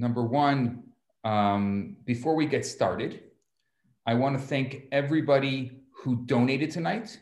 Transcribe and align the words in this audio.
Number 0.00 0.22
one, 0.22 0.84
um, 1.24 1.98
before 2.06 2.34
we 2.34 2.46
get 2.46 2.64
started, 2.64 3.20
I 4.06 4.14
want 4.14 4.34
to 4.34 4.42
thank 4.42 4.84
everybody 4.92 5.82
who 5.92 6.24
donated 6.24 6.70
tonight. 6.70 7.20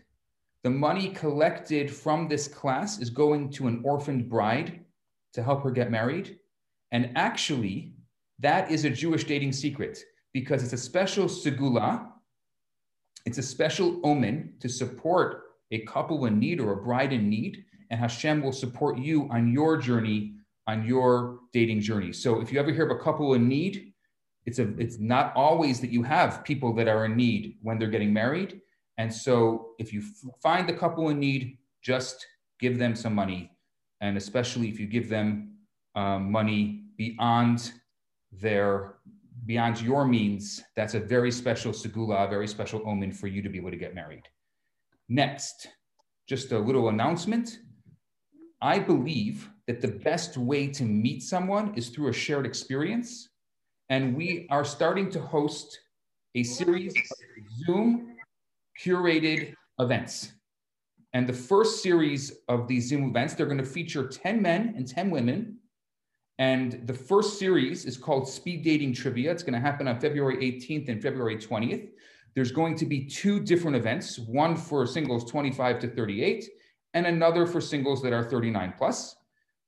The 0.63 0.71
money 0.71 1.09
collected 1.09 1.91
from 1.91 2.29
this 2.29 2.47
class 2.47 3.01
is 3.01 3.11
going 3.11 3.51
to 3.55 3.67
an 3.67 3.83
orphaned 3.85 4.29
bride 4.29 4.85
to 5.33 5.43
help 5.43 5.65
her 5.65 5.73
get 5.73 5.91
married. 5.91 6.39
And 6.93 7.11
actually, 7.17 7.95
that 8.39 8.71
is 8.71 8.85
a 8.85 8.91
Jewish 8.91 9.25
dating 9.25 9.55
secret 9.55 9.99
because 10.33 10.63
it's 10.63 10.73
a 10.73 10.79
special 10.79 11.27
segula. 11.27 12.07
It's 13.27 13.39
a 13.39 13.43
special 13.43 14.01
omen 14.05 14.55
to 14.61 14.69
support 14.69 15.43
a 15.73 15.81
couple 15.81 16.27
in 16.27 16.39
need 16.39 16.61
or 16.61 16.75
a 16.75 16.83
bride 16.85 17.13
in 17.13 17.29
need. 17.29 17.65
And 17.91 17.99
Hashem 17.99 18.41
will 18.41 18.53
support 18.53 18.99
you 18.99 19.29
on 19.33 19.53
your 19.53 19.79
journey, 19.79 20.35
on 20.69 20.85
your 20.85 21.41
dating 21.53 21.81
journey. 21.81 22.13
So 22.13 22.41
if 22.41 22.53
you 22.53 22.61
ever 22.61 22.71
hear 22.71 22.85
of 22.85 22.97
a 22.97 23.03
couple 23.03 23.35
in 23.35 23.49
need, 23.49 23.95
it's 24.45 24.59
a 24.59 24.69
it's 24.79 24.99
not 24.99 25.33
always 25.35 25.81
that 25.81 25.91
you 25.91 26.03
have 26.03 26.45
people 26.45 26.73
that 26.75 26.87
are 26.87 27.07
in 27.07 27.17
need 27.17 27.57
when 27.63 27.79
they're 27.79 27.95
getting 27.97 28.13
married. 28.13 28.61
And 28.99 29.13
so 29.13 29.71
if 29.79 29.93
you 29.93 30.03
find 30.43 30.69
the 30.69 30.73
couple 30.75 31.09
in 31.09 31.19
need, 31.19 31.59
just 31.83 32.25
give 32.61 32.79
them 32.79 32.95
some 32.95 33.15
money. 33.15 33.51
And 34.01 34.17
especially 34.17 34.69
if 34.69 34.79
you 34.79 34.87
give 34.87 35.09
them 35.09 35.55
um, 35.95 36.31
money 36.31 36.85
beyond 36.97 37.73
their 38.31 38.95
beyond 39.47 39.81
your 39.81 40.05
means, 40.05 40.63
that's 40.77 40.95
a 40.95 41.01
very 41.01 41.31
special 41.31 41.73
segula, 41.73 42.27
a 42.27 42.29
very 42.29 42.47
special 42.47 42.83
omen 42.87 43.13
for 43.13 43.27
you 43.27 43.41
to 43.41 43.49
be 43.49 43.59
able 43.59 43.71
to 43.71 43.77
get 43.77 43.95
married. 43.95 44.25
Next, 45.09 45.69
just 46.29 46.53
a 46.53 46.59
little 46.59 46.89
announcement. 46.89 47.59
I 48.61 48.79
believe 48.79 49.49
that 49.69 49.81
the 49.81 49.89
best 49.89 50.37
way 50.37 50.67
to 50.67 50.83
meet 50.83 51.23
someone 51.23 51.73
is 51.77 51.91
through 51.91 52.09
a 52.09 52.13
shared 52.13 52.47
experience. 52.47 53.29
And 53.91 54.17
we 54.17 54.49
are 54.51 54.65
starting 54.65 55.09
to 55.11 55.21
host 55.21 55.79
a 56.35 56.43
series 56.43 56.93
of 56.97 57.03
Zoom 57.65 58.17
curated 58.85 59.55
events. 59.79 60.33
And 61.13 61.29
the 61.29 61.33
first 61.33 61.83
series 61.83 62.41
of 62.49 62.67
these 62.67 62.89
Zoom 62.89 63.05
events, 63.05 63.35
they're 63.35 63.47
going 63.47 63.59
to 63.59 63.65
feature 63.65 64.09
10 64.09 64.43
men 64.43 64.75
and 64.77 64.89
10 64.89 65.11
women 65.11 65.59
and 66.39 66.87
the 66.87 66.95
first 66.95 67.39
series 67.39 67.85
is 67.85 67.97
called 67.97 68.29
Speed 68.29 68.63
Dating 68.63 68.93
Trivia. 68.93 69.33
It's 69.33 69.43
going 69.43 69.55
to 69.55 69.61
happen 69.61 69.89
on 69.89 69.99
February 69.99 70.37
18th 70.37 70.89
and 70.89 71.03
February 71.03 71.37
20th. 71.37 71.89
There's 72.35 72.53
going 72.53 72.77
to 72.77 72.87
be 72.87 73.05
two 73.05 73.41
different 73.41 73.77
events, 73.77 74.19
one 74.21 74.55
for 74.55 74.87
singles 74.87 75.29
25 75.29 75.81
to 75.81 75.89
38 75.89 76.49
and 76.95 77.07
another 77.07 77.47
for 77.47 77.61
singles 77.61 78.03
that 78.03 78.13
are 78.13 78.23
39 78.23 78.75
plus. 78.79 79.17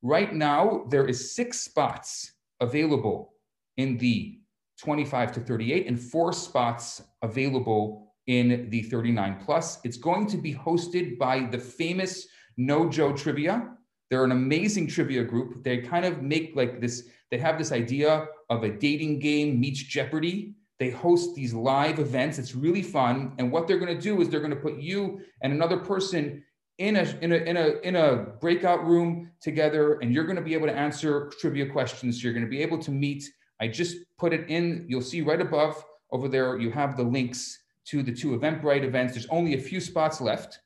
Right 0.02 0.34
now, 0.34 0.86
there 0.88 1.06
is 1.06 1.34
six 1.34 1.60
spots 1.60 2.32
available 2.60 3.34
in 3.76 3.98
the 3.98 4.40
25 4.80 5.32
to 5.32 5.40
38 5.40 5.86
and 5.86 6.00
four 6.00 6.32
spots 6.32 7.02
available 7.22 8.14
in 8.26 8.70
the 8.70 8.82
39 8.82 9.42
plus. 9.44 9.78
It's 9.84 9.98
going 9.98 10.26
to 10.28 10.38
be 10.38 10.54
hosted 10.54 11.18
by 11.18 11.40
the 11.40 11.58
famous 11.58 12.26
No 12.56 12.88
Joe 12.88 13.12
Trivia. 13.12 13.72
They're 14.08 14.24
an 14.24 14.32
amazing 14.32 14.86
trivia 14.86 15.22
group. 15.22 15.62
They 15.62 15.78
kind 15.78 16.04
of 16.04 16.22
make 16.22 16.52
like 16.56 16.80
this, 16.80 17.08
they 17.30 17.38
have 17.38 17.58
this 17.58 17.70
idea 17.70 18.26
of 18.48 18.64
a 18.64 18.70
dating 18.70 19.18
game 19.18 19.60
meets 19.60 19.82
Jeopardy. 19.82 20.54
They 20.78 20.90
host 20.90 21.34
these 21.34 21.52
live 21.52 21.98
events. 21.98 22.38
It's 22.38 22.54
really 22.54 22.82
fun. 22.82 23.34
And 23.38 23.52
what 23.52 23.68
they're 23.68 23.78
going 23.78 23.94
to 23.94 24.00
do 24.00 24.20
is 24.22 24.30
they're 24.30 24.40
going 24.40 24.50
to 24.50 24.56
put 24.56 24.78
you 24.78 25.20
and 25.42 25.52
another 25.52 25.76
person 25.76 26.42
in 26.80 26.96
a, 26.96 27.18
in 27.20 27.32
a, 27.32 27.36
in 27.36 27.56
a, 27.58 27.66
in 27.82 27.96
a 27.96 28.16
breakout 28.40 28.86
room 28.86 29.30
together, 29.42 29.98
and 30.00 30.14
you're 30.14 30.24
going 30.24 30.36
to 30.36 30.42
be 30.42 30.54
able 30.54 30.66
to 30.66 30.74
answer 30.74 31.30
trivia 31.38 31.66
questions. 31.66 32.24
You're 32.24 32.32
going 32.32 32.44
to 32.44 32.50
be 32.50 32.62
able 32.62 32.78
to 32.78 32.90
meet. 32.90 33.22
I 33.60 33.68
just 33.68 33.98
put 34.18 34.32
it 34.32 34.48
in. 34.48 34.86
You'll 34.88 35.02
see 35.02 35.20
right 35.20 35.42
above 35.42 35.84
over 36.10 36.26
there, 36.26 36.58
you 36.58 36.70
have 36.70 36.96
the 36.96 37.02
links 37.02 37.58
to 37.84 38.02
the 38.02 38.12
two 38.12 38.36
Eventbrite 38.36 38.82
events. 38.82 39.12
There's 39.12 39.26
only 39.26 39.52
a 39.54 39.58
few 39.58 39.78
spots 39.78 40.22
left. 40.22 40.60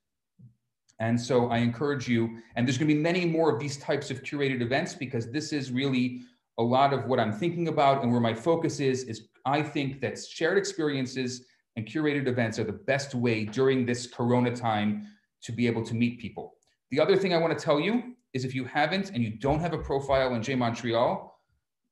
And 1.00 1.20
so 1.20 1.48
I 1.48 1.58
encourage 1.58 2.08
you, 2.08 2.38
and 2.54 2.66
there's 2.66 2.78
going 2.78 2.88
to 2.88 2.94
be 2.94 3.00
many 3.00 3.24
more 3.24 3.52
of 3.52 3.58
these 3.58 3.76
types 3.78 4.12
of 4.12 4.22
curated 4.22 4.62
events 4.62 4.94
because 4.94 5.32
this 5.32 5.52
is 5.52 5.72
really 5.72 6.20
a 6.58 6.62
lot 6.62 6.92
of 6.92 7.06
what 7.06 7.18
I'm 7.18 7.32
thinking 7.32 7.66
about 7.66 8.04
and 8.04 8.12
where 8.12 8.20
my 8.20 8.32
focus 8.32 8.78
is. 8.78 9.02
Is 9.04 9.26
I 9.44 9.62
think 9.62 10.00
that 10.02 10.16
shared 10.24 10.58
experiences 10.58 11.46
and 11.74 11.84
curated 11.84 12.28
events 12.28 12.60
are 12.60 12.64
the 12.64 12.72
best 12.72 13.16
way 13.16 13.44
during 13.44 13.84
this 13.84 14.06
Corona 14.06 14.54
time 14.54 15.08
to 15.44 15.52
be 15.52 15.66
able 15.66 15.84
to 15.84 15.94
meet 15.94 16.18
people. 16.18 16.54
The 16.90 17.00
other 17.00 17.16
thing 17.16 17.32
I 17.32 17.38
want 17.38 17.56
to 17.56 17.64
tell 17.64 17.80
you 17.80 18.14
is 18.32 18.44
if 18.44 18.54
you 18.54 18.64
haven't 18.64 19.10
and 19.10 19.22
you 19.22 19.30
don't 19.30 19.60
have 19.60 19.72
a 19.72 19.78
profile 19.78 20.34
in 20.34 20.42
JMontreal, 20.42 21.30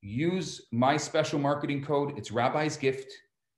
use 0.01 0.63
my 0.73 0.97
special 0.97 1.39
marketing 1.39 1.85
code. 1.85 2.19
It's 2.19 2.31
Rabbi's 2.31 2.77
Gift. 2.77 3.13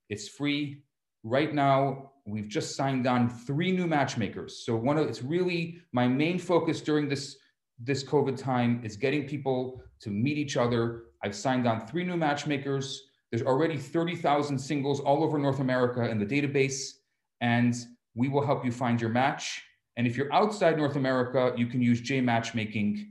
It's 0.09 0.27
free. 0.27 0.83
Right 1.23 1.53
now, 1.53 2.11
We've 2.27 2.47
just 2.47 2.75
signed 2.75 3.05
on 3.05 3.29
three 3.29 3.71
new 3.71 3.85
matchmakers. 3.85 4.65
So 4.65 4.75
one 4.75 4.97
of 4.97 5.07
it's 5.07 5.21
really 5.21 5.77
my 5.91 6.07
main 6.07 6.39
focus 6.39 6.81
during 6.81 7.07
this 7.07 7.37
this 7.77 8.03
COVID 8.03 8.37
time 8.37 8.81
is 8.83 8.95
getting 8.95 9.27
people 9.27 9.83
to 9.99 10.09
meet 10.09 10.37
each 10.37 10.57
other. 10.57 11.03
I've 11.23 11.35
signed 11.35 11.67
on 11.67 11.85
three 11.85 12.03
new 12.03 12.17
matchmakers. 12.17 13.09
There's 13.29 13.43
already 13.43 13.77
30,000 13.77 14.57
singles 14.57 15.01
all 15.01 15.23
over 15.23 15.37
North 15.37 15.59
America 15.59 16.09
in 16.09 16.17
the 16.17 16.25
database, 16.25 16.93
and 17.41 17.75
we 18.15 18.29
will 18.29 18.45
help 18.45 18.63
you 18.63 18.71
find 18.71 18.99
your 18.99 19.09
match. 19.09 19.61
And 19.97 20.05
if 20.05 20.17
you're 20.17 20.31
outside 20.33 20.77
North 20.77 20.95
America, 20.95 21.53
you 21.55 21.67
can 21.67 21.81
use 21.81 22.01
jmatchmaking.com. 22.01 23.07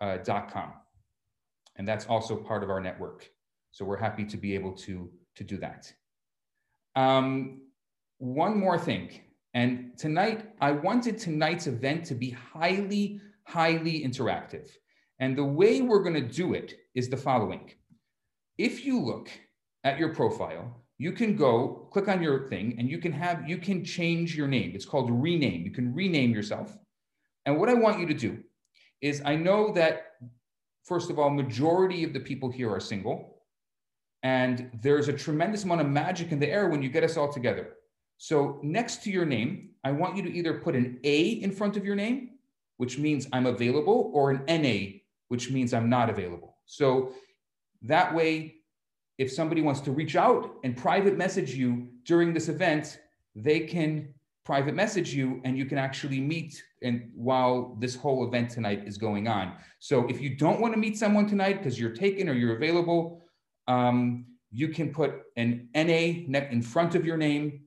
Uh, 0.00 0.72
and 1.76 1.88
that's 1.88 2.06
also 2.06 2.36
part 2.36 2.62
of 2.62 2.70
our 2.70 2.80
network. 2.80 3.30
So 3.70 3.84
we're 3.84 3.96
happy 3.96 4.24
to 4.24 4.36
be 4.36 4.54
able 4.54 4.72
to, 4.72 5.10
to 5.36 5.44
do 5.44 5.56
that. 5.58 5.92
Um, 6.96 7.62
one 8.18 8.58
more 8.58 8.78
thing. 8.78 9.10
And 9.54 9.96
tonight, 9.96 10.50
I 10.60 10.72
wanted 10.72 11.18
tonight's 11.18 11.66
event 11.66 12.04
to 12.06 12.14
be 12.14 12.30
highly, 12.30 13.20
highly 13.44 14.04
interactive. 14.04 14.70
And 15.18 15.36
the 15.36 15.44
way 15.44 15.80
we're 15.80 16.02
going 16.02 16.14
to 16.14 16.20
do 16.20 16.54
it 16.54 16.74
is 16.94 17.08
the 17.08 17.16
following. 17.16 17.72
If 18.58 18.84
you 18.84 19.00
look 19.00 19.30
at 19.84 19.98
your 19.98 20.14
profile, 20.14 20.79
you 21.00 21.12
can 21.12 21.34
go 21.34 21.88
click 21.90 22.08
on 22.08 22.22
your 22.22 22.46
thing 22.46 22.76
and 22.78 22.86
you 22.86 22.98
can 22.98 23.10
have, 23.10 23.48
you 23.48 23.56
can 23.56 23.82
change 23.82 24.36
your 24.36 24.46
name. 24.46 24.72
It's 24.74 24.84
called 24.84 25.10
rename. 25.10 25.62
You 25.62 25.70
can 25.70 25.94
rename 25.94 26.32
yourself. 26.32 26.76
And 27.46 27.58
what 27.58 27.70
I 27.70 27.74
want 27.74 28.00
you 28.00 28.06
to 28.08 28.12
do 28.12 28.40
is 29.00 29.22
I 29.24 29.34
know 29.34 29.72
that, 29.72 30.16
first 30.84 31.08
of 31.08 31.18
all, 31.18 31.30
majority 31.30 32.04
of 32.04 32.12
the 32.12 32.20
people 32.20 32.50
here 32.50 32.70
are 32.70 32.80
single. 32.80 33.38
And 34.22 34.70
there's 34.82 35.08
a 35.08 35.12
tremendous 35.14 35.64
amount 35.64 35.80
of 35.80 35.86
magic 35.86 36.32
in 36.32 36.38
the 36.38 36.50
air 36.50 36.68
when 36.68 36.82
you 36.82 36.90
get 36.90 37.02
us 37.02 37.16
all 37.16 37.32
together. 37.32 37.76
So 38.18 38.60
next 38.62 39.02
to 39.04 39.10
your 39.10 39.24
name, 39.24 39.70
I 39.82 39.92
want 39.92 40.18
you 40.18 40.22
to 40.24 40.30
either 40.30 40.60
put 40.60 40.76
an 40.76 41.00
A 41.04 41.30
in 41.30 41.50
front 41.50 41.78
of 41.78 41.84
your 41.86 41.96
name, 41.96 42.32
which 42.76 42.98
means 42.98 43.26
I'm 43.32 43.46
available, 43.46 44.10
or 44.12 44.32
an 44.32 44.44
NA, 44.46 44.98
which 45.28 45.50
means 45.50 45.72
I'm 45.72 45.88
not 45.88 46.10
available. 46.10 46.58
So 46.66 47.14
that 47.80 48.14
way, 48.14 48.59
if 49.20 49.30
somebody 49.30 49.60
wants 49.60 49.80
to 49.82 49.92
reach 49.92 50.16
out 50.16 50.54
and 50.64 50.74
private 50.74 51.14
message 51.14 51.54
you 51.54 51.86
during 52.06 52.32
this 52.32 52.48
event, 52.48 53.00
they 53.36 53.60
can 53.60 54.08
private 54.46 54.74
message 54.74 55.12
you 55.12 55.42
and 55.44 55.58
you 55.58 55.66
can 55.66 55.76
actually 55.76 56.18
meet 56.18 56.64
and 56.82 57.10
while 57.14 57.76
this 57.78 57.94
whole 57.94 58.26
event 58.26 58.48
tonight 58.48 58.82
is 58.86 58.96
going 58.96 59.28
on. 59.28 59.52
So 59.78 60.08
if 60.08 60.22
you 60.22 60.30
don't 60.36 60.58
want 60.58 60.72
to 60.72 60.80
meet 60.80 60.96
someone 60.96 61.26
tonight 61.26 61.58
because 61.58 61.78
you're 61.78 61.94
taken 61.94 62.30
or 62.30 62.32
you're 62.32 62.56
available, 62.56 63.20
um, 63.68 64.24
you 64.50 64.68
can 64.68 64.90
put 64.90 65.12
an 65.36 65.68
NA 65.74 66.24
in 66.56 66.62
front 66.62 66.94
of 66.94 67.04
your 67.04 67.18
name 67.18 67.60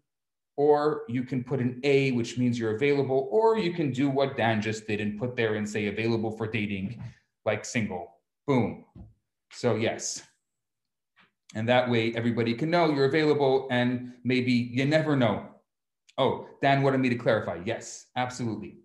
or 0.58 1.04
you 1.08 1.24
can 1.24 1.44
put 1.44 1.60
an 1.60 1.80
A, 1.84 2.14
which 2.14 2.36
means 2.36 2.58
you're 2.58 2.76
available, 2.76 3.28
or 3.32 3.60
you 3.60 3.74
can 3.74 3.92
do 3.92 4.10
what 4.10 4.38
Dan 4.38 4.60
just 4.60 4.88
did 4.88 5.02
and 5.02 5.20
put 5.20 5.36
there 5.36 5.56
and 5.56 5.70
say 5.70 5.86
available 5.86 6.32
for 6.32 6.48
dating, 6.48 7.02
like 7.46 7.64
single. 7.64 8.18
Boom. 8.48 8.86
So, 9.52 9.76
yes. 9.76 10.24
And 11.54 11.68
that 11.70 11.90
way 11.90 12.14
everybody 12.16 12.54
can 12.54 12.70
know 12.70 12.92
you're 12.92 13.06
available 13.06 13.68
and 13.70 14.14
maybe 14.24 14.52
you 14.52 14.86
never 14.86 15.16
know. 15.16 15.46
Oh, 16.18 16.48
Dan 16.62 16.82
wanted 16.82 17.00
me 17.00 17.10
to 17.10 17.16
clarify. 17.16 17.60
Yes, 17.66 18.08
absolutely. 18.16 18.78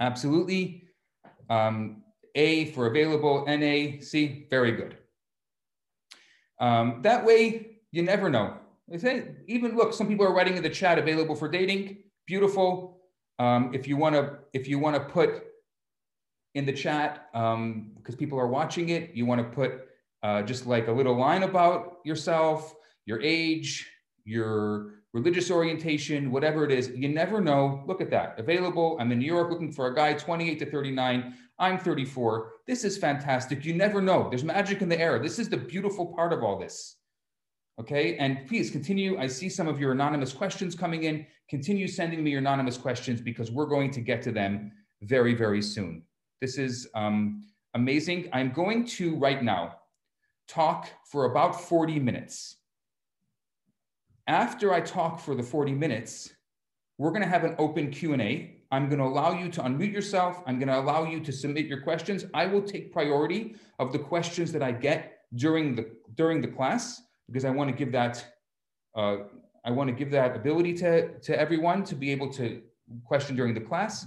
Absolutely. 0.00 0.84
Um, 1.50 2.02
A 2.34 2.66
for 2.72 2.86
available, 2.86 3.44
NA, 3.46 4.00
see, 4.00 4.46
very 4.50 4.72
good. 4.72 4.96
Um, 6.58 7.02
that 7.02 7.24
way 7.24 7.78
you 7.90 8.02
never 8.02 8.30
know 8.30 8.58
say, 8.98 9.28
even 9.46 9.76
look, 9.76 9.94
some 9.94 10.08
people 10.08 10.26
are 10.26 10.34
writing 10.34 10.56
in 10.56 10.62
the 10.62 10.70
chat 10.70 10.98
available 10.98 11.34
for 11.34 11.48
dating. 11.48 11.98
Beautiful. 12.26 13.00
Um, 13.38 13.70
if 13.74 13.88
you 13.88 13.96
want 13.96 14.14
to, 14.14 14.38
if 14.52 14.68
you 14.68 14.78
want 14.78 14.96
to 14.96 15.00
put 15.00 15.44
in 16.54 16.66
the 16.66 16.72
chat, 16.72 17.28
um, 17.34 17.92
because 17.96 18.14
people 18.14 18.38
are 18.38 18.46
watching 18.46 18.90
it, 18.90 19.14
you 19.14 19.24
want 19.24 19.40
to 19.40 19.44
put 19.54 19.88
uh, 20.22 20.42
just 20.42 20.66
like 20.66 20.88
a 20.88 20.92
little 20.92 21.16
line 21.16 21.42
about 21.42 21.98
yourself, 22.04 22.74
your 23.06 23.20
age, 23.20 23.90
your 24.24 25.02
religious 25.12 25.50
orientation, 25.50 26.30
whatever 26.30 26.64
it 26.64 26.70
is. 26.70 26.90
You 26.94 27.08
never 27.08 27.40
know. 27.40 27.82
Look 27.86 28.00
at 28.00 28.10
that. 28.10 28.38
Available. 28.38 28.96
I'm 28.98 29.12
in 29.12 29.18
New 29.18 29.26
York 29.26 29.50
looking 29.50 29.72
for 29.72 29.88
a 29.88 29.94
guy 29.94 30.14
28 30.14 30.58
to 30.60 30.66
39. 30.70 31.34
I'm 31.58 31.78
34. 31.78 32.52
This 32.66 32.84
is 32.84 32.96
fantastic. 32.96 33.64
You 33.64 33.74
never 33.74 34.00
know. 34.00 34.28
There's 34.28 34.44
magic 34.44 34.80
in 34.80 34.88
the 34.88 34.98
air. 34.98 35.18
This 35.18 35.38
is 35.38 35.48
the 35.48 35.56
beautiful 35.56 36.06
part 36.06 36.32
of 36.32 36.42
all 36.42 36.58
this. 36.58 36.96
Okay. 37.80 38.16
And 38.16 38.46
please 38.46 38.70
continue. 38.70 39.18
I 39.18 39.26
see 39.26 39.48
some 39.48 39.68
of 39.68 39.80
your 39.80 39.92
anonymous 39.92 40.32
questions 40.32 40.74
coming 40.74 41.04
in. 41.04 41.26
Continue 41.48 41.88
sending 41.88 42.22
me 42.22 42.30
your 42.30 42.40
anonymous 42.40 42.78
questions 42.78 43.20
because 43.20 43.50
we're 43.50 43.66
going 43.66 43.90
to 43.90 44.00
get 44.00 44.22
to 44.22 44.32
them 44.32 44.72
very, 45.02 45.34
very 45.34 45.62
soon. 45.62 46.02
This 46.40 46.58
is 46.58 46.88
um, 46.94 47.44
amazing. 47.74 48.28
I'm 48.32 48.52
going 48.52 48.86
to 48.86 49.16
right 49.16 49.42
now 49.42 49.76
talk 50.52 50.88
for 51.04 51.24
about 51.24 51.60
40 51.60 51.98
minutes 51.98 52.56
after 54.26 54.72
I 54.72 54.80
talk 54.80 55.20
for 55.20 55.34
the 55.34 55.42
40 55.42 55.72
minutes, 55.72 56.32
we're 56.98 57.10
going 57.10 57.22
to 57.22 57.28
have 57.28 57.44
an 57.44 57.54
open 57.58 57.90
Q&A. 57.90 58.56
I'm 58.70 58.88
going 58.88 58.98
to 58.98 59.04
allow 59.04 59.32
you 59.32 59.48
to 59.50 59.62
unmute 59.62 59.92
yourself. 59.92 60.42
I'm 60.46 60.58
going 60.58 60.68
to 60.68 60.78
allow 60.78 61.04
you 61.04 61.20
to 61.20 61.32
submit 61.32 61.66
your 61.66 61.80
questions. 61.80 62.24
I 62.32 62.46
will 62.46 62.62
take 62.62 62.92
priority 62.92 63.56
of 63.78 63.92
the 63.92 63.98
questions 63.98 64.52
that 64.52 64.62
I 64.62 64.72
get 64.72 65.18
during 65.34 65.74
the 65.74 65.90
during 66.14 66.40
the 66.40 66.48
class 66.48 67.02
because 67.26 67.44
I 67.44 67.50
want 67.50 67.70
to 67.70 67.76
give 67.76 67.90
that 67.92 68.24
uh, 68.94 69.16
I 69.64 69.70
want 69.70 69.88
to 69.88 69.94
give 69.94 70.10
that 70.12 70.36
ability 70.36 70.74
to, 70.74 71.18
to 71.20 71.38
everyone 71.38 71.84
to 71.84 71.94
be 71.94 72.10
able 72.10 72.32
to 72.34 72.62
question 73.04 73.36
during 73.36 73.54
the 73.54 73.60
class. 73.60 74.06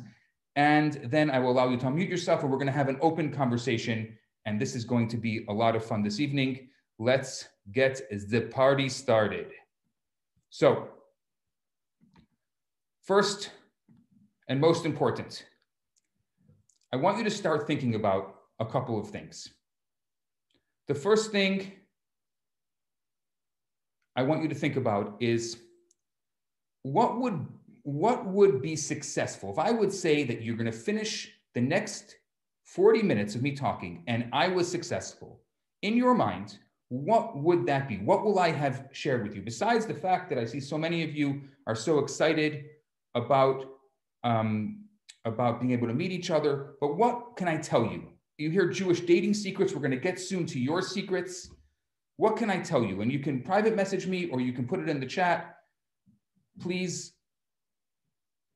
And 0.56 0.94
then 1.06 1.30
I 1.30 1.40
will 1.40 1.52
allow 1.52 1.70
you 1.70 1.78
to 1.78 1.86
unmute 1.86 2.10
yourself 2.10 2.42
and 2.44 2.52
we're 2.52 2.58
going 2.58 2.68
to 2.68 2.74
have 2.74 2.90
an 2.90 2.98
open 3.02 3.32
conversation. 3.32 4.18
And 4.46 4.60
this 4.62 4.76
is 4.76 4.86
going 4.86 5.08
to 5.10 5.18
be 5.18 5.46
a 5.50 5.54
lot 5.54 5.76
of 5.76 5.84
fun 5.84 6.04
this 6.04 6.20
evening. 6.20 6.70
Let's 7.00 7.48
get 7.72 8.02
the 8.10 8.42
party 8.42 8.90
started. 8.90 9.48
So, 10.50 10.90
first 13.04 13.52
and 14.48 14.62
most 14.62 14.86
important, 14.86 15.46
I 16.94 16.98
want 16.98 17.18
you 17.18 17.24
to 17.24 17.32
start 17.32 17.68
thinking 17.68 17.96
about 17.96 18.36
a 18.60 18.66
couple 18.66 19.00
of 19.00 19.10
things. 19.10 19.50
The 20.88 20.96
first 20.96 21.32
thing 21.32 21.74
I 24.16 24.24
want 24.24 24.44
you 24.44 24.50
to 24.50 24.56
think 24.56 24.76
about 24.76 25.18
is 25.20 25.58
what 26.84 27.20
would 27.20 27.46
what 27.84 28.26
would 28.26 28.62
be 28.62 28.76
successful 28.76 29.52
if 29.52 29.60
I 29.60 29.72
would 29.72 29.94
say 29.94 30.24
that 30.24 30.42
you're 30.42 30.56
going 30.56 30.72
to 30.72 30.78
finish 30.78 31.32
the 31.54 31.62
next 31.62 32.16
40 32.66 33.04
minutes 33.04 33.36
of 33.36 33.42
me 33.42 33.56
talking 33.56 34.04
and 34.08 34.30
I 34.34 34.48
was 34.48 34.70
successful 34.70 35.42
in 35.82 35.96
your 35.96 36.14
mind 36.14 36.58
what 36.90 37.38
would 37.38 37.66
that 37.66 37.88
be? 37.88 37.98
What 37.98 38.24
will 38.24 38.40
I 38.40 38.52
have 38.52 38.88
shared 38.92 39.24
with 39.24 39.36
you? 39.36 39.42
Besides 39.42 39.86
the 39.86 39.94
fact 39.94 40.30
that 40.30 40.38
I 40.38 40.46
see 40.46 40.60
so 40.60 40.78
many 40.78 41.04
of 41.04 41.16
you 41.16 41.42
are 41.68 41.76
so 41.76 42.00
excited 42.00 42.66
about, 43.16 43.66
um, 44.24 44.84
about 45.26 45.60
being 45.60 45.74
able 45.74 45.88
to 45.88 45.94
meet 45.94 46.12
each 46.12 46.30
other, 46.30 46.76
but 46.80 46.96
what 46.96 47.36
can 47.38 47.48
I 47.48 47.58
tell 47.58 47.84
you? 47.86 48.10
You 48.38 48.52
hear 48.52 48.68
Jewish 48.70 49.02
dating 49.02 49.34
secrets. 49.34 49.74
We're 49.74 49.80
going 49.80 49.92
to 49.92 49.98
get 49.98 50.20
soon 50.20 50.46
to 50.48 50.60
your 50.60 50.82
secrets. 50.82 51.50
What 52.18 52.38
can 52.38 52.50
I 52.50 52.60
tell 52.60 52.84
you? 52.84 53.02
And 53.02 53.12
you 53.12 53.20
can 53.20 53.42
private 53.42 53.76
message 53.76 54.06
me 54.06 54.30
or 54.30 54.40
you 54.40 54.54
can 54.54 54.68
put 54.68 54.80
it 54.80 54.90
in 54.90 55.00
the 55.00 55.06
chat. 55.06 55.56
Please, 56.62 57.14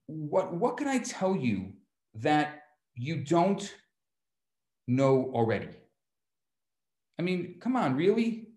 what, 0.05 0.53
what 0.53 0.77
can 0.77 0.87
I 0.87 0.99
tell 0.99 1.35
you 1.35 1.73
that 2.15 2.61
you 2.95 3.23
don't 3.23 3.73
know 4.89 5.31
already? 5.33 5.69
I 7.17 7.21
mean, 7.21 7.55
come 7.59 7.75
on, 7.75 7.95
really? 7.95 8.47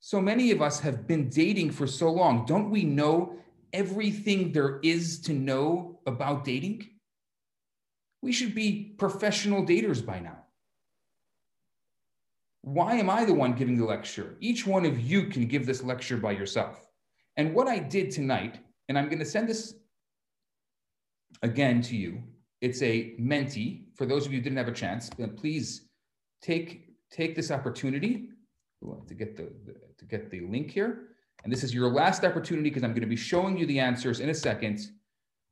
So 0.00 0.20
many 0.20 0.50
of 0.50 0.62
us 0.62 0.80
have 0.80 1.06
been 1.06 1.28
dating 1.28 1.72
for 1.72 1.86
so 1.86 2.10
long. 2.10 2.46
Don't 2.46 2.70
we 2.70 2.84
know 2.84 3.36
everything 3.72 4.52
there 4.52 4.80
is 4.82 5.20
to 5.22 5.32
know 5.32 6.00
about 6.06 6.44
dating? 6.44 6.88
We 8.22 8.32
should 8.32 8.54
be 8.54 8.94
professional 8.98 9.64
daters 9.64 10.04
by 10.04 10.20
now. 10.20 10.38
Why 12.62 12.94
am 12.94 13.10
I 13.10 13.24
the 13.24 13.34
one 13.34 13.54
giving 13.54 13.76
the 13.76 13.84
lecture? 13.84 14.36
Each 14.40 14.66
one 14.66 14.86
of 14.86 14.98
you 15.00 15.26
can 15.26 15.46
give 15.46 15.66
this 15.66 15.82
lecture 15.82 16.16
by 16.16 16.32
yourself. 16.32 16.86
And 17.36 17.54
what 17.54 17.68
I 17.68 17.78
did 17.78 18.10
tonight, 18.10 18.58
and 18.88 18.98
I'm 18.98 19.06
going 19.06 19.18
to 19.18 19.24
send 19.24 19.48
this 19.48 19.74
again 21.42 21.80
to 21.82 21.96
you. 21.96 22.22
It's 22.60 22.82
a 22.82 23.14
Menti. 23.18 23.86
For 24.00 24.06
those 24.06 24.24
of 24.24 24.32
you 24.32 24.38
who 24.38 24.44
didn't 24.44 24.56
have 24.56 24.66
a 24.66 24.72
chance, 24.72 25.10
please 25.36 25.82
take 26.40 26.86
take 27.10 27.36
this 27.36 27.50
opportunity 27.50 28.30
to 29.06 29.14
get 29.14 29.36
the, 29.36 29.52
the, 29.66 29.74
to 29.98 30.04
get 30.06 30.30
the 30.30 30.40
link 30.40 30.70
here. 30.70 31.08
And 31.44 31.52
this 31.52 31.62
is 31.62 31.74
your 31.74 31.90
last 31.90 32.24
opportunity 32.24 32.70
because 32.70 32.82
I'm 32.82 32.92
going 32.92 33.02
to 33.02 33.06
be 33.06 33.14
showing 33.14 33.58
you 33.58 33.66
the 33.66 33.78
answers 33.78 34.20
in 34.20 34.30
a 34.30 34.34
second. 34.34 34.80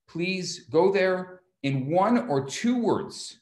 Please 0.09 0.61
go 0.61 0.91
there 0.91 1.43
in 1.63 1.91
one 1.91 2.27
or 2.27 2.47
two 2.47 2.83
words. 2.83 3.39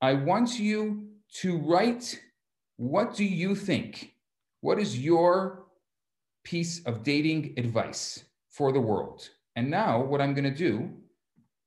I 0.00 0.12
want 0.14 0.56
you 0.60 1.08
to 1.40 1.58
write 1.58 2.20
what 2.76 3.16
do 3.16 3.24
you 3.24 3.56
think? 3.56 4.14
What 4.60 4.78
is 4.78 4.96
your 4.96 5.64
piece 6.44 6.80
of 6.84 7.02
dating 7.02 7.54
advice 7.56 8.22
for 8.50 8.70
the 8.70 8.80
world? 8.80 9.30
And 9.56 9.68
now 9.68 10.00
what 10.00 10.20
I'm 10.20 10.32
going 10.32 10.44
to 10.44 10.56
do 10.68 10.90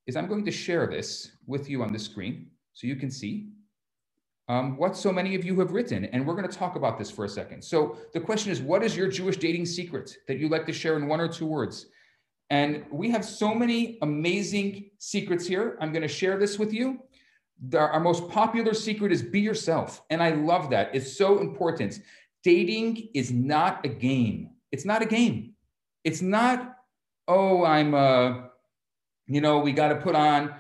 is 0.06 0.16
I'm 0.16 0.28
going 0.28 0.45
to 0.45 0.51
share 0.51 0.88
this 0.88 1.34
with 1.48 1.69
you 1.69 1.84
on 1.84 1.92
the 1.92 2.00
screen 2.00 2.51
so 2.77 2.85
you 2.85 2.95
can 2.95 3.09
see 3.09 3.47
um, 4.50 4.77
what 4.77 4.95
so 4.95 5.12
many 5.12 5.33
of 5.33 5.44
you 5.44 5.59
have 5.59 5.71
written. 5.71 6.06
And 6.06 6.27
we're 6.27 6.35
going 6.35 6.47
to 6.47 6.56
talk 6.56 6.75
about 6.75 7.00
this 7.00 7.09
for 7.09 7.25
a 7.25 7.29
second. 7.29 7.63
So 7.63 7.97
the 8.13 8.19
question 8.19 8.51
is, 8.51 8.62
what 8.62 8.83
is 8.83 8.95
your 8.95 9.07
Jewish 9.07 9.38
dating 9.38 9.65
secret 9.65 10.15
that 10.27 10.38
you'd 10.38 10.51
like 10.51 10.68
to 10.68 10.74
share 10.74 10.95
in 10.95 11.07
one 11.07 11.19
or 11.19 11.27
two 11.27 11.47
words? 11.47 11.88
And 12.51 12.85
we 12.91 13.09
have 13.09 13.25
so 13.25 13.56
many 13.56 13.97
amazing 14.03 14.91
secrets 15.00 15.47
here. 15.47 15.75
I'm 15.81 15.91
going 15.91 16.03
to 16.03 16.07
share 16.07 16.38
this 16.38 16.59
with 16.59 16.71
you. 16.71 17.00
The, 17.68 17.79
our 17.79 18.00
most 18.00 18.29
popular 18.29 18.75
secret 18.75 19.12
is 19.12 19.24
be 19.24 19.39
yourself. 19.39 20.03
And 20.12 20.21
I 20.21 20.29
love 20.29 20.69
that. 20.69 20.91
It's 20.94 21.18
so 21.18 21.39
important. 21.39 22.00
Dating 22.44 23.09
is 23.15 23.31
not 23.31 23.83
a 23.88 23.89
game. 23.89 24.51
It's 24.71 24.85
not 24.85 25.01
a 25.01 25.07
game. 25.07 25.56
It's 26.03 26.21
not, 26.21 26.75
oh, 27.27 27.65
I'm, 27.65 27.95
uh, 27.95 28.41
you 29.25 29.41
know, 29.41 29.57
we 29.57 29.71
got 29.71 29.88
to 29.88 29.95
put 29.95 30.13
on 30.13 30.53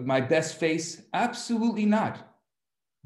my 0.00 0.20
best 0.20 0.58
face. 0.58 1.02
Absolutely 1.12 1.86
not 1.86 2.32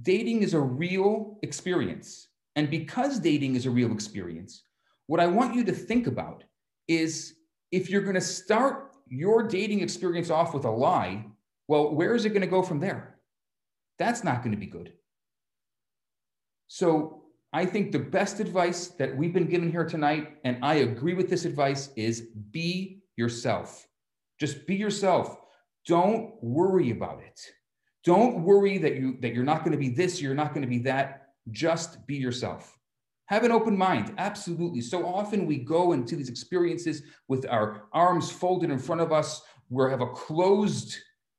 dating 0.03 0.43
is 0.43 0.55
a 0.55 0.61
real 0.61 1.39
experience. 1.43 2.29
And 2.55 2.71
because 2.71 3.19
dating 3.19 3.55
is 3.55 3.67
a 3.67 3.71
real 3.71 3.93
experience, 3.93 4.63
what 5.07 5.21
I 5.21 5.27
want 5.27 5.55
you 5.55 5.65
to 5.65 5.73
think 5.73 6.07
about 6.07 6.45
is 6.89 7.35
if 7.73 7.91
you're 7.91 8.03
going 8.03 8.15
to 8.15 8.21
start 8.21 8.93
your 9.09 9.43
dating 9.43 9.81
experience 9.81 10.31
off 10.31 10.55
with 10.55 10.65
a 10.65 10.71
lie, 10.71 11.25
well, 11.69 11.95
where 11.95 12.15
is 12.15 12.25
it 12.25 12.31
going 12.31 12.41
to 12.41 12.47
go 12.47 12.63
from 12.63 12.81
there? 12.81 13.19
That's 13.99 14.25
not 14.25 14.43
going 14.43 14.53
to 14.53 14.59
be 14.59 14.67
good. 14.67 14.93
So 16.69 17.23
I 17.53 17.65
think 17.65 17.93
the 17.93 17.99
best 17.99 18.41
advice 18.41 18.89
that 18.89 19.17
we've 19.17 19.33
been 19.33 19.49
given 19.49 19.71
here 19.71 19.85
tonight, 19.85 20.39
and 20.45 20.59
I 20.63 20.75
agree 20.75 21.15
with 21.15 21.31
this 21.31 21.45
advice, 21.45 21.91
is 21.97 22.29
be 22.51 23.03
yourself. 23.17 23.87
Just 24.39 24.67
be 24.67 24.75
yourself. 24.75 25.39
Don't 25.87 26.35
worry 26.43 26.91
about 26.91 27.21
it. 27.21 27.41
Don't 28.05 28.43
worry 28.43 28.79
that 28.79 28.97
you 28.97 29.19
that 29.21 29.35
you're 29.35 29.45
not 29.45 29.61
going 29.61 29.73
to 29.73 29.79
be 29.79 29.89
this, 29.89 30.21
you're 30.21 30.35
not 30.35 30.55
going 30.55 30.63
to 30.63 30.69
be 30.69 30.79
that. 30.79 31.29
Just 31.51 32.07
be 32.07 32.17
yourself. 32.17 32.77
Have 33.27 33.43
an 33.43 33.51
open 33.51 33.77
mind. 33.77 34.15
Absolutely. 34.19 34.81
So 34.81 35.05
often 35.05 35.47
we 35.47 35.59
go 35.59 35.93
into 35.93 36.15
these 36.15 36.29
experiences 36.29 37.03
with 37.29 37.47
our 37.49 37.85
arms 37.93 38.31
folded 38.31 38.71
in 38.71 38.79
front 38.79 39.01
of 39.01 39.13
us. 39.13 39.43
We 39.69 39.91
have 39.91 40.01
a 40.01 40.11
closed 40.11 40.97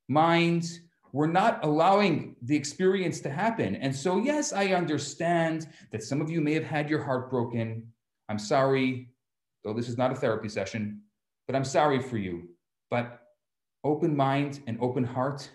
mind. 0.08 0.66
We're 1.12 1.26
not 1.26 1.64
allowing 1.64 2.36
the 2.42 2.54
experience 2.54 3.20
to 3.20 3.30
happen. 3.30 3.76
And 3.76 3.94
so, 3.96 4.18
yes, 4.18 4.52
I 4.52 4.68
understand 4.68 5.66
that 5.90 6.02
some 6.02 6.20
of 6.20 6.28
you 6.28 6.42
may 6.42 6.52
have 6.52 6.64
had 6.64 6.90
your 6.90 7.02
heart 7.02 7.30
broken. 7.30 7.90
I'm 8.28 8.38
sorry, 8.38 9.08
though 9.64 9.72
this 9.72 9.88
is 9.88 9.96
not 9.96 10.12
a 10.12 10.14
therapy 10.14 10.50
session, 10.50 11.00
but 11.46 11.56
I'm 11.56 11.64
sorry 11.64 12.00
for 12.00 12.18
you. 12.18 12.50
But 12.90 13.22
open 13.84 14.16
mind 14.16 14.60
and 14.66 14.78
open 14.80 15.04
heart 15.04 15.50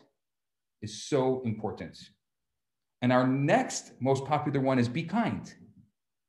is 0.82 1.04
so 1.04 1.42
important. 1.46 1.98
And 3.02 3.12
our 3.12 3.28
next 3.28 3.94
most 4.00 4.26
popular 4.26 4.60
one 4.62 4.80
is 4.80 4.88
be 4.88 5.04
kind. 5.04 5.54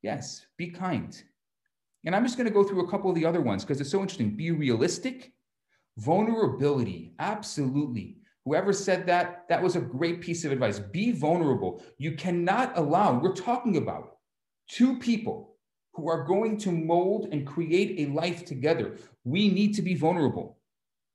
Yes, 0.02 0.46
be 0.58 0.68
kind. 0.70 1.22
And 2.04 2.14
I'm 2.14 2.24
just 2.24 2.36
going 2.36 2.48
to 2.48 2.52
go 2.52 2.64
through 2.64 2.84
a 2.84 2.90
couple 2.90 3.10
of 3.10 3.16
the 3.16 3.24
other 3.24 3.40
ones 3.40 3.64
because 3.64 3.80
it's 3.80 3.90
so 3.90 4.00
interesting. 4.00 4.36
Be 4.36 4.50
realistic, 4.50 5.32
vulnerability, 5.96 7.14
absolutely. 7.18 8.18
Whoever 8.44 8.74
said 8.74 9.06
that, 9.06 9.44
that 9.48 9.62
was 9.62 9.76
a 9.76 9.80
great 9.80 10.20
piece 10.20 10.44
of 10.44 10.52
advice. 10.52 10.78
Be 10.78 11.12
vulnerable. 11.12 11.82
You 11.96 12.12
cannot 12.12 12.76
allow, 12.76 13.18
we're 13.18 13.32
talking 13.32 13.78
about 13.78 14.16
two 14.68 14.98
people 14.98 15.56
who 15.94 16.08
are 16.08 16.24
going 16.24 16.58
to 16.58 16.72
mold 16.72 17.28
and 17.32 17.46
create 17.46 18.00
a 18.00 18.12
life 18.12 18.44
together. 18.44 18.96
We 19.24 19.48
need 19.48 19.74
to 19.76 19.82
be 19.82 19.94
vulnerable, 19.94 20.58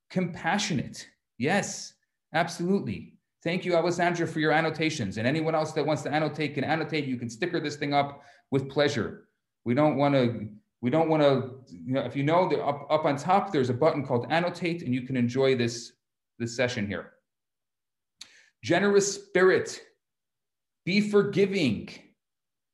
compassionate. 0.10 1.08
Yes, 1.38 1.94
absolutely. 2.34 3.14
Thank 3.44 3.66
you, 3.66 3.76
Alessandra, 3.76 4.28
for 4.28 4.40
your 4.40 4.52
annotations. 4.52 5.18
And 5.18 5.28
anyone 5.28 5.56
else 5.56 5.72
that 5.74 5.86
wants 5.86 6.02
to 6.04 6.12
annotate 6.12 6.56
can 6.56 6.64
annotate. 6.64 7.06
You 7.06 7.18
can 7.18 7.30
sticker 7.30 7.60
this 7.60 7.78
thing 7.78 7.94
up 7.94 8.24
with 8.52 8.70
pleasure. 8.70 9.30
We 9.66 9.74
don't 9.74 9.98
want 9.98 10.16
to 10.16 10.50
We 10.82 10.90
don't 10.90 11.10
want 11.10 11.22
to, 11.24 11.60
you 11.68 11.94
know, 11.94 12.06
if 12.06 12.16
you 12.16 12.24
know, 12.24 12.48
the 12.48 12.64
up, 12.64 12.88
up 12.90 13.04
on 13.04 13.18
top, 13.18 13.52
there's 13.52 13.70
a 13.70 13.74
button 13.74 14.06
called 14.06 14.28
annotate, 14.30 14.82
and 14.82 14.94
you 14.94 15.02
can 15.02 15.18
enjoy 15.18 15.56
this, 15.56 15.92
this 16.38 16.56
session 16.56 16.88
here. 16.88 17.12
Generous 18.64 19.14
spirit, 19.14 19.82
be 20.86 21.02
forgiving, 21.02 21.90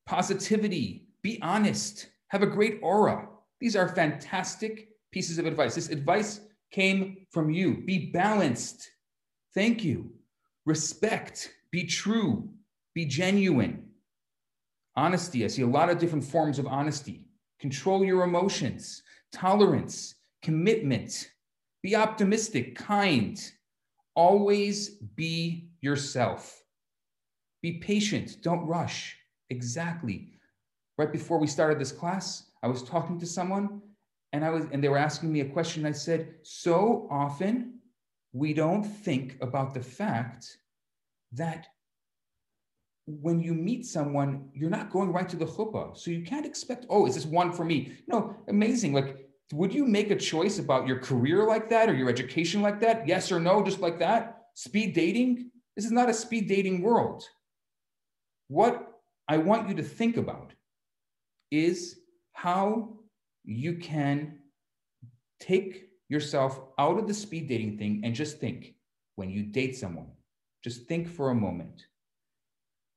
positivity, 0.05 1.07
be 1.23 1.39
honest, 1.41 2.09
have 2.27 2.43
a 2.43 2.47
great 2.47 2.79
aura. 2.83 3.27
These 3.59 3.75
are 3.75 3.89
fantastic 3.89 4.89
pieces 5.11 5.39
of 5.39 5.47
advice. 5.47 5.73
This 5.73 5.89
advice 5.89 6.41
came 6.71 7.25
from 7.31 7.49
you. 7.49 7.83
Be 7.85 8.11
balanced. 8.11 8.89
Thank 9.53 9.83
you. 9.83 10.11
Respect, 10.65 11.51
be 11.71 11.85
true, 11.85 12.49
be 12.95 13.05
genuine. 13.05 13.83
Honesty, 14.95 15.43
I 15.43 15.47
see 15.47 15.61
a 15.61 15.67
lot 15.67 15.89
of 15.89 15.99
different 15.99 16.23
forms 16.23 16.57
of 16.57 16.65
honesty. 16.65 17.25
Control 17.59 18.03
your 18.03 18.23
emotions, 18.23 19.03
tolerance, 19.31 20.15
commitment. 20.41 21.29
Be 21.83 21.95
optimistic, 21.95 22.75
kind. 22.75 23.39
Always 24.15 24.89
be 25.15 25.69
yourself. 25.81 26.63
Be 27.61 27.73
patient, 27.73 28.37
don't 28.41 28.65
rush. 28.65 29.17
Exactly. 29.51 30.31
Right 30.97 31.11
before 31.11 31.37
we 31.37 31.47
started 31.47 31.77
this 31.77 31.91
class, 31.91 32.49
I 32.63 32.67
was 32.67 32.81
talking 32.81 33.19
to 33.19 33.25
someone 33.27 33.81
and 34.35 34.43
I 34.43 34.49
was 34.49 34.65
and 34.71 34.83
they 34.83 34.89
were 34.89 34.97
asking 34.97 35.31
me 35.31 35.39
a 35.39 35.45
question. 35.45 35.85
I 35.85 35.93
said, 35.93 36.35
"So 36.43 37.07
often 37.09 37.79
we 38.33 38.53
don't 38.53 38.83
think 38.83 39.37
about 39.41 39.73
the 39.73 39.81
fact 39.81 40.57
that 41.31 41.67
when 43.07 43.39
you 43.39 43.53
meet 43.53 43.85
someone, 43.85 44.49
you're 44.53 44.69
not 44.69 44.89
going 44.89 45.13
right 45.13 45.29
to 45.29 45.37
the 45.37 45.45
chuppah. 45.45 45.95
So 45.95 46.11
you 46.11 46.23
can't 46.23 46.45
expect, 46.45 46.87
oh, 46.89 47.05
is 47.05 47.15
this 47.15 47.25
one 47.25 47.51
for 47.53 47.63
me? 47.63 47.97
No, 48.07 48.35
amazing. 48.47 48.93
Like, 48.93 49.29
would 49.53 49.73
you 49.73 49.85
make 49.85 50.09
a 50.09 50.15
choice 50.15 50.57
about 50.57 50.87
your 50.87 50.99
career 50.99 51.45
like 51.45 51.69
that 51.69 51.87
or 51.87 51.93
your 51.93 52.09
education 52.09 52.61
like 52.61 52.81
that? 52.81 53.07
Yes 53.07 53.31
or 53.31 53.39
no, 53.39 53.63
just 53.63 53.79
like 53.79 53.99
that? 53.99 54.47
Speed 54.55 54.93
dating? 54.93 55.51
This 55.75 55.85
is 55.85 55.91
not 55.91 56.09
a 56.09 56.13
speed 56.13 56.47
dating 56.47 56.81
world. 56.81 57.23
What 58.47 58.75
I 59.27 59.37
want 59.37 59.69
you 59.69 59.75
to 59.75 59.83
think 59.83 60.17
about 60.17 60.53
is 61.51 61.99
how 62.33 63.04
you 63.45 63.75
can 63.75 64.39
take 65.39 65.89
yourself 66.09 66.59
out 66.77 66.97
of 66.97 67.07
the 67.07 67.13
speed 67.13 67.47
dating 67.47 67.77
thing 67.77 68.01
and 68.03 68.13
just 68.13 68.39
think 68.39 68.75
when 69.15 69.29
you 69.29 69.43
date 69.43 69.75
someone, 69.75 70.07
just 70.63 70.87
think 70.87 71.07
for 71.07 71.29
a 71.29 71.35
moment 71.35 71.85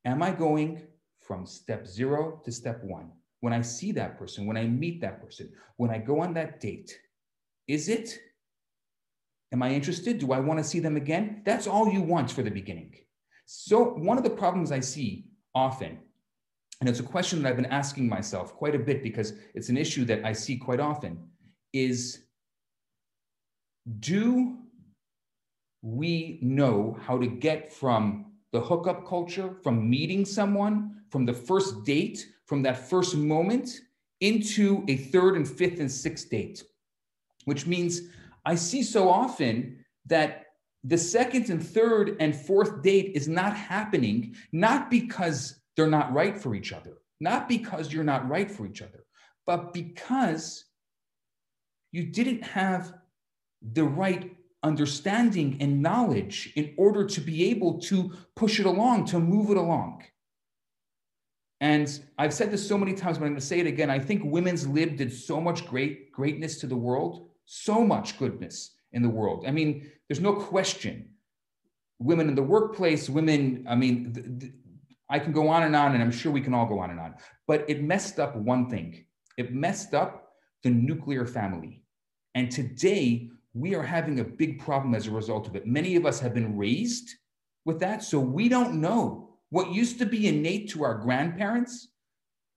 Am 0.08 0.22
I 0.22 0.30
going 0.30 0.80
from 1.20 1.44
step 1.44 1.86
zero 1.86 2.40
to 2.44 2.50
step 2.50 2.82
one? 2.82 3.10
When 3.40 3.52
I 3.52 3.60
see 3.60 3.92
that 3.92 4.18
person, 4.18 4.46
when 4.46 4.56
I 4.56 4.64
meet 4.64 5.02
that 5.02 5.20
person, 5.20 5.50
when 5.76 5.90
I 5.90 5.98
go 5.98 6.20
on 6.20 6.32
that 6.32 6.60
date, 6.60 6.98
is 7.66 7.90
it? 7.90 8.18
Am 9.52 9.62
I 9.62 9.70
interested? 9.72 10.18
Do 10.18 10.32
I 10.32 10.40
want 10.40 10.58
to 10.60 10.64
see 10.64 10.80
them 10.80 10.96
again? 10.96 11.42
That's 11.44 11.66
all 11.66 11.90
you 11.92 12.00
want 12.00 12.30
for 12.30 12.42
the 12.42 12.50
beginning. 12.50 12.94
So, 13.44 13.82
one 13.82 14.16
of 14.16 14.24
the 14.24 14.30
problems 14.30 14.72
I 14.72 14.80
see 14.80 15.26
often, 15.54 15.98
and 16.80 16.88
it's 16.88 17.00
a 17.00 17.04
question 17.04 17.42
that 17.42 17.48
I've 17.48 17.56
been 17.56 17.66
asking 17.66 18.08
myself 18.08 18.54
quite 18.54 18.74
a 18.74 18.78
bit 18.78 19.02
because 19.02 19.32
it's 19.54 19.68
an 19.68 19.76
issue 19.76 20.04
that 20.04 20.24
I 20.24 20.32
see 20.32 20.56
quite 20.56 20.80
often, 20.80 21.18
is 21.72 22.24
do 24.00 24.58
we 25.82 26.38
know 26.42 26.96
how 27.02 27.18
to 27.18 27.26
get 27.26 27.72
from 27.72 28.32
the 28.52 28.60
hookup 28.60 29.06
culture 29.06 29.56
from 29.62 29.88
meeting 29.88 30.24
someone, 30.24 31.02
from 31.10 31.24
the 31.24 31.32
first 31.32 31.84
date, 31.84 32.26
from 32.46 32.62
that 32.62 32.88
first 32.88 33.16
moment 33.16 33.70
into 34.20 34.84
a 34.88 34.96
third 34.96 35.36
and 35.36 35.48
fifth 35.48 35.80
and 35.80 35.90
sixth 35.90 36.30
date, 36.30 36.64
which 37.44 37.66
means 37.66 38.02
I 38.44 38.54
see 38.54 38.82
so 38.82 39.08
often 39.08 39.84
that 40.06 40.46
the 40.84 40.98
second 40.98 41.50
and 41.50 41.64
third 41.64 42.16
and 42.20 42.34
fourth 42.34 42.82
date 42.82 43.12
is 43.14 43.28
not 43.28 43.54
happening, 43.54 44.34
not 44.52 44.90
because 44.90 45.57
they're 45.78 45.86
not 45.86 46.12
right 46.12 46.36
for 46.36 46.56
each 46.56 46.72
other, 46.72 46.94
not 47.20 47.48
because 47.48 47.92
you're 47.92 48.02
not 48.02 48.28
right 48.28 48.50
for 48.50 48.66
each 48.66 48.82
other, 48.82 49.04
but 49.46 49.72
because 49.72 50.64
you 51.92 52.02
didn't 52.02 52.42
have 52.42 52.94
the 53.62 53.84
right 53.84 54.36
understanding 54.64 55.56
and 55.60 55.80
knowledge 55.80 56.52
in 56.56 56.74
order 56.76 57.06
to 57.06 57.20
be 57.20 57.48
able 57.48 57.78
to 57.78 58.12
push 58.34 58.58
it 58.58 58.66
along, 58.66 59.04
to 59.04 59.20
move 59.20 59.50
it 59.50 59.56
along. 59.56 60.02
And 61.60 61.88
I've 62.18 62.34
said 62.34 62.50
this 62.50 62.66
so 62.66 62.76
many 62.76 62.92
times, 62.92 63.18
but 63.18 63.26
I'm 63.26 63.30
going 63.30 63.40
to 63.40 63.46
say 63.46 63.60
it 63.60 63.66
again. 63.68 63.88
I 63.88 64.00
think 64.00 64.22
women's 64.24 64.66
lib 64.66 64.96
did 64.96 65.12
so 65.12 65.40
much 65.40 65.64
great 65.64 66.10
greatness 66.10 66.58
to 66.58 66.66
the 66.66 66.76
world, 66.76 67.28
so 67.44 67.84
much 67.84 68.18
goodness 68.18 68.72
in 68.90 69.02
the 69.02 69.08
world. 69.08 69.44
I 69.46 69.52
mean, 69.52 69.88
there's 70.08 70.20
no 70.20 70.34
question. 70.34 71.10
Women 72.00 72.28
in 72.28 72.34
the 72.34 72.42
workplace, 72.42 73.08
women, 73.08 73.64
I 73.68 73.76
mean, 73.76 74.12
th- 74.12 74.40
th- 74.40 74.52
I 75.10 75.18
can 75.18 75.32
go 75.32 75.48
on 75.48 75.62
and 75.62 75.74
on, 75.74 75.94
and 75.94 76.02
I'm 76.02 76.10
sure 76.10 76.30
we 76.30 76.40
can 76.40 76.54
all 76.54 76.66
go 76.66 76.78
on 76.78 76.90
and 76.90 77.00
on. 77.00 77.14
But 77.46 77.64
it 77.68 77.82
messed 77.82 78.18
up 78.18 78.36
one 78.36 78.68
thing 78.68 79.04
it 79.36 79.54
messed 79.54 79.94
up 79.94 80.32
the 80.64 80.70
nuclear 80.70 81.24
family. 81.24 81.84
And 82.34 82.50
today, 82.50 83.30
we 83.54 83.76
are 83.76 83.84
having 83.84 84.18
a 84.18 84.24
big 84.24 84.60
problem 84.60 84.94
as 84.94 85.06
a 85.06 85.12
result 85.12 85.46
of 85.46 85.54
it. 85.54 85.64
Many 85.64 85.94
of 85.94 86.04
us 86.04 86.18
have 86.18 86.34
been 86.34 86.56
raised 86.56 87.08
with 87.64 87.78
that, 87.80 88.02
so 88.02 88.18
we 88.18 88.48
don't 88.48 88.80
know 88.80 89.30
what 89.50 89.72
used 89.72 89.98
to 90.00 90.06
be 90.06 90.26
innate 90.26 90.70
to 90.70 90.84
our 90.84 90.94
grandparents, 90.94 91.88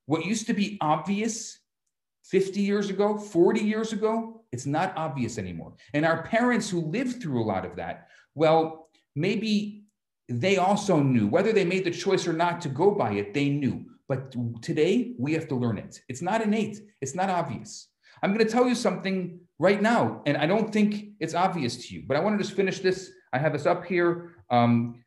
what 0.08 0.26
used 0.26 0.48
to 0.48 0.54
be 0.54 0.78
obvious 0.82 1.60
50 2.26 2.62
years 2.62 2.90
ago, 2.90 3.18
40 3.18 3.62
years 3.62 3.94
ago, 3.94 4.44
it's 4.52 4.66
not 4.66 4.94
obvious 4.96 5.38
anymore. 5.38 5.74
And 5.94 6.06
our 6.06 6.24
parents 6.24 6.70
who 6.70 6.82
lived 6.82 7.22
through 7.22 7.42
a 7.42 7.46
lot 7.46 7.66
of 7.66 7.76
that, 7.78 8.08
well, 8.36 8.90
maybe 9.16 9.81
they 10.40 10.58
also 10.58 11.00
knew, 11.00 11.28
whether 11.28 11.52
they 11.52 11.66
made 11.66 11.84
the 11.84 11.92
choice 11.92 12.28
or 12.28 12.34
not 12.34 12.62
to 12.62 12.70
go 12.70 12.92
by 12.92 13.12
it, 13.14 13.34
they 13.34 13.50
knew. 13.50 13.86
But 14.08 14.36
today 14.62 15.14
we 15.18 15.34
have 15.34 15.48
to 15.50 15.56
learn 15.56 15.78
it. 15.78 16.02
It's 16.10 16.22
not 16.22 16.42
innate, 16.42 16.80
it's 17.02 17.16
not 17.16 17.30
obvious. 17.30 17.88
I'm 18.24 18.34
going 18.34 18.46
to 18.46 18.52
tell 18.52 18.68
you 18.68 18.76
something 18.76 19.40
right 19.58 19.82
now. 19.82 20.22
And 20.26 20.38
I 20.38 20.46
don't 20.46 20.72
think 20.72 21.14
it's 21.20 21.34
obvious 21.34 21.88
to 21.88 21.94
you, 21.94 22.04
but 22.08 22.18
I 22.18 22.20
want 22.20 22.38
to 22.38 22.44
just 22.44 22.56
finish 22.56 22.80
this. 22.80 23.12
I 23.34 23.40
have 23.40 23.54
this 23.54 23.66
up 23.66 23.86
here. 23.86 24.36
Um, 24.50 25.04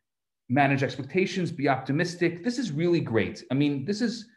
manage 0.49 0.83
expectations, 0.83 1.50
be 1.50 1.69
optimistic. 1.69 2.45
This 2.45 2.59
is 2.59 2.71
really 2.71 3.00
great. 3.00 3.45
I 3.50 3.54
mean, 3.54 3.85
this 3.85 4.00
is 4.00 4.28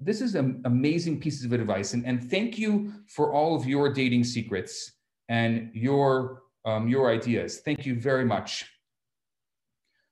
this 0.00 0.22
is 0.22 0.34
an 0.34 0.62
amazing 0.64 1.20
pieces 1.20 1.44
of 1.44 1.52
advice. 1.52 1.92
And, 1.92 2.06
and 2.06 2.30
thank 2.30 2.58
you 2.58 2.92
for 3.06 3.34
all 3.34 3.54
of 3.54 3.66
your 3.66 3.92
dating 3.92 4.24
secrets 4.24 4.92
and 5.28 5.70
your 5.74 6.42
um, 6.64 6.88
your 6.88 7.10
ideas. 7.10 7.60
Thank 7.60 7.84
you 7.84 8.00
very 8.00 8.24
much. 8.24 8.73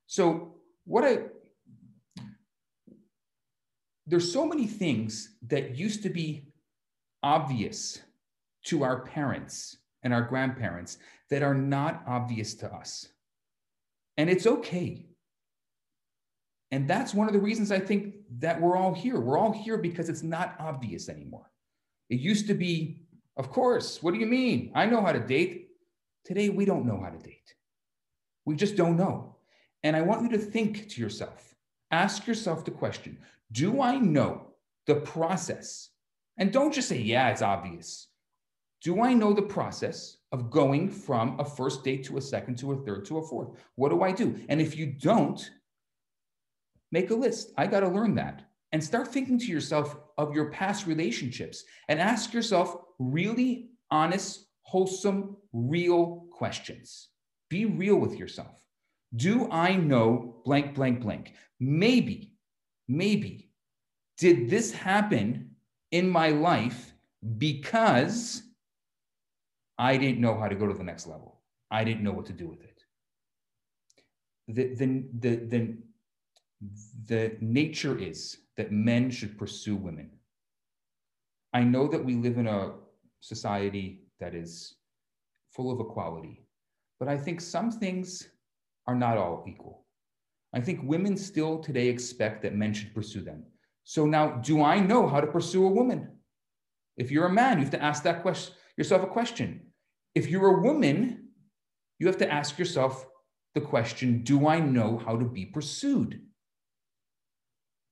So 0.06 0.56
what 0.84 1.04
I 1.04 1.18
there's 4.06 4.32
so 4.32 4.46
many 4.46 4.66
things 4.66 5.36
that 5.46 5.76
used 5.76 6.02
to 6.02 6.10
be 6.10 6.48
obvious 7.22 8.00
to 8.64 8.82
our 8.82 9.02
parents 9.06 9.78
and 10.02 10.12
our 10.12 10.22
grandparents 10.22 10.98
that 11.30 11.42
are 11.42 11.54
not 11.54 12.02
obvious 12.06 12.54
to 12.54 12.72
us. 12.72 13.08
And 14.16 14.28
it's 14.28 14.46
okay. 14.46 15.06
And 16.72 16.88
that's 16.88 17.14
one 17.14 17.26
of 17.26 17.32
the 17.32 17.40
reasons 17.40 17.70
I 17.70 17.78
think 17.78 18.14
that 18.38 18.60
we're 18.60 18.76
all 18.76 18.94
here. 18.94 19.20
We're 19.20 19.38
all 19.38 19.52
here 19.52 19.78
because 19.78 20.08
it's 20.08 20.22
not 20.22 20.56
obvious 20.58 21.08
anymore. 21.08 21.50
It 22.10 22.18
used 22.18 22.46
to 22.48 22.54
be, 22.54 23.02
of 23.36 23.50
course, 23.50 24.02
what 24.02 24.14
do 24.14 24.20
you 24.20 24.26
mean? 24.26 24.72
I 24.74 24.86
know 24.86 25.00
how 25.00 25.12
to 25.12 25.20
date. 25.20 25.68
Today, 26.24 26.48
we 26.48 26.64
don't 26.64 26.86
know 26.86 27.00
how 27.02 27.10
to 27.10 27.18
date. 27.18 27.54
We 28.44 28.56
just 28.56 28.76
don't 28.76 28.96
know. 28.96 29.36
And 29.82 29.96
I 29.96 30.02
want 30.02 30.22
you 30.22 30.28
to 30.30 30.38
think 30.38 30.88
to 30.90 31.00
yourself, 31.00 31.54
ask 31.90 32.26
yourself 32.26 32.64
the 32.64 32.70
question 32.70 33.18
Do 33.50 33.80
I 33.80 33.98
know 33.98 34.48
the 34.86 34.96
process? 34.96 35.90
And 36.38 36.52
don't 36.52 36.72
just 36.72 36.88
say, 36.88 36.98
yeah, 36.98 37.28
it's 37.28 37.42
obvious. 37.42 38.08
Do 38.82 39.02
I 39.02 39.12
know 39.14 39.32
the 39.32 39.42
process 39.42 40.16
of 40.32 40.50
going 40.50 40.90
from 40.90 41.38
a 41.38 41.44
first 41.44 41.84
date 41.84 42.04
to 42.04 42.16
a 42.16 42.22
second 42.22 42.58
to 42.58 42.72
a 42.72 42.76
third 42.76 43.04
to 43.06 43.18
a 43.18 43.22
fourth? 43.22 43.50
What 43.76 43.90
do 43.90 44.02
I 44.02 44.12
do? 44.12 44.40
And 44.48 44.60
if 44.60 44.76
you 44.76 44.86
don't, 44.86 45.50
make 46.90 47.10
a 47.10 47.14
list. 47.14 47.52
I 47.56 47.66
got 47.66 47.80
to 47.80 47.88
learn 47.88 48.14
that. 48.16 48.48
And 48.72 48.82
start 48.82 49.08
thinking 49.08 49.38
to 49.38 49.46
yourself 49.46 49.96
of 50.16 50.34
your 50.34 50.50
past 50.50 50.86
relationships 50.86 51.64
and 51.88 52.00
ask 52.00 52.32
yourself 52.32 52.74
really 52.98 53.68
honest, 53.90 54.46
wholesome, 54.62 55.36
real 55.52 56.26
questions. 56.32 57.08
Be 57.50 57.66
real 57.66 57.96
with 57.96 58.16
yourself. 58.16 58.56
Do 59.14 59.48
I 59.50 59.76
know 59.76 60.36
blank, 60.44 60.74
blank, 60.74 61.00
blank? 61.00 61.34
Maybe, 61.60 62.32
maybe, 62.88 63.50
did 64.18 64.48
this 64.48 64.72
happen 64.72 65.50
in 65.90 66.08
my 66.08 66.28
life 66.28 66.92
because 67.38 68.42
I 69.78 69.96
didn't 69.96 70.20
know 70.20 70.38
how 70.38 70.48
to 70.48 70.54
go 70.54 70.66
to 70.66 70.74
the 70.74 70.84
next 70.84 71.06
level. 71.06 71.40
I 71.70 71.84
didn't 71.84 72.02
know 72.02 72.12
what 72.12 72.26
to 72.26 72.32
do 72.32 72.48
with 72.48 72.62
it. 72.62 72.84
The, 74.48 74.74
the, 74.74 75.04
the, 75.20 75.36
the, 75.46 75.76
the 77.06 77.36
nature 77.40 77.98
is 77.98 78.38
that 78.56 78.72
men 78.72 79.10
should 79.10 79.38
pursue 79.38 79.76
women. 79.76 80.10
I 81.52 81.62
know 81.64 81.86
that 81.88 82.04
we 82.04 82.14
live 82.14 82.38
in 82.38 82.46
a 82.46 82.72
society 83.20 84.04
that 84.20 84.34
is 84.34 84.74
full 85.52 85.70
of 85.70 85.80
equality, 85.80 86.46
but 86.98 87.08
I 87.08 87.16
think 87.16 87.40
some 87.40 87.70
things 87.70 88.28
are 88.86 88.94
not 88.94 89.18
all 89.18 89.44
equal. 89.48 89.86
I 90.54 90.60
think 90.60 90.80
women 90.82 91.16
still 91.16 91.58
today 91.58 91.88
expect 91.88 92.42
that 92.42 92.54
men 92.54 92.74
should 92.74 92.94
pursue 92.94 93.22
them. 93.22 93.44
So 93.84 94.06
now, 94.06 94.40
do 94.42 94.62
I 94.62 94.80
know 94.80 95.08
how 95.08 95.20
to 95.20 95.26
pursue 95.26 95.66
a 95.66 95.70
woman? 95.70 96.08
If 96.96 97.10
you're 97.10 97.26
a 97.26 97.32
man, 97.32 97.58
you 97.58 97.64
have 97.64 97.72
to 97.72 97.82
ask 97.82 98.02
that 98.04 98.22
question 98.22 98.54
yourself 98.76 99.02
a 99.02 99.06
question. 99.06 99.60
If 100.14 100.28
you're 100.28 100.58
a 100.58 100.62
woman, 100.62 101.28
you 101.98 102.06
have 102.06 102.18
to 102.18 102.30
ask 102.30 102.58
yourself 102.58 103.06
the 103.54 103.60
question, 103.60 104.22
do 104.22 104.46
I 104.46 104.60
know 104.60 104.98
how 105.04 105.16
to 105.16 105.24
be 105.24 105.46
pursued? 105.46 106.20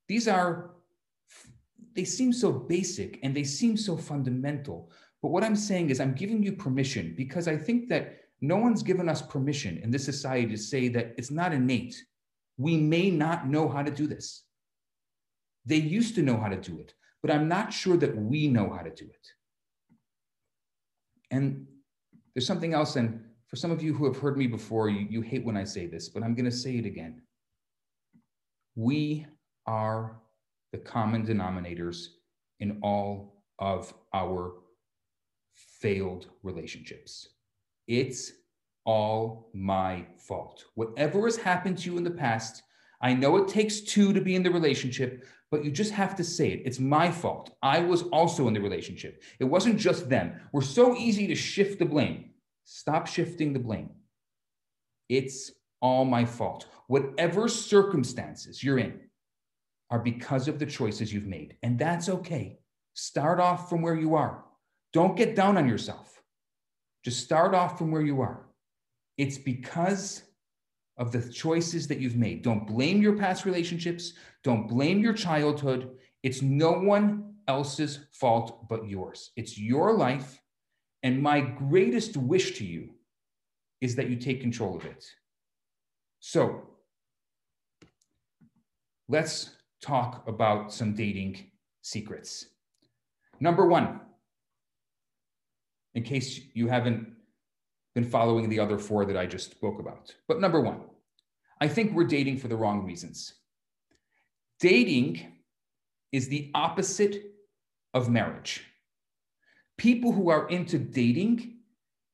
These 0.08 0.26
are 0.26 0.72
they 1.94 2.04
seem 2.04 2.32
so 2.32 2.52
basic 2.52 3.18
and 3.22 3.34
they 3.34 3.44
seem 3.44 3.76
so 3.76 3.96
fundamental. 3.96 4.90
But 5.22 5.30
what 5.30 5.44
I'm 5.44 5.56
saying 5.56 5.90
is 5.90 6.00
I'm 6.00 6.14
giving 6.14 6.42
you 6.42 6.52
permission 6.52 7.14
because 7.16 7.48
I 7.48 7.56
think 7.56 7.88
that 7.88 8.19
no 8.40 8.56
one's 8.56 8.82
given 8.82 9.08
us 9.08 9.22
permission 9.22 9.78
in 9.78 9.90
this 9.90 10.04
society 10.04 10.50
to 10.50 10.56
say 10.56 10.88
that 10.88 11.14
it's 11.18 11.30
not 11.30 11.52
innate. 11.52 12.02
We 12.56 12.76
may 12.76 13.10
not 13.10 13.46
know 13.46 13.68
how 13.68 13.82
to 13.82 13.90
do 13.90 14.06
this. 14.06 14.44
They 15.66 15.76
used 15.76 16.14
to 16.14 16.22
know 16.22 16.38
how 16.38 16.48
to 16.48 16.56
do 16.56 16.80
it, 16.80 16.94
but 17.22 17.30
I'm 17.30 17.48
not 17.48 17.72
sure 17.72 17.96
that 17.98 18.16
we 18.16 18.48
know 18.48 18.70
how 18.70 18.82
to 18.82 18.90
do 18.90 19.04
it. 19.04 19.28
And 21.30 21.66
there's 22.34 22.46
something 22.46 22.74
else, 22.74 22.96
and 22.96 23.24
for 23.48 23.56
some 23.56 23.70
of 23.70 23.82
you 23.82 23.94
who 23.94 24.04
have 24.06 24.16
heard 24.16 24.36
me 24.36 24.46
before, 24.46 24.88
you, 24.88 25.06
you 25.10 25.20
hate 25.20 25.44
when 25.44 25.56
I 25.56 25.64
say 25.64 25.86
this, 25.86 26.08
but 26.08 26.22
I'm 26.22 26.34
going 26.34 26.50
to 26.50 26.50
say 26.50 26.76
it 26.76 26.86
again. 26.86 27.22
We 28.74 29.26
are 29.66 30.16
the 30.72 30.78
common 30.78 31.26
denominators 31.26 32.06
in 32.60 32.78
all 32.82 33.42
of 33.58 33.92
our 34.14 34.54
failed 35.80 36.28
relationships. 36.42 37.28
It's 37.90 38.30
all 38.84 39.50
my 39.52 40.06
fault. 40.16 40.64
Whatever 40.76 41.24
has 41.24 41.36
happened 41.36 41.76
to 41.78 41.90
you 41.90 41.98
in 41.98 42.04
the 42.04 42.10
past, 42.12 42.62
I 43.02 43.14
know 43.14 43.36
it 43.36 43.48
takes 43.48 43.80
two 43.80 44.12
to 44.12 44.20
be 44.20 44.36
in 44.36 44.44
the 44.44 44.50
relationship, 44.52 45.26
but 45.50 45.64
you 45.64 45.72
just 45.72 45.90
have 45.90 46.14
to 46.14 46.22
say 46.22 46.52
it. 46.52 46.62
It's 46.64 46.78
my 46.78 47.10
fault. 47.10 47.56
I 47.64 47.80
was 47.80 48.02
also 48.04 48.46
in 48.46 48.54
the 48.54 48.60
relationship. 48.60 49.24
It 49.40 49.44
wasn't 49.44 49.76
just 49.76 50.08
them. 50.08 50.34
We're 50.52 50.60
so 50.60 50.94
easy 50.94 51.26
to 51.26 51.34
shift 51.34 51.80
the 51.80 51.84
blame. 51.84 52.30
Stop 52.64 53.08
shifting 53.08 53.52
the 53.52 53.58
blame. 53.58 53.90
It's 55.08 55.50
all 55.82 56.04
my 56.04 56.24
fault. 56.24 56.66
Whatever 56.86 57.48
circumstances 57.48 58.62
you're 58.62 58.78
in 58.78 59.00
are 59.90 59.98
because 59.98 60.46
of 60.46 60.60
the 60.60 60.66
choices 60.66 61.12
you've 61.12 61.26
made. 61.26 61.56
And 61.64 61.76
that's 61.76 62.08
okay. 62.08 62.60
Start 62.94 63.40
off 63.40 63.68
from 63.68 63.82
where 63.82 63.96
you 63.96 64.14
are. 64.14 64.44
Don't 64.92 65.16
get 65.16 65.34
down 65.34 65.58
on 65.58 65.68
yourself. 65.68 66.19
Just 67.04 67.24
start 67.24 67.54
off 67.54 67.78
from 67.78 67.90
where 67.90 68.02
you 68.02 68.20
are. 68.20 68.46
It's 69.16 69.38
because 69.38 70.22
of 70.96 71.12
the 71.12 71.22
choices 71.32 71.88
that 71.88 71.98
you've 71.98 72.16
made. 72.16 72.42
Don't 72.42 72.66
blame 72.66 73.00
your 73.00 73.16
past 73.16 73.44
relationships. 73.44 74.12
Don't 74.44 74.68
blame 74.68 75.00
your 75.00 75.14
childhood. 75.14 75.90
It's 76.22 76.42
no 76.42 76.72
one 76.72 77.34
else's 77.48 78.00
fault 78.12 78.68
but 78.68 78.86
yours. 78.86 79.30
It's 79.36 79.58
your 79.58 79.94
life. 79.94 80.40
And 81.02 81.22
my 81.22 81.40
greatest 81.40 82.16
wish 82.16 82.58
to 82.58 82.66
you 82.66 82.90
is 83.80 83.96
that 83.96 84.10
you 84.10 84.16
take 84.16 84.42
control 84.42 84.76
of 84.76 84.84
it. 84.84 85.04
So 86.20 86.68
let's 89.08 89.56
talk 89.82 90.28
about 90.28 90.70
some 90.70 90.94
dating 90.94 91.50
secrets. 91.80 92.46
Number 93.40 93.66
one, 93.66 94.00
in 95.94 96.02
case 96.02 96.40
you 96.54 96.68
haven't 96.68 97.12
been 97.94 98.04
following 98.04 98.48
the 98.48 98.60
other 98.60 98.78
four 98.78 99.04
that 99.04 99.16
I 99.16 99.26
just 99.26 99.50
spoke 99.50 99.80
about. 99.80 100.14
But 100.28 100.40
number 100.40 100.60
one, 100.60 100.80
I 101.60 101.68
think 101.68 101.92
we're 101.92 102.04
dating 102.04 102.38
for 102.38 102.48
the 102.48 102.56
wrong 102.56 102.84
reasons. 102.84 103.34
Dating 104.60 105.32
is 106.12 106.28
the 106.28 106.50
opposite 106.54 107.22
of 107.94 108.08
marriage. 108.08 108.62
People 109.76 110.12
who 110.12 110.30
are 110.30 110.48
into 110.48 110.78
dating 110.78 111.58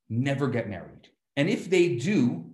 never 0.09 0.47
get 0.47 0.69
married. 0.69 1.09
And 1.35 1.49
if 1.49 1.69
they 1.69 1.95
do, 1.95 2.45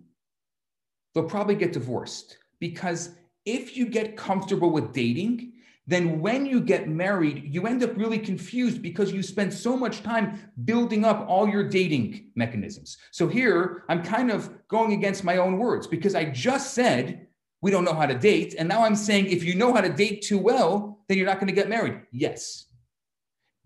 they'll 1.14 1.24
probably 1.24 1.56
get 1.56 1.74
divorced 1.74 2.38
because 2.60 3.12
if 3.46 3.78
you 3.78 3.86
get 3.86 4.18
comfortable 4.18 4.72
with 4.72 4.94
dating, 4.94 5.53
then 5.86 6.22
when 6.22 6.46
you 6.46 6.62
get 6.62 6.88
married, 6.88 7.54
you 7.54 7.68
end 7.68 7.84
up 7.84 7.98
really 7.98 8.20
confused 8.20 8.82
because 8.82 9.12
you 9.12 9.22
spend 9.22 9.54
so 9.54 9.76
much 9.76 10.02
time 10.02 10.40
building 10.64 11.04
up 11.04 11.26
all 11.28 11.48
your 11.48 11.68
dating 11.68 12.32
mechanisms. 12.36 12.98
So 13.12 13.28
here, 13.28 13.84
I'm 13.90 14.02
kind 14.02 14.32
of 14.32 14.50
going 14.70 14.94
against 14.94 15.26
my 15.26 15.38
own 15.38 15.58
words 15.58 15.86
because 15.86 16.16
I 16.16 16.26
just 16.26 16.74
said 16.74 17.28
we 17.62 17.72
don't 17.72 17.84
know 17.84 17.94
how 17.94 18.06
to 18.06 18.18
date. 18.18 18.56
And 18.58 18.68
now 18.68 18.84
I'm 18.84 18.96
saying 18.96 19.28
if 19.28 19.44
you 19.44 19.56
know 19.56 19.74
how 19.74 19.82
to 19.82 19.90
date 19.90 20.22
too 20.22 20.38
well, 20.38 21.04
then 21.08 21.18
you're 21.18 21.28
not 21.28 21.40
going 21.40 21.48
to 21.48 21.54
get 21.54 21.70
married. 21.70 22.02
Yes. 22.12 22.66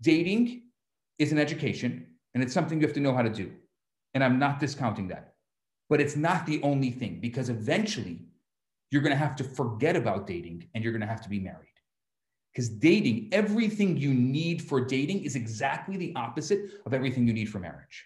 Dating 0.00 0.62
is 1.18 1.30
an 1.32 1.38
education 1.38 2.06
and 2.34 2.42
it's 2.42 2.54
something 2.54 2.80
you 2.80 2.86
have 2.86 2.94
to 2.94 3.00
know 3.00 3.14
how 3.14 3.22
to 3.22 3.30
do. 3.30 3.52
And 4.14 4.24
I'm 4.24 4.38
not 4.38 4.60
discounting 4.60 5.08
that. 5.08 5.34
But 5.88 6.00
it's 6.00 6.16
not 6.16 6.46
the 6.46 6.60
only 6.62 6.90
thing 6.90 7.18
because 7.20 7.48
eventually 7.48 8.20
you're 8.90 9.02
going 9.02 9.12
to 9.12 9.18
have 9.18 9.36
to 9.36 9.44
forget 9.44 9.96
about 9.96 10.26
dating 10.26 10.68
and 10.74 10.82
you're 10.82 10.92
going 10.92 11.00
to 11.00 11.06
have 11.06 11.22
to 11.22 11.28
be 11.28 11.40
married. 11.40 11.67
Because 12.52 12.68
dating, 12.68 13.28
everything 13.32 13.96
you 13.96 14.12
need 14.12 14.62
for 14.62 14.80
dating 14.80 15.24
is 15.24 15.36
exactly 15.36 15.96
the 15.96 16.12
opposite 16.16 16.70
of 16.86 16.94
everything 16.94 17.26
you 17.26 17.32
need 17.32 17.48
for 17.48 17.58
marriage. 17.58 18.04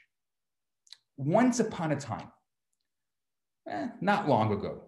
Once 1.16 1.60
upon 1.60 1.92
a 1.92 1.96
time, 1.96 2.30
eh, 3.68 3.88
not 4.00 4.28
long 4.28 4.52
ago, 4.52 4.82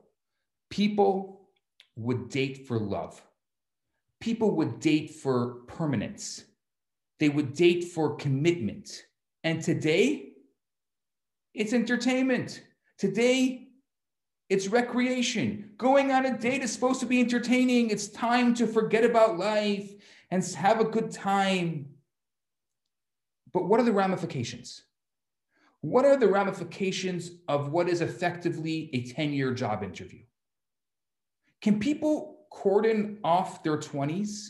people 0.71 1.49
would 1.97 2.29
date 2.29 2.67
for 2.67 2.79
love. 2.79 3.23
People 4.21 4.53
would 4.57 4.81
date 4.81 5.11
for 5.11 5.61
permanence. 5.67 6.45
They 7.21 7.29
would 7.29 7.55
date 7.55 7.85
for 7.85 8.17
commitment. 8.17 9.05
And 9.45 9.63
today, 9.63 10.33
it's 11.55 11.73
entertainment. 11.73 12.63
Today, 12.99 13.64
it's 14.49 14.69
recreation. 14.69 15.71
Going 15.79 16.13
on 16.13 16.27
a 16.27 16.37
date 16.37 16.63
is 16.63 16.73
supposed 16.73 17.01
to 17.01 17.07
be 17.07 17.21
entertaining. 17.21 17.91
It's 17.91 18.09
time 18.09 18.55
to 18.55 18.67
forget 18.67 19.05
about 19.05 19.39
life 19.39 19.91
and 20.31 20.45
have 20.57 20.81
a 20.81 20.85
good 20.85 21.11
time. 21.11 21.87
But 23.53 23.67
what 23.67 23.81
are 23.81 23.85
the 23.85 23.93
ramifications? 23.93 24.83
What 25.81 26.05
are 26.05 26.17
the 26.17 26.29
ramifications 26.29 27.31
of 27.47 27.71
what 27.71 27.89
is 27.89 28.01
effectively 28.01 28.91
a 28.93 29.03
10 29.05 29.33
year 29.33 29.53
job 29.55 29.83
interview? 29.83 30.23
Can 31.61 31.79
people 31.79 32.47
cordon 32.51 33.19
off 33.25 33.63
their 33.63 33.79
20s? 33.79 34.49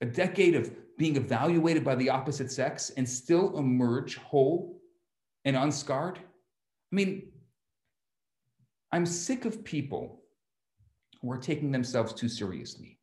A 0.00 0.06
decade 0.06 0.54
of 0.54 0.70
being 0.96 1.16
evaluated 1.16 1.84
by 1.84 1.94
the 1.94 2.10
opposite 2.10 2.50
sex 2.50 2.90
and 2.96 3.08
still 3.08 3.58
emerge 3.58 4.16
whole 4.16 4.80
and 5.44 5.56
unscarred? 5.56 6.18
I 6.92 6.96
mean, 6.96 7.32
I'm 8.92 9.06
sick 9.06 9.44
of 9.44 9.64
people 9.64 10.22
who 11.20 11.30
are 11.30 11.38
taking 11.38 11.70
themselves 11.70 12.12
too 12.12 12.28
seriously. 12.28 12.98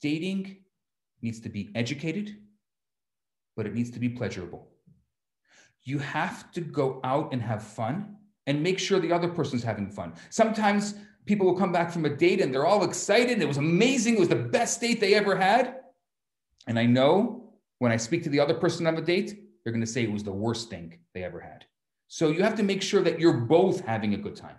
Dating 0.00 0.58
needs 1.22 1.40
to 1.40 1.48
be 1.48 1.70
educated, 1.74 2.36
but 3.56 3.66
it 3.66 3.74
needs 3.74 3.90
to 3.90 3.98
be 3.98 4.08
pleasurable. 4.08 4.68
You 5.82 5.98
have 5.98 6.52
to 6.52 6.60
go 6.60 7.00
out 7.02 7.32
and 7.32 7.42
have 7.42 7.62
fun 7.62 8.16
and 8.46 8.62
make 8.62 8.78
sure 8.78 9.00
the 9.00 9.12
other 9.12 9.28
person's 9.28 9.64
having 9.64 9.90
fun. 9.90 10.12
Sometimes 10.30 10.94
people 11.26 11.46
will 11.46 11.58
come 11.58 11.72
back 11.72 11.90
from 11.90 12.04
a 12.04 12.10
date 12.10 12.40
and 12.40 12.54
they're 12.54 12.66
all 12.66 12.84
excited. 12.84 13.42
It 13.42 13.48
was 13.48 13.56
amazing. 13.56 14.14
It 14.14 14.20
was 14.20 14.28
the 14.28 14.36
best 14.36 14.80
date 14.80 15.00
they 15.00 15.14
ever 15.14 15.34
had. 15.36 15.80
And 16.66 16.78
I 16.78 16.86
know 16.86 17.54
when 17.78 17.90
I 17.90 17.96
speak 17.96 18.22
to 18.24 18.28
the 18.28 18.40
other 18.40 18.54
person 18.54 18.86
on 18.86 18.94
the 18.94 19.02
date, 19.02 19.40
they're 19.64 19.72
going 19.72 19.84
to 19.84 19.90
say 19.90 20.02
it 20.02 20.12
was 20.12 20.24
the 20.24 20.30
worst 20.30 20.70
thing 20.70 20.98
they 21.14 21.24
ever 21.24 21.40
had. 21.40 21.64
So 22.08 22.30
you 22.30 22.42
have 22.42 22.56
to 22.56 22.62
make 22.62 22.82
sure 22.82 23.02
that 23.02 23.20
you're 23.20 23.32
both 23.32 23.80
having 23.80 24.14
a 24.14 24.18
good 24.18 24.34
time. 24.34 24.56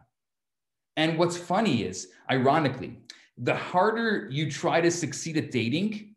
And 0.96 1.18
what's 1.18 1.38
funny 1.38 1.84
is, 1.84 2.10
ironically, 2.30 3.00
the 3.38 3.56
harder 3.56 4.28
you 4.30 4.52
try 4.52 4.82
to 4.82 4.92
succeed 4.92 5.38
at 5.38 5.52
dating, 5.52 6.16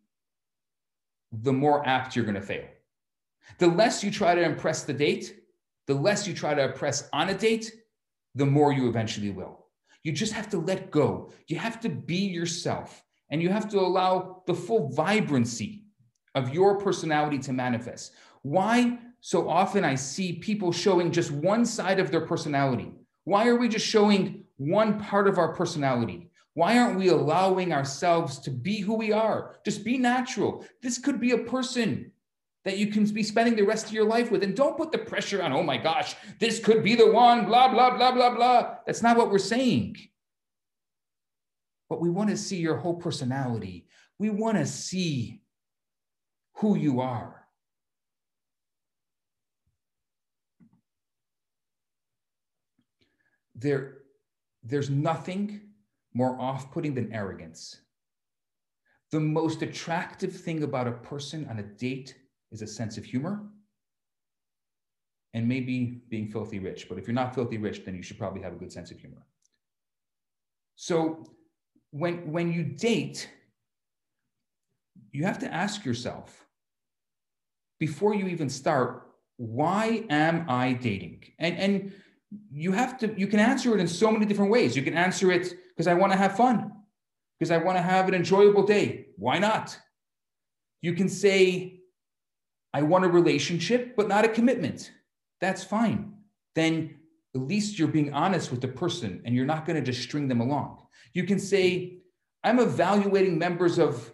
the 1.33 1.53
more 1.53 1.87
apt 1.87 2.15
you're 2.15 2.25
going 2.25 2.35
to 2.35 2.43
fail. 2.43 2.67
The 3.59 3.69
less 3.69 4.05
you 4.05 4.11
try 4.11 4.35
to 4.35 4.43
impress 4.43 4.85
the 4.85 4.93
date, 4.93 5.41
the 5.87 5.95
less 5.95 6.27
you 6.27 6.35
try 6.35 6.55
to 6.55 6.65
impress 6.65 7.09
on 7.13 7.31
a 7.31 7.35
date, 7.35 7.73
the 8.35 8.47
more 8.47 8.73
you 8.73 8.89
eventually 8.89 9.31
will. 9.31 9.67
You 10.03 10.13
just 10.13 10.33
have 10.33 10.51
to 10.51 10.59
let 10.59 10.91
go. 10.91 11.31
You 11.47 11.57
have 11.57 11.81
to 11.81 11.89
be 11.89 12.17
yourself 12.17 13.05
and 13.31 13.41
you 13.41 13.49
have 13.49 13.69
to 13.71 13.79
allow 13.79 14.43
the 14.47 14.55
full 14.55 14.91
vibrancy 14.91 15.85
of 16.35 16.53
your 16.53 16.79
personality 16.79 17.39
to 17.39 17.53
manifest. 17.53 18.13
Why 18.43 18.99
so 19.25 19.49
often 19.49 19.85
I 19.85 19.95
see 19.95 20.33
people 20.33 20.73
showing 20.73 21.13
just 21.13 21.31
one 21.31 21.65
side 21.65 22.01
of 22.01 22.11
their 22.11 22.27
personality. 22.27 22.93
Why 23.23 23.47
are 23.47 23.55
we 23.55 23.69
just 23.69 23.87
showing 23.87 24.43
one 24.57 24.99
part 24.99 25.29
of 25.29 25.39
our 25.39 25.55
personality? 25.55 26.29
Why 26.55 26.77
aren't 26.77 26.99
we 26.99 27.09
allowing 27.09 27.73
ourselves 27.73 28.41
to 28.41 28.51
be 28.51 28.81
who 28.81 28.95
we 28.95 29.13
are? 29.13 29.61
Just 29.65 29.85
be 29.85 29.97
natural. 29.97 30.67
This 30.83 30.99
could 30.99 31.21
be 31.21 31.31
a 31.31 31.39
person 31.39 32.11
that 32.65 32.79
you 32.79 32.89
can 32.89 33.05
be 33.05 33.23
spending 33.23 33.55
the 33.55 33.63
rest 33.63 33.87
of 33.87 33.93
your 33.93 34.07
life 34.07 34.33
with. 34.33 34.43
And 34.43 34.57
don't 34.57 34.77
put 34.77 34.91
the 34.91 34.99
pressure 34.99 35.41
on, 35.41 35.53
oh 35.53 35.63
my 35.63 35.77
gosh, 35.77 36.17
this 36.41 36.59
could 36.59 36.83
be 36.83 36.97
the 36.97 37.13
one, 37.13 37.47
blah, 37.47 37.69
blah, 37.69 37.97
blah, 37.97 38.11
blah, 38.11 38.35
blah. 38.35 38.75
That's 38.87 39.03
not 39.03 39.17
what 39.17 39.31
we're 39.31 39.39
saying. 39.39 39.99
But 41.89 42.01
we 42.01 42.11
want 42.11 42.31
to 42.31 42.37
see 42.37 42.57
your 42.57 42.77
whole 42.77 42.97
personality. 42.97 43.87
We 44.19 44.31
want 44.31 44.59
to 44.59 44.67
see 44.67 45.43
who 46.55 46.77
you 46.77 47.01
are. 47.01 47.42
There, 53.63 53.99
there's 54.63 54.91
nothing 54.91 55.61
more 56.15 56.39
off 56.41 56.71
putting 56.73 56.95
than 56.95 57.13
arrogance. 57.13 57.81
The 59.11 59.21
most 59.21 59.63
attractive 59.63 60.35
thing 60.35 60.63
about 60.63 60.89
a 60.89 60.93
person 60.93 61.47
on 61.49 61.59
a 61.59 61.63
date 61.63 62.17
is 62.51 62.63
a 62.63 62.67
sense 62.67 62.99
of 62.99 63.05
humor 63.05 63.43
and 65.35 65.49
maybe 65.49 66.03
being 66.09 66.29
filthy 66.29 66.59
rich. 66.59 66.89
But 66.89 66.99
if 66.99 67.07
you're 67.07 67.15
not 67.15 67.35
filthy 67.35 67.59
rich, 67.59 67.85
then 67.85 67.95
you 67.95 68.03
should 68.03 68.19
probably 68.19 68.43
have 68.43 68.53
a 68.53 68.57
good 68.57 68.73
sense 68.73 68.91
of 68.91 68.99
humor. 68.99 69.27
So 70.77 71.25
when, 71.91 72.31
when 72.31 72.53
you 72.53 72.65
date, 72.65 73.31
you 75.11 75.25
have 75.25 75.39
to 75.41 75.53
ask 75.53 75.85
yourself 75.85 76.47
before 77.79 78.15
you 78.15 78.27
even 78.29 78.49
start, 78.49 79.09
why 79.37 80.05
am 80.09 80.47
I 80.49 80.73
dating? 80.75 81.25
And, 81.39 81.57
and 81.59 81.93
you 82.51 82.73
have 82.73 82.99
to, 82.99 83.15
you 83.19 83.27
can 83.27 83.41
answer 83.41 83.75
it 83.75 83.81
in 83.81 83.89
so 83.89 84.11
many 84.11 84.27
different 84.27 84.51
ways. 84.51 84.77
You 84.77 84.83
can 84.83 84.95
answer 84.95 85.31
it 85.33 85.55
because 85.69 85.87
I 85.87 85.95
want 85.95 86.13
to 86.13 86.19
have 86.19 86.37
fun, 86.37 86.73
because 87.39 87.51
I 87.51 87.59
want 87.59 87.79
to 87.79 87.83
have 87.83 88.09
an 88.09 88.15
enjoyable 88.15 88.65
day. 88.65 89.07
Why 89.17 89.39
not? 89.39 89.79
You 90.81 90.95
can 90.95 91.09
say, 91.09 91.81
I 92.75 92.83
want 92.83 93.05
a 93.05 93.09
relationship, 93.09 93.97
but 93.97 94.09
not 94.09 94.25
a 94.25 94.29
commitment. 94.29 94.93
That's 95.41 95.63
fine. 95.63 96.15
Then 96.55 96.97
at 97.35 97.43
least 97.43 97.79
you're 97.79 97.89
being 97.89 98.13
honest 98.13 98.51
with 98.51 98.61
the 98.61 98.69
person 98.69 99.23
and 99.25 99.35
you're 99.35 99.47
not 99.47 99.67
going 99.67 99.77
to 99.77 99.85
just 99.85 100.03
string 100.03 100.29
them 100.29 100.41
along. 100.41 100.79
You 101.13 101.25
can 101.25 101.39
say, 101.39 101.99
I'm 102.45 102.59
evaluating 102.59 103.39
members 103.39 103.79
of 103.79 104.13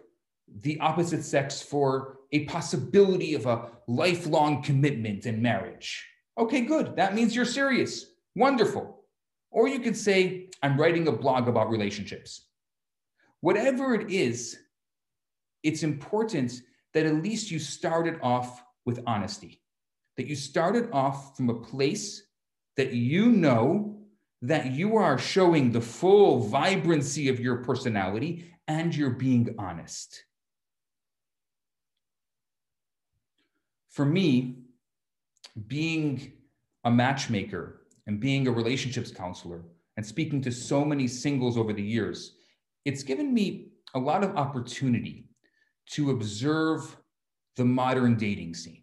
the 0.61 0.78
opposite 0.81 1.24
sex 1.24 1.61
for 1.62 2.18
a 2.33 2.44
possibility 2.44 3.35
of 3.35 3.46
a 3.46 3.70
lifelong 3.87 4.62
commitment 4.62 5.26
and 5.26 5.42
marriage. 5.42 6.07
Okay, 6.38 6.62
good. 6.62 6.96
That 6.96 7.14
means 7.14 7.35
you're 7.35 7.44
serious. 7.44 8.08
Wonderful. 8.38 9.03
Or 9.51 9.66
you 9.66 9.81
could 9.81 9.96
say, 9.96 10.51
I'm 10.62 10.79
writing 10.81 11.09
a 11.09 11.12
blog 11.12 11.48
about 11.48 11.70
relationships. 11.70 12.46
Whatever 13.40 13.94
it 13.96 14.11
is, 14.11 14.57
it's 15.64 15.83
important 15.83 16.53
that 16.94 17.05
at 17.05 17.16
least 17.16 17.51
you 17.51 17.59
started 17.59 18.20
off 18.22 18.62
with 18.87 19.03
honesty, 19.09 19.61
that 20.16 20.29
you 20.29 20.37
started 20.37 20.88
off 20.92 21.37
from 21.37 21.51
a 21.51 21.61
place 21.61 22.22
that 22.77 22.92
you 22.92 23.33
know 23.33 23.98
that 24.42 24.70
you 24.70 24.96
are 24.96 25.18
showing 25.18 25.72
the 25.72 25.81
full 25.81 26.38
vibrancy 26.38 27.29
of 27.29 27.40
your 27.40 27.57
personality 27.64 28.55
and 28.68 28.94
you're 28.94 29.11
being 29.11 29.53
honest. 29.59 30.22
For 33.88 34.05
me, 34.05 34.59
being 35.66 36.35
a 36.85 36.90
matchmaker 36.92 37.78
and 38.09 38.18
being 38.18 38.49
a 38.49 38.51
relationships 38.51 39.12
counselor 39.12 39.62
and 39.97 40.05
speaking 40.05 40.40
to 40.40 40.51
so 40.51 40.85
many 40.85 41.07
singles 41.07 41.59
over 41.59 41.73
the 41.73 41.83
years, 41.83 42.37
it's 42.85 43.03
given 43.03 43.33
me 43.33 43.68
a 43.94 43.99
lot 43.99 44.25
of 44.25 44.35
opportunity 44.35 45.29
to 45.90 46.11
observe 46.11 46.97
the 47.57 47.64
modern 47.64 48.16
dating 48.16 48.55
scene. 48.55 48.83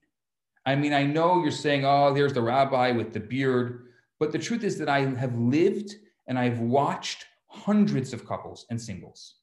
I 0.65 0.75
mean, 0.75 0.93
I 0.93 1.03
know 1.03 1.41
you're 1.41 1.51
saying, 1.51 1.85
oh, 1.85 2.13
there's 2.13 2.33
the 2.33 2.41
rabbi 2.41 2.91
with 2.91 3.13
the 3.13 3.19
beard, 3.19 3.87
but 4.19 4.31
the 4.31 4.39
truth 4.39 4.63
is 4.63 4.77
that 4.77 4.89
I 4.89 5.01
have 5.01 5.35
lived 5.37 5.95
and 6.27 6.37
I've 6.37 6.59
watched 6.59 7.25
hundreds 7.47 8.13
of 8.13 8.27
couples 8.27 8.65
and 8.69 8.79
singles. 8.79 9.35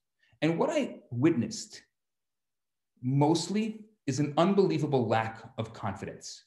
And 0.43 0.59
what 0.59 0.71
I 0.71 0.97
witnessed 1.11 1.83
mostly 3.03 3.81
is 4.07 4.21
an 4.21 4.35
unbelievable 4.37 5.09
lack 5.09 5.43
of 5.59 5.73
confidence. 5.73 6.45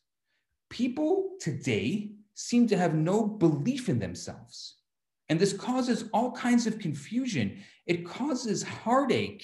People 0.70 1.32
today 1.40 2.12
seem 2.36 2.68
to 2.68 2.78
have 2.78 2.94
no 2.94 3.26
belief 3.26 3.90
in 3.90 4.00
themselves. 4.00 4.76
And 5.30 5.40
this 5.40 5.54
causes 5.54 6.06
all 6.14 6.32
kinds 6.32 6.68
of 6.68 6.78
confusion. 6.78 7.64
It 7.88 8.06
causes 8.06 8.62
heartache 8.62 9.44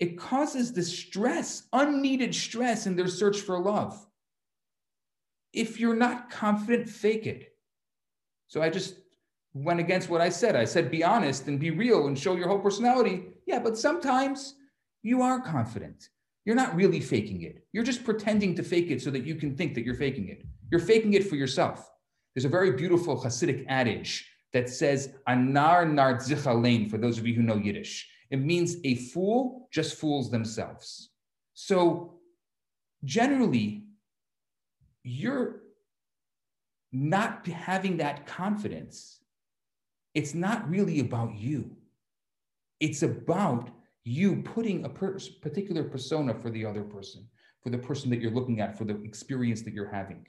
it 0.00 0.18
causes 0.18 0.72
the 0.72 0.82
stress, 0.82 1.64
unneeded 1.74 2.34
stress 2.34 2.86
in 2.86 2.96
their 2.96 3.06
search 3.06 3.42
for 3.42 3.60
love. 3.60 4.06
If 5.52 5.78
you're 5.78 5.94
not 5.94 6.30
confident, 6.30 6.88
fake 6.88 7.26
it. 7.26 7.52
So 8.48 8.62
I 8.62 8.70
just 8.70 8.94
went 9.52 9.78
against 9.78 10.08
what 10.08 10.22
I 10.22 10.30
said. 10.30 10.56
I 10.56 10.64
said, 10.64 10.90
be 10.90 11.04
honest 11.04 11.48
and 11.48 11.60
be 11.60 11.70
real 11.70 12.06
and 12.06 12.18
show 12.18 12.34
your 12.34 12.48
whole 12.48 12.60
personality. 12.60 13.24
Yeah, 13.46 13.58
but 13.58 13.76
sometimes 13.76 14.54
you 15.02 15.20
are 15.20 15.40
confident. 15.40 16.08
You're 16.46 16.56
not 16.56 16.74
really 16.74 17.00
faking 17.00 17.42
it. 17.42 17.66
You're 17.72 17.84
just 17.84 18.04
pretending 18.04 18.54
to 18.54 18.62
fake 18.62 18.90
it 18.90 19.02
so 19.02 19.10
that 19.10 19.26
you 19.26 19.34
can 19.34 19.54
think 19.54 19.74
that 19.74 19.84
you're 19.84 19.94
faking 19.94 20.28
it. 20.28 20.46
You're 20.70 20.80
faking 20.80 21.12
it 21.12 21.28
for 21.28 21.36
yourself. 21.36 21.89
There's 22.34 22.44
a 22.44 22.48
very 22.48 22.72
beautiful 22.72 23.20
Hasidic 23.20 23.64
adage 23.68 24.30
that 24.52 24.68
says, 24.68 25.14
Anar 25.28 25.90
nar 25.90 26.18
for 26.88 26.98
those 26.98 27.18
of 27.18 27.26
you 27.26 27.34
who 27.34 27.42
know 27.42 27.56
Yiddish. 27.56 28.08
It 28.30 28.40
means 28.40 28.76
a 28.84 28.94
fool 28.94 29.68
just 29.72 29.98
fools 29.98 30.30
themselves. 30.30 31.10
So 31.54 32.14
generally, 33.04 33.84
you're 35.02 35.62
not 36.92 37.46
having 37.46 37.96
that 37.98 38.26
confidence. 38.26 39.20
It's 40.14 40.34
not 40.34 40.68
really 40.68 41.00
about 41.00 41.34
you. 41.36 41.76
It's 42.80 43.02
about 43.02 43.70
you 44.04 44.42
putting 44.42 44.84
a 44.84 44.88
per- 44.88 45.18
particular 45.40 45.84
persona 45.84 46.34
for 46.34 46.50
the 46.50 46.64
other 46.64 46.82
person, 46.82 47.26
for 47.62 47.70
the 47.70 47.78
person 47.78 48.10
that 48.10 48.20
you're 48.20 48.30
looking 48.30 48.60
at, 48.60 48.76
for 48.76 48.84
the 48.84 49.00
experience 49.02 49.62
that 49.62 49.74
you're 49.74 49.90
having. 49.90 50.26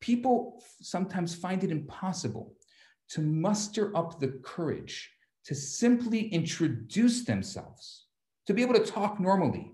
People 0.00 0.62
sometimes 0.80 1.34
find 1.34 1.64
it 1.64 1.70
impossible 1.70 2.54
to 3.10 3.20
muster 3.20 3.96
up 3.96 4.20
the 4.20 4.40
courage 4.44 5.10
to 5.44 5.54
simply 5.54 6.28
introduce 6.28 7.24
themselves, 7.24 8.06
to 8.46 8.54
be 8.54 8.62
able 8.62 8.74
to 8.74 8.84
talk 8.84 9.18
normally. 9.18 9.72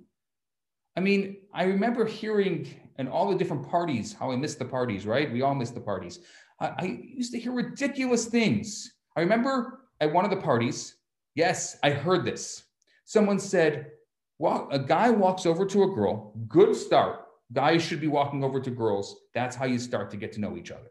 I 0.96 1.00
mean, 1.00 1.38
I 1.52 1.64
remember 1.64 2.06
hearing 2.06 2.68
in 2.98 3.08
all 3.08 3.28
the 3.28 3.36
different 3.36 3.68
parties 3.68 4.12
how 4.12 4.30
I 4.30 4.36
missed 4.36 4.60
the 4.60 4.64
parties, 4.64 5.04
right? 5.04 5.32
We 5.32 5.42
all 5.42 5.54
miss 5.54 5.70
the 5.70 5.80
parties. 5.80 6.20
I, 6.60 6.66
I 6.78 7.00
used 7.02 7.32
to 7.32 7.40
hear 7.40 7.52
ridiculous 7.52 8.26
things. 8.26 8.94
I 9.16 9.20
remember 9.20 9.80
at 10.00 10.12
one 10.12 10.24
of 10.24 10.30
the 10.30 10.36
parties, 10.36 10.96
yes, 11.34 11.76
I 11.82 11.90
heard 11.90 12.24
this. 12.24 12.64
Someone 13.04 13.40
said, 13.40 13.90
well, 14.38 14.68
a 14.70 14.78
guy 14.78 15.10
walks 15.10 15.46
over 15.46 15.66
to 15.66 15.82
a 15.82 15.94
girl, 15.94 16.32
good 16.48 16.74
start. 16.76 17.23
Guys 17.52 17.82
should 17.82 18.00
be 18.00 18.08
walking 18.08 18.42
over 18.42 18.60
to 18.60 18.70
girls. 18.70 19.16
That's 19.34 19.54
how 19.54 19.66
you 19.66 19.78
start 19.78 20.10
to 20.10 20.16
get 20.16 20.32
to 20.32 20.40
know 20.40 20.56
each 20.56 20.70
other. 20.70 20.90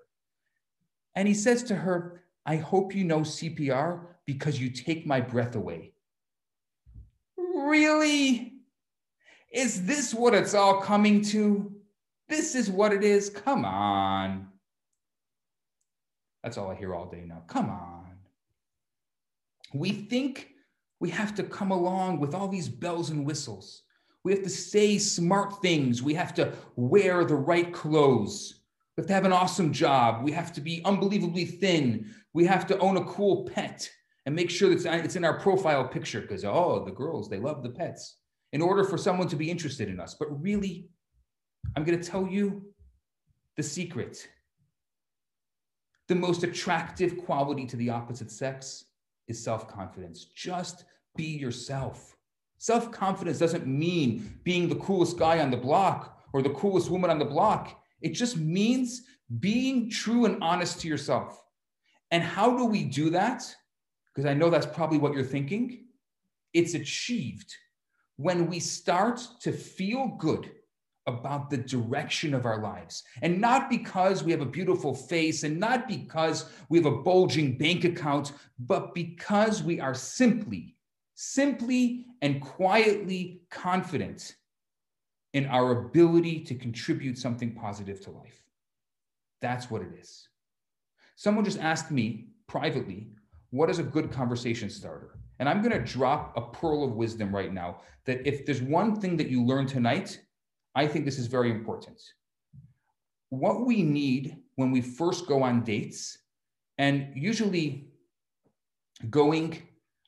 And 1.16 1.28
he 1.28 1.34
says 1.34 1.64
to 1.64 1.76
her, 1.76 2.24
I 2.46 2.58
hope 2.58 2.96
you 2.96 3.04
know 3.04 3.20
CPR 3.20 4.02
because 4.26 4.60
you 4.60 4.70
take 4.70 5.06
my 5.06 5.22
breath 5.22 5.56
away. 5.56 5.94
Really? 7.38 8.54
Is 9.52 9.86
this 9.86 10.14
what 10.14 10.34
it's 10.34 10.54
all 10.54 10.82
coming 10.82 11.22
to? 11.26 11.72
This 12.28 12.56
is 12.56 12.70
what 12.70 12.94
it 12.94 13.04
is? 13.04 13.30
Come 13.30 13.66
on. 13.66 14.48
That's 16.44 16.58
all 16.58 16.72
I 16.72 16.76
hear 16.76 16.96
all 16.96 17.06
day 17.06 17.24
now. 17.26 17.44
Come 17.48 17.70
on. 17.70 18.18
We 19.74 19.92
think 19.92 20.50
we 21.00 21.10
have 21.10 21.36
to 21.36 21.44
come 21.44 21.72
along 21.72 22.20
with 22.20 22.34
all 22.34 22.48
these 22.48 22.70
bells 22.70 23.10
and 23.10 23.26
whistles. 23.26 23.84
We 24.24 24.32
have 24.32 24.44
to 24.44 24.50
say 24.50 24.98
smart 24.98 25.62
things. 25.62 26.02
We 26.02 26.14
have 26.14 26.34
to 26.36 26.54
wear 26.76 27.26
the 27.26 27.36
right 27.36 27.74
clothes. 27.74 28.62
We 28.96 29.02
have 29.02 29.08
to 29.08 29.14
have 29.14 29.26
an 29.26 29.34
awesome 29.34 29.74
job. 29.74 30.24
We 30.24 30.32
have 30.32 30.54
to 30.54 30.62
be 30.62 30.82
unbelievably 30.86 31.46
thin. 31.46 32.14
We 32.34 32.46
have 32.46 32.66
to 32.68 32.78
own 32.80 32.98
a 32.98 33.06
cool 33.06 33.44
pet 33.46 33.90
and 34.26 34.34
make 34.36 34.50
sure 34.50 34.74
that 34.74 35.06
it's 35.06 35.16
in 35.16 35.26
our 35.26 35.40
profile 35.40 35.86
picture 35.88 36.22
because, 36.22 36.46
oh, 36.46 36.84
the 36.86 36.92
girls, 36.92 37.30
they 37.30 37.40
love 37.40 37.64
the 37.64 37.70
pets 37.70 38.18
in 38.54 38.62
order 38.62 38.84
for 38.84 38.98
someone 38.98 39.28
to 39.28 39.36
be 39.36 39.52
interested 39.52 39.90
in 39.90 40.00
us. 40.00 40.14
But 40.14 40.42
really, 40.42 40.88
I'm 41.76 41.84
going 41.84 42.00
to 42.00 42.10
tell 42.10 42.26
you 42.28 42.64
the 43.58 43.64
secret. 43.64 44.28
The 46.08 46.16
most 46.16 46.44
attractive 46.44 47.18
quality 47.18 47.66
to 47.66 47.78
the 47.78 47.90
opposite 47.90 48.32
sex 48.32 48.86
is 49.28 49.44
self 49.44 49.68
confidence. 49.68 50.26
Just 50.26 50.86
be 51.16 51.26
yourself. 51.26 52.16
Self 52.64 52.92
confidence 52.92 53.40
doesn't 53.40 53.68
mean 53.68 54.40
being 54.44 54.70
the 54.70 54.76
coolest 54.76 55.18
guy 55.18 55.40
on 55.40 55.52
the 55.52 55.58
block 55.58 56.20
or 56.32 56.42
the 56.42 56.52
coolest 56.52 56.90
woman 56.90 57.10
on 57.10 57.20
the 57.20 57.26
block. 57.26 57.84
It 58.02 58.10
just 58.10 58.38
means 58.38 59.02
being 59.40 59.90
true 59.90 60.26
and 60.26 60.42
honest 60.42 60.80
to 60.82 60.88
yourself. 60.88 61.44
And 62.12 62.24
how 62.24 62.58
do 62.58 62.66
we 62.66 62.84
do 62.84 63.10
that? 63.10 63.44
because 64.14 64.30
I 64.30 64.34
know 64.34 64.50
that's 64.50 64.66
probably 64.66 64.98
what 64.98 65.14
you're 65.14 65.24
thinking. 65.24 65.86
It's 66.54 66.76
achieved 66.76 67.54
when 68.18 68.48
we 68.48 68.60
start 68.60 69.20
to 69.42 69.52
feel 69.52 70.16
good 70.20 70.52
about 71.08 71.50
the 71.50 71.58
direction 71.58 72.34
of 72.34 72.46
our 72.46 72.62
lives. 72.62 73.04
And 73.22 73.42
not 73.42 73.70
because 73.70 74.24
we 74.24 74.32
have 74.32 74.42
a 74.42 74.46
beautiful 74.46 74.94
face 74.94 75.44
and 75.44 75.60
not 75.60 75.88
because 75.88 76.50
we 76.70 76.78
have 76.78 76.86
a 76.86 77.02
bulging 77.02 77.58
bank 77.58 77.84
account, 77.84 78.32
but 78.60 78.94
because 78.94 79.64
we 79.64 79.80
are 79.80 79.96
simply, 79.96 80.76
simply 81.16 82.06
and 82.22 82.42
quietly 82.42 83.42
confident 83.50 84.36
in 85.34 85.46
our 85.48 85.72
ability 85.86 86.40
to 86.42 86.56
contribute 86.56 87.18
something 87.18 87.54
positive 87.54 88.02
to 88.02 88.12
life. 88.12 88.44
That's 89.42 89.70
what 89.70 89.82
it 89.82 89.90
is. 90.00 90.28
Someone 91.16 91.46
just 91.46 91.60
asked 91.60 91.92
me 91.92 92.28
privately, 92.48 93.10
what 93.50 93.70
is 93.70 93.80
a 93.80 93.84
good 93.84 94.12
conversation 94.12 94.70
starter? 94.70 95.18
And 95.40 95.50
I'm 95.50 95.62
going 95.62 95.74
to 95.74 95.92
drop 95.94 96.36
a 96.38 96.42
pearl 96.42 96.84
of 96.84 96.94
wisdom 96.94 97.36
right 97.36 97.54
now 97.54 97.82
that 98.06 98.28
if 98.28 98.46
there's 98.46 98.62
one 98.62 99.00
thing 99.00 99.18
that 99.18 99.30
you 99.30 99.44
learn 99.44 99.66
tonight, 99.66 100.20
I 100.76 100.88
think 100.88 101.06
this 101.06 101.20
is 101.20 101.28
very 101.28 101.52
important. 101.52 102.02
What 103.30 103.66
we 103.66 103.84
need 103.84 104.38
when 104.56 104.72
we 104.72 104.82
first 104.82 105.28
go 105.28 105.44
on 105.44 105.64
dates, 105.64 106.18
and 106.78 107.12
usually 107.16 107.88
going 109.10 109.62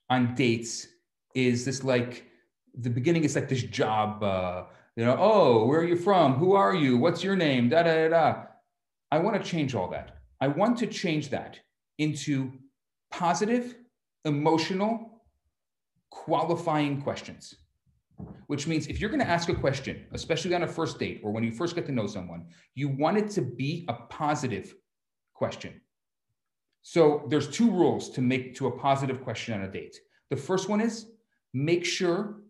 on 0.09 0.35
dates 0.35 0.87
is 1.35 1.65
this 1.65 1.83
like 1.83 2.25
the 2.73 2.89
beginning 2.89 3.23
is 3.23 3.35
like 3.35 3.47
this 3.47 3.63
job, 3.63 4.23
uh, 4.23 4.63
you 4.95 5.05
know, 5.05 5.15
oh, 5.19 5.65
where 5.65 5.79
are 5.79 5.85
you 5.85 5.95
from? 5.95 6.33
Who 6.35 6.53
are 6.53 6.73
you? 6.73 6.97
What's 6.97 7.23
your 7.23 7.35
name? 7.35 7.69
Da 7.69 7.83
da 7.83 7.93
da 7.93 8.09
da. 8.09 8.43
I 9.11 9.19
want 9.19 9.41
to 9.41 9.49
change 9.49 9.75
all 9.75 9.89
that. 9.91 10.17
I 10.41 10.47
want 10.47 10.77
to 10.79 10.87
change 10.87 11.29
that 11.29 11.59
into 11.97 12.51
positive, 13.11 13.75
emotional, 14.25 15.23
qualifying 16.09 17.01
questions 17.01 17.55
which 18.47 18.67
means 18.67 18.87
if 18.87 18.99
you're 18.99 19.09
going 19.09 19.21
to 19.21 19.27
ask 19.27 19.49
a 19.49 19.55
question, 19.55 20.05
especially 20.13 20.53
on 20.55 20.63
a 20.63 20.67
first 20.67 20.99
date 20.99 21.21
or 21.23 21.31
when 21.31 21.43
you 21.43 21.51
first 21.51 21.75
get 21.75 21.85
to 21.87 21.91
know 21.91 22.07
someone, 22.07 22.45
you 22.73 22.89
want 22.89 23.17
it 23.17 23.29
to 23.31 23.41
be 23.41 23.85
a 23.87 23.93
positive 23.93 24.75
question. 25.33 25.81
So 26.81 27.25
there's 27.29 27.49
two 27.49 27.69
rules 27.69 28.09
to 28.11 28.21
make 28.21 28.55
to 28.55 28.67
a 28.67 28.77
positive 28.77 29.23
question 29.23 29.55
on 29.55 29.61
a 29.61 29.71
date. 29.71 29.97
The 30.29 30.37
first 30.37 30.69
one 30.69 30.81
is 30.81 31.07
make 31.55 31.85
sure 31.85 32.41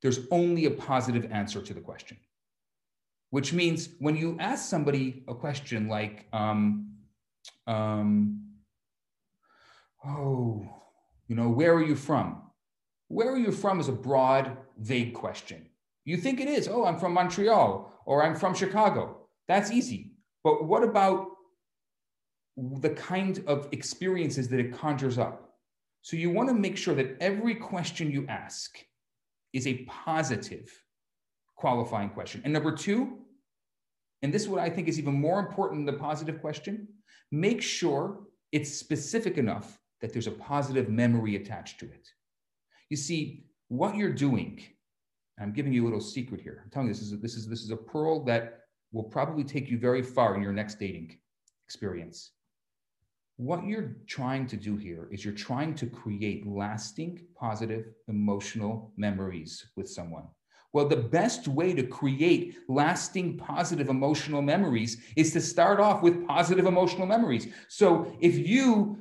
there's 0.00 0.20
only 0.30 0.66
a 0.66 0.70
positive 0.70 1.30
answer 1.32 1.60
to 1.60 1.74
the 1.74 1.80
question, 1.80 2.16
which 3.30 3.52
means 3.52 3.88
when 3.98 4.16
you 4.16 4.36
ask 4.38 4.70
somebody 4.70 5.24
a 5.26 5.34
question 5.34 5.88
like, 5.88 6.28
um, 6.32 6.92
um, 7.66 8.44
oh, 10.06 10.64
you 11.26 11.34
know, 11.34 11.48
where 11.48 11.74
are 11.74 11.82
you 11.82 11.96
from? 11.96 12.42
Where 13.08 13.32
are 13.32 13.38
you 13.38 13.50
from 13.50 13.80
is 13.80 13.88
a 13.88 13.92
broad, 13.92 14.56
vague 14.78 15.14
question. 15.14 15.66
You 16.04 16.16
think 16.16 16.40
it 16.40 16.48
is, 16.48 16.68
oh, 16.68 16.84
I'm 16.84 16.96
from 16.96 17.14
Montreal 17.14 17.92
or 18.06 18.22
I'm 18.22 18.36
from 18.36 18.54
Chicago. 18.54 19.26
That's 19.48 19.72
easy. 19.72 20.12
But 20.44 20.64
what 20.64 20.84
about 20.84 21.26
the 22.56 22.90
kind 22.90 23.42
of 23.48 23.68
experiences 23.72 24.48
that 24.48 24.60
it 24.60 24.72
conjures 24.72 25.18
up? 25.18 25.47
So 26.02 26.16
you 26.16 26.30
want 26.30 26.48
to 26.48 26.54
make 26.54 26.76
sure 26.76 26.94
that 26.94 27.16
every 27.20 27.54
question 27.54 28.10
you 28.10 28.26
ask 28.28 28.78
is 29.52 29.66
a 29.66 29.84
positive 29.84 30.70
qualifying 31.56 32.10
question. 32.10 32.40
And 32.44 32.52
number 32.52 32.72
two, 32.72 33.18
and 34.22 34.32
this 34.32 34.42
is 34.42 34.48
what 34.48 34.60
I 34.60 34.70
think 34.70 34.88
is 34.88 34.98
even 34.98 35.14
more 35.14 35.40
important 35.40 35.86
than 35.86 35.94
the 35.94 36.00
positive 36.00 36.40
question, 36.40 36.88
make 37.30 37.62
sure 37.62 38.20
it's 38.52 38.72
specific 38.72 39.38
enough 39.38 39.78
that 40.00 40.12
there's 40.12 40.26
a 40.26 40.32
positive 40.32 40.88
memory 40.88 41.36
attached 41.36 41.80
to 41.80 41.86
it. 41.86 42.08
You 42.88 42.96
see, 42.96 43.44
what 43.68 43.96
you're 43.96 44.12
doing, 44.12 44.62
I'm 45.38 45.52
giving 45.52 45.72
you 45.72 45.84
a 45.84 45.86
little 45.86 46.00
secret 46.00 46.40
here. 46.40 46.62
I'm 46.64 46.70
telling 46.70 46.88
you 46.88 46.94
this 46.94 47.02
is 47.02 47.12
a, 47.12 47.16
this 47.16 47.34
is 47.34 47.46
this 47.48 47.62
is 47.62 47.70
a 47.70 47.76
pearl 47.76 48.24
that 48.24 48.60
will 48.92 49.04
probably 49.04 49.44
take 49.44 49.68
you 49.68 49.78
very 49.78 50.02
far 50.02 50.34
in 50.34 50.42
your 50.42 50.52
next 50.52 50.78
dating 50.78 51.18
experience. 51.66 52.32
What 53.38 53.64
you're 53.64 53.94
trying 54.08 54.48
to 54.48 54.56
do 54.56 54.76
here 54.76 55.08
is 55.12 55.24
you're 55.24 55.32
trying 55.32 55.76
to 55.76 55.86
create 55.86 56.44
lasting, 56.44 57.20
positive, 57.36 57.84
emotional 58.08 58.92
memories 58.96 59.64
with 59.76 59.88
someone. 59.88 60.24
Well, 60.72 60.88
the 60.88 60.96
best 60.96 61.46
way 61.46 61.72
to 61.72 61.84
create 61.84 62.56
lasting, 62.68 63.38
positive 63.38 63.90
emotional 63.90 64.42
memories 64.42 65.00
is 65.14 65.32
to 65.34 65.40
start 65.40 65.78
off 65.78 66.02
with 66.02 66.26
positive 66.26 66.66
emotional 66.66 67.06
memories. 67.06 67.46
So 67.68 68.12
if 68.18 68.36
you 68.36 68.98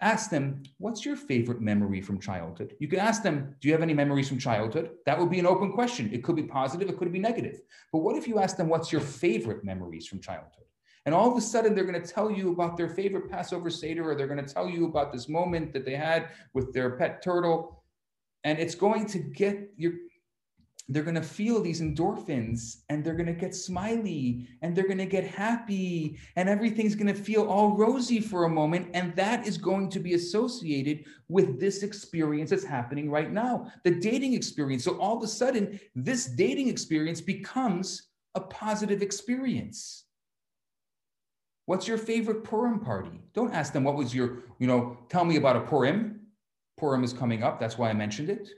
ask 0.00 0.30
them, 0.30 0.62
what's 0.78 1.04
your 1.04 1.14
favorite 1.14 1.60
memory 1.60 2.00
from 2.00 2.18
childhood? 2.18 2.76
You 2.78 2.88
can 2.88 2.98
ask 2.98 3.22
them, 3.22 3.56
do 3.60 3.68
you 3.68 3.74
have 3.74 3.82
any 3.82 3.92
memories 3.92 4.30
from 4.30 4.38
childhood? 4.38 4.92
That 5.04 5.18
would 5.18 5.30
be 5.30 5.38
an 5.38 5.46
open 5.46 5.70
question. 5.72 6.08
It 6.14 6.24
could 6.24 6.36
be 6.36 6.44
positive, 6.44 6.88
it 6.88 6.96
could 6.96 7.12
be 7.12 7.18
negative. 7.18 7.60
But 7.92 7.98
what 7.98 8.16
if 8.16 8.26
you 8.26 8.38
ask 8.38 8.56
them, 8.56 8.70
what's 8.70 8.90
your 8.90 9.02
favorite 9.02 9.64
memories 9.64 10.06
from 10.06 10.22
childhood? 10.22 10.64
And 11.06 11.14
all 11.14 11.30
of 11.30 11.38
a 11.38 11.40
sudden, 11.40 11.74
they're 11.74 11.84
going 11.84 12.00
to 12.00 12.12
tell 12.12 12.30
you 12.30 12.52
about 12.52 12.76
their 12.76 12.88
favorite 12.88 13.30
Passover 13.30 13.70
Seder, 13.70 14.10
or 14.10 14.16
they're 14.16 14.26
going 14.26 14.44
to 14.44 14.54
tell 14.54 14.68
you 14.68 14.86
about 14.86 15.12
this 15.12 15.28
moment 15.28 15.72
that 15.72 15.84
they 15.84 15.94
had 15.94 16.28
with 16.52 16.74
their 16.74 16.90
pet 16.96 17.22
turtle. 17.22 17.84
And 18.42 18.58
it's 18.58 18.74
going 18.74 19.06
to 19.06 19.18
get 19.18 19.70
your 19.76 19.92
they're 20.88 21.02
going 21.02 21.16
to 21.16 21.22
feel 21.22 21.60
these 21.60 21.80
endorphins 21.80 22.82
and 22.88 23.02
they're 23.02 23.14
going 23.14 23.26
to 23.26 23.32
get 23.32 23.56
smiley 23.56 24.46
and 24.62 24.74
they're 24.74 24.86
going 24.86 24.98
to 24.98 25.06
get 25.06 25.26
happy 25.26 26.16
and 26.36 26.48
everything's 26.48 26.94
going 26.94 27.12
to 27.12 27.20
feel 27.20 27.44
all 27.44 27.76
rosy 27.76 28.20
for 28.20 28.44
a 28.44 28.48
moment. 28.48 28.88
And 28.94 29.14
that 29.16 29.46
is 29.48 29.58
going 29.58 29.90
to 29.90 29.98
be 29.98 30.14
associated 30.14 31.04
with 31.28 31.58
this 31.58 31.82
experience 31.82 32.50
that's 32.50 32.64
happening 32.64 33.10
right 33.10 33.32
now, 33.32 33.70
the 33.82 33.90
dating 33.90 34.34
experience. 34.34 34.84
So 34.84 34.96
all 34.98 35.16
of 35.16 35.24
a 35.24 35.28
sudden, 35.28 35.80
this 35.96 36.26
dating 36.26 36.68
experience 36.68 37.20
becomes 37.20 38.10
a 38.36 38.40
positive 38.40 39.02
experience. 39.02 40.05
What's 41.66 41.86
your 41.88 41.98
favorite 41.98 42.44
Purim 42.44 42.80
party? 42.80 43.20
Don't 43.34 43.52
ask 43.52 43.72
them 43.72 43.84
what 43.84 43.96
was 43.96 44.14
your, 44.14 44.38
you 44.58 44.66
know, 44.66 44.96
tell 45.08 45.24
me 45.24 45.36
about 45.36 45.56
a 45.56 45.60
Purim. 45.60 46.20
Purim 46.78 47.04
is 47.04 47.12
coming 47.12 47.42
up. 47.42 47.60
That's 47.60 47.76
why 47.76 47.90
I 47.90 47.92
mentioned 47.92 48.30
it. 48.30 48.48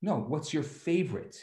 No, 0.00 0.18
what's 0.18 0.54
your 0.54 0.62
favorite? 0.62 1.36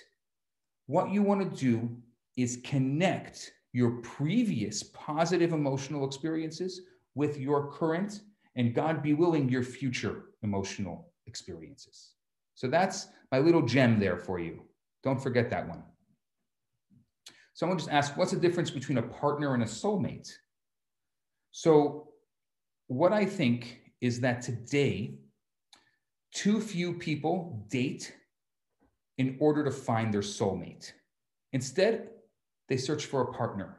What 0.88 1.12
you 1.12 1.22
want 1.22 1.42
to 1.42 1.60
do 1.60 1.90
is 2.38 2.62
connect 2.64 3.52
your 3.74 4.02
previous 4.02 4.84
positive 4.84 5.52
emotional 5.52 6.06
experiences 6.06 6.82
with 7.16 7.38
your 7.38 7.72
current 7.72 8.22
and 8.56 8.74
God 8.74 9.04
be 9.04 9.14
willing, 9.14 9.50
your 9.50 9.64
future 9.64 10.24
emotional 10.44 11.12
experiences. 11.28 12.12
So 12.54 12.68
that's 12.68 13.08
my 13.32 13.40
little 13.40 13.64
gem 13.64 14.00
there 14.00 14.18
for 14.18 14.40
you. 14.40 14.62
Don't 15.04 15.22
forget 15.22 15.50
that 15.50 15.68
one. 15.68 15.84
Someone 17.56 17.78
just 17.78 17.90
asked, 17.90 18.18
what's 18.18 18.32
the 18.32 18.40
difference 18.40 18.70
between 18.70 18.98
a 18.98 19.02
partner 19.02 19.54
and 19.54 19.64
a 19.64 19.66
soulmate? 19.66 20.30
So, 21.52 22.10
what 22.88 23.14
I 23.14 23.26
think 23.26 23.80
is 24.02 24.20
that 24.20 24.42
today, 24.42 25.16
too 26.34 26.60
few 26.60 26.94
people 26.94 27.66
date 27.70 28.14
in 29.18 29.38
order 29.40 29.64
to 29.64 29.72
find 29.72 30.14
their 30.14 30.22
soulmate. 30.22 30.92
Instead, 31.54 32.10
they 32.68 32.76
search 32.76 33.06
for 33.06 33.22
a 33.22 33.34
partner. 33.34 33.78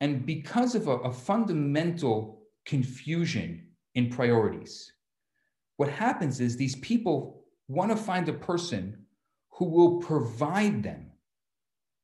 And 0.00 0.24
because 0.24 0.74
of 0.74 0.88
a, 0.88 0.92
a 0.92 1.12
fundamental 1.12 2.42
confusion 2.64 3.68
in 3.94 4.08
priorities, 4.08 4.90
what 5.76 5.90
happens 5.90 6.40
is 6.40 6.56
these 6.56 6.76
people 6.76 7.44
want 7.68 7.90
to 7.90 7.96
find 7.98 8.30
a 8.30 8.32
person 8.32 9.04
who 9.50 9.66
will 9.66 9.98
provide 9.98 10.82
them 10.82 11.05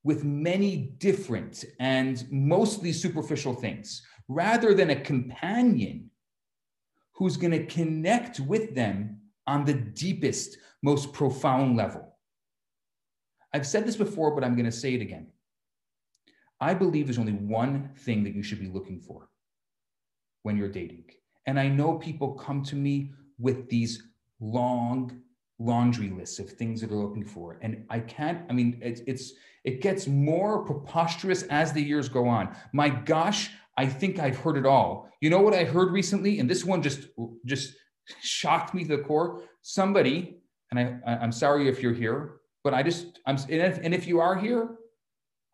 with 0.04 0.24
many 0.24 0.94
different 0.98 1.64
and 1.78 2.26
mostly 2.30 2.92
superficial 2.92 3.54
things 3.54 4.02
rather 4.28 4.74
than 4.74 4.90
a 4.90 5.00
companion 5.00 6.10
who's 7.12 7.36
going 7.36 7.52
to 7.52 7.66
connect 7.66 8.40
with 8.40 8.74
them 8.74 9.20
on 9.46 9.64
the 9.64 9.74
deepest, 9.74 10.58
most 10.82 11.12
profound 11.12 11.76
level. 11.76 12.16
I've 13.52 13.66
said 13.66 13.86
this 13.86 13.96
before, 13.96 14.34
but 14.34 14.44
I'm 14.44 14.56
going 14.56 14.70
to 14.70 14.72
say 14.72 14.94
it 14.94 15.02
again. 15.02 15.28
I 16.60 16.74
believe 16.74 17.06
there's 17.06 17.18
only 17.18 17.32
one 17.32 17.90
thing 17.98 18.24
that 18.24 18.34
you 18.34 18.42
should 18.42 18.60
be 18.60 18.68
looking 18.68 19.00
for 19.00 19.28
when 20.42 20.56
you're 20.56 20.68
dating. 20.68 21.04
And 21.46 21.58
I 21.58 21.68
know 21.68 21.98
people 21.98 22.34
come 22.34 22.62
to 22.64 22.76
me 22.76 23.12
with 23.38 23.68
these 23.68 24.02
long 24.40 25.20
laundry 25.64 26.10
lists 26.10 26.38
of 26.38 26.50
things 26.50 26.80
that 26.80 26.88
they're 26.88 26.98
looking 26.98 27.24
for. 27.24 27.58
And 27.62 27.84
I 27.90 28.00
can't, 28.00 28.42
I 28.50 28.52
mean, 28.52 28.78
it's, 28.82 29.02
it's 29.06 29.32
it 29.64 29.80
gets 29.80 30.06
more 30.06 30.64
preposterous 30.64 31.44
as 31.44 31.72
the 31.72 31.82
years 31.82 32.08
go 32.08 32.26
on. 32.26 32.54
My 32.72 32.88
gosh, 32.88 33.50
I 33.76 33.86
think 33.86 34.18
I've 34.18 34.38
heard 34.38 34.56
it 34.56 34.66
all. 34.66 35.08
You 35.20 35.30
know 35.30 35.40
what 35.40 35.54
I 35.54 35.64
heard 35.64 35.92
recently? 35.92 36.40
And 36.40 36.50
this 36.50 36.64
one 36.64 36.82
just 36.82 37.00
just 37.46 37.74
shocked 38.20 38.74
me 38.74 38.84
to 38.84 38.96
the 38.96 39.02
core. 39.02 39.42
Somebody, 39.62 40.38
and 40.70 40.80
I, 40.80 41.18
I'm 41.22 41.32
sorry 41.32 41.68
if 41.68 41.80
you're 41.80 41.94
here, 41.94 42.40
but 42.64 42.74
I 42.74 42.82
just, 42.82 43.20
I'm, 43.26 43.36
and 43.36 43.62
if, 43.70 43.78
and 43.78 43.94
if 43.94 44.06
you 44.06 44.20
are 44.20 44.36
here, 44.36 44.76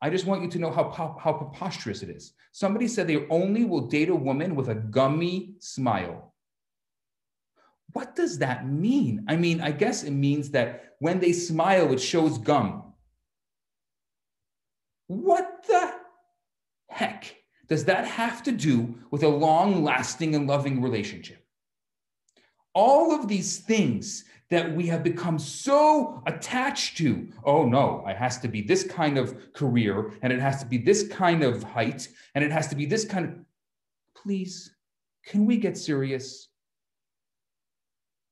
I 0.01 0.11
just 0.11 0.27
want 0.27 0.43
you 0.43 0.51
to 0.51 0.59
know 0.59 0.71
how, 0.71 0.91
how, 0.91 1.17
how 1.21 1.33
preposterous 1.33 2.03
it 2.03 2.11
is. 2.11 2.33
Somebody 2.53 2.89
said 2.89 3.07
they 3.07 3.27
only 3.29 3.65
will 3.65 3.89
date 3.89 4.09
a 4.09 4.15
woman 4.15 4.55
with 4.55 4.69
a 4.69 4.75
gummy 4.75 5.55
smile. 5.59 6.35
What 7.93 8.15
does 8.15 8.39
that 8.39 8.69
mean? 8.69 9.25
I 9.29 9.37
mean, 9.37 9.61
I 9.61 9.71
guess 9.71 10.03
it 10.03 10.11
means 10.11 10.51
that 10.51 10.95
when 10.99 11.21
they 11.21 11.33
smile, 11.33 11.93
it 11.93 12.01
shows 12.01 12.39
gum. 12.39 12.93
What 15.07 15.65
the 15.67 15.93
heck 16.89 17.35
does 17.69 17.85
that 17.87 18.05
have 18.05 18.43
to 18.45 18.53
do 18.53 18.99
with 19.11 19.23
a 19.23 19.29
long 19.29 19.85
lasting 19.85 20.35
and 20.35 20.47
loving 20.47 20.83
relationship? 20.83 21.45
All 22.75 23.15
of 23.15 23.27
these 23.27 23.59
things 23.59 24.25
that 24.51 24.75
we 24.75 24.87
have 24.87 25.03
become 25.03 25.39
so 25.39 26.23
attached 26.27 26.97
to. 26.99 27.29
Oh 27.45 27.65
no, 27.65 28.05
it 28.07 28.17
has 28.17 28.39
to 28.41 28.49
be 28.49 28.63
this 28.63 28.85
kind 28.85 29.19
of 29.19 29.53
career, 29.53 30.13
and 30.23 30.33
it 30.33 30.41
has 30.41 30.61
to 30.61 30.67
be 30.67 30.79
this 30.79 31.07
kind 31.09 31.43
of 31.43 31.63
height, 31.63 32.09
and 32.35 32.43
it 32.45 32.51
has 32.51 32.69
to 32.69 32.77
be 32.77 32.87
this 32.87 33.05
kind 33.05 33.27
of. 33.27 33.35
Please, 34.17 34.75
can 35.27 35.45
we 35.45 35.59
get 35.59 35.77
serious? 35.77 36.49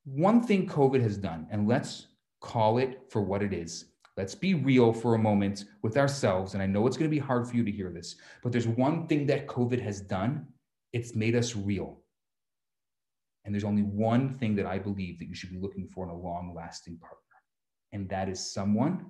One 0.07 0.41
thing 0.41 0.69
COVID 0.69 1.03
has 1.03 1.17
done, 1.17 1.49
and 1.51 1.67
let's 1.67 2.07
call 2.41 2.79
it 2.79 3.03
for 3.09 3.21
what 3.21 3.43
it 3.43 3.53
is. 3.53 3.87
Let's 4.17 4.37
be 4.37 4.55
real 4.55 4.93
for 4.93 5.15
a 5.15 5.19
moment 5.19 5.65
with 5.83 5.97
ourselves. 5.97 6.55
And 6.55 6.63
I 6.63 6.67
know 6.67 6.87
it's 6.87 6.97
going 6.97 7.11
to 7.11 7.15
be 7.15 7.19
hard 7.19 7.47
for 7.49 7.57
you 7.57 7.65
to 7.65 7.73
hear 7.73 7.91
this, 7.91 8.15
but 8.41 8.53
there's 8.53 8.69
one 8.69 9.09
thing 9.09 9.27
that 9.27 9.49
COVID 9.49 9.81
has 9.83 10.01
done 10.01 10.47
it's 10.93 11.17
made 11.17 11.35
us 11.35 11.57
real. 11.57 11.99
And 13.45 13.53
there's 13.53 13.65
only 13.65 13.83
one 13.83 14.39
thing 14.39 14.55
that 14.55 14.65
I 14.65 14.79
believe 14.79 15.19
that 15.19 15.27
you 15.27 15.35
should 15.35 15.51
be 15.51 15.59
looking 15.59 15.89
for 15.89 16.05
in 16.05 16.11
a 16.11 16.17
long 16.17 16.55
lasting 16.55 16.99
partner, 16.99 17.19
and 17.93 18.09
that 18.09 18.29
is 18.29 18.53
someone 18.53 19.07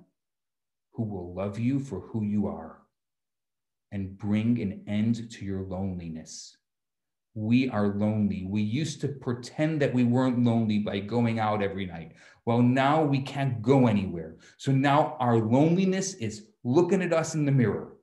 who 0.93 1.03
will 1.03 1.33
love 1.35 1.59
you 1.59 1.79
for 1.79 1.99
who 1.99 2.23
you 2.23 2.47
are 2.47 2.79
and 3.91 4.17
bring 4.17 4.59
an 4.59 4.83
end 4.87 5.29
to 5.31 5.45
your 5.45 5.61
loneliness. 5.61 6.57
We 7.37 7.69
are 7.69 7.89
lonely. 7.89 8.47
We 8.49 8.63
used 8.63 8.99
to 9.01 9.09
pretend 9.09 9.79
that 9.81 9.93
we 9.93 10.03
weren't 10.03 10.43
lonely 10.43 10.79
by 10.79 11.01
going 11.01 11.37
out 11.37 11.61
every 11.61 11.85
night. 11.85 12.13
Well, 12.45 12.63
now 12.63 13.03
we 13.03 13.21
can't 13.21 13.61
go 13.61 13.85
anywhere. 13.85 14.37
So 14.57 14.71
now 14.71 15.15
our 15.19 15.37
loneliness 15.37 16.15
is 16.15 16.47
looking 16.63 17.03
at 17.03 17.13
us 17.13 17.35
in 17.35 17.45
the 17.45 17.51
mirror 17.51 17.93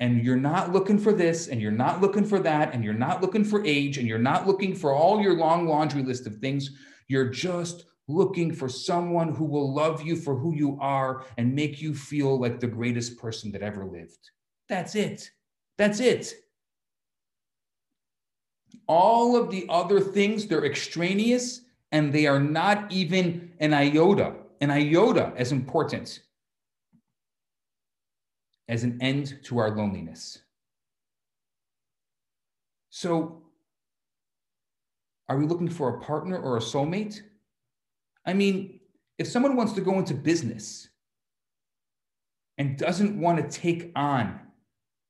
and 0.00 0.24
you're 0.24 0.34
not 0.34 0.72
looking 0.72 0.98
for 0.98 1.12
this 1.12 1.48
and 1.48 1.60
you're 1.60 1.70
not 1.70 2.00
looking 2.00 2.24
for 2.24 2.38
that 2.38 2.72
and 2.72 2.82
you're 2.82 2.94
not 2.94 3.20
looking 3.20 3.44
for 3.44 3.62
age 3.66 3.98
and 3.98 4.08
you're 4.08 4.18
not 4.18 4.46
looking 4.46 4.74
for 4.74 4.94
all 4.94 5.20
your 5.20 5.34
long 5.34 5.68
laundry 5.68 6.02
list 6.02 6.26
of 6.26 6.36
things 6.38 6.70
you're 7.08 7.28
just 7.28 7.84
looking 8.08 8.50
for 8.50 8.68
someone 8.68 9.34
who 9.34 9.44
will 9.44 9.74
love 9.74 10.00
you 10.00 10.16
for 10.16 10.34
who 10.34 10.54
you 10.54 10.78
are 10.80 11.24
and 11.36 11.54
make 11.54 11.82
you 11.82 11.94
feel 11.94 12.40
like 12.40 12.60
the 12.60 12.66
greatest 12.66 13.18
person 13.18 13.52
that 13.52 13.62
ever 13.62 13.84
lived 13.84 14.30
that's 14.68 14.94
it 14.94 15.30
that's 15.76 16.00
it 16.00 16.34
all 18.86 19.36
of 19.36 19.50
the 19.50 19.66
other 19.68 20.00
things 20.00 20.46
they're 20.46 20.64
extraneous 20.64 21.62
and 21.92 22.12
they 22.12 22.26
are 22.26 22.40
not 22.40 22.90
even 22.90 23.52
an 23.60 23.72
iota 23.72 24.34
an 24.60 24.70
iota 24.70 25.32
as 25.36 25.52
important 25.52 26.20
as 28.68 28.82
an 28.82 28.98
end 29.00 29.38
to 29.44 29.58
our 29.58 29.70
loneliness. 29.70 30.38
So, 32.90 33.42
are 35.28 35.36
we 35.36 35.46
looking 35.46 35.68
for 35.68 35.96
a 35.96 36.00
partner 36.00 36.38
or 36.38 36.56
a 36.56 36.60
soulmate? 36.60 37.20
I 38.26 38.32
mean, 38.32 38.80
if 39.18 39.26
someone 39.26 39.56
wants 39.56 39.72
to 39.74 39.80
go 39.80 39.98
into 39.98 40.14
business 40.14 40.88
and 42.58 42.78
doesn't 42.78 43.20
want 43.20 43.38
to 43.38 43.60
take 43.60 43.92
on 43.96 44.40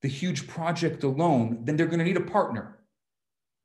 the 0.03 0.09
huge 0.09 0.47
project 0.49 1.05
alone, 1.05 1.61
then 1.65 1.77
they're 1.77 1.87
going 1.87 1.99
to 1.99 2.05
need 2.05 2.17
a 2.17 2.21
partner. 2.21 2.79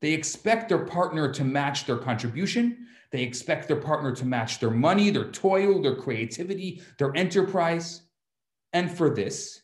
They 0.02 0.14
expect 0.14 0.70
their 0.70 0.86
partner 0.86 1.32
to 1.34 1.44
match 1.44 1.86
their 1.86 1.98
contribution. 1.98 2.88
They 3.12 3.24
expect 3.24 3.68
their 3.68 3.82
partner 3.82 4.16
to 4.16 4.26
match 4.26 4.60
their 4.60 4.70
money, 4.70 5.10
their 5.10 5.32
toil, 5.32 5.82
their 5.82 5.96
creativity, 5.96 6.82
their 6.98 7.16
enterprise. 7.16 8.02
And 8.74 8.90
for 8.90 9.14
this, 9.14 9.62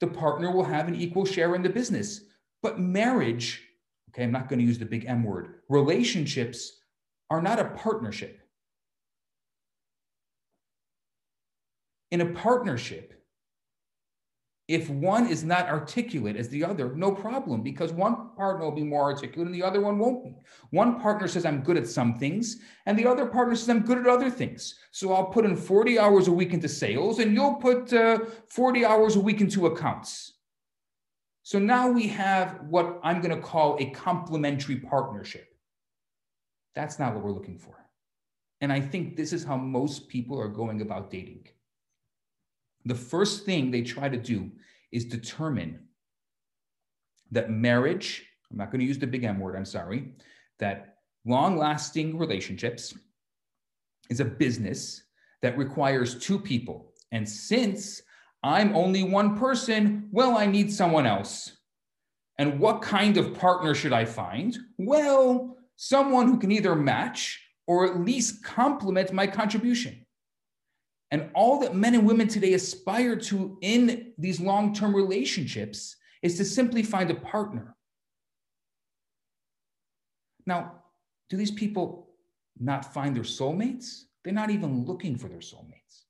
the 0.00 0.08
partner 0.08 0.50
will 0.50 0.64
have 0.64 0.88
an 0.88 0.96
equal 0.96 1.24
share 1.24 1.54
in 1.54 1.62
the 1.62 1.68
business. 1.68 2.22
But 2.62 2.80
marriage, 2.80 3.62
okay, 4.10 4.24
I'm 4.24 4.32
not 4.32 4.48
going 4.48 4.58
to 4.58 4.64
use 4.64 4.78
the 4.78 4.84
big 4.84 5.04
M 5.06 5.22
word, 5.22 5.60
relationships 5.68 6.80
are 7.30 7.40
not 7.40 7.58
a 7.58 7.64
partnership. 7.64 8.40
In 12.10 12.20
a 12.20 12.26
partnership, 12.26 13.21
if 14.68 14.88
one 14.88 15.26
is 15.26 15.42
not 15.42 15.68
articulate 15.68 16.36
as 16.36 16.48
the 16.48 16.64
other, 16.64 16.94
no 16.94 17.10
problem, 17.12 17.62
because 17.62 17.92
one 17.92 18.30
partner 18.36 18.64
will 18.64 18.74
be 18.74 18.84
more 18.84 19.02
articulate 19.02 19.46
and 19.46 19.54
the 19.54 19.62
other 19.62 19.80
one 19.80 19.98
won't 19.98 20.24
be. 20.24 20.34
One 20.70 21.00
partner 21.00 21.26
says, 21.26 21.44
I'm 21.44 21.62
good 21.62 21.76
at 21.76 21.88
some 21.88 22.14
things, 22.14 22.58
and 22.86 22.96
the 22.96 23.06
other 23.06 23.26
partner 23.26 23.56
says, 23.56 23.68
I'm 23.68 23.80
good 23.80 23.98
at 23.98 24.06
other 24.06 24.30
things. 24.30 24.76
So 24.92 25.12
I'll 25.12 25.26
put 25.26 25.44
in 25.44 25.56
40 25.56 25.98
hours 25.98 26.28
a 26.28 26.32
week 26.32 26.52
into 26.52 26.68
sales, 26.68 27.18
and 27.18 27.34
you'll 27.34 27.56
put 27.56 27.92
uh, 27.92 28.20
40 28.48 28.84
hours 28.84 29.16
a 29.16 29.20
week 29.20 29.40
into 29.40 29.66
accounts. 29.66 30.34
So 31.42 31.58
now 31.58 31.90
we 31.90 32.06
have 32.08 32.60
what 32.68 33.00
I'm 33.02 33.20
going 33.20 33.34
to 33.34 33.42
call 33.42 33.76
a 33.80 33.90
complementary 33.90 34.76
partnership. 34.76 35.48
That's 36.74 37.00
not 37.00 37.14
what 37.14 37.24
we're 37.24 37.32
looking 37.32 37.58
for. 37.58 37.76
And 38.60 38.72
I 38.72 38.80
think 38.80 39.16
this 39.16 39.32
is 39.32 39.42
how 39.42 39.56
most 39.56 40.08
people 40.08 40.40
are 40.40 40.48
going 40.48 40.82
about 40.82 41.10
dating 41.10 41.48
the 42.84 42.94
first 42.94 43.44
thing 43.44 43.70
they 43.70 43.82
try 43.82 44.08
to 44.08 44.16
do 44.16 44.50
is 44.90 45.04
determine 45.04 45.80
that 47.30 47.50
marriage, 47.50 48.24
I'm 48.50 48.58
not 48.58 48.70
going 48.70 48.80
to 48.80 48.86
use 48.86 48.98
the 48.98 49.06
big 49.06 49.24
M 49.24 49.38
word, 49.38 49.56
I'm 49.56 49.64
sorry, 49.64 50.12
that 50.58 50.96
long 51.24 51.56
lasting 51.56 52.18
relationships 52.18 52.94
is 54.10 54.20
a 54.20 54.24
business 54.24 55.04
that 55.40 55.56
requires 55.56 56.18
two 56.18 56.38
people. 56.38 56.92
And 57.10 57.28
since 57.28 58.02
I'm 58.42 58.74
only 58.74 59.02
one 59.02 59.38
person, 59.38 60.08
well, 60.10 60.36
I 60.36 60.46
need 60.46 60.72
someone 60.72 61.06
else. 61.06 61.56
And 62.38 62.58
what 62.58 62.82
kind 62.82 63.16
of 63.16 63.34
partner 63.34 63.74
should 63.74 63.92
I 63.92 64.04
find? 64.04 64.58
Well, 64.78 65.56
someone 65.76 66.26
who 66.26 66.38
can 66.38 66.50
either 66.50 66.74
match 66.74 67.40
or 67.66 67.86
at 67.86 68.00
least 68.00 68.44
complement 68.44 69.12
my 69.12 69.26
contribution. 69.26 70.01
And 71.12 71.28
all 71.34 71.60
that 71.60 71.76
men 71.76 71.94
and 71.94 72.06
women 72.06 72.26
today 72.26 72.54
aspire 72.54 73.16
to 73.16 73.58
in 73.60 74.14
these 74.16 74.40
long 74.40 74.74
term 74.74 74.96
relationships 74.96 75.94
is 76.22 76.38
to 76.38 76.44
simply 76.44 76.82
find 76.82 77.10
a 77.10 77.14
partner. 77.14 77.76
Now, 80.46 80.72
do 81.28 81.36
these 81.36 81.50
people 81.50 82.08
not 82.58 82.94
find 82.94 83.14
their 83.14 83.24
soulmates? 83.24 84.04
They're 84.24 84.32
not 84.32 84.50
even 84.50 84.86
looking 84.86 85.16
for 85.18 85.28
their 85.28 85.40
soulmates. 85.40 86.04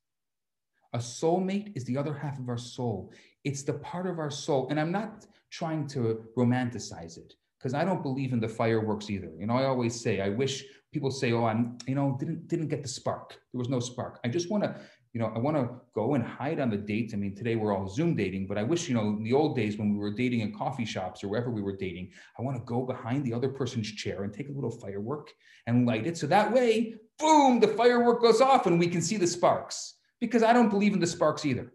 A 0.92 0.98
soulmate 0.98 1.72
is 1.74 1.84
the 1.84 1.96
other 1.96 2.14
half 2.14 2.38
of 2.38 2.48
our 2.48 2.58
soul. 2.58 3.12
It's 3.42 3.62
the 3.62 3.74
part 3.74 4.06
of 4.06 4.20
our 4.20 4.30
soul. 4.30 4.68
And 4.70 4.78
I'm 4.78 4.92
not 4.92 5.26
trying 5.50 5.88
to 5.88 6.24
romanticize 6.38 7.18
it 7.18 7.34
because 7.58 7.74
I 7.74 7.84
don't 7.84 8.02
believe 8.02 8.32
in 8.32 8.40
the 8.40 8.48
fireworks 8.48 9.10
either. 9.10 9.32
You 9.36 9.46
know, 9.46 9.54
I 9.54 9.64
always 9.64 10.00
say, 10.00 10.20
I 10.20 10.28
wish 10.28 10.64
people 10.92 11.10
say, 11.10 11.32
"Oh, 11.32 11.44
I'm," 11.44 11.78
you 11.86 11.94
know, 11.94 12.16
didn't 12.18 12.48
didn't 12.48 12.68
get 12.68 12.82
the 12.82 12.88
spark. 12.88 13.38
There 13.52 13.58
was 13.58 13.68
no 13.68 13.80
spark. 13.80 14.20
I 14.24 14.28
just 14.28 14.50
want 14.50 14.64
to, 14.64 14.76
you 15.12 15.20
know, 15.20 15.32
I 15.34 15.38
want 15.38 15.56
to 15.56 15.68
go 15.94 16.14
and 16.14 16.24
hide 16.24 16.60
on 16.60 16.70
the 16.70 16.76
dates. 16.76 17.14
I 17.14 17.16
mean, 17.16 17.34
today 17.34 17.56
we're 17.56 17.74
all 17.74 17.88
Zoom 17.88 18.14
dating, 18.14 18.46
but 18.46 18.58
I 18.58 18.62
wish, 18.62 18.88
you 18.88 18.94
know, 18.94 19.08
in 19.08 19.22
the 19.22 19.32
old 19.32 19.56
days 19.56 19.78
when 19.78 19.92
we 19.92 19.98
were 19.98 20.14
dating 20.14 20.40
in 20.40 20.54
coffee 20.54 20.84
shops 20.84 21.24
or 21.24 21.28
wherever 21.28 21.50
we 21.50 21.62
were 21.62 21.76
dating, 21.76 22.10
I 22.38 22.42
want 22.42 22.56
to 22.56 22.64
go 22.64 22.82
behind 22.82 23.24
the 23.24 23.34
other 23.34 23.48
person's 23.48 23.90
chair 23.90 24.22
and 24.22 24.32
take 24.32 24.48
a 24.48 24.52
little 24.52 24.70
firework 24.70 25.30
and 25.66 25.86
light 25.86 26.06
it, 26.06 26.16
so 26.16 26.26
that 26.28 26.52
way, 26.52 26.94
boom, 27.18 27.60
the 27.60 27.68
firework 27.68 28.20
goes 28.20 28.40
off 28.40 28.66
and 28.66 28.78
we 28.78 28.88
can 28.88 29.02
see 29.02 29.16
the 29.16 29.26
sparks. 29.26 29.94
Because 30.20 30.44
I 30.44 30.52
don't 30.52 30.70
believe 30.70 30.92
in 30.92 31.00
the 31.00 31.06
sparks 31.06 31.44
either. 31.44 31.72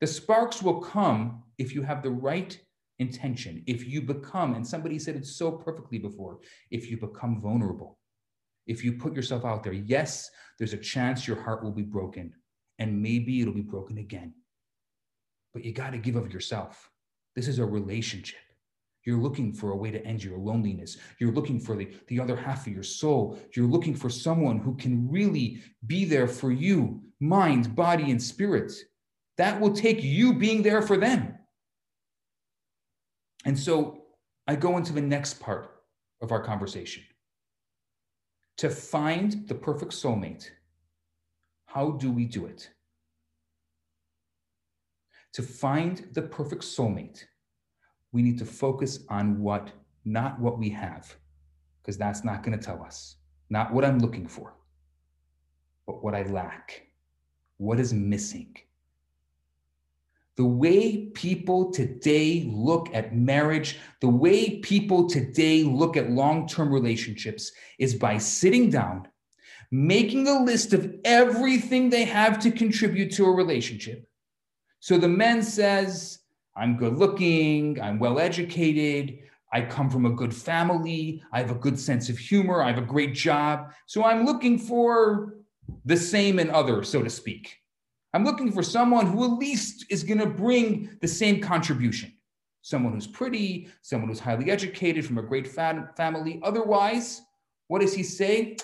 The 0.00 0.08
sparks 0.08 0.60
will 0.60 0.80
come 0.80 1.44
if 1.56 1.72
you 1.72 1.82
have 1.82 2.02
the 2.02 2.10
right 2.10 2.58
intention, 2.98 3.62
if 3.66 3.86
you 3.86 4.00
become, 4.00 4.54
and 4.54 4.66
somebody 4.66 4.98
said 4.98 5.16
it 5.16 5.26
so 5.26 5.52
perfectly 5.52 5.98
before, 5.98 6.38
if 6.70 6.90
you 6.90 6.96
become 6.96 7.40
vulnerable, 7.40 7.98
if 8.66 8.84
you 8.84 8.92
put 8.92 9.14
yourself 9.14 9.44
out 9.44 9.62
there, 9.62 9.72
yes, 9.72 10.30
there's 10.58 10.72
a 10.72 10.78
chance 10.78 11.26
your 11.26 11.40
heart 11.40 11.62
will 11.62 11.72
be 11.72 11.82
broken, 11.82 12.32
and 12.78 13.00
maybe 13.02 13.40
it'll 13.40 13.54
be 13.54 13.60
broken 13.60 13.98
again. 13.98 14.34
But 15.52 15.64
you 15.64 15.72
got 15.72 15.90
to 15.90 15.98
give 15.98 16.16
of 16.16 16.32
yourself. 16.32 16.90
This 17.34 17.48
is 17.48 17.58
a 17.58 17.64
relationship. 17.64 18.40
You're 19.04 19.20
looking 19.20 19.52
for 19.52 19.70
a 19.70 19.76
way 19.76 19.92
to 19.92 20.04
end 20.04 20.24
your 20.24 20.36
loneliness. 20.36 20.96
You're 21.20 21.32
looking 21.32 21.60
for 21.60 21.76
the, 21.76 21.94
the 22.08 22.18
other 22.18 22.34
half 22.34 22.66
of 22.66 22.72
your 22.72 22.82
soul. 22.82 23.38
You're 23.54 23.68
looking 23.68 23.94
for 23.94 24.10
someone 24.10 24.58
who 24.58 24.74
can 24.74 25.08
really 25.08 25.62
be 25.86 26.04
there 26.04 26.26
for 26.26 26.50
you, 26.50 27.00
mind, 27.20 27.76
body, 27.76 28.10
and 28.10 28.20
spirit. 28.20 28.72
That 29.38 29.60
will 29.60 29.72
take 29.72 30.02
you 30.02 30.34
being 30.34 30.62
there 30.62 30.82
for 30.82 30.96
them. 30.96 31.35
And 33.46 33.58
so 33.58 34.02
I 34.46 34.56
go 34.56 34.76
into 34.76 34.92
the 34.92 35.00
next 35.00 35.40
part 35.40 35.70
of 36.20 36.32
our 36.32 36.42
conversation. 36.42 37.04
To 38.58 38.68
find 38.68 39.46
the 39.48 39.54
perfect 39.54 39.92
soulmate, 39.92 40.50
how 41.66 41.92
do 41.92 42.10
we 42.10 42.24
do 42.26 42.46
it? 42.46 42.68
To 45.34 45.42
find 45.42 46.08
the 46.12 46.22
perfect 46.22 46.62
soulmate, 46.62 47.24
we 48.12 48.22
need 48.22 48.38
to 48.38 48.46
focus 48.46 49.00
on 49.10 49.40
what, 49.40 49.70
not 50.04 50.40
what 50.40 50.58
we 50.58 50.70
have. 50.70 51.16
because 51.86 51.96
that's 51.96 52.24
not 52.24 52.42
going 52.42 52.58
to 52.58 52.64
tell 52.64 52.82
us. 52.82 53.14
Not 53.48 53.72
what 53.72 53.84
I'm 53.84 54.00
looking 54.00 54.26
for, 54.26 54.54
but 55.86 56.02
what 56.02 56.16
I 56.16 56.24
lack. 56.24 56.82
What 57.58 57.78
is 57.78 57.94
missing? 57.94 58.56
The 60.36 60.44
way 60.44 61.06
people 61.14 61.72
today 61.72 62.46
look 62.46 62.90
at 62.92 63.16
marriage, 63.16 63.78
the 64.00 64.08
way 64.08 64.58
people 64.58 65.08
today 65.08 65.62
look 65.62 65.96
at 65.96 66.10
long 66.10 66.46
term 66.46 66.72
relationships 66.72 67.52
is 67.78 67.94
by 67.94 68.18
sitting 68.18 68.68
down, 68.68 69.08
making 69.70 70.28
a 70.28 70.42
list 70.42 70.74
of 70.74 70.94
everything 71.04 71.88
they 71.88 72.04
have 72.04 72.38
to 72.40 72.50
contribute 72.50 73.12
to 73.12 73.24
a 73.24 73.34
relationship. 73.34 74.06
So 74.80 74.98
the 74.98 75.08
man 75.08 75.42
says, 75.42 76.18
I'm 76.54 76.76
good 76.76 76.98
looking, 76.98 77.80
I'm 77.80 77.98
well 77.98 78.18
educated, 78.18 79.18
I 79.52 79.62
come 79.62 79.88
from 79.88 80.04
a 80.04 80.10
good 80.10 80.34
family, 80.34 81.22
I 81.32 81.38
have 81.38 81.50
a 81.50 81.54
good 81.54 81.80
sense 81.80 82.10
of 82.10 82.18
humor, 82.18 82.62
I 82.62 82.68
have 82.68 82.82
a 82.82 82.86
great 82.86 83.14
job. 83.14 83.72
So 83.86 84.04
I'm 84.04 84.26
looking 84.26 84.58
for 84.58 85.34
the 85.86 85.96
same 85.96 86.38
and 86.38 86.50
other, 86.50 86.82
so 86.82 87.02
to 87.02 87.08
speak. 87.08 87.56
I'm 88.12 88.24
looking 88.24 88.50
for 88.50 88.62
someone 88.62 89.06
who 89.06 89.24
at 89.24 89.38
least 89.38 89.86
is 89.90 90.02
going 90.02 90.18
to 90.18 90.26
bring 90.26 90.96
the 91.00 91.08
same 91.08 91.40
contribution. 91.40 92.12
Someone 92.62 92.94
who's 92.94 93.06
pretty, 93.06 93.68
someone 93.82 94.08
who's 94.08 94.20
highly 94.20 94.50
educated 94.50 95.04
from 95.04 95.18
a 95.18 95.22
great 95.22 95.46
fam- 95.46 95.88
family. 95.96 96.40
Otherwise, 96.42 97.22
what 97.68 97.80
does 97.80 97.94
he 97.94 98.02
say? 98.02 98.56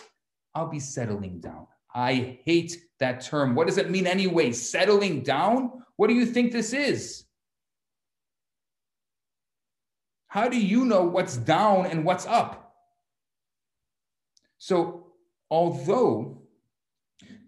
I'll 0.54 0.68
be 0.68 0.80
settling 0.80 1.40
down. 1.40 1.66
I 1.94 2.38
hate 2.44 2.76
that 2.98 3.20
term. 3.20 3.54
What 3.54 3.66
does 3.66 3.78
it 3.78 3.90
mean 3.90 4.06
anyway? 4.06 4.52
Settling 4.52 5.22
down? 5.22 5.82
What 5.96 6.08
do 6.08 6.14
you 6.14 6.26
think 6.26 6.52
this 6.52 6.72
is? 6.72 7.24
How 10.28 10.48
do 10.48 10.58
you 10.58 10.86
know 10.86 11.04
what's 11.04 11.36
down 11.36 11.86
and 11.86 12.04
what's 12.04 12.26
up? 12.26 12.74
So, 14.56 15.12
although 15.50 16.41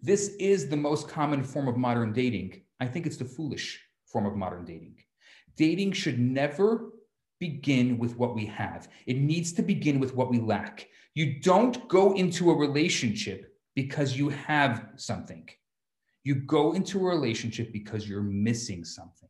this 0.04 0.36
is 0.38 0.68
the 0.68 0.76
most 0.76 1.08
common 1.08 1.42
form 1.42 1.66
of 1.66 1.78
modern 1.78 2.12
dating. 2.12 2.60
I 2.78 2.86
think 2.86 3.06
it's 3.06 3.16
the 3.16 3.24
foolish 3.24 3.80
form 4.04 4.26
of 4.26 4.36
modern 4.36 4.66
dating. 4.66 4.96
Dating 5.56 5.92
should 5.92 6.18
never 6.18 6.90
begin 7.40 7.96
with 7.98 8.14
what 8.18 8.34
we 8.34 8.44
have, 8.46 8.88
it 9.06 9.16
needs 9.16 9.52
to 9.54 9.62
begin 9.62 9.98
with 9.98 10.14
what 10.14 10.30
we 10.30 10.38
lack. 10.38 10.86
You 11.14 11.40
don't 11.40 11.88
go 11.88 12.12
into 12.12 12.50
a 12.50 12.56
relationship 12.56 13.54
because 13.74 14.16
you 14.16 14.28
have 14.28 14.88
something. 14.96 15.48
You 16.22 16.34
go 16.34 16.72
into 16.72 16.98
a 17.00 17.10
relationship 17.10 17.72
because 17.72 18.08
you're 18.08 18.22
missing 18.22 18.84
something. 18.84 19.28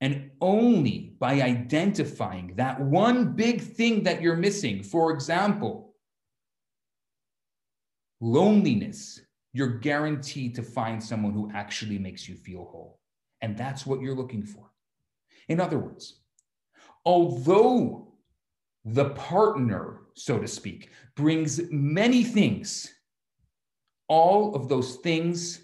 And 0.00 0.30
only 0.40 1.14
by 1.18 1.42
identifying 1.42 2.54
that 2.56 2.80
one 2.80 3.34
big 3.34 3.60
thing 3.60 4.02
that 4.04 4.20
you're 4.22 4.36
missing, 4.36 4.82
for 4.82 5.12
example, 5.12 5.94
loneliness, 8.20 9.20
you're 9.52 9.78
guaranteed 9.78 10.54
to 10.54 10.62
find 10.62 11.02
someone 11.02 11.32
who 11.32 11.50
actually 11.54 11.98
makes 11.98 12.28
you 12.28 12.34
feel 12.36 12.64
whole. 12.64 13.00
And 13.40 13.56
that's 13.56 13.84
what 13.84 14.00
you're 14.00 14.14
looking 14.14 14.44
for. 14.44 14.70
In 15.48 15.60
other 15.60 15.78
words, 15.78 16.20
although 17.04 18.12
the 18.84 19.10
partner, 19.10 20.00
so 20.14 20.38
to 20.38 20.48
speak, 20.48 20.90
brings 21.16 21.60
many 21.70 22.24
things, 22.24 22.92
all 24.08 24.54
of 24.54 24.68
those 24.68 24.96
things 24.96 25.60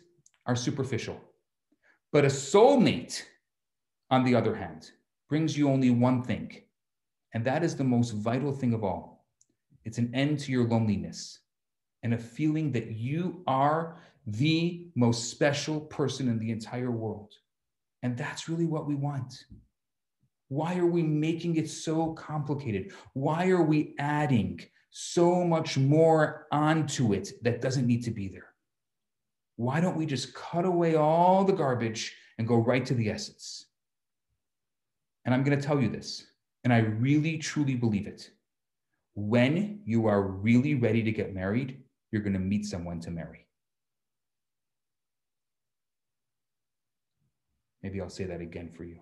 are 0.46 0.56
superficial. 0.56 1.20
But 2.12 2.24
a 2.24 2.28
soulmate, 2.28 3.22
on 4.10 4.24
the 4.24 4.34
other 4.34 4.54
hand, 4.54 4.90
brings 5.28 5.56
you 5.56 5.68
only 5.68 5.90
one 5.90 6.22
thing, 6.22 6.62
and 7.34 7.44
that 7.44 7.62
is 7.62 7.76
the 7.76 7.84
most 7.84 8.12
vital 8.12 8.52
thing 8.52 8.72
of 8.72 8.82
all 8.82 9.18
it's 9.84 9.98
an 9.98 10.10
end 10.14 10.38
to 10.38 10.52
your 10.52 10.68
loneliness 10.68 11.40
and 12.02 12.14
a 12.14 12.18
feeling 12.18 12.72
that 12.72 12.92
you 12.92 13.42
are 13.46 13.96
the 14.26 14.86
most 14.94 15.30
special 15.30 15.80
person 15.80 16.28
in 16.28 16.38
the 16.38 16.50
entire 16.50 16.90
world. 16.90 17.32
And 18.02 18.16
that's 18.16 18.48
really 18.48 18.66
what 18.66 18.86
we 18.86 18.94
want. 18.94 19.44
Why 20.48 20.76
are 20.76 20.86
we 20.86 21.02
making 21.02 21.56
it 21.56 21.68
so 21.68 22.12
complicated? 22.12 22.92
Why 23.14 23.48
are 23.48 23.62
we 23.62 23.94
adding 23.98 24.60
so 24.90 25.44
much 25.44 25.76
more 25.76 26.46
onto 26.52 27.12
it 27.12 27.32
that 27.42 27.60
doesn't 27.60 27.86
need 27.86 28.04
to 28.04 28.10
be 28.10 28.28
there? 28.28 28.54
Why 29.56 29.80
don't 29.80 29.96
we 29.96 30.06
just 30.06 30.34
cut 30.34 30.64
away 30.64 30.94
all 30.94 31.44
the 31.44 31.52
garbage 31.52 32.14
and 32.38 32.46
go 32.46 32.56
right 32.56 32.86
to 32.86 32.94
the 32.94 33.10
essence? 33.10 33.66
And 35.24 35.34
I'm 35.34 35.42
going 35.42 35.58
to 35.58 35.66
tell 35.66 35.80
you 35.80 35.90
this, 35.90 36.26
and 36.64 36.72
I 36.72 36.78
really 36.78 37.38
truly 37.38 37.74
believe 37.74 38.06
it. 38.06 38.30
When 39.14 39.80
you 39.84 40.06
are 40.06 40.22
really 40.22 40.74
ready 40.76 41.02
to 41.02 41.10
get 41.10 41.34
married, 41.34 41.82
you're 42.10 42.22
going 42.22 42.32
to 42.32 42.38
meet 42.38 42.64
someone 42.64 43.00
to 43.00 43.10
marry. 43.10 43.46
Maybe 47.82 48.00
I'll 48.00 48.10
say 48.10 48.24
that 48.24 48.40
again 48.40 48.70
for 48.76 48.84
you. 48.84 48.98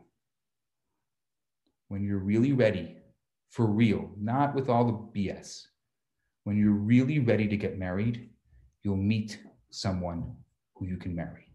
When 1.88 2.02
you're 2.02 2.18
really 2.18 2.52
ready, 2.52 2.96
for 3.50 3.66
real, 3.66 4.10
not 4.18 4.54
with 4.54 4.68
all 4.68 4.84
the 4.84 5.20
BS, 5.20 5.62
when 6.44 6.58
you're 6.58 6.72
really 6.72 7.20
ready 7.20 7.48
to 7.48 7.56
get 7.56 7.78
married, 7.78 8.30
you'll 8.82 8.96
meet 8.96 9.38
someone 9.70 10.34
who 10.74 10.86
you 10.86 10.96
can 10.96 11.14
marry. 11.14 11.45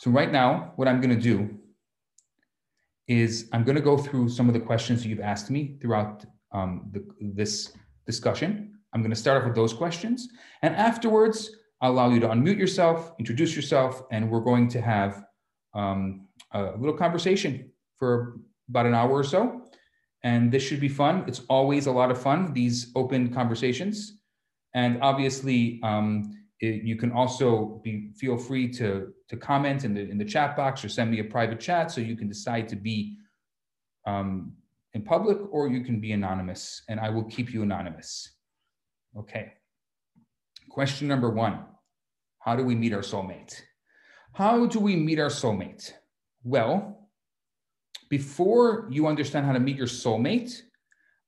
So 0.00 0.10
right 0.10 0.32
now, 0.32 0.72
what 0.76 0.88
I'm 0.88 0.98
going 0.98 1.14
to 1.14 1.20
do 1.20 1.58
is 3.06 3.50
I'm 3.52 3.64
going 3.64 3.76
to 3.76 3.82
go 3.82 3.98
through 3.98 4.30
some 4.30 4.48
of 4.48 4.54
the 4.54 4.60
questions 4.60 5.04
you've 5.04 5.20
asked 5.20 5.50
me 5.50 5.76
throughout 5.78 6.24
um, 6.52 6.88
the, 6.90 7.06
this 7.20 7.74
discussion. 8.06 8.78
I'm 8.94 9.02
going 9.02 9.10
to 9.10 9.22
start 9.24 9.42
off 9.42 9.44
with 9.46 9.54
those 9.54 9.74
questions. 9.74 10.26
And 10.62 10.74
afterwards, 10.74 11.50
I'll 11.82 11.92
allow 11.92 12.08
you 12.08 12.18
to 12.20 12.28
unmute 12.28 12.56
yourself, 12.56 13.12
introduce 13.18 13.54
yourself, 13.54 14.04
and 14.10 14.30
we're 14.30 14.40
going 14.40 14.68
to 14.68 14.80
have 14.80 15.22
um, 15.74 16.28
a 16.52 16.72
little 16.78 16.96
conversation 16.96 17.70
for 17.98 18.38
about 18.70 18.86
an 18.86 18.94
hour 18.94 19.12
or 19.12 19.22
so. 19.22 19.66
And 20.24 20.50
this 20.50 20.62
should 20.62 20.80
be 20.80 20.88
fun. 20.88 21.24
It's 21.26 21.42
always 21.50 21.88
a 21.88 21.92
lot 21.92 22.10
of 22.10 22.18
fun, 22.18 22.54
these 22.54 22.90
open 22.96 23.34
conversations. 23.34 24.14
And 24.72 25.02
obviously, 25.02 25.78
um, 25.82 26.39
it, 26.60 26.82
you 26.82 26.96
can 26.96 27.10
also 27.12 27.80
be 27.82 28.10
feel 28.16 28.36
free 28.36 28.68
to 28.68 29.12
to 29.28 29.36
comment 29.36 29.84
in 29.84 29.94
the 29.94 30.08
in 30.08 30.18
the 30.18 30.24
chat 30.24 30.56
box 30.56 30.84
or 30.84 30.88
send 30.88 31.10
me 31.10 31.20
a 31.20 31.24
private 31.24 31.58
chat 31.58 31.90
so 31.90 32.00
you 32.00 32.16
can 32.16 32.28
decide 32.28 32.68
to 32.68 32.76
be 32.76 33.16
um, 34.06 34.52
in 34.92 35.02
public 35.02 35.38
or 35.50 35.68
you 35.68 35.82
can 35.82 36.00
be 36.00 36.12
anonymous 36.12 36.82
and 36.88 37.00
I 37.00 37.10
will 37.10 37.24
keep 37.24 37.52
you 37.52 37.62
anonymous. 37.62 38.36
Okay. 39.16 39.54
Question 40.68 41.08
number 41.08 41.30
one 41.30 41.64
How 42.38 42.56
do 42.56 42.64
we 42.64 42.74
meet 42.74 42.92
our 42.92 43.00
soulmate? 43.00 43.60
How 44.32 44.66
do 44.66 44.78
we 44.78 44.96
meet 44.96 45.18
our 45.18 45.30
soulmate? 45.30 45.92
Well, 46.44 47.08
before 48.08 48.88
you 48.90 49.06
understand 49.06 49.46
how 49.46 49.52
to 49.52 49.60
meet 49.60 49.76
your 49.76 49.86
soulmate, 49.86 50.60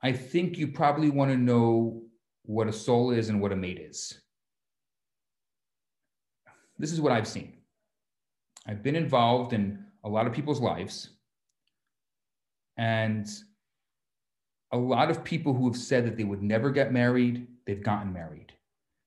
I 0.03 0.13
think 0.13 0.59
you 0.59 0.69
probably 0.69 1.11
want 1.11 1.31
to 1.31 1.37
know 1.37 2.03
what 2.45 2.69
a 2.69 2.73
soul 2.73 3.13
is 3.13 3.29
and 3.29 3.41
what 3.41 3.53
a 3.53 3.57
mate 3.57 3.79
is 3.79 4.23
this 6.83 6.91
is 6.93 7.01
what 7.01 7.13
I've 7.13 7.29
seen. 7.29 7.53
I've 8.67 8.83
been 8.83 8.97
involved 8.97 9.53
in 9.53 9.85
a 10.03 10.09
lot 10.09 10.27
of 10.27 10.33
people's 10.33 10.61
lives. 10.61 11.11
And 12.77 13.29
a 14.73 14.77
lot 14.77 15.09
of 15.09 15.23
people 15.23 15.55
who 15.55 15.67
have 15.69 15.77
said 15.77 16.05
that 16.05 16.17
they 16.17 16.25
would 16.25 16.43
never 16.43 16.71
get 16.71 16.93
married, 16.93 17.47
they've 17.67 17.85
gotten 17.85 18.13
married. 18.13 18.53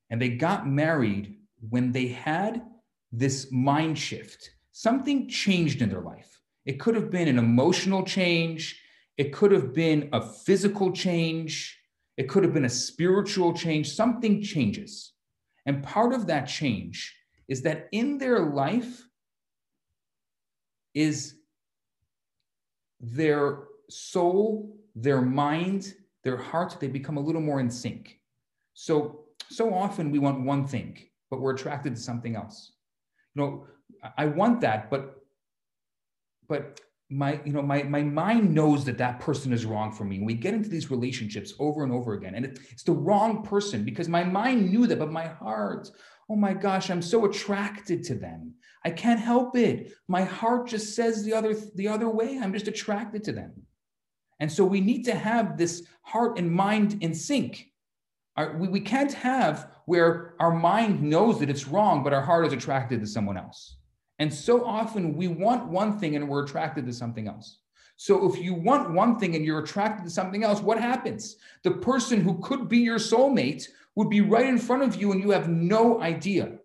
And 0.10 0.22
they 0.22 0.30
got 0.30 0.66
married 0.66 1.36
when 1.70 1.92
they 1.92 2.08
had 2.08 2.64
this 3.12 3.52
mind 3.52 4.00
shift. 4.00 4.52
Something 4.72 5.28
changed 5.28 5.82
in 5.82 5.90
their 5.90 6.00
life. 6.00 6.40
It 6.66 6.80
could 6.80 6.96
have 6.96 7.12
been 7.12 7.28
an 7.28 7.38
emotional 7.38 8.04
change, 8.04 8.80
it 9.18 9.34
could 9.34 9.52
have 9.52 9.74
been 9.74 10.08
a 10.14 10.22
physical 10.22 10.94
change, 10.94 11.78
it 12.16 12.30
could 12.30 12.46
have 12.46 12.54
been 12.54 12.64
a 12.64 12.70
spiritual 12.70 13.52
change. 13.52 13.92
Something 13.92 14.42
changes. 14.42 15.12
And 15.66 15.84
part 15.84 16.14
of 16.14 16.28
that 16.28 16.48
change 16.48 17.14
is 17.48 17.62
that 17.62 17.88
in 17.92 18.18
their 18.18 18.40
life 18.40 19.08
is 20.94 21.36
their 23.00 23.66
soul, 23.90 24.76
their 24.96 25.22
mind, 25.22 25.94
their 26.24 26.38
heart, 26.38 26.78
they 26.80 26.88
become 26.88 27.18
a 27.18 27.22
little 27.22 27.42
more 27.42 27.60
in 27.60 27.70
sync. 27.70 28.20
So, 28.74 29.26
so 29.50 29.74
often 29.74 30.12
we 30.12 30.20
want 30.20 30.42
one 30.42 30.66
thing, 30.66 30.98
but 31.30 31.40
we're 31.40 31.54
attracted 31.54 31.96
to 31.96 32.02
something 32.02 32.36
else. 32.36 32.72
You 33.36 33.42
know, 33.42 33.68
I 34.18 34.26
want 34.26 34.62
that, 34.62 34.90
but 34.90 35.22
but 36.48 36.80
my 37.10 37.40
you 37.46 37.54
know 37.54 37.62
my 37.62 37.84
my 37.84 38.02
mind 38.02 38.54
knows 38.54 38.84
that 38.86 38.98
that 38.98 39.20
person 39.20 39.54
is 39.54 39.66
wrong 39.66 39.92
for 39.92 40.04
me. 40.04 40.22
We 40.22 40.34
get 40.34 40.56
into 40.56 40.70
these 40.70 40.90
relationships 40.90 41.54
over 41.60 41.84
and 41.84 41.92
over 41.92 42.14
again 42.14 42.36
and 42.36 42.46
it, 42.46 42.60
it's 42.72 42.84
the 42.84 42.94
wrong 42.94 43.44
person 43.44 43.84
because 43.84 44.10
my 44.10 44.24
mind 44.24 44.72
knew 44.72 44.88
that 44.88 45.00
but 45.00 45.12
my 45.12 45.28
heart 45.28 45.90
oh 46.30 46.36
my 46.36 46.54
gosh 46.54 46.90
i'm 46.90 47.04
so 47.04 47.26
attracted 47.26 48.04
to 48.06 48.16
them. 48.16 48.56
I 48.84 48.90
can't 48.92 49.20
help 49.20 49.56
it. 49.56 49.94
My 50.08 50.24
heart 50.24 50.68
just 50.68 50.96
says 50.96 51.24
the 51.24 51.34
other 51.34 51.56
the 51.76 51.88
other 51.88 52.10
way. 52.10 52.40
I'm 52.40 52.54
just 52.54 52.68
attracted 52.68 53.24
to 53.26 53.32
them. 53.32 53.54
And 54.40 54.52
so 54.52 54.66
we 54.66 54.82
need 54.82 55.04
to 55.06 55.16
have 55.16 55.58
this 55.58 55.88
heart 56.02 56.38
and 56.38 56.52
mind 56.52 56.98
in 57.02 57.14
sync. 57.14 57.72
Our, 58.36 58.58
we, 58.58 58.68
we 58.68 58.82
can't 58.82 59.14
have 59.14 59.72
where 59.86 60.34
our 60.40 60.54
mind 60.54 61.02
knows 61.02 61.40
that 61.40 61.50
it's 61.50 61.68
wrong 61.68 62.04
but 62.04 62.14
our 62.14 62.22
heart 62.22 62.46
is 62.46 62.54
attracted 62.54 63.00
to 63.00 63.08
someone 63.08 63.38
else 63.38 63.78
and 64.20 64.34
so 64.34 64.66
often 64.66 65.16
we 65.16 65.28
want 65.28 65.68
one 65.68 66.00
thing 66.00 66.16
and 66.16 66.28
we're 66.28 66.44
attracted 66.44 66.86
to 66.86 66.94
something 66.94 67.28
else. 67.28 67.60
So 67.98 68.30
if 68.30 68.40
you 68.42 68.54
want 68.54 68.92
one 68.92 69.18
thing 69.20 69.36
and 69.36 69.46
you're 69.46 69.60
attracted 69.60 70.04
to 70.04 70.10
something 70.10 70.44
else, 70.44 70.62
what 70.62 70.80
happens? 70.80 71.38
The 71.64 71.72
person 71.72 72.22
who 72.22 72.40
could 72.40 72.68
be 72.68 72.80
your 72.80 73.00
soulmate 73.00 73.68
would 73.96 74.10
be 74.10 74.22
right 74.22 74.46
in 74.46 74.58
front 74.58 74.84
of 74.84 74.96
you 74.96 75.12
and 75.12 75.22
you 75.22 75.32
have 75.32 75.48
no 75.48 76.02
idea. 76.02 76.58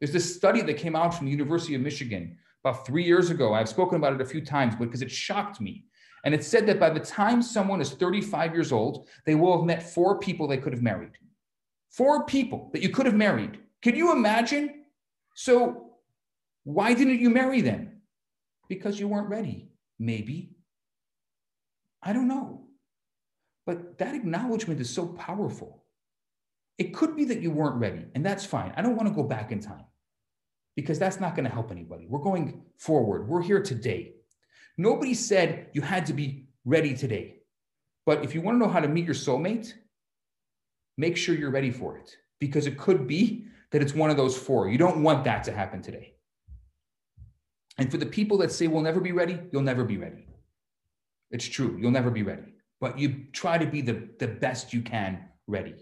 There's 0.00 0.12
this 0.12 0.34
study 0.34 0.62
that 0.62 0.74
came 0.74 0.96
out 0.96 1.14
from 1.14 1.26
the 1.26 1.32
University 1.32 1.74
of 1.74 1.82
Michigan 1.82 2.38
about 2.62 2.86
three 2.86 3.04
years 3.04 3.30
ago. 3.30 3.52
I've 3.52 3.68
spoken 3.68 3.96
about 3.96 4.14
it 4.14 4.20
a 4.20 4.26
few 4.26 4.44
times 4.44 4.74
because 4.74 5.02
it 5.02 5.10
shocked 5.10 5.60
me. 5.60 5.84
And 6.24 6.34
it 6.34 6.42
said 6.42 6.66
that 6.66 6.80
by 6.80 6.88
the 6.88 7.00
time 7.00 7.42
someone 7.42 7.82
is 7.82 7.90
35 7.90 8.54
years 8.54 8.72
old, 8.72 9.08
they 9.26 9.34
will 9.34 9.58
have 9.58 9.66
met 9.66 9.82
four 9.82 10.18
people 10.18 10.48
they 10.48 10.56
could 10.56 10.72
have 10.72 10.82
married. 10.82 11.12
Four 11.90 12.24
people 12.24 12.70
that 12.72 12.82
you 12.82 12.88
could 12.88 13.04
have 13.04 13.14
married. 13.14 13.58
Can 13.82 13.94
you 13.94 14.12
imagine? 14.12 14.84
So 15.34 15.83
why 16.64 16.94
didn't 16.94 17.20
you 17.20 17.30
marry 17.30 17.60
them? 17.60 18.00
Because 18.68 18.98
you 18.98 19.06
weren't 19.06 19.28
ready, 19.28 19.68
maybe. 19.98 20.56
I 22.02 22.12
don't 22.12 22.28
know. 22.28 22.66
But 23.66 23.98
that 23.98 24.14
acknowledgement 24.14 24.80
is 24.80 24.90
so 24.90 25.06
powerful. 25.06 25.84
It 26.76 26.94
could 26.94 27.16
be 27.16 27.24
that 27.26 27.40
you 27.40 27.50
weren't 27.50 27.76
ready, 27.76 28.06
and 28.14 28.24
that's 28.24 28.44
fine. 28.44 28.72
I 28.76 28.82
don't 28.82 28.96
want 28.96 29.08
to 29.08 29.14
go 29.14 29.22
back 29.22 29.52
in 29.52 29.60
time 29.60 29.84
because 30.76 30.98
that's 30.98 31.20
not 31.20 31.36
going 31.36 31.44
to 31.44 31.52
help 31.52 31.70
anybody. 31.70 32.06
We're 32.08 32.18
going 32.18 32.62
forward. 32.78 33.28
We're 33.28 33.42
here 33.42 33.62
today. 33.62 34.14
Nobody 34.76 35.14
said 35.14 35.68
you 35.72 35.82
had 35.82 36.06
to 36.06 36.12
be 36.12 36.48
ready 36.64 36.94
today. 36.94 37.36
But 38.06 38.24
if 38.24 38.34
you 38.34 38.40
want 38.40 38.56
to 38.56 38.58
know 38.66 38.72
how 38.72 38.80
to 38.80 38.88
meet 38.88 39.04
your 39.04 39.14
soulmate, 39.14 39.72
make 40.96 41.16
sure 41.16 41.34
you're 41.34 41.50
ready 41.50 41.70
for 41.70 41.96
it 41.96 42.16
because 42.40 42.66
it 42.66 42.76
could 42.76 43.06
be 43.06 43.46
that 43.70 43.82
it's 43.82 43.94
one 43.94 44.10
of 44.10 44.16
those 44.16 44.36
four. 44.36 44.68
You 44.68 44.78
don't 44.78 45.02
want 45.02 45.24
that 45.24 45.44
to 45.44 45.52
happen 45.52 45.80
today. 45.80 46.14
And 47.76 47.90
for 47.90 47.96
the 47.96 48.06
people 48.06 48.38
that 48.38 48.52
say 48.52 48.66
we'll 48.66 48.82
never 48.82 49.00
be 49.00 49.12
ready, 49.12 49.40
you'll 49.50 49.62
never 49.62 49.84
be 49.84 49.96
ready. 49.96 50.26
It's 51.30 51.46
true, 51.46 51.76
you'll 51.80 51.90
never 51.90 52.10
be 52.10 52.22
ready. 52.22 52.54
But 52.80 52.98
you 52.98 53.26
try 53.32 53.58
to 53.58 53.66
be 53.66 53.80
the, 53.80 54.08
the 54.18 54.28
best 54.28 54.72
you 54.72 54.82
can 54.82 55.24
ready. 55.46 55.74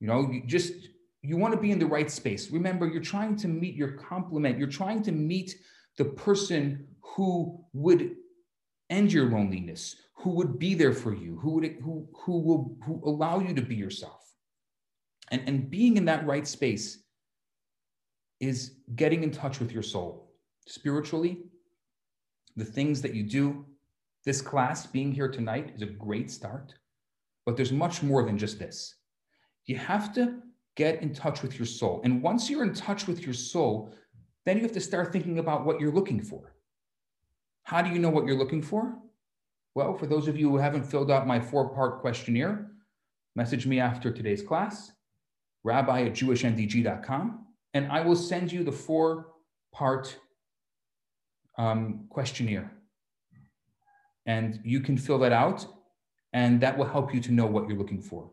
You 0.00 0.06
know, 0.08 0.30
you 0.30 0.42
just 0.46 0.74
you 1.22 1.36
want 1.36 1.54
to 1.54 1.60
be 1.60 1.70
in 1.70 1.78
the 1.78 1.86
right 1.86 2.10
space. 2.10 2.50
Remember, 2.50 2.86
you're 2.86 3.00
trying 3.00 3.36
to 3.36 3.48
meet 3.48 3.76
your 3.76 3.92
complement. 3.92 4.58
You're 4.58 4.66
trying 4.66 5.02
to 5.04 5.12
meet 5.12 5.56
the 5.96 6.04
person 6.04 6.88
who 7.00 7.64
would 7.72 8.16
end 8.90 9.12
your 9.12 9.30
loneliness, 9.30 9.96
who 10.14 10.30
would 10.30 10.58
be 10.58 10.74
there 10.74 10.92
for 10.92 11.14
you, 11.14 11.38
who 11.40 11.50
would 11.52 11.76
who 11.82 12.08
who 12.12 12.38
will 12.40 12.76
who 12.84 13.00
allow 13.04 13.38
you 13.38 13.54
to 13.54 13.62
be 13.62 13.76
yourself. 13.76 14.20
And, 15.30 15.42
and 15.46 15.70
being 15.70 15.96
in 15.96 16.04
that 16.06 16.26
right 16.26 16.46
space 16.46 16.98
is 18.40 18.74
getting 18.96 19.22
in 19.22 19.30
touch 19.30 19.60
with 19.60 19.72
your 19.72 19.82
soul 19.82 20.31
spiritually, 20.66 21.38
the 22.56 22.64
things 22.64 23.02
that 23.02 23.14
you 23.14 23.22
do. 23.22 23.64
This 24.24 24.40
class, 24.40 24.86
being 24.86 25.12
here 25.12 25.28
tonight, 25.28 25.72
is 25.74 25.82
a 25.82 25.86
great 25.86 26.30
start, 26.30 26.74
but 27.44 27.56
there's 27.56 27.72
much 27.72 28.02
more 28.02 28.22
than 28.22 28.38
just 28.38 28.58
this. 28.58 28.96
You 29.66 29.76
have 29.76 30.14
to 30.14 30.38
get 30.76 31.02
in 31.02 31.12
touch 31.12 31.42
with 31.42 31.58
your 31.58 31.66
soul. 31.66 32.00
And 32.04 32.22
once 32.22 32.48
you're 32.48 32.62
in 32.62 32.74
touch 32.74 33.06
with 33.06 33.24
your 33.24 33.34
soul, 33.34 33.92
then 34.44 34.56
you 34.56 34.62
have 34.62 34.72
to 34.72 34.80
start 34.80 35.12
thinking 35.12 35.38
about 35.38 35.64
what 35.64 35.80
you're 35.80 35.92
looking 35.92 36.20
for. 36.20 36.54
How 37.64 37.82
do 37.82 37.90
you 37.90 37.98
know 37.98 38.10
what 38.10 38.26
you're 38.26 38.38
looking 38.38 38.62
for? 38.62 38.96
Well, 39.74 39.96
for 39.96 40.06
those 40.06 40.28
of 40.28 40.38
you 40.38 40.50
who 40.50 40.58
haven't 40.58 40.84
filled 40.84 41.10
out 41.10 41.26
my 41.26 41.40
four 41.40 41.70
part 41.70 42.00
questionnaire, 42.00 42.70
message 43.34 43.66
me 43.66 43.80
after 43.80 44.10
today's 44.10 44.42
class, 44.42 44.92
rabbi 45.64 46.02
at 46.02 46.12
jewishndg.com, 46.12 47.46
and 47.74 47.90
I 47.90 48.00
will 48.00 48.16
send 48.16 48.52
you 48.52 48.64
the 48.64 48.72
four 48.72 49.28
part 49.72 50.18
um, 51.58 52.06
questionnaire. 52.08 52.72
And 54.26 54.60
you 54.64 54.80
can 54.80 54.96
fill 54.96 55.18
that 55.18 55.32
out, 55.32 55.66
and 56.32 56.60
that 56.60 56.78
will 56.78 56.86
help 56.86 57.12
you 57.14 57.20
to 57.20 57.32
know 57.32 57.46
what 57.46 57.68
you're 57.68 57.78
looking 57.78 58.02
for. 58.02 58.30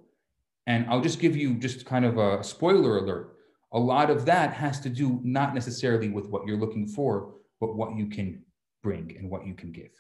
And 0.68 0.86
I'll 0.90 1.02
just 1.02 1.20
give 1.20 1.36
you 1.36 1.56
just 1.56 1.86
kind 1.86 2.06
of 2.06 2.18
a 2.18 2.44
spoiler 2.44 3.00
alert. 3.00 3.36
A 3.72 3.80
lot 3.80 4.10
of 4.10 4.26
that 4.26 4.54
has 4.54 4.80
to 4.82 4.90
do 4.90 5.20
not 5.24 5.54
necessarily 5.54 6.10
with 6.10 6.28
what 6.28 6.46
you're 6.46 6.58
looking 6.58 6.88
for, 6.88 7.34
but 7.60 7.76
what 7.76 7.96
you 7.96 8.08
can 8.08 8.44
bring 8.84 9.16
and 9.18 9.30
what 9.30 9.46
you 9.46 9.54
can 9.54 9.72
give. 9.72 9.92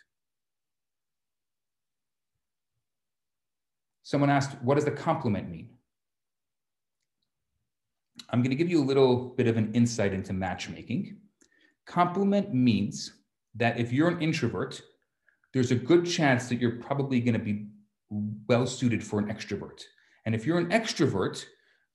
Someone 4.03 4.29
asked, 4.29 4.59
what 4.63 4.75
does 4.75 4.85
the 4.85 4.91
compliment 4.91 5.49
mean? 5.49 5.69
I'm 8.31 8.41
going 8.41 8.51
to 8.51 8.55
give 8.55 8.69
you 8.69 8.81
a 8.81 8.85
little 8.85 9.29
bit 9.29 9.47
of 9.47 9.57
an 9.57 9.71
insight 9.73 10.13
into 10.13 10.33
matchmaking. 10.33 11.17
Complement 11.89 12.53
means 12.53 13.13
that 13.55 13.79
if 13.79 13.91
you're 13.91 14.09
an 14.09 14.21
introvert, 14.21 14.79
there's 15.53 15.71
a 15.71 15.75
good 15.75 16.05
chance 16.05 16.47
that 16.47 16.61
you're 16.61 16.75
probably 16.75 17.19
going 17.19 17.33
to 17.33 17.39
be 17.39 17.65
well 18.47 18.67
suited 18.67 19.03
for 19.03 19.17
an 19.17 19.25
extrovert. 19.25 19.81
And 20.27 20.35
if 20.35 20.45
you're 20.45 20.59
an 20.59 20.69
extrovert, 20.69 21.43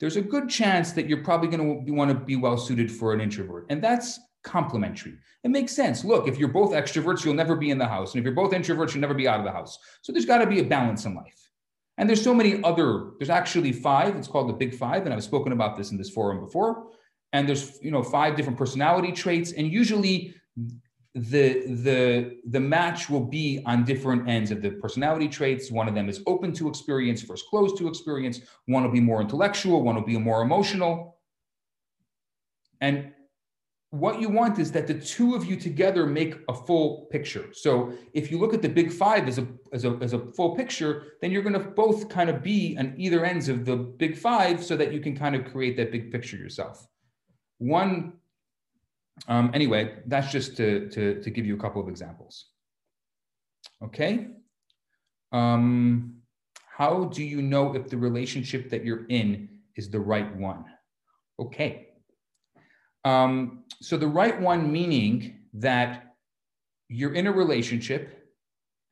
there's 0.01 0.17
a 0.17 0.21
good 0.21 0.49
chance 0.49 0.91
that 0.93 1.09
you're 1.09 1.23
probably 1.23 1.47
going 1.47 1.87
to 1.87 1.93
want 1.93 2.11
to 2.11 2.17
be 2.17 2.35
well 2.35 2.59
suited 2.59 2.91
for 2.91 3.13
an 3.13 3.21
introvert. 3.21 3.67
And 3.71 3.81
that's 3.81 4.19
complementary. 4.43 5.15
It 5.45 5.53
makes 5.53 5.71
sense. 5.71 6.05
Look, 6.05 6.27
if 6.27 6.39
you're 6.39 6.49
both 6.49 6.73
extroverts, 6.73 7.25
you'll 7.25 7.35
never 7.35 7.55
be 7.55 7.71
in 7.71 7.79
the 7.79 7.87
house. 7.87 8.15
And 8.15 8.19
if 8.19 8.25
you're 8.25 8.35
both 8.35 8.51
introverts, 8.51 8.95
you'll 8.95 9.01
never 9.01 9.15
be 9.15 9.29
out 9.29 9.39
of 9.39 9.45
the 9.45 9.53
house. 9.53 9.79
So 10.03 10.13
there's 10.13 10.27
got 10.27 10.39
to 10.39 10.47
be 10.47 10.59
a 10.59 10.65
balance 10.65 11.05
in 11.05 11.15
life. 11.15 11.51
And 11.99 12.09
there's 12.09 12.23
so 12.23 12.35
many 12.35 12.61
other, 12.65 13.13
there's 13.21 13.31
actually 13.31 13.71
five, 13.71 14.17
it's 14.17 14.27
called 14.27 14.49
the 14.49 14.55
big 14.55 14.75
five. 14.75 15.05
And 15.05 15.15
I've 15.15 15.23
spoken 15.23 15.53
about 15.53 15.77
this 15.77 15.93
in 15.93 15.99
this 15.99 16.11
forum 16.11 16.41
before 16.41 16.89
and 17.35 17.49
there's 17.49 17.78
you 17.82 17.91
know 17.91 18.03
five 18.03 18.37
different 18.37 18.57
personality 18.57 19.12
traits 19.12 19.53
and 19.53 19.70
usually 19.70 20.35
the 21.14 21.66
the 21.85 22.39
the 22.47 22.61
match 22.61 23.11
will 23.11 23.26
be 23.41 23.62
on 23.66 23.85
different 23.85 24.28
ends 24.28 24.51
of 24.51 24.62
the 24.62 24.70
personality 24.70 25.28
traits. 25.28 25.70
One 25.70 25.87
of 25.87 25.95
them 25.95 26.09
is 26.09 26.20
open 26.26 26.53
to 26.55 26.68
experience 26.68 27.22
versus 27.22 27.47
closed 27.49 27.76
to 27.78 27.87
experience. 27.87 28.41
One 28.66 28.82
will 28.82 28.91
be 28.91 29.01
more 29.01 29.20
intellectual 29.20 29.82
one 29.82 29.95
will 29.95 30.03
be 30.03 30.18
more 30.18 30.43
emotional. 30.43 31.18
And 32.80 33.12
what 33.91 34.20
you 34.20 34.28
want 34.28 34.59
is 34.59 34.72
that 34.72 34.89
the 34.89 34.95
two 34.95 35.37
of 35.37 35.45
you 35.45 35.55
together 35.55 36.05
make 36.05 36.35
a 36.49 36.55
full 36.55 37.07
picture. 37.12 37.47
So 37.53 37.93
if 38.12 38.28
you 38.28 38.39
look 38.39 38.53
at 38.53 38.61
the 38.61 38.68
big 38.68 38.91
five 38.91 39.28
as 39.28 39.39
a 39.39 39.47
as 39.72 39.85
a, 39.85 39.97
as 40.01 40.14
a 40.14 40.18
full 40.37 40.57
picture 40.57 40.93
then 41.20 41.30
you're 41.30 41.47
going 41.49 41.61
to 41.61 41.68
both 41.85 42.09
kind 42.09 42.28
of 42.28 42.43
be 42.43 42.76
on 42.76 42.95
either 42.97 43.24
ends 43.24 43.49
of 43.49 43.64
the 43.64 43.76
big 43.76 44.16
five 44.16 44.64
so 44.64 44.76
that 44.76 44.93
you 44.93 45.01
can 45.01 45.16
kind 45.16 45.37
of 45.37 45.45
create 45.53 45.76
that 45.76 45.93
big 45.93 46.11
picture 46.11 46.37
yourself 46.37 46.89
one, 47.59 48.15
um, 49.29 49.51
anyway, 49.55 49.99
that's 50.07 50.31
just 50.31 50.57
to, 50.57 50.89
to, 50.91 51.23
to 51.23 51.31
give 51.31 51.47
you 51.47 51.55
a 51.55 51.59
couple 51.59 51.81
of 51.81 51.89
examples. 51.89 52.47
Okay. 53.83 54.29
Um, 55.33 56.17
how 56.77 57.05
do 57.05 57.23
you 57.23 57.43
know 57.43 57.75
if 57.75 57.89
the 57.89 57.97
relationship 57.97 58.71
that 58.71 58.85
you're 58.85 59.07
in 59.07 59.49
is 59.77 59.91
the 59.91 60.01
right 60.01 60.35
one? 60.37 60.65
Okay. 61.39 61.89
Um, 63.05 63.65
so 63.81 63.97
the 63.97 64.09
right 64.09 64.41
one 64.41 64.73
meaning 64.73 65.41
that 65.55 66.15
you're 66.89 67.15
in 67.15 67.27
a 67.27 67.33
relationship 67.33 68.33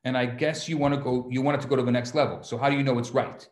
and 0.03 0.17
I 0.17 0.25
guess 0.25 0.67
you 0.67 0.77
want 0.77 0.93
to 0.93 0.99
go, 0.99 1.27
you 1.29 1.41
want 1.41 1.57
it 1.57 1.61
to 1.61 1.67
go 1.67 1.75
to 1.75 1.83
the 1.83 1.91
next 1.91 2.13
level. 2.13 2.43
So 2.43 2.57
how 2.57 2.69
do 2.69 2.75
you 2.75 2.83
know 2.83 2.99
it's 2.99 3.11
right? 3.11 3.47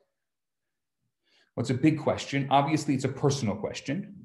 It's 1.57 1.69
a 1.69 1.75
big 1.75 1.99
question. 1.99 2.47
Obviously, 2.49 2.95
it's 2.95 3.03
a 3.05 3.09
personal 3.09 3.55
question. 3.55 4.20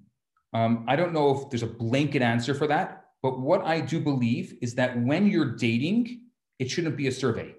Um, 0.56 0.86
I 0.88 0.96
don't 0.96 1.12
know 1.12 1.36
if 1.36 1.50
there's 1.50 1.62
a 1.62 1.66
blanket 1.84 2.22
answer 2.22 2.54
for 2.54 2.66
that, 2.68 3.08
but 3.22 3.38
what 3.38 3.62
I 3.66 3.78
do 3.78 4.00
believe 4.00 4.54
is 4.62 4.74
that 4.76 4.98
when 4.98 5.26
you're 5.26 5.54
dating, 5.54 6.22
it 6.58 6.70
shouldn't 6.70 6.96
be 6.96 7.08
a 7.08 7.12
survey. 7.12 7.54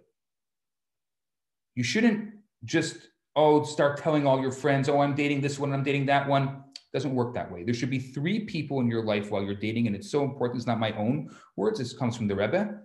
You 1.76 1.84
shouldn't 1.84 2.34
just, 2.66 2.96
oh, 3.36 3.64
start 3.64 3.98
telling 3.98 4.26
all 4.26 4.42
your 4.42 4.52
friends, 4.52 4.90
oh, 4.90 5.00
I'm 5.00 5.14
dating 5.14 5.42
this 5.42 5.60
one, 5.60 5.74
I'm 5.74 5.84
dating 5.84 6.08
that 6.08 6.28
one. 6.28 6.64
Doesn't 6.92 7.14
work 7.14 7.36
that 7.36 7.52
way. 7.52 7.64
There 7.64 7.76
should 7.76 7.92
be 7.92 8.00
three 8.00 8.40
people 8.46 8.80
in 8.80 8.90
your 8.90 9.04
life 9.04 9.30
while 9.30 9.44
you're 9.44 9.54
dating, 9.68 9.86
and 9.86 9.96
it's 9.96 10.10
so 10.10 10.24
important. 10.24 10.58
It's 10.58 10.66
not 10.66 10.80
my 10.80 10.94
own 10.94 11.30
words, 11.56 11.78
this 11.78 11.94
comes 11.94 12.18
from 12.18 12.28
the 12.28 12.36
Rebbe. 12.36 12.80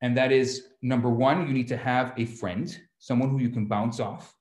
And 0.00 0.16
that 0.16 0.32
is 0.32 0.68
number 0.80 1.10
one, 1.10 1.46
you 1.46 1.52
need 1.52 1.68
to 1.68 1.76
have 1.76 2.14
a 2.16 2.24
friend, 2.24 2.74
someone 3.00 3.28
who 3.28 3.38
you 3.38 3.50
can 3.50 3.66
bounce 3.66 4.00
off, 4.00 4.34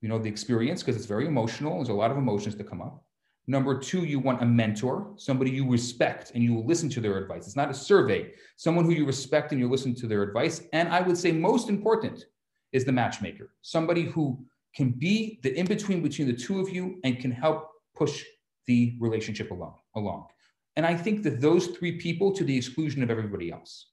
you 0.00 0.08
know, 0.08 0.18
the 0.18 0.30
experience, 0.30 0.82
because 0.82 0.96
it's 0.96 1.04
very 1.04 1.26
emotional. 1.26 1.74
There's 1.76 1.90
a 1.90 1.92
lot 1.92 2.10
of 2.10 2.16
emotions 2.16 2.54
to 2.54 2.64
come 2.64 2.80
up. 2.80 3.05
Number 3.48 3.78
two, 3.78 4.04
you 4.04 4.18
want 4.18 4.42
a 4.42 4.46
mentor, 4.46 5.12
somebody 5.16 5.52
you 5.52 5.70
respect 5.70 6.32
and 6.34 6.42
you 6.42 6.52
will 6.52 6.66
listen 6.66 6.88
to 6.90 7.00
their 7.00 7.16
advice. 7.18 7.46
It's 7.46 7.54
not 7.54 7.70
a 7.70 7.74
survey, 7.74 8.32
someone 8.56 8.84
who 8.84 8.90
you 8.90 9.06
respect 9.06 9.52
and 9.52 9.60
you 9.60 9.68
listen 9.68 9.94
to 9.96 10.08
their 10.08 10.22
advice. 10.22 10.62
And 10.72 10.88
I 10.88 11.00
would 11.00 11.16
say 11.16 11.30
most 11.30 11.68
important 11.68 12.24
is 12.72 12.84
the 12.84 12.92
matchmaker, 12.92 13.54
somebody 13.62 14.02
who 14.02 14.44
can 14.74 14.90
be 14.90 15.38
the 15.42 15.56
in 15.56 15.66
between 15.66 16.02
between 16.02 16.26
the 16.26 16.34
two 16.34 16.60
of 16.60 16.68
you 16.68 16.98
and 17.04 17.20
can 17.20 17.30
help 17.30 17.70
push 17.94 18.24
the 18.66 18.96
relationship 19.00 19.52
along. 19.52 19.76
along. 19.94 20.26
And 20.74 20.84
I 20.84 20.94
think 20.94 21.22
that 21.22 21.40
those 21.40 21.68
three 21.68 21.92
people 21.92 22.32
to 22.32 22.44
the 22.44 22.56
exclusion 22.56 23.02
of 23.02 23.10
everybody 23.10 23.50
else. 23.50 23.92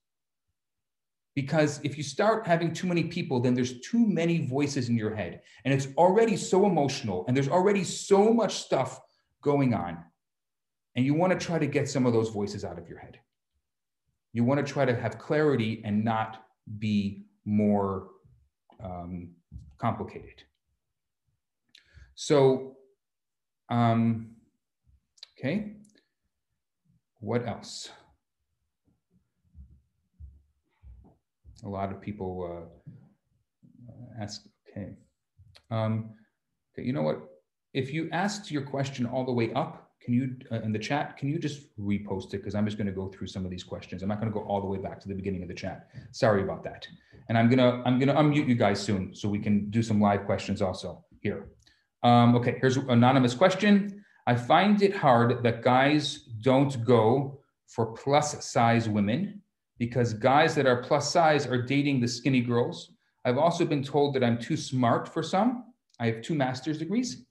Because 1.35 1.79
if 1.83 1.97
you 1.97 2.03
start 2.03 2.45
having 2.45 2.73
too 2.73 2.87
many 2.87 3.05
people, 3.05 3.39
then 3.39 3.53
there's 3.53 3.79
too 3.81 4.05
many 4.05 4.45
voices 4.45 4.89
in 4.89 4.97
your 4.97 5.15
head. 5.15 5.41
And 5.63 5.73
it's 5.73 5.87
already 5.97 6.37
so 6.37 6.65
emotional 6.65 7.23
and 7.27 7.35
there's 7.35 7.47
already 7.47 7.83
so 7.83 8.33
much 8.33 8.55
stuff 8.55 8.99
going 9.43 9.73
on. 9.73 9.97
And 10.95 11.05
you 11.05 11.13
want 11.13 11.37
to 11.37 11.45
try 11.45 11.59
to 11.59 11.67
get 11.67 11.89
some 11.89 12.05
of 12.05 12.13
those 12.13 12.29
voices 12.29 12.63
out 12.63 12.77
of 12.77 12.87
your 12.87 12.99
head. 12.99 13.19
You 14.31 14.43
want 14.43 14.65
to 14.65 14.73
try 14.73 14.85
to 14.85 14.95
have 14.95 15.19
clarity 15.19 15.81
and 15.85 16.03
not 16.03 16.45
be 16.79 17.25
more 17.45 18.09
um, 18.83 19.31
complicated. 19.77 20.43
So, 22.15 22.77
um, 23.69 24.35
okay, 25.37 25.73
what 27.19 27.47
else? 27.47 27.89
A 31.63 31.69
lot 31.69 31.91
of 31.91 32.01
people 32.01 32.69
uh, 33.89 34.21
ask, 34.21 34.45
okay. 34.69 34.95
Um, 35.71 36.11
okay, 36.73 36.85
you 36.85 36.93
know 36.93 37.01
what? 37.01 37.32
If 37.73 37.91
you 37.91 38.09
asked 38.11 38.51
your 38.51 38.61
question 38.61 39.05
all 39.05 39.25
the 39.25 39.31
way 39.31 39.51
up, 39.53 39.91
can 40.01 40.13
you 40.13 40.35
uh, 40.51 40.61
in 40.61 40.71
the 40.71 40.79
chat? 40.79 41.17
Can 41.17 41.29
you 41.29 41.39
just 41.39 41.75
repost 41.79 42.33
it? 42.33 42.37
Because 42.37 42.55
I'm 42.55 42.65
just 42.65 42.77
going 42.77 42.87
to 42.87 42.93
go 42.93 43.07
through 43.07 43.27
some 43.27 43.45
of 43.45 43.51
these 43.51 43.63
questions. 43.63 44.03
I'm 44.03 44.09
not 44.09 44.19
going 44.19 44.31
to 44.31 44.37
go 44.37 44.45
all 44.45 44.59
the 44.59 44.67
way 44.67 44.77
back 44.77 44.99
to 44.99 45.07
the 45.07 45.15
beginning 45.15 45.41
of 45.41 45.47
the 45.47 45.53
chat. 45.53 45.87
Sorry 46.11 46.43
about 46.43 46.63
that. 46.63 46.87
And 47.29 47.37
I'm 47.37 47.49
gonna 47.49 47.81
I'm 47.85 47.99
gonna 47.99 48.15
unmute 48.15 48.49
you 48.49 48.55
guys 48.55 48.81
soon 48.81 49.15
so 49.15 49.29
we 49.29 49.39
can 49.39 49.69
do 49.69 49.81
some 49.81 50.01
live 50.01 50.25
questions 50.25 50.61
also 50.61 51.05
here. 51.21 51.47
Um, 52.03 52.35
okay, 52.35 52.57
here's 52.59 52.75
an 52.75 52.89
anonymous 52.89 53.33
question. 53.33 54.03
I 54.27 54.35
find 54.35 54.81
it 54.81 54.93
hard 54.93 55.41
that 55.43 55.63
guys 55.63 56.27
don't 56.41 56.83
go 56.83 57.39
for 57.67 57.93
plus 57.93 58.45
size 58.45 58.89
women 58.89 59.41
because 59.79 60.13
guys 60.13 60.53
that 60.55 60.65
are 60.65 60.83
plus 60.83 61.11
size 61.11 61.47
are 61.47 61.61
dating 61.61 62.01
the 62.01 62.07
skinny 62.09 62.41
girls. 62.41 62.91
I've 63.23 63.37
also 63.37 63.63
been 63.63 63.83
told 63.83 64.15
that 64.15 64.23
I'm 64.23 64.37
too 64.37 64.57
smart 64.57 65.07
for 65.07 65.23
some. 65.23 65.73
I 65.97 66.07
have 66.07 66.21
two 66.21 66.35
master's 66.35 66.77
degrees 66.77 67.25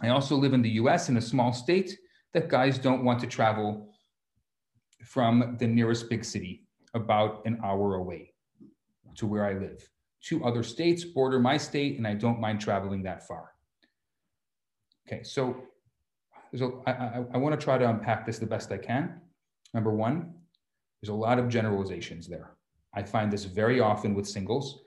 I 0.00 0.08
also 0.08 0.36
live 0.36 0.54
in 0.54 0.62
the 0.62 0.70
US 0.70 1.08
in 1.08 1.16
a 1.16 1.20
small 1.20 1.52
state 1.52 1.98
that 2.32 2.48
guys 2.48 2.78
don't 2.78 3.04
want 3.04 3.20
to 3.20 3.26
travel 3.26 3.92
from 5.04 5.56
the 5.58 5.66
nearest 5.66 6.08
big 6.08 6.24
city, 6.24 6.64
about 6.94 7.44
an 7.46 7.58
hour 7.64 7.96
away 7.96 8.32
to 9.16 9.26
where 9.26 9.44
I 9.44 9.54
live. 9.54 9.88
Two 10.22 10.44
other 10.44 10.62
states 10.62 11.04
border 11.04 11.40
my 11.40 11.56
state, 11.56 11.98
and 11.98 12.06
I 12.06 12.14
don't 12.14 12.40
mind 12.40 12.60
traveling 12.60 13.02
that 13.02 13.26
far. 13.26 13.50
Okay, 15.06 15.22
so 15.24 15.64
I 16.86 17.36
want 17.36 17.58
to 17.58 17.62
try 17.62 17.78
to 17.78 17.88
unpack 17.88 18.24
this 18.24 18.38
the 18.38 18.46
best 18.46 18.70
I 18.70 18.78
can. 18.78 19.20
Number 19.74 19.92
one, 19.92 20.34
there's 21.00 21.10
a 21.10 21.14
lot 21.14 21.38
of 21.38 21.48
generalizations 21.48 22.28
there. 22.28 22.56
I 22.94 23.02
find 23.02 23.32
this 23.32 23.44
very 23.44 23.80
often 23.80 24.14
with 24.14 24.28
singles, 24.28 24.84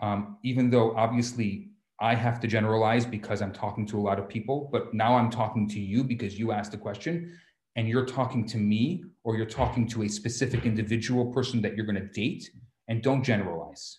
um, 0.00 0.38
even 0.42 0.70
though 0.70 0.94
obviously 0.96 1.70
I 2.00 2.14
have 2.14 2.38
to 2.40 2.46
generalize 2.46 3.04
because 3.04 3.42
I'm 3.42 3.52
talking 3.52 3.84
to 3.86 3.98
a 3.98 4.02
lot 4.02 4.18
of 4.18 4.28
people, 4.28 4.68
but 4.70 4.94
now 4.94 5.16
I'm 5.16 5.30
talking 5.30 5.68
to 5.70 5.80
you 5.80 6.04
because 6.04 6.38
you 6.38 6.52
asked 6.52 6.70
the 6.70 6.78
question 6.78 7.36
and 7.74 7.88
you're 7.88 8.06
talking 8.06 8.46
to 8.48 8.56
me 8.56 9.04
or 9.24 9.36
you're 9.36 9.46
talking 9.46 9.86
to 9.88 10.04
a 10.04 10.08
specific 10.08 10.64
individual 10.64 11.32
person 11.32 11.60
that 11.62 11.76
you're 11.76 11.86
going 11.86 12.00
to 12.00 12.08
date 12.08 12.50
and 12.86 13.02
don't 13.02 13.24
generalize. 13.24 13.98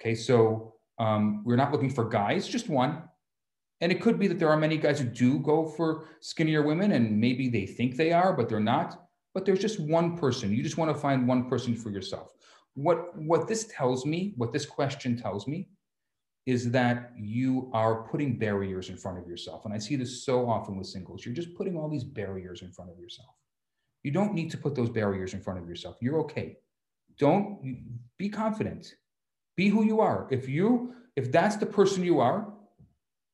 Okay, 0.00 0.14
so 0.14 0.74
um, 0.98 1.42
we're 1.44 1.56
not 1.56 1.72
looking 1.72 1.90
for 1.90 2.08
guys, 2.08 2.46
just 2.46 2.68
one. 2.68 3.02
And 3.80 3.92
it 3.92 4.00
could 4.00 4.18
be 4.18 4.26
that 4.28 4.38
there 4.38 4.50
are 4.50 4.56
many 4.56 4.76
guys 4.76 5.00
who 5.00 5.06
do 5.06 5.38
go 5.38 5.66
for 5.66 6.06
skinnier 6.20 6.62
women 6.62 6.92
and 6.92 7.20
maybe 7.20 7.48
they 7.48 7.66
think 7.66 7.96
they 7.96 8.12
are, 8.12 8.32
but 8.32 8.48
they're 8.48 8.60
not. 8.60 9.04
But 9.34 9.44
there's 9.44 9.60
just 9.60 9.78
one 9.80 10.16
person. 10.16 10.52
You 10.52 10.62
just 10.62 10.78
want 10.78 10.92
to 10.92 11.00
find 11.00 11.28
one 11.28 11.48
person 11.48 11.76
for 11.76 11.90
yourself. 11.90 12.32
What, 12.74 13.16
what 13.16 13.46
this 13.48 13.66
tells 13.66 14.06
me, 14.06 14.34
what 14.36 14.52
this 14.52 14.66
question 14.66 15.16
tells 15.16 15.46
me, 15.46 15.68
is 16.48 16.70
that 16.70 17.12
you 17.14 17.70
are 17.74 18.04
putting 18.08 18.38
barriers 18.38 18.88
in 18.88 18.96
front 18.96 19.18
of 19.18 19.28
yourself. 19.28 19.66
And 19.66 19.74
I 19.74 19.76
see 19.76 19.96
this 19.96 20.24
so 20.24 20.48
often 20.48 20.78
with 20.78 20.86
singles. 20.86 21.22
You're 21.22 21.34
just 21.34 21.54
putting 21.54 21.76
all 21.76 21.90
these 21.90 22.04
barriers 22.04 22.62
in 22.62 22.72
front 22.72 22.90
of 22.90 22.98
yourself. 22.98 23.34
You 24.02 24.12
don't 24.12 24.32
need 24.32 24.50
to 24.52 24.56
put 24.56 24.74
those 24.74 24.88
barriers 24.88 25.34
in 25.34 25.42
front 25.42 25.60
of 25.60 25.68
yourself. 25.68 25.98
You're 26.00 26.20
okay. 26.20 26.56
Don't 27.18 27.84
be 28.16 28.30
confident. 28.30 28.94
Be 29.58 29.68
who 29.68 29.84
you 29.84 30.00
are. 30.00 30.26
If 30.30 30.48
you 30.48 30.94
if 31.16 31.30
that's 31.30 31.56
the 31.56 31.66
person 31.66 32.02
you 32.02 32.18
are, 32.20 32.50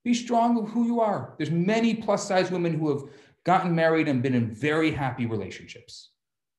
be 0.05 0.13
strong 0.13 0.59
of 0.59 0.71
who 0.71 0.85
you 0.85 1.01
are. 1.01 1.35
There's 1.39 1.53
many 1.53 1.95
plus 1.95 2.27
size 2.27 2.51
women 2.51 2.75
who 2.75 2.89
have 2.91 3.09
gotten 3.47 3.77
married 3.77 4.09
and 4.09 4.25
been 4.25 4.35
in 4.35 4.53
very 4.53 4.91
happy 4.91 5.27
relationships. 5.27 6.11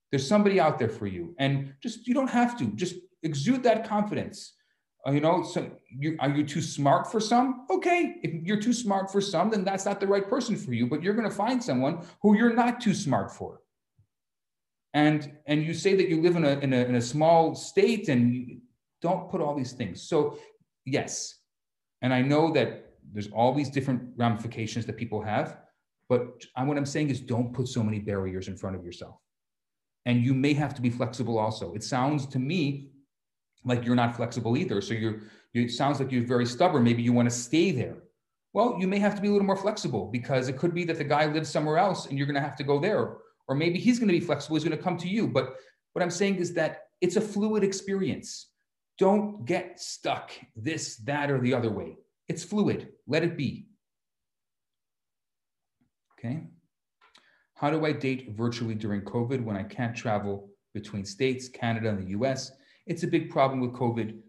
There's 0.10 0.26
somebody 0.26 0.62
out 0.62 0.80
there 0.80 0.88
for 0.88 1.06
you. 1.06 1.36
And 1.38 1.74
just 1.84 2.08
you 2.08 2.14
don't 2.14 2.30
have 2.30 2.58
to. 2.60 2.68
Just 2.76 2.96
exude 3.24 3.64
that 3.64 3.86
confidence 3.86 4.54
Uh, 5.08 5.12
you 5.12 5.22
know, 5.22 5.44
so 5.44 5.70
you, 5.90 6.16
are 6.20 6.30
you 6.30 6.44
too 6.44 6.62
smart 6.62 7.12
for 7.12 7.20
some? 7.20 7.68
Okay, 7.70 8.16
if 8.24 8.34
you're 8.44 8.60
too 8.60 8.74
smart 8.74 9.12
for 9.12 9.22
some, 9.22 9.52
then 9.52 9.64
that's 9.64 9.86
not 9.86 10.00
the 10.00 10.08
right 10.08 10.28
person 10.28 10.56
for 10.56 10.74
you. 10.74 10.88
But 10.88 11.04
you're 11.04 11.14
going 11.14 11.30
to 11.30 11.36
find 11.36 11.64
someone 11.64 12.04
who 12.22 12.36
you're 12.36 12.54
not 12.54 12.82
too 12.82 12.94
smart 12.94 13.32
for. 13.32 13.62
And 14.94 15.34
and 15.46 15.64
you 15.64 15.74
say 15.74 15.96
that 15.96 16.08
you 16.08 16.22
live 16.22 16.38
in 16.38 16.46
a 16.46 16.58
in 16.60 16.74
a, 16.74 16.78
in 16.86 16.96
a 16.96 17.02
small 17.02 17.54
state, 17.54 18.08
and 18.10 18.62
don't 19.02 19.30
put 19.30 19.42
all 19.42 19.54
these 19.54 19.74
things. 19.74 20.02
So 20.02 20.40
yes, 20.86 21.40
and 22.02 22.14
I 22.14 22.22
know 22.22 22.52
that 22.54 22.94
there's 23.12 23.28
all 23.28 23.54
these 23.54 23.70
different 23.70 24.02
ramifications 24.16 24.86
that 24.86 24.98
people 24.98 25.22
have, 25.22 25.58
but 26.10 26.46
what 26.56 26.78
I'm 26.78 26.86
saying 26.86 27.10
is 27.10 27.20
don't 27.20 27.54
put 27.54 27.68
so 27.68 27.84
many 27.84 28.00
barriers 28.00 28.48
in 28.48 28.58
front 28.58 28.76
of 28.76 28.84
yourself. 28.84 29.18
And 30.06 30.24
you 30.24 30.34
may 30.34 30.54
have 30.54 30.74
to 30.76 30.82
be 30.82 30.90
flexible 30.90 31.38
also. 31.38 31.74
It 31.74 31.84
sounds 31.84 32.26
to 32.28 32.40
me 32.40 32.92
like 33.66 33.84
you're 33.84 33.96
not 33.96 34.16
flexible 34.16 34.56
either. 34.56 34.80
So 34.82 34.94
you're, 34.94 35.22
you, 35.54 35.64
it 35.64 35.72
sounds 35.72 36.00
like 36.00 36.12
you're 36.12 36.26
very 36.26 36.46
stubborn. 36.46 36.84
Maybe 36.84 37.02
you 37.02 37.14
want 37.14 37.30
to 37.30 37.36
stay 37.36 37.72
there. 37.72 37.98
Well, 38.54 38.78
you 38.80 38.88
may 38.88 39.00
have 39.00 39.16
to 39.16 39.22
be 39.22 39.28
a 39.28 39.32
little 39.32 39.46
more 39.46 39.58
flexible 39.58 40.10
because 40.12 40.48
it 40.48 40.58
could 40.58 40.74
be 40.74 40.86
that 40.86 40.98
the 40.98 41.04
guy 41.04 41.26
lives 41.26 41.50
somewhere 41.50 41.78
else 41.78 42.06
and 42.06 42.18
you're 42.18 42.28
going 42.28 42.36
to 42.36 42.42
have 42.42 42.56
to 42.58 42.64
go 42.64 42.80
there. 42.80 43.18
Or 43.48 43.56
maybe 43.56 43.80
he's 43.80 44.00
going 44.00 44.08
to 44.08 44.14
be 44.14 44.26
flexible. 44.26 44.56
He's 44.56 44.64
going 44.64 44.78
to 44.78 44.84
come 44.84 44.98
to 44.98 45.08
you. 45.08 45.28
But 45.28 45.56
what 45.94 46.02
I'm 46.02 46.12
saying 46.12 46.38
is 46.38 46.54
that 46.54 46.84
it's 47.02 47.16
a 47.16 47.22
fluid 47.22 47.64
experience. 47.64 48.52
Don't 48.98 49.46
get 49.46 49.80
stuck 49.80 50.32
this, 50.56 50.98
that, 50.98 51.30
or 51.30 51.40
the 51.40 51.54
other 51.54 51.70
way. 51.70 51.98
It's 52.30 52.44
fluid. 52.44 52.90
Let 53.08 53.24
it 53.24 53.36
be. 53.36 53.68
Okay. 56.18 56.48
How 57.56 57.70
do 57.70 57.86
I 57.86 57.92
date 57.92 58.32
virtually 58.32 58.76
during 58.76 59.02
COVID 59.02 59.44
when 59.44 59.56
I 59.58 59.64
can't 59.64 59.96
travel 59.96 60.50
between 60.74 61.06
states, 61.06 61.48
Canada, 61.50 61.90
and 61.90 62.00
the 62.00 62.12
US? 62.12 62.52
It's 62.86 63.04
a 63.04 63.08
big 63.08 63.30
problem 63.30 63.60
with 63.60 63.74
COVID. 63.74 64.20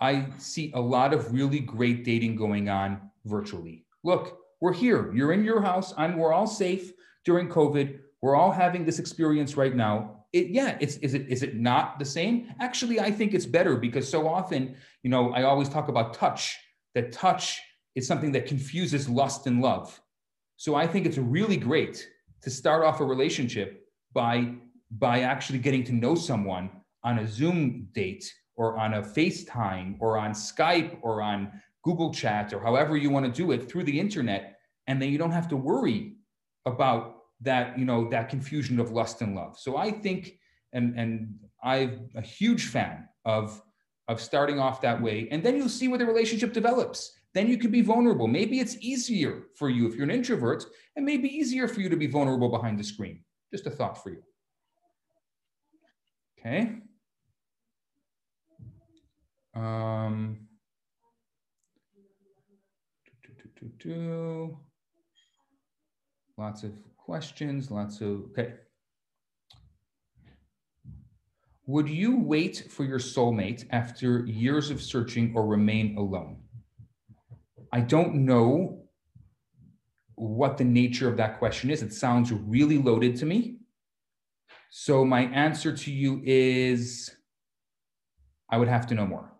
I 0.00 0.26
see 0.38 0.72
a 0.74 0.80
lot 0.80 1.12
of 1.12 1.32
really 1.32 1.60
great 1.60 2.04
dating 2.04 2.36
going 2.36 2.68
on 2.68 3.00
virtually. 3.24 3.86
Look, 4.02 4.38
we're 4.60 4.72
here. 4.72 5.12
You're 5.12 5.32
in 5.32 5.44
your 5.44 5.60
house. 5.60 5.92
I'm, 5.96 6.16
we're 6.16 6.32
all 6.32 6.46
safe 6.46 6.92
during 7.24 7.48
COVID. 7.48 7.98
We're 8.22 8.36
all 8.36 8.52
having 8.52 8.84
this 8.84 8.98
experience 8.98 9.56
right 9.56 9.74
now. 9.74 10.24
It, 10.32 10.48
yeah, 10.48 10.76
it's 10.80 10.96
is 10.96 11.14
it 11.14 11.28
is 11.28 11.42
it 11.42 11.54
not 11.54 11.98
the 11.98 12.04
same? 12.04 12.52
Actually, 12.60 12.98
I 12.98 13.10
think 13.10 13.34
it's 13.34 13.46
better 13.46 13.76
because 13.76 14.08
so 14.08 14.26
often, 14.26 14.74
you 15.02 15.10
know, 15.10 15.32
I 15.32 15.44
always 15.44 15.68
talk 15.68 15.88
about 15.88 16.14
touch. 16.14 16.56
That 16.94 17.12
touch 17.12 17.60
is 17.94 18.06
something 18.06 18.32
that 18.32 18.46
confuses 18.46 19.08
lust 19.08 19.46
and 19.46 19.60
love. 19.60 20.00
So 20.56 20.74
I 20.74 20.86
think 20.86 21.06
it's 21.06 21.18
really 21.18 21.56
great 21.56 22.08
to 22.42 22.50
start 22.50 22.84
off 22.84 23.00
a 23.00 23.04
relationship 23.04 23.86
by 24.12 24.54
by 24.90 25.20
actually 25.20 25.60
getting 25.60 25.84
to 25.84 25.92
know 25.92 26.14
someone 26.14 26.70
on 27.04 27.18
a 27.20 27.26
Zoom 27.26 27.88
date 27.92 28.32
or 28.56 28.76
on 28.78 28.94
a 28.94 29.02
FaceTime 29.02 29.96
or 30.00 30.18
on 30.18 30.32
Skype 30.32 30.98
or 31.02 31.22
on 31.22 31.52
Google 31.82 32.12
Chat 32.12 32.52
or 32.52 32.60
however 32.60 32.96
you 32.96 33.10
want 33.10 33.26
to 33.26 33.32
do 33.32 33.52
it 33.52 33.70
through 33.70 33.84
the 33.84 34.00
internet. 34.00 34.58
And 34.86 35.00
then 35.00 35.10
you 35.10 35.18
don't 35.18 35.30
have 35.30 35.48
to 35.48 35.56
worry 35.56 36.16
about 36.66 37.16
that, 37.42 37.78
you 37.78 37.84
know, 37.84 38.08
that 38.10 38.28
confusion 38.28 38.80
of 38.80 38.90
lust 38.90 39.20
and 39.22 39.34
love. 39.34 39.58
So 39.58 39.76
I 39.76 39.90
think, 39.90 40.38
and, 40.72 40.98
and 40.98 41.34
I'm 41.62 42.08
a 42.14 42.22
huge 42.22 42.68
fan 42.68 43.06
of, 43.24 43.60
of 44.08 44.20
starting 44.20 44.58
off 44.58 44.80
that 44.82 45.00
way. 45.00 45.28
And 45.30 45.42
then 45.42 45.56
you'll 45.56 45.68
see 45.68 45.88
where 45.88 45.98
the 45.98 46.06
relationship 46.06 46.52
develops. 46.52 47.12
Then 47.34 47.48
you 47.48 47.58
can 47.58 47.70
be 47.70 47.82
vulnerable. 47.82 48.28
Maybe 48.28 48.60
it's 48.60 48.76
easier 48.80 49.44
for 49.56 49.68
you 49.68 49.88
if 49.88 49.94
you're 49.94 50.04
an 50.04 50.10
introvert, 50.10 50.64
and 50.94 51.04
maybe 51.04 51.28
easier 51.28 51.66
for 51.66 51.80
you 51.80 51.88
to 51.88 51.96
be 51.96 52.06
vulnerable 52.06 52.48
behind 52.48 52.78
the 52.78 52.84
screen. 52.84 53.24
Just 53.50 53.66
a 53.66 53.70
thought 53.70 54.00
for 54.02 54.10
you. 54.10 54.22
Okay. 56.38 56.76
Um, 59.54 60.48
Lots 66.36 66.64
of 66.64 66.72
questions, 66.96 67.70
lots 67.70 68.00
of, 68.00 68.24
okay. 68.30 68.54
Would 71.66 71.88
you 71.88 72.20
wait 72.20 72.66
for 72.70 72.84
your 72.84 72.98
soulmate 72.98 73.64
after 73.70 74.26
years 74.26 74.70
of 74.70 74.82
searching 74.82 75.32
or 75.34 75.46
remain 75.46 75.96
alone? 75.96 76.42
I 77.72 77.80
don't 77.80 78.26
know 78.26 78.84
what 80.16 80.58
the 80.58 80.64
nature 80.64 81.08
of 81.08 81.16
that 81.16 81.38
question 81.38 81.70
is. 81.70 81.82
It 81.82 81.92
sounds 81.92 82.32
really 82.32 82.78
loaded 82.78 83.16
to 83.16 83.26
me. 83.26 83.58
So 84.70 85.04
my 85.04 85.22
answer 85.22 85.74
to 85.76 85.92
you 85.92 86.20
is 86.24 87.14
I 88.50 88.58
would 88.58 88.68
have 88.68 88.86
to 88.88 88.94
know 88.94 89.06
more. 89.06 89.33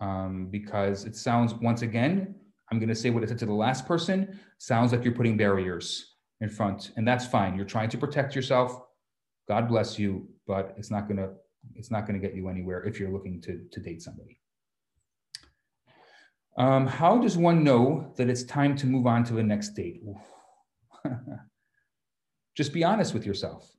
Um, 0.00 0.46
because 0.50 1.04
it 1.04 1.16
sounds, 1.16 1.54
once 1.54 1.82
again, 1.82 2.34
I'm 2.70 2.78
going 2.78 2.88
to 2.88 2.94
say 2.94 3.10
what 3.10 3.22
I 3.22 3.26
said 3.26 3.38
to 3.38 3.46
the 3.46 3.52
last 3.52 3.86
person, 3.86 4.38
sounds 4.58 4.92
like 4.92 5.02
you're 5.04 5.14
putting 5.14 5.36
barriers 5.36 6.14
in 6.40 6.48
front. 6.48 6.92
And 6.96 7.06
that's 7.06 7.26
fine. 7.26 7.56
You're 7.56 7.64
trying 7.64 7.88
to 7.90 7.98
protect 7.98 8.36
yourself. 8.36 8.80
God 9.48 9.68
bless 9.68 9.98
you, 9.98 10.28
but 10.46 10.74
it's 10.76 10.90
not 10.90 11.08
going 11.08 11.16
to 11.16 11.30
it's 11.74 11.90
not 11.90 12.06
going 12.06 12.18
to 12.18 12.24
get 12.24 12.36
you 12.36 12.48
anywhere 12.48 12.84
if 12.84 12.98
you're 12.98 13.10
looking 13.10 13.40
to, 13.42 13.60
to 13.72 13.80
date 13.80 14.00
somebody. 14.00 14.40
Um, 16.56 16.86
how 16.86 17.18
does 17.18 17.36
one 17.36 17.62
know 17.62 18.12
that 18.16 18.28
it's 18.28 18.42
time 18.42 18.76
to 18.76 18.86
move 18.86 19.06
on 19.06 19.24
to 19.24 19.34
the 19.34 19.42
next 19.42 19.70
date? 19.70 20.02
Just 22.56 22.72
be 22.72 22.84
honest 22.84 23.14
with 23.14 23.26
yourself. 23.26 23.70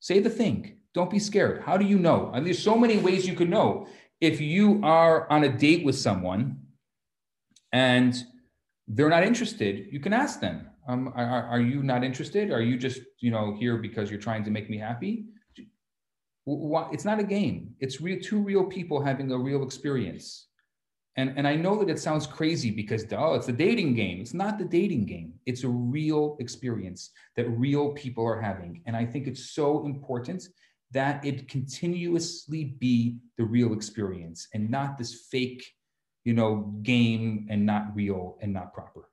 Say 0.00 0.20
the 0.20 0.30
thing. 0.30 0.78
Don't 0.94 1.10
be 1.10 1.18
scared. 1.18 1.62
How 1.62 1.76
do 1.76 1.84
you 1.84 1.98
know? 1.98 2.30
And 2.32 2.46
there's 2.46 2.62
so 2.62 2.76
many 2.76 2.98
ways 2.98 3.26
you 3.26 3.34
could 3.34 3.50
know. 3.50 3.88
If 4.20 4.40
you 4.40 4.80
are 4.82 5.30
on 5.30 5.44
a 5.44 5.48
date 5.48 5.84
with 5.84 5.96
someone 5.96 6.58
and 7.72 8.14
they're 8.88 9.08
not 9.08 9.22
interested, 9.22 9.88
you 9.92 10.00
can 10.00 10.12
ask 10.12 10.40
them, 10.40 10.66
um, 10.88 11.12
are, 11.14 11.44
are 11.44 11.60
you 11.60 11.82
not 11.82 12.02
interested? 12.02 12.50
Are 12.50 12.62
you 12.62 12.78
just, 12.78 13.00
you 13.20 13.30
know, 13.30 13.54
here 13.58 13.76
because 13.76 14.10
you're 14.10 14.20
trying 14.20 14.44
to 14.44 14.50
make 14.50 14.70
me 14.70 14.78
happy? 14.78 15.26
It's 16.46 17.04
not 17.04 17.20
a 17.20 17.24
game. 17.24 17.74
It's 17.78 18.00
real, 18.00 18.18
two 18.20 18.40
real 18.40 18.64
people 18.64 19.02
having 19.02 19.30
a 19.30 19.38
real 19.38 19.62
experience. 19.62 20.46
And, 21.16 21.34
and 21.36 21.46
I 21.46 21.56
know 21.56 21.76
that 21.78 21.90
it 21.90 21.98
sounds 21.98 22.26
crazy 22.26 22.70
because, 22.70 23.04
oh, 23.12 23.34
it's 23.34 23.48
a 23.48 23.52
dating 23.52 23.94
game. 23.94 24.20
It's 24.20 24.34
not 24.34 24.56
the 24.58 24.64
dating 24.64 25.06
game. 25.06 25.34
It's 25.46 25.64
a 25.64 25.68
real 25.68 26.36
experience 26.40 27.10
that 27.36 27.48
real 27.50 27.92
people 27.92 28.24
are 28.24 28.40
having. 28.40 28.82
And 28.86 28.96
I 28.96 29.04
think 29.04 29.26
it's 29.26 29.50
so 29.50 29.84
important 29.84 30.48
that 30.92 31.24
it 31.24 31.48
continuously 31.48 32.64
be 32.64 33.18
the 33.36 33.44
real 33.44 33.72
experience 33.72 34.48
and 34.54 34.70
not 34.70 34.96
this 34.96 35.26
fake, 35.30 35.64
you 36.24 36.32
know, 36.32 36.74
game 36.82 37.46
and 37.50 37.64
not 37.64 37.94
real 37.94 38.38
and 38.40 38.52
not 38.52 38.72
proper. 38.72 39.08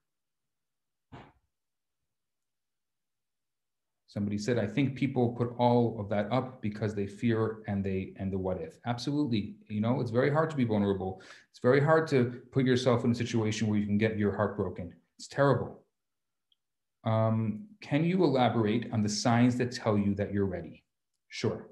Somebody 4.07 4.37
said, 4.37 4.57
I 4.57 4.65
think 4.65 4.95
people 4.95 5.33
put 5.33 5.53
all 5.57 5.99
of 5.99 6.07
that 6.07 6.31
up 6.31 6.61
because 6.61 6.95
they 6.95 7.05
fear 7.05 7.57
and 7.67 7.83
they 7.83 8.13
and 8.15 8.31
the 8.31 8.37
what 8.37 8.61
if. 8.61 8.79
Absolutely. 8.85 9.57
You 9.67 9.81
know, 9.81 9.99
it's 9.99 10.09
very 10.09 10.31
hard 10.31 10.49
to 10.51 10.55
be 10.55 10.63
vulnerable. 10.63 11.21
It's 11.51 11.59
very 11.59 11.81
hard 11.81 12.07
to 12.07 12.41
put 12.53 12.63
yourself 12.63 13.03
in 13.03 13.11
a 13.11 13.15
situation 13.15 13.67
where 13.67 13.77
you 13.77 13.85
can 13.85 13.97
get 13.97 14.17
your 14.17 14.33
heart 14.33 14.55
broken. 14.55 14.93
It's 15.17 15.27
terrible. 15.27 15.83
Um, 17.03 17.65
can 17.81 18.05
you 18.05 18.23
elaborate 18.23 18.89
on 18.93 19.03
the 19.03 19.09
signs 19.09 19.57
that 19.57 19.73
tell 19.73 19.97
you 19.97 20.15
that 20.15 20.31
you're 20.31 20.45
ready? 20.45 20.84
Sure. 21.29 21.67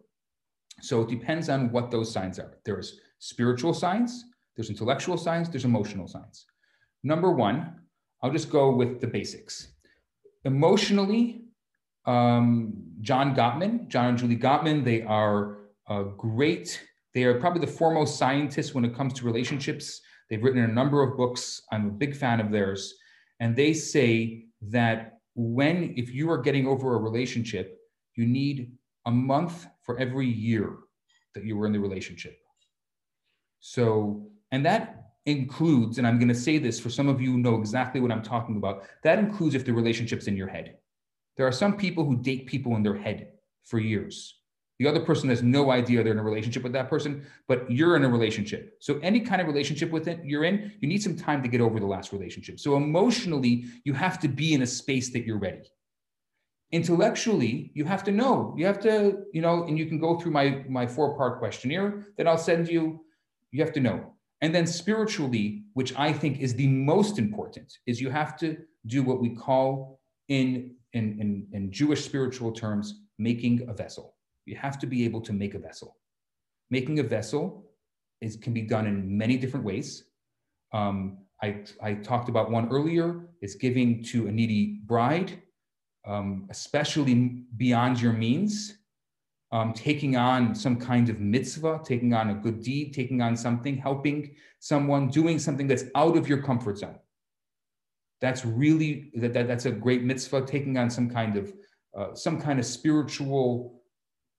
So 0.82 1.02
it 1.02 1.10
depends 1.10 1.50
on 1.50 1.72
what 1.72 1.92
those 1.92 2.12
signs 2.12 2.40
are. 2.40 2.58
There's 2.66 3.00
spiritual 3.20 3.74
signs, 3.74 4.26
there's 4.56 4.70
intellectual 4.70 5.18
signs, 5.18 5.50
there's 5.50 5.66
emotional 5.66 6.08
signs. 6.08 6.46
Number 7.04 7.32
one, 7.32 7.82
I'll 8.22 8.32
just 8.32 8.50
go 8.50 8.76
with 8.76 9.02
the 9.02 9.08
basics. 9.08 9.70
Emotionally, 10.46 11.44
um, 12.06 12.74
John 13.02 13.36
Gottman, 13.36 13.88
John 13.88 14.08
and 14.08 14.18
Julie 14.18 14.38
Gottman. 14.38 14.84
They 14.84 15.04
are 15.04 15.60
uh, 15.90 16.04
great. 16.04 16.82
They 17.14 17.24
are 17.24 17.40
probably 17.40 17.62
the 17.62 17.72
foremost 17.72 18.18
scientists 18.18 18.74
when 18.74 18.86
it 18.86 18.96
comes 18.96 19.14
to 19.14 19.26
relationships. 19.26 20.02
They've 20.30 20.44
written 20.44 20.64
a 20.64 20.68
number 20.68 21.02
of 21.04 21.18
books. 21.18 21.62
I'm 21.72 21.88
a 21.88 21.92
big 21.92 22.16
fan 22.16 22.40
of 22.40 22.52
theirs. 22.52 22.94
And 23.40 23.56
they 23.56 23.74
say 23.74 24.46
that 24.70 25.20
when, 25.36 25.94
if 25.98 26.14
you 26.14 26.30
are 26.32 26.38
getting 26.38 26.68
over 26.68 26.96
a 26.96 26.98
relationship, 26.98 27.78
you 28.16 28.26
need 28.26 28.72
a 29.06 29.12
month 29.12 29.68
for 29.82 30.00
every 30.00 30.28
year 30.28 30.78
that 31.36 31.44
you 31.44 31.58
were 31.58 31.66
in 31.66 31.74
the 31.74 31.80
relationship. 31.80 32.38
So, 33.60 34.28
and 34.52 34.66
that 34.66 35.12
includes, 35.26 35.98
and 35.98 36.06
I'm 36.06 36.20
going 36.20 36.30
to 36.30 36.36
say 36.36 36.58
this 36.58 36.80
for 36.80 36.90
some 36.90 37.08
of 37.08 37.22
you 37.22 37.38
know 37.38 37.56
exactly 37.56 38.02
what 38.02 38.12
I'm 38.12 38.22
talking 38.22 38.58
about, 38.58 38.84
that 39.04 39.20
includes 39.20 39.56
if 39.56 39.66
the 39.66 39.74
relationship's 39.74 40.28
in 40.28 40.36
your 40.36 40.48
head. 40.48 40.78
There 41.38 41.48
are 41.48 41.52
some 41.52 41.78
people 41.78 42.06
who 42.06 42.22
date 42.22 42.46
people 42.46 42.76
in 42.76 42.84
their 42.84 42.98
head 42.98 43.30
for 43.64 43.80
years. 43.80 44.36
The 44.80 44.88
other 44.88 45.00
person 45.00 45.30
has 45.30 45.42
no 45.42 45.72
idea 45.72 46.04
they're 46.04 46.14
in 46.14 46.20
a 46.20 46.24
relationship 46.24 46.64
with 46.64 46.74
that 46.74 46.90
person, 46.90 47.26
but 47.48 47.70
you're 47.72 47.96
in 47.96 48.04
a 48.04 48.10
relationship. 48.10 48.76
So 48.80 49.00
any 49.02 49.22
kind 49.22 49.40
of 49.40 49.48
relationship 49.48 49.92
with 49.92 50.08
it 50.08 50.20
you're 50.26 50.44
in, 50.44 50.74
you 50.82 50.88
need 50.88 51.02
some 51.02 51.16
time 51.16 51.42
to 51.44 51.48
get 51.48 51.62
over 51.62 51.80
the 51.80 51.86
last 51.86 52.12
relationship. 52.12 52.60
So 52.60 52.76
emotionally, 52.76 53.66
you 53.86 53.94
have 53.94 54.20
to 54.20 54.28
be 54.28 54.54
in 54.54 54.64
a 54.64 54.68
space 54.68 55.12
that 55.14 55.26
you're 55.26 55.40
ready. 55.40 55.64
Intellectually, 56.74 57.72
you 57.76 57.86
have 57.86 58.04
to 58.04 58.12
know. 58.12 58.54
You 58.58 58.66
have 58.66 58.80
to, 58.82 58.96
you 59.32 59.42
know, 59.46 59.64
and 59.68 59.78
you 59.80 59.86
can 59.86 60.00
go 60.00 60.12
through 60.20 60.34
my 60.40 60.66
my 60.68 60.86
four-part 60.96 61.34
questionnaire 61.38 61.90
that 62.18 62.28
I'll 62.28 62.46
send 62.52 62.68
you. 62.68 62.84
You 63.52 63.64
have 63.64 63.74
to 63.74 63.80
know. 63.80 63.98
And 64.42 64.54
then 64.56 64.66
spiritually, 64.68 65.46
which 65.74 65.92
I 66.08 66.12
think 66.12 66.40
is 66.40 66.54
the 66.56 66.68
most 66.68 67.20
important, 67.20 67.70
is 67.86 68.02
you 68.02 68.10
have 68.10 68.36
to 68.38 68.58
do 68.88 69.04
what 69.04 69.22
we 69.22 69.30
call 69.46 70.00
in 70.28 70.76
in, 70.94 71.06
in, 71.22 71.48
in 71.54 71.72
Jewish 71.72 72.04
spiritual 72.04 72.52
terms, 72.52 72.86
making 73.20 73.56
a 73.70 73.74
vessel. 73.74 74.16
You 74.46 74.56
have 74.58 74.80
to 74.80 74.88
be 74.88 75.06
able 75.06 75.22
to 75.22 75.34
make 75.34 75.54
a 75.54 75.60
vessel. 75.60 75.98
Making 76.70 77.00
a 77.00 77.04
vessel 77.04 77.66
is, 78.20 78.36
can 78.36 78.54
be 78.54 78.64
done 78.64 78.88
in 78.88 79.18
many 79.18 79.38
different 79.38 79.66
ways. 79.66 80.06
Um, 80.74 81.20
I, 81.42 81.64
I 81.82 81.94
talked 81.94 82.30
about 82.30 82.50
one 82.50 82.70
earlier. 82.70 83.08
It's 83.42 83.56
giving 83.56 84.04
to 84.06 84.28
a 84.28 84.32
needy 84.32 84.82
bride, 84.86 85.43
um, 86.06 86.48
especially 86.50 87.14
beyond 87.58 88.02
your 88.02 88.14
means, 88.14 88.78
um, 89.52 89.74
taking 89.74 90.16
on 90.16 90.56
some 90.56 90.78
kind 90.78 91.10
of 91.10 91.20
mitzvah, 91.20 91.82
taking 91.84 92.14
on 92.14 92.32
a 92.32 92.34
good 92.34 92.62
deed, 92.62 92.94
taking 92.94 93.22
on 93.22 93.38
something, 93.38 93.78
helping 93.78 94.36
someone, 94.60 95.10
doing 95.10 95.38
something 95.38 95.68
that's 95.68 95.86
out 95.96 96.18
of 96.18 96.28
your 96.28 96.42
comfort 96.42 96.80
zone. 96.80 96.98
That's 98.20 98.46
really 98.46 99.12
that, 99.16 99.34
that 99.34 99.48
that's 99.48 99.66
a 99.66 99.72
great 99.72 100.04
mitzvah 100.04 100.46
taking 100.46 100.78
on 100.78 100.90
some 100.90 101.10
kind 101.10 101.38
of 101.38 101.54
uh, 101.96 102.16
some 102.16 102.42
kind 102.42 102.58
of 102.60 102.66
spiritual 102.66 103.84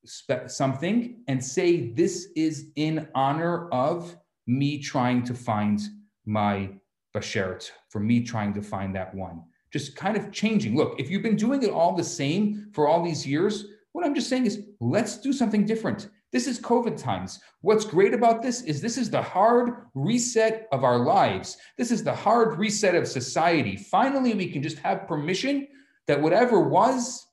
spe- 0.04 0.48
something 0.48 1.22
and 1.28 1.44
say 1.44 1.92
this 1.92 2.28
is 2.34 2.70
in 2.76 3.08
honor 3.14 3.68
of 3.70 4.16
me 4.46 4.78
trying 4.78 5.22
to 5.24 5.34
find 5.34 5.80
my 6.26 6.70
bashert 7.14 7.70
for 7.90 8.00
me 8.00 8.22
trying 8.22 8.52
to 8.54 8.62
find 8.62 8.96
that 8.96 9.14
one 9.14 9.42
just 9.74 9.96
kind 9.96 10.16
of 10.16 10.30
changing 10.30 10.76
look 10.76 10.94
if 11.00 11.10
you've 11.10 11.28
been 11.28 11.42
doing 11.46 11.60
it 11.64 11.70
all 11.70 11.92
the 11.94 12.10
same 12.20 12.70
for 12.72 12.86
all 12.88 13.02
these 13.02 13.26
years 13.26 13.54
what 13.92 14.06
i'm 14.06 14.14
just 14.14 14.28
saying 14.28 14.46
is 14.46 14.62
let's 14.80 15.18
do 15.26 15.32
something 15.32 15.66
different 15.66 16.08
this 16.34 16.48
is 16.48 16.58
COVID 16.58 17.00
times. 17.00 17.38
What's 17.60 17.84
great 17.84 18.12
about 18.12 18.42
this 18.42 18.62
is 18.62 18.80
this 18.80 18.98
is 18.98 19.08
the 19.08 19.22
hard 19.22 19.86
reset 19.94 20.66
of 20.72 20.82
our 20.82 20.98
lives. 20.98 21.56
This 21.78 21.92
is 21.92 22.02
the 22.02 22.12
hard 22.12 22.58
reset 22.58 22.96
of 22.96 23.06
society. 23.06 23.76
Finally, 23.76 24.34
we 24.34 24.50
can 24.50 24.60
just 24.60 24.78
have 24.78 25.06
permission 25.06 25.68
that 26.08 26.20
whatever 26.20 26.58
was 26.58 27.24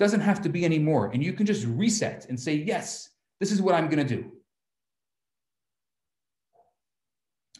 doesn't 0.00 0.18
have 0.18 0.42
to 0.42 0.48
be 0.48 0.64
anymore. 0.64 1.12
And 1.14 1.22
you 1.22 1.32
can 1.32 1.46
just 1.46 1.64
reset 1.64 2.26
and 2.28 2.38
say, 2.38 2.54
yes, 2.54 3.08
this 3.38 3.52
is 3.52 3.62
what 3.62 3.76
I'm 3.76 3.88
going 3.88 4.04
to 4.04 4.16
do. 4.16 4.32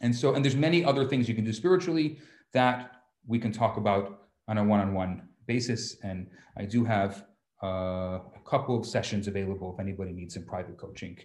And 0.01 0.13
so, 0.13 0.35
and 0.35 0.45
there's 0.45 0.57
many 0.57 0.85
other 0.85 1.07
things 1.07 1.29
you 1.29 1.37
can 1.37 1.45
do 1.45 1.53
spiritually 1.53 2.19
that 2.53 2.91
we 3.27 3.39
can 3.39 3.53
talk 3.53 3.77
about 3.77 4.29
on 4.49 4.59
a 4.59 4.65
one-on-one 4.65 5.29
basis. 5.47 5.97
And 6.03 6.29
I 6.57 6.65
do 6.65 6.85
have 6.85 7.25
uh, 7.63 7.67
a 7.67 8.43
couple 8.49 8.79
of 8.79 8.87
sessions 8.87 9.29
available 9.29 9.73
if 9.75 9.81
anybody 9.81 10.13
needs 10.13 10.35
some 10.35 10.45
private 10.45 10.77
coaching 10.77 11.17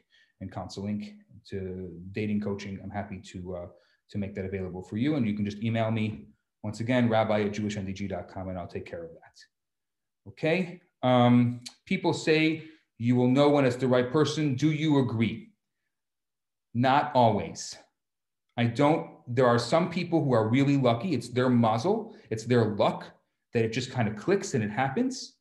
and 0.41 0.51
counseling 0.51 1.19
to 1.49 1.91
dating 2.11 2.41
coaching. 2.41 2.79
I'm 2.83 2.89
happy 2.89 3.21
to 3.31 3.55
uh, 3.55 3.67
to 4.11 4.17
make 4.17 4.33
that 4.35 4.45
available 4.45 4.81
for 4.81 4.97
you. 4.97 5.15
And 5.15 5.27
you 5.27 5.35
can 5.35 5.45
just 5.45 5.61
email 5.61 5.91
me 5.91 6.25
once 6.63 6.79
again, 6.79 7.09
rabbi 7.09 7.43
at 7.43 7.51
jewishndg.com, 7.51 8.49
and 8.49 8.57
I'll 8.57 8.67
take 8.67 8.85
care 8.85 9.03
of 9.03 9.11
that. 9.11 10.29
Okay. 10.29 10.81
Um, 11.03 11.61
people 11.85 12.13
say 12.13 12.65
you 12.97 13.15
will 13.15 13.29
know 13.29 13.49
when 13.49 13.65
it's 13.65 13.77
the 13.77 13.87
right 13.87 14.11
person. 14.11 14.55
Do 14.55 14.71
you 14.71 14.99
agree? 14.99 15.49
Not 16.73 17.11
always. 17.15 17.77
I 18.59 18.65
don't. 18.65 19.09
There 19.25 19.47
are 19.47 19.57
some 19.57 19.89
people 19.89 20.21
who 20.21 20.33
are 20.33 20.49
really 20.49 20.75
lucky. 20.75 21.13
It's 21.13 21.29
their 21.29 21.49
mazel, 21.49 22.13
it's 22.29 22.43
their 22.43 22.65
luck 22.75 23.05
that 23.53 23.63
it 23.63 23.71
just 23.71 23.89
kind 23.89 24.09
of 24.09 24.17
clicks 24.17 24.53
and 24.53 24.61
it 24.61 24.69
happens. 24.69 25.35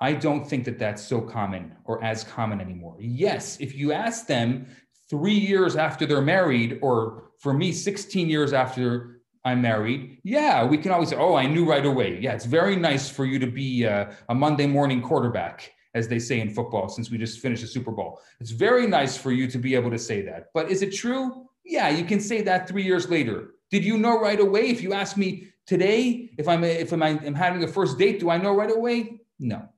I 0.00 0.12
don't 0.12 0.44
think 0.46 0.66
that 0.66 0.78
that's 0.78 1.02
so 1.02 1.22
common 1.22 1.72
or 1.86 2.04
as 2.04 2.22
common 2.22 2.60
anymore. 2.60 2.96
Yes, 3.00 3.58
if 3.58 3.74
you 3.74 3.92
ask 3.92 4.26
them 4.26 4.66
three 5.08 5.40
years 5.50 5.76
after 5.76 6.04
they're 6.04 6.20
married, 6.20 6.78
or 6.82 7.30
for 7.38 7.54
me, 7.54 7.72
16 7.72 8.28
years 8.28 8.52
after 8.52 9.22
I'm 9.46 9.62
married. 9.62 10.18
Yeah, 10.22 10.64
we 10.66 10.76
can 10.76 10.92
always 10.92 11.08
say, 11.08 11.16
oh, 11.16 11.34
I 11.34 11.46
knew 11.46 11.64
right 11.64 11.86
away. 11.86 12.20
Yeah, 12.20 12.34
it's 12.34 12.44
very 12.44 12.76
nice 12.76 13.08
for 13.08 13.24
you 13.24 13.38
to 13.38 13.46
be 13.46 13.86
uh, 13.86 14.12
a 14.28 14.34
Monday 14.34 14.66
morning 14.66 15.00
quarterback, 15.00 15.72
as 15.94 16.06
they 16.06 16.18
say 16.18 16.40
in 16.40 16.50
football, 16.50 16.90
since 16.90 17.10
we 17.10 17.16
just 17.16 17.40
finished 17.40 17.62
the 17.62 17.68
Super 17.68 17.92
Bowl. 17.92 18.20
It's 18.40 18.50
very 18.50 18.86
nice 18.86 19.16
for 19.16 19.32
you 19.32 19.46
to 19.48 19.56
be 19.56 19.74
able 19.74 19.90
to 19.90 19.98
say 19.98 20.20
that. 20.22 20.48
But 20.52 20.70
is 20.70 20.82
it 20.82 20.94
true? 20.94 21.48
Yeah, 21.70 21.88
you 21.88 22.04
can 22.04 22.18
say 22.18 22.42
that 22.42 22.66
three 22.66 22.82
years 22.82 23.08
later. 23.08 23.54
Did 23.70 23.84
you 23.84 23.96
know 23.96 24.20
right 24.20 24.40
away? 24.40 24.68
If 24.70 24.82
you 24.82 24.92
ask 24.92 25.16
me 25.16 25.46
today, 25.68 26.30
if 26.36 26.48
I'm 26.48 26.64
if 26.64 26.92
I'm, 26.92 27.00
I'm 27.00 27.34
having 27.34 27.62
a 27.62 27.68
first 27.68 27.96
date, 27.96 28.18
do 28.18 28.28
I 28.28 28.38
know 28.38 28.52
right 28.52 28.74
away? 28.76 29.20
No. 29.38 29.68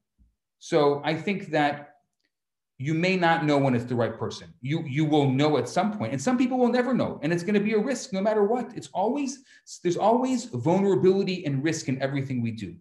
So 0.59 1.03
I 1.05 1.15
think 1.15 1.51
that 1.51 1.91
you 2.79 2.95
may 2.95 3.17
not 3.17 3.45
know 3.45 3.59
when 3.59 3.75
it's 3.75 3.85
the 3.85 3.95
right 3.95 4.19
person. 4.19 4.55
You 4.63 4.83
you 4.87 5.05
will 5.05 5.31
know 5.31 5.59
at 5.59 5.69
some 5.69 5.93
point, 5.99 6.13
and 6.13 6.21
some 6.21 6.39
people 6.39 6.57
will 6.59 6.73
never 6.73 6.95
know, 6.95 7.21
and 7.23 7.31
it's 7.31 7.43
going 7.43 7.61
to 7.61 7.67
be 7.69 7.75
a 7.75 7.79
risk 7.79 8.15
no 8.15 8.23
matter 8.23 8.43
what. 8.45 8.73
It's 8.75 8.89
always 8.95 9.45
there's 9.83 9.99
always 9.99 10.47
vulnerability 10.47 11.45
and 11.45 11.63
risk 11.63 11.89
in 11.91 12.01
everything 12.01 12.41
we 12.41 12.53
do, 12.53 12.75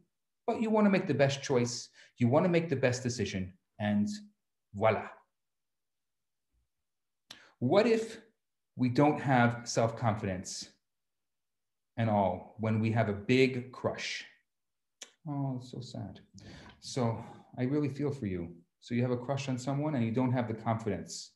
but 0.48 0.62
you 0.62 0.70
want 0.70 0.86
to 0.86 0.90
make 0.90 1.08
the 1.08 1.14
best 1.14 1.44
choice. 1.44 1.90
You 2.18 2.30
want 2.30 2.46
to 2.46 2.50
make 2.50 2.70
the 2.70 2.78
best 2.78 3.04
decision, 3.04 3.52
and 3.78 4.08
voila. 4.74 5.10
What 7.60 7.86
if 7.86 8.22
we 8.82 8.90
don't 8.90 9.22
have 9.22 9.62
self 9.64 9.96
confidence 9.96 10.70
and 11.98 12.10
all 12.10 12.56
when 12.58 12.80
we 12.80 12.92
have 12.92 13.10
a 13.10 13.14
big 13.14 13.72
crush? 13.72 14.26
Oh, 15.30 15.62
so 15.64 15.80
sad. 15.80 16.20
So 16.80 17.24
I 17.60 17.66
really 17.66 17.90
feel 17.90 18.10
for 18.10 18.26
you 18.26 18.50
so 18.80 18.96
you 18.96 19.04
have 19.04 19.12
a 19.12 19.24
crush 19.26 19.50
on 19.50 19.60
someone 19.60 19.94
and 19.94 20.04
you 20.04 20.10
don't 20.10 20.32
have 20.32 20.48
the 20.48 20.56
confidence. 20.56 21.34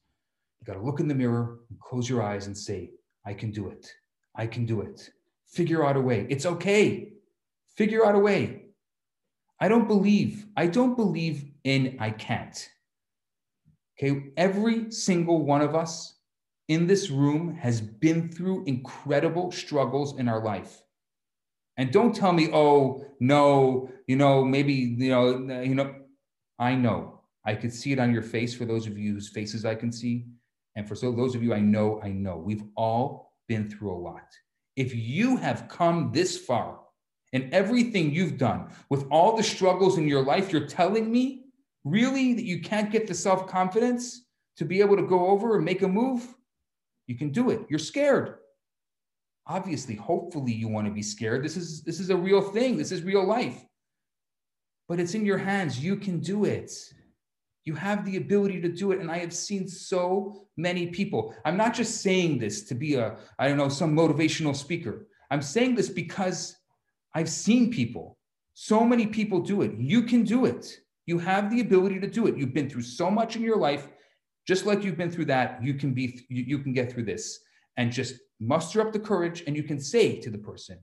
You 0.60 0.66
got 0.66 0.80
to 0.80 0.84
look 0.84 1.00
in 1.00 1.08
the 1.08 1.14
mirror 1.14 1.60
and 1.70 1.80
close 1.80 2.10
your 2.10 2.24
eyes 2.24 2.48
and 2.48 2.58
say, 2.58 2.90
I 3.28 3.36
can 3.36 3.52
do 3.52 3.70
it. 3.70 3.94
I 4.34 4.48
can 4.48 4.66
do 4.66 4.82
it. 4.82 5.12
Figure 5.46 5.86
out 5.86 5.98
a 5.98 6.02
way. 6.02 6.26
It's 6.32 6.48
okay. 6.48 7.14
Figure 7.78 8.08
out 8.08 8.16
a 8.16 8.20
way. 8.20 8.70
I 9.60 9.68
don't 9.68 9.88
believe, 9.88 10.48
I 10.58 10.66
don't 10.66 10.96
believe 10.96 11.46
in 11.64 11.98
I 12.00 12.10
can't. 12.10 12.58
Okay, 14.00 14.32
every 14.36 14.90
single 14.92 15.46
one 15.46 15.62
of 15.62 15.76
us 15.76 16.16
in 16.68 16.88
this 16.88 17.10
room 17.10 17.54
has 17.56 17.82
been 17.82 18.32
through 18.32 18.64
incredible 18.66 19.52
struggles 19.52 20.18
in 20.18 20.28
our 20.28 20.44
life. 20.44 20.82
And 21.78 21.92
don't 21.92 22.16
tell 22.16 22.32
me, 22.32 22.50
oh, 22.54 23.06
no, 23.20 23.90
you 24.08 24.16
know, 24.16 24.44
maybe, 24.44 24.74
you 24.74 25.10
know, 25.10 25.62
you 25.62 25.76
know, 25.76 25.94
I 26.58 26.76
know. 26.76 27.22
I 27.46 27.54
could 27.54 27.74
see 27.74 27.92
it 27.92 28.00
on 28.00 28.14
your 28.14 28.24
face 28.24 28.56
for 28.56 28.66
those 28.66 28.88
of 28.88 28.98
you 28.98 29.14
whose 29.14 29.30
faces 29.30 29.66
I 29.66 29.76
can 29.76 29.92
see. 29.92 30.26
And 30.76 30.88
for 30.88 30.96
so 30.96 31.12
those 31.12 31.36
of 31.36 31.44
you 31.44 31.54
I 31.54 31.60
know, 31.60 32.02
I 32.04 32.10
know 32.10 32.38
we've 32.38 32.64
all 32.76 33.34
been 33.48 33.70
through 33.70 33.94
a 33.94 34.00
lot. 34.00 34.26
If 34.76 34.96
you 34.96 35.38
have 35.38 35.68
come 35.68 36.12
this 36.12 36.38
far 36.38 36.80
and 37.34 37.54
everything 37.54 38.12
you've 38.12 38.38
done 38.38 38.70
with 38.90 39.06
all 39.12 39.38
the 39.38 39.44
struggles 39.44 39.98
in 39.98 40.08
your 40.08 40.24
life, 40.24 40.52
you're 40.52 40.68
telling 40.68 41.12
me 41.12 41.46
really 41.84 42.34
that 42.34 42.46
you 42.46 42.62
can't 42.62 42.92
get 42.92 43.08
the 43.08 43.14
self 43.14 43.48
confidence 43.48 44.26
to 44.58 44.66
be 44.66 44.80
able 44.82 44.96
to 44.96 45.04
go 45.04 45.28
over 45.28 45.56
and 45.56 45.66
make 45.66 45.82
a 45.82 45.88
move? 45.88 46.36
You 47.08 47.16
can 47.16 47.32
do 47.32 47.50
it. 47.50 47.62
You're 47.70 47.80
scared. 47.80 48.36
Obviously, 49.48 49.96
hopefully 49.96 50.54
you 50.54 50.68
want 50.68 50.88
to 50.88 50.94
be 50.94 51.04
scared. 51.04 51.44
This 51.44 51.56
is 51.56 51.84
this 51.84 52.00
is 52.00 52.10
a 52.10 52.18
real 52.18 52.42
thing. 52.42 52.78
This 52.78 52.92
is 52.92 53.04
real 53.04 53.26
life. 53.26 53.64
But 54.88 55.00
it's 55.00 55.14
in 55.14 55.26
your 55.26 55.38
hands. 55.38 55.80
You 55.80 55.96
can 55.96 56.20
do 56.20 56.46
it. 56.46 56.72
You 57.64 57.74
have 57.74 58.06
the 58.06 58.18
ability 58.18 58.62
to 58.62 58.70
do 58.70 58.92
it. 58.92 59.00
And 59.00 59.12
I 59.12 59.18
have 59.18 59.34
seen 59.34 59.68
so 59.68 60.48
many 60.56 60.88
people. 60.88 61.34
I'm 61.44 61.58
not 61.58 61.74
just 61.74 62.02
saying 62.02 62.38
this 62.38 62.64
to 62.66 62.76
be 62.76 62.96
a, 62.96 63.18
I 63.40 63.48
don't 63.48 63.58
know, 63.58 63.70
some 63.70 63.96
motivational 63.96 64.56
speaker. 64.56 65.08
I'm 65.32 65.42
saying 65.42 65.76
this 65.76 65.90
because 65.90 66.56
I've 67.16 67.30
seen 67.30 67.72
people, 67.72 68.18
so 68.54 68.86
many 68.86 69.08
people 69.08 69.42
do 69.42 69.64
it. 69.64 69.74
You 69.78 70.04
can 70.04 70.24
do 70.24 70.46
it. 70.46 70.78
You 71.08 71.18
have 71.20 71.50
the 71.50 71.62
ability 71.62 72.00
to 72.00 72.08
do 72.08 72.28
it. 72.28 72.38
You've 72.38 72.54
been 72.54 72.70
through 72.70 72.84
so 72.84 73.10
much 73.10 73.36
in 73.36 73.42
your 73.42 73.58
life. 73.58 73.88
Just 74.48 74.66
like 74.66 74.84
you've 74.84 74.98
been 74.98 75.12
through 75.12 75.26
that, 75.26 75.64
you 75.64 75.74
can 75.74 75.94
be, 75.94 76.26
you, 76.30 76.44
you 76.44 76.60
can 76.60 76.74
get 76.74 76.92
through 76.92 77.06
this. 77.06 77.40
And 77.78 77.92
just 77.92 78.16
muster 78.40 78.82
up 78.82 78.94
the 78.94 79.00
courage 79.00 79.44
and 79.48 79.56
you 79.56 79.64
can 79.64 79.80
say 79.80 80.20
to 80.22 80.30
the 80.30 80.38
person, 80.38 80.80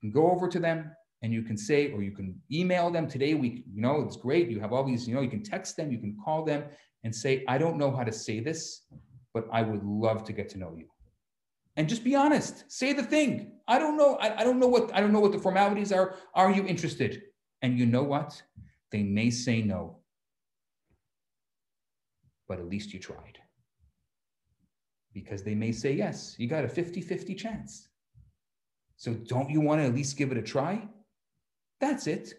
you 0.00 0.10
can 0.10 0.20
go 0.20 0.30
over 0.30 0.48
to 0.48 0.58
them 0.58 0.90
and 1.22 1.32
you 1.32 1.42
can 1.42 1.56
say 1.56 1.90
or 1.90 2.02
you 2.02 2.10
can 2.10 2.38
email 2.52 2.90
them 2.90 3.08
today 3.08 3.32
we 3.32 3.64
you 3.72 3.80
know 3.80 4.02
it's 4.02 4.16
great. 4.16 4.50
You 4.50 4.60
have 4.60 4.72
all 4.72 4.84
these 4.84 5.08
you 5.08 5.14
know 5.14 5.22
you 5.22 5.30
can 5.30 5.42
text 5.42 5.76
them 5.76 5.90
you 5.90 5.98
can 5.98 6.16
call 6.22 6.44
them 6.44 6.64
and 7.02 7.14
say 7.14 7.44
i 7.48 7.56
don't 7.56 7.78
know 7.78 7.90
how 7.90 8.04
to 8.04 8.12
say 8.12 8.40
this 8.40 8.82
but 9.32 9.46
i 9.50 9.62
would 9.62 9.82
love 9.82 10.22
to 10.24 10.32
get 10.32 10.50
to 10.50 10.58
know 10.58 10.74
you 10.76 10.86
and 11.76 11.88
just 11.88 12.04
be 12.04 12.14
honest. 12.14 12.70
Say 12.70 12.92
the 12.92 13.02
thing. 13.02 13.52
I 13.66 13.78
don't 13.78 13.96
know 13.96 14.16
I, 14.16 14.40
I 14.40 14.44
don't 14.44 14.60
know 14.60 14.68
what 14.68 14.94
i 14.94 15.00
don't 15.00 15.12
know 15.12 15.20
what 15.20 15.32
the 15.32 15.38
formalities 15.38 15.92
are. 15.92 16.16
Are 16.34 16.50
you 16.50 16.64
interested? 16.66 17.22
And 17.62 17.78
you 17.78 17.86
know 17.86 18.02
what? 18.02 18.40
They 18.92 19.02
may 19.02 19.30
say 19.30 19.62
no 19.62 20.00
but 22.48 22.58
at 22.58 22.68
least 22.68 22.92
you 22.92 23.00
tried 23.00 23.38
because 25.12 25.42
they 25.42 25.54
may 25.54 25.72
say 25.72 25.92
yes 25.92 26.34
you 26.38 26.48
got 26.48 26.64
a 26.64 26.68
50-50 26.68 27.36
chance 27.36 27.88
so 28.96 29.14
don't 29.14 29.50
you 29.50 29.60
want 29.60 29.80
to 29.80 29.86
at 29.86 29.94
least 29.94 30.16
give 30.16 30.32
it 30.32 30.38
a 30.38 30.42
try 30.42 30.88
that's 31.80 32.06
it. 32.06 32.32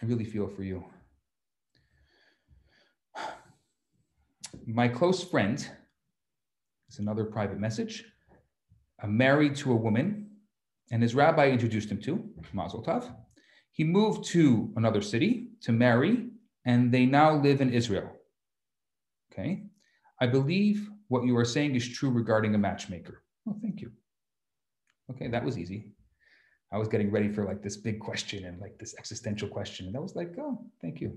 I 0.00 0.06
really 0.06 0.24
feel 0.24 0.46
for 0.46 0.62
you. 0.62 0.84
My 4.66 4.88
close 4.88 5.24
friend 5.24 5.58
is 6.88 6.98
another 6.98 7.24
private 7.24 7.58
message. 7.58 8.04
I'm 9.02 9.16
married 9.16 9.56
to 9.56 9.72
a 9.72 9.76
woman, 9.76 10.30
and 10.92 11.02
his 11.02 11.14
rabbi 11.14 11.50
introduced 11.50 11.90
him 11.90 12.00
to 12.02 12.24
Mazel 12.52 12.82
Tov. 12.82 13.12
He 13.72 13.82
moved 13.82 14.24
to 14.26 14.72
another 14.76 15.00
city 15.00 15.48
to 15.62 15.72
marry, 15.72 16.28
and 16.64 16.92
they 16.92 17.06
now 17.06 17.34
live 17.36 17.60
in 17.60 17.72
Israel. 17.72 18.10
Okay. 19.32 19.64
I 20.20 20.26
believe 20.26 20.88
what 21.08 21.24
you 21.24 21.36
are 21.36 21.44
saying 21.44 21.74
is 21.74 21.88
true 21.88 22.10
regarding 22.10 22.54
a 22.54 22.58
matchmaker. 22.58 23.22
Oh, 23.48 23.56
thank 23.60 23.80
you. 23.80 23.92
Okay, 25.10 25.28
that 25.28 25.44
was 25.44 25.58
easy. 25.58 25.92
I 26.72 26.78
was 26.78 26.88
getting 26.88 27.10
ready 27.10 27.28
for 27.28 27.44
like 27.44 27.62
this 27.62 27.76
big 27.76 28.00
question 28.00 28.46
and 28.46 28.58
like 28.58 28.78
this 28.78 28.94
existential 28.98 29.48
question. 29.48 29.86
And 29.86 29.96
I 29.96 30.00
was 30.00 30.16
like, 30.16 30.34
oh, 30.40 30.64
thank 30.80 31.00
you. 31.00 31.16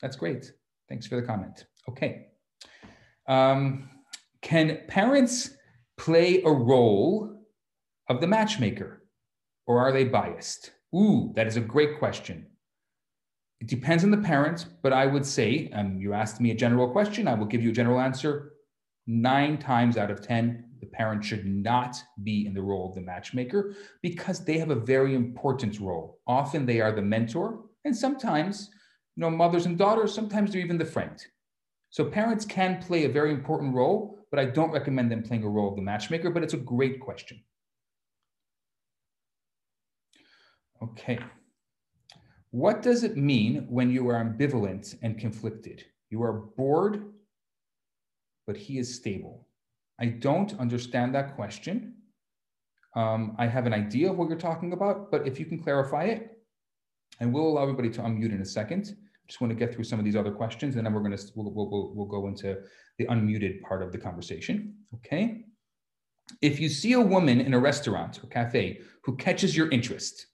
That's 0.00 0.16
great. 0.16 0.50
Thanks 0.88 1.06
for 1.06 1.16
the 1.16 1.22
comment. 1.22 1.66
Okay. 1.88 2.28
Um, 3.28 3.88
can 4.42 4.80
parents 4.88 5.50
play 5.96 6.42
a 6.42 6.50
role 6.50 7.44
of 8.08 8.20
the 8.20 8.26
matchmaker 8.26 9.04
or 9.66 9.78
are 9.78 9.92
they 9.92 10.04
biased? 10.04 10.72
Ooh, 10.94 11.32
that 11.36 11.46
is 11.46 11.56
a 11.56 11.60
great 11.60 11.98
question. 11.98 12.46
It 13.60 13.66
depends 13.66 14.04
on 14.04 14.10
the 14.10 14.16
parents, 14.16 14.64
but 14.64 14.92
I 14.92 15.06
would 15.06 15.26
say, 15.26 15.70
um, 15.74 15.98
you 15.98 16.14
asked 16.14 16.40
me 16.40 16.50
a 16.50 16.54
general 16.54 16.88
question, 16.88 17.28
I 17.28 17.34
will 17.34 17.46
give 17.46 17.62
you 17.62 17.70
a 17.70 17.74
general 17.74 18.00
answer. 18.00 18.54
Nine 19.06 19.58
times 19.58 19.98
out 19.98 20.10
of 20.10 20.22
10, 20.22 20.64
the 20.80 20.86
parent 20.86 21.22
should 21.22 21.44
not 21.44 22.02
be 22.22 22.46
in 22.46 22.54
the 22.54 22.62
role 22.62 22.88
of 22.88 22.94
the 22.94 23.02
matchmaker 23.02 23.74
because 24.00 24.44
they 24.44 24.56
have 24.58 24.70
a 24.70 24.74
very 24.74 25.14
important 25.14 25.78
role. 25.78 26.20
Often 26.26 26.64
they 26.64 26.80
are 26.80 26.92
the 26.92 27.02
mentor, 27.02 27.64
and 27.84 27.94
sometimes, 27.94 28.70
you 29.16 29.20
know, 29.20 29.30
mothers 29.30 29.66
and 29.66 29.76
daughters, 29.76 30.14
sometimes 30.14 30.52
they're 30.52 30.62
even 30.62 30.78
the 30.78 30.84
friend. 30.84 31.22
So 31.90 32.04
parents 32.04 32.46
can 32.46 32.80
play 32.80 33.04
a 33.04 33.08
very 33.10 33.30
important 33.30 33.74
role, 33.74 34.18
but 34.30 34.40
I 34.40 34.46
don't 34.46 34.70
recommend 34.70 35.10
them 35.10 35.22
playing 35.22 35.44
a 35.44 35.48
role 35.48 35.68
of 35.68 35.76
the 35.76 35.82
matchmaker, 35.82 36.30
but 36.30 36.42
it's 36.42 36.54
a 36.54 36.58
great 36.58 37.00
question. 37.00 37.42
Okay. 40.82 41.18
What 42.50 42.82
does 42.82 43.04
it 43.04 43.16
mean 43.16 43.66
when 43.68 43.90
you 43.90 44.08
are 44.08 44.22
ambivalent 44.24 44.96
and 45.02 45.18
conflicted? 45.18 45.84
You 46.10 46.22
are 46.22 46.32
bored, 46.32 47.04
but 48.46 48.56
he 48.56 48.78
is 48.78 48.94
stable. 48.94 49.46
I 50.00 50.06
don't 50.06 50.58
understand 50.58 51.14
that 51.14 51.36
question. 51.36 51.94
Um, 52.96 53.36
I 53.38 53.46
have 53.46 53.66
an 53.66 53.72
idea 53.72 54.10
of 54.10 54.16
what 54.16 54.28
you're 54.28 54.38
talking 54.38 54.72
about, 54.72 55.12
but 55.12 55.26
if 55.28 55.38
you 55.38 55.46
can 55.46 55.62
clarify 55.62 56.04
it, 56.04 56.38
and 57.20 57.32
we'll 57.32 57.46
allow 57.46 57.62
everybody 57.62 57.90
to 57.90 58.00
unmute 58.00 58.34
in 58.34 58.40
a 58.40 58.46
second. 58.46 58.96
Just 59.28 59.40
want 59.40 59.52
to 59.52 59.54
get 59.54 59.72
through 59.72 59.84
some 59.84 59.98
of 59.98 60.04
these 60.04 60.16
other 60.16 60.32
questions, 60.32 60.74
and 60.74 60.84
then 60.84 60.92
we're 60.92 61.02
going 61.02 61.16
to 61.16 61.22
we'll, 61.36 61.52
we'll, 61.52 61.92
we'll 61.94 62.06
go 62.06 62.26
into 62.26 62.58
the 62.98 63.06
unmuted 63.06 63.60
part 63.60 63.82
of 63.82 63.92
the 63.92 63.98
conversation. 63.98 64.74
Okay. 64.94 65.44
If 66.42 66.58
you 66.58 66.68
see 66.68 66.94
a 66.94 67.00
woman 67.00 67.40
in 67.40 67.54
a 67.54 67.58
restaurant 67.58 68.20
or 68.22 68.28
cafe 68.28 68.80
who 69.04 69.16
catches 69.16 69.56
your 69.56 69.68
interest, 69.70 70.26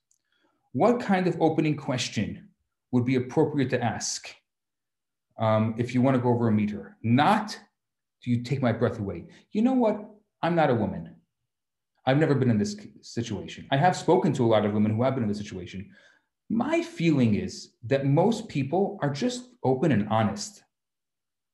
what 0.77 1.01
kind 1.01 1.27
of 1.27 1.41
opening 1.41 1.75
question 1.75 2.49
would 2.93 3.07
be 3.07 3.15
appropriate 3.15 3.71
to 3.71 3.83
ask 3.83 4.29
um, 5.39 5.75
if 5.79 5.95
you 5.95 6.03
want 6.03 6.15
to 6.15 6.21
go 6.21 6.29
over 6.29 6.49
a 6.49 6.53
meter? 6.53 6.99
Not 7.03 7.59
do 8.23 8.31
you 8.31 8.43
take 8.43 8.61
my 8.61 8.73
breath 8.73 8.99
away? 8.99 9.25
You 9.53 9.63
know 9.63 9.73
what? 9.73 9.97
I'm 10.43 10.55
not 10.55 10.69
a 10.69 10.75
woman. 10.75 11.15
I've 12.05 12.19
never 12.19 12.35
been 12.35 12.51
in 12.51 12.59
this 12.59 12.77
situation. 13.01 13.67
I 13.71 13.79
have 13.79 13.97
spoken 13.97 14.35
to 14.35 14.45
a 14.45 14.51
lot 14.55 14.67
of 14.67 14.75
women 14.75 14.95
who 14.95 15.03
have 15.03 15.15
been 15.15 15.23
in 15.23 15.31
this 15.31 15.39
situation. 15.39 15.89
My 16.51 16.83
feeling 16.83 17.37
is 17.37 17.71
that 17.85 18.05
most 18.05 18.47
people 18.49 18.99
are 19.01 19.11
just 19.11 19.49
open 19.65 19.93
and 19.93 20.07
honest 20.11 20.63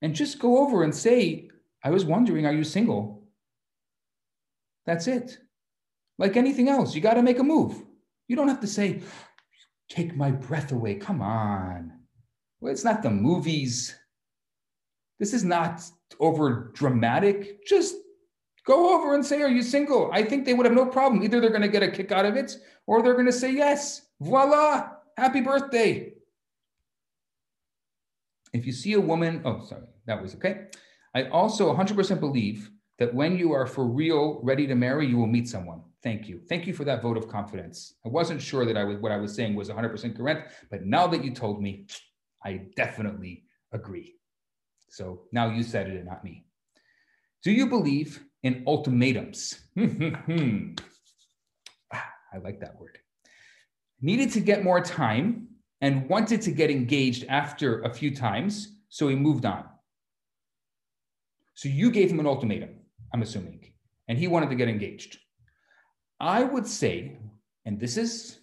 and 0.02 0.16
just 0.16 0.40
go 0.40 0.58
over 0.58 0.82
and 0.82 0.92
say, 0.92 1.48
I 1.84 1.90
was 1.90 2.04
wondering, 2.04 2.44
are 2.44 2.52
you 2.52 2.64
single? 2.64 3.22
That's 4.84 5.06
it. 5.06 5.38
Like 6.18 6.36
anything 6.36 6.68
else, 6.68 6.92
you 6.92 7.00
got 7.00 7.14
to 7.14 7.22
make 7.22 7.38
a 7.38 7.44
move. 7.44 7.84
You 8.32 8.36
don't 8.36 8.48
have 8.48 8.60
to 8.60 8.66
say, 8.66 9.02
take 9.90 10.16
my 10.16 10.30
breath 10.30 10.72
away. 10.72 10.94
Come 10.94 11.20
on. 11.20 11.92
Well, 12.62 12.72
it's 12.72 12.82
not 12.82 13.02
the 13.02 13.10
movies. 13.10 13.94
This 15.20 15.34
is 15.34 15.44
not 15.44 15.82
over 16.18 16.72
dramatic. 16.72 17.66
Just 17.66 17.96
go 18.66 18.96
over 18.96 19.14
and 19.14 19.22
say, 19.22 19.42
Are 19.42 19.50
you 19.50 19.62
single? 19.62 20.08
I 20.14 20.22
think 20.22 20.46
they 20.46 20.54
would 20.54 20.64
have 20.64 20.74
no 20.74 20.86
problem. 20.86 21.22
Either 21.22 21.42
they're 21.42 21.50
going 21.50 21.60
to 21.60 21.68
get 21.68 21.82
a 21.82 21.90
kick 21.90 22.10
out 22.10 22.24
of 22.24 22.36
it 22.36 22.56
or 22.86 23.02
they're 23.02 23.12
going 23.12 23.26
to 23.26 23.32
say 23.32 23.52
yes. 23.52 24.06
Voila. 24.22 24.92
Happy 25.18 25.42
birthday. 25.42 26.14
If 28.54 28.64
you 28.64 28.72
see 28.72 28.94
a 28.94 29.00
woman, 29.00 29.42
oh, 29.44 29.62
sorry, 29.66 29.88
that 30.06 30.22
was 30.22 30.34
okay. 30.36 30.68
I 31.14 31.24
also 31.24 31.70
100% 31.76 32.18
believe 32.18 32.70
that 32.98 33.12
when 33.12 33.36
you 33.36 33.52
are 33.52 33.66
for 33.66 33.86
real 33.86 34.40
ready 34.42 34.66
to 34.68 34.74
marry, 34.74 35.06
you 35.06 35.18
will 35.18 35.26
meet 35.26 35.48
someone. 35.48 35.82
Thank 36.02 36.28
you. 36.28 36.40
Thank 36.48 36.66
you 36.66 36.74
for 36.74 36.84
that 36.84 37.00
vote 37.00 37.16
of 37.16 37.28
confidence. 37.28 37.94
I 38.04 38.08
wasn't 38.08 38.42
sure 38.42 38.66
that 38.66 38.76
I 38.76 38.82
was 38.82 38.98
what 38.98 39.12
I 39.12 39.18
was 39.18 39.34
saying 39.34 39.54
was 39.54 39.68
100% 39.68 40.16
correct, 40.16 40.52
but 40.70 40.84
now 40.84 41.06
that 41.06 41.24
you 41.24 41.32
told 41.32 41.62
me, 41.62 41.86
I 42.44 42.62
definitely 42.76 43.44
agree. 43.72 44.16
So 44.88 45.22
now 45.32 45.50
you 45.50 45.62
said 45.62 45.88
it 45.88 45.96
and 45.96 46.06
not 46.06 46.24
me. 46.24 46.44
Do 47.44 47.52
you 47.52 47.66
believe 47.66 48.22
in 48.42 48.64
ultimatums? 48.66 49.60
ah, 51.92 52.08
I 52.32 52.38
like 52.42 52.60
that 52.60 52.78
word. 52.78 52.98
Needed 54.00 54.32
to 54.32 54.40
get 54.40 54.64
more 54.64 54.80
time 54.80 55.48
and 55.80 56.08
wanted 56.08 56.42
to 56.42 56.50
get 56.50 56.70
engaged 56.70 57.24
after 57.28 57.82
a 57.82 57.94
few 57.94 58.14
times, 58.14 58.76
so 58.88 59.08
he 59.08 59.14
moved 59.14 59.46
on. 59.46 59.64
So 61.54 61.68
you 61.68 61.90
gave 61.90 62.10
him 62.10 62.20
an 62.20 62.26
ultimatum, 62.26 62.70
I'm 63.14 63.22
assuming, 63.22 63.72
and 64.08 64.18
he 64.18 64.26
wanted 64.26 64.50
to 64.50 64.56
get 64.56 64.68
engaged. 64.68 65.18
I 66.22 66.44
would 66.44 66.68
say, 66.68 67.16
and 67.64 67.80
this 67.80 67.96
is 67.96 68.38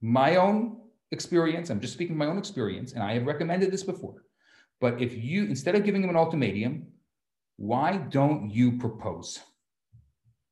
my 0.00 0.34
own 0.34 0.78
experience, 1.12 1.70
I'm 1.70 1.80
just 1.80 1.92
speaking 1.92 2.16
my 2.16 2.26
own 2.26 2.38
experience, 2.38 2.92
and 2.92 3.04
I 3.04 3.14
have 3.14 3.24
recommended 3.24 3.70
this 3.70 3.84
before. 3.84 4.24
But 4.80 5.00
if 5.00 5.16
you, 5.16 5.44
instead 5.44 5.76
of 5.76 5.84
giving 5.84 6.02
him 6.02 6.10
an 6.10 6.16
ultimatum, 6.16 6.88
why 7.56 7.98
don't 7.98 8.50
you 8.50 8.78
propose? 8.78 9.38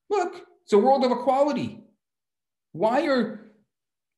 Look, 0.08 0.46
it's 0.62 0.72
a 0.72 0.78
world 0.78 1.04
of 1.04 1.10
equality. 1.10 1.82
Why 2.70 3.08
are, 3.08 3.50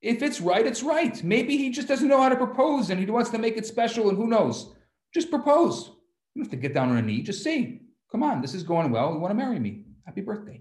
if 0.02 0.20
it's 0.20 0.38
right, 0.38 0.66
it's 0.66 0.82
right. 0.82 1.24
Maybe 1.24 1.56
he 1.56 1.70
just 1.70 1.88
doesn't 1.88 2.08
know 2.08 2.20
how 2.20 2.28
to 2.28 2.36
propose 2.36 2.90
and 2.90 3.00
he 3.00 3.06
wants 3.06 3.30
to 3.30 3.38
make 3.38 3.56
it 3.56 3.64
special, 3.64 4.10
and 4.10 4.18
who 4.18 4.26
knows? 4.26 4.74
Just 5.14 5.30
propose. 5.30 5.86
You 6.34 6.42
don't 6.42 6.44
have 6.44 6.50
to 6.50 6.56
get 6.56 6.74
down 6.74 6.90
on 6.90 6.98
a 6.98 7.02
knee. 7.02 7.22
Just 7.22 7.42
say, 7.42 7.80
come 8.10 8.22
on, 8.22 8.42
this 8.42 8.52
is 8.52 8.64
going 8.64 8.90
well. 8.90 9.14
You 9.14 9.18
want 9.18 9.30
to 9.30 9.42
marry 9.42 9.58
me? 9.58 9.84
Happy 10.04 10.20
birthday. 10.20 10.60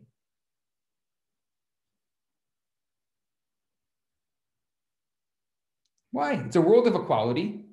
Why? 6.11 6.33
It's 6.33 6.55
a 6.55 6.61
world 6.61 6.87
of 6.87 6.95
equality. 6.95 7.65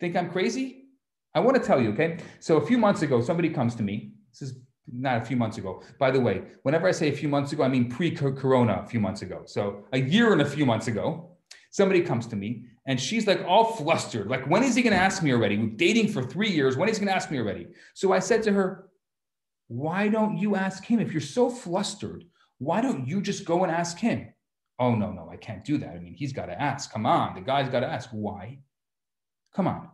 Think 0.00 0.16
I'm 0.16 0.30
crazy? 0.30 0.86
I 1.34 1.40
want 1.40 1.56
to 1.56 1.62
tell 1.62 1.80
you, 1.80 1.90
okay? 1.92 2.18
So 2.40 2.56
a 2.56 2.66
few 2.66 2.78
months 2.78 3.02
ago, 3.02 3.20
somebody 3.20 3.50
comes 3.50 3.74
to 3.76 3.82
me. 3.82 4.12
This 4.32 4.50
is 4.50 4.58
not 4.90 5.20
a 5.20 5.24
few 5.24 5.36
months 5.36 5.58
ago. 5.58 5.82
By 5.98 6.10
the 6.10 6.20
way, 6.20 6.42
whenever 6.62 6.88
I 6.88 6.92
say 6.92 7.08
a 7.08 7.12
few 7.12 7.28
months 7.28 7.52
ago, 7.52 7.62
I 7.62 7.68
mean 7.68 7.90
pre-corona 7.90 8.82
a 8.84 8.86
few 8.86 9.00
months 9.00 9.22
ago. 9.22 9.42
So 9.44 9.84
a 9.92 10.00
year 10.00 10.32
and 10.32 10.40
a 10.40 10.46
few 10.46 10.64
months 10.64 10.88
ago, 10.88 11.36
somebody 11.70 12.00
comes 12.00 12.26
to 12.28 12.36
me 12.36 12.64
and 12.86 12.98
she's 12.98 13.26
like 13.26 13.44
all 13.46 13.64
flustered. 13.64 14.28
Like, 14.28 14.48
when 14.48 14.62
is 14.62 14.74
he 14.74 14.82
going 14.82 14.94
to 14.94 15.02
ask 15.02 15.22
me 15.22 15.32
already? 15.32 15.58
We've 15.58 15.76
dating 15.76 16.08
for 16.08 16.22
three 16.22 16.50
years. 16.50 16.76
When 16.76 16.88
is 16.88 16.96
he 16.96 17.04
going 17.04 17.12
to 17.12 17.16
ask 17.16 17.30
me 17.30 17.38
already? 17.38 17.66
So 17.94 18.12
I 18.12 18.18
said 18.18 18.42
to 18.44 18.52
her, 18.52 18.88
why 19.68 20.08
don't 20.08 20.38
you 20.38 20.56
ask 20.56 20.84
him? 20.84 20.98
If 20.98 21.12
you're 21.12 21.20
so 21.20 21.50
flustered, 21.50 22.24
why 22.56 22.80
don't 22.80 23.06
you 23.06 23.20
just 23.20 23.44
go 23.44 23.64
and 23.64 23.70
ask 23.70 23.98
him? 23.98 24.32
Oh, 24.78 24.94
no, 24.94 25.10
no, 25.10 25.28
I 25.30 25.36
can't 25.36 25.64
do 25.64 25.78
that. 25.78 25.90
I 25.90 25.98
mean, 25.98 26.14
he's 26.14 26.32
got 26.32 26.46
to 26.46 26.60
ask. 26.60 26.92
Come 26.92 27.04
on. 27.04 27.34
The 27.34 27.40
guy's 27.40 27.68
got 27.68 27.80
to 27.80 27.86
ask. 27.86 28.10
Why? 28.10 28.58
Come 29.54 29.66
on. 29.66 29.88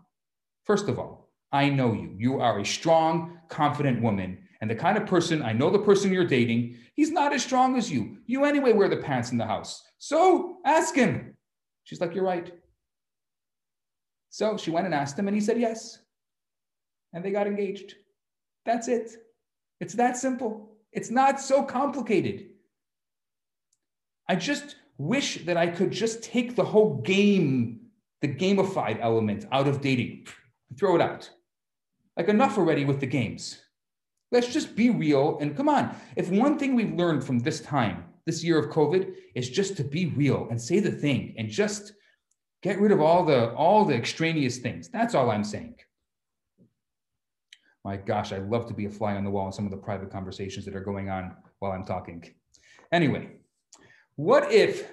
First 0.65 0.89
of 0.89 0.99
all, 0.99 1.31
I 1.53 1.71
know 1.71 1.93
you. 1.93 2.15
You 2.19 2.41
are 2.41 2.59
a 2.59 2.67
strong, 2.67 3.39
confident 3.49 4.03
woman. 4.03 4.39
And 4.61 4.71
the 4.71 4.75
kind 4.75 4.99
of 4.99 5.07
person, 5.07 5.43
I 5.43 5.53
know 5.53 5.71
the 5.71 5.79
person 5.79 6.13
you're 6.13 6.27
dating, 6.27 6.77
he's 6.95 7.11
not 7.11 7.33
as 7.33 7.43
strong 7.43 7.77
as 7.77 7.91
you. 7.91 8.19
You 8.27 8.45
anyway 8.45 8.73
wear 8.73 8.89
the 8.89 8.97
pants 8.97 9.31
in 9.31 9.39
the 9.39 9.47
house. 9.47 9.83
So 9.99 10.57
ask 10.65 10.95
him. 10.95 11.37
She's 11.85 12.01
like, 12.01 12.15
You're 12.15 12.25
right. 12.25 12.53
So 14.31 14.57
she 14.57 14.71
went 14.71 14.87
and 14.87 14.95
asked 14.95 15.19
him, 15.19 15.29
and 15.29 15.35
he 15.35 15.41
said 15.41 15.61
yes. 15.61 15.99
And 17.13 17.25
they 17.25 17.31
got 17.31 17.47
engaged. 17.47 17.95
That's 18.67 18.89
it. 18.89 19.17
It's 19.81 19.95
that 19.95 20.17
simple. 20.17 20.77
It's 20.93 21.11
not 21.11 21.41
so 21.41 21.63
complicated. 21.63 22.47
I 24.29 24.37
just 24.37 24.77
wish 24.99 25.45
that 25.45 25.57
I 25.57 25.67
could 25.67 25.91
just 25.91 26.23
take 26.23 26.57
the 26.57 26.65
whole 26.65 27.01
game, 27.03 27.81
the 28.23 28.29
gamified 28.29 28.99
element 29.01 29.47
out 29.53 29.69
of 29.69 29.81
dating, 29.81 30.27
throw 30.79 30.95
it 30.97 31.01
out. 31.01 31.31
Like 32.17 32.29
enough 32.29 32.59
already 32.59 32.85
with 32.85 33.01
the 33.01 33.07
games. 33.07 33.61
Let's 34.31 34.53
just 34.53 34.75
be 34.75 34.91
real 34.91 35.39
and 35.41 35.57
come 35.57 35.69
on. 35.69 35.95
If 36.17 36.31
one 36.31 36.59
thing 36.59 36.75
we've 36.75 36.95
learned 36.95 37.25
from 37.25 37.41
this 37.41 37.61
time, 37.61 38.05
this 38.27 38.43
year 38.43 38.59
of 38.59 38.71
COVID, 38.71 39.15
is 39.35 39.51
just 39.51 39.77
to 39.77 39.85
be 39.85 40.07
real 40.07 40.49
and 40.51 40.61
say 40.61 40.81
the 40.81 40.91
thing 40.91 41.35
and 41.37 41.49
just 41.49 41.93
get 42.63 42.81
rid 42.81 42.93
of 42.93 43.01
all 43.01 43.25
the 43.25 43.53
all 43.55 43.85
the 43.85 43.95
extraneous 43.95 44.59
things. 44.59 44.89
That's 44.89 45.15
all 45.15 45.31
I'm 45.31 45.45
saying. 45.45 45.77
My 47.85 47.97
gosh, 47.99 48.33
I 48.33 48.39
love 48.39 48.67
to 48.69 48.75
be 48.75 48.87
a 48.87 48.91
fly 48.91 49.15
on 49.15 49.25
the 49.25 49.31
wall 49.31 49.47
in 49.47 49.53
some 49.53 49.67
of 49.67 49.71
the 49.71 49.77
private 49.77 50.11
conversations 50.11 50.65
that 50.65 50.75
are 50.75 50.81
going 50.81 51.11
on 51.11 51.37
while 51.59 51.73
I'm 51.73 51.85
talking. 51.85 52.25
Anyway, 52.91 53.29
what 54.17 54.53
if 54.53 54.91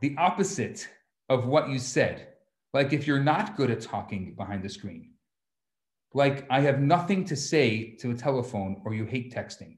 the 0.00 0.14
opposite 0.18 0.88
of 1.28 1.46
what 1.46 1.68
you 1.68 1.78
said, 1.78 2.28
like 2.72 2.92
if 2.92 3.06
you're 3.06 3.22
not 3.22 3.56
good 3.56 3.70
at 3.70 3.80
talking 3.80 4.34
behind 4.34 4.62
the 4.62 4.68
screen, 4.68 5.12
like 6.12 6.46
I 6.50 6.60
have 6.60 6.80
nothing 6.80 7.24
to 7.26 7.36
say 7.36 7.96
to 8.00 8.10
a 8.10 8.14
telephone 8.14 8.82
or 8.84 8.94
you 8.94 9.04
hate 9.04 9.34
texting? 9.34 9.76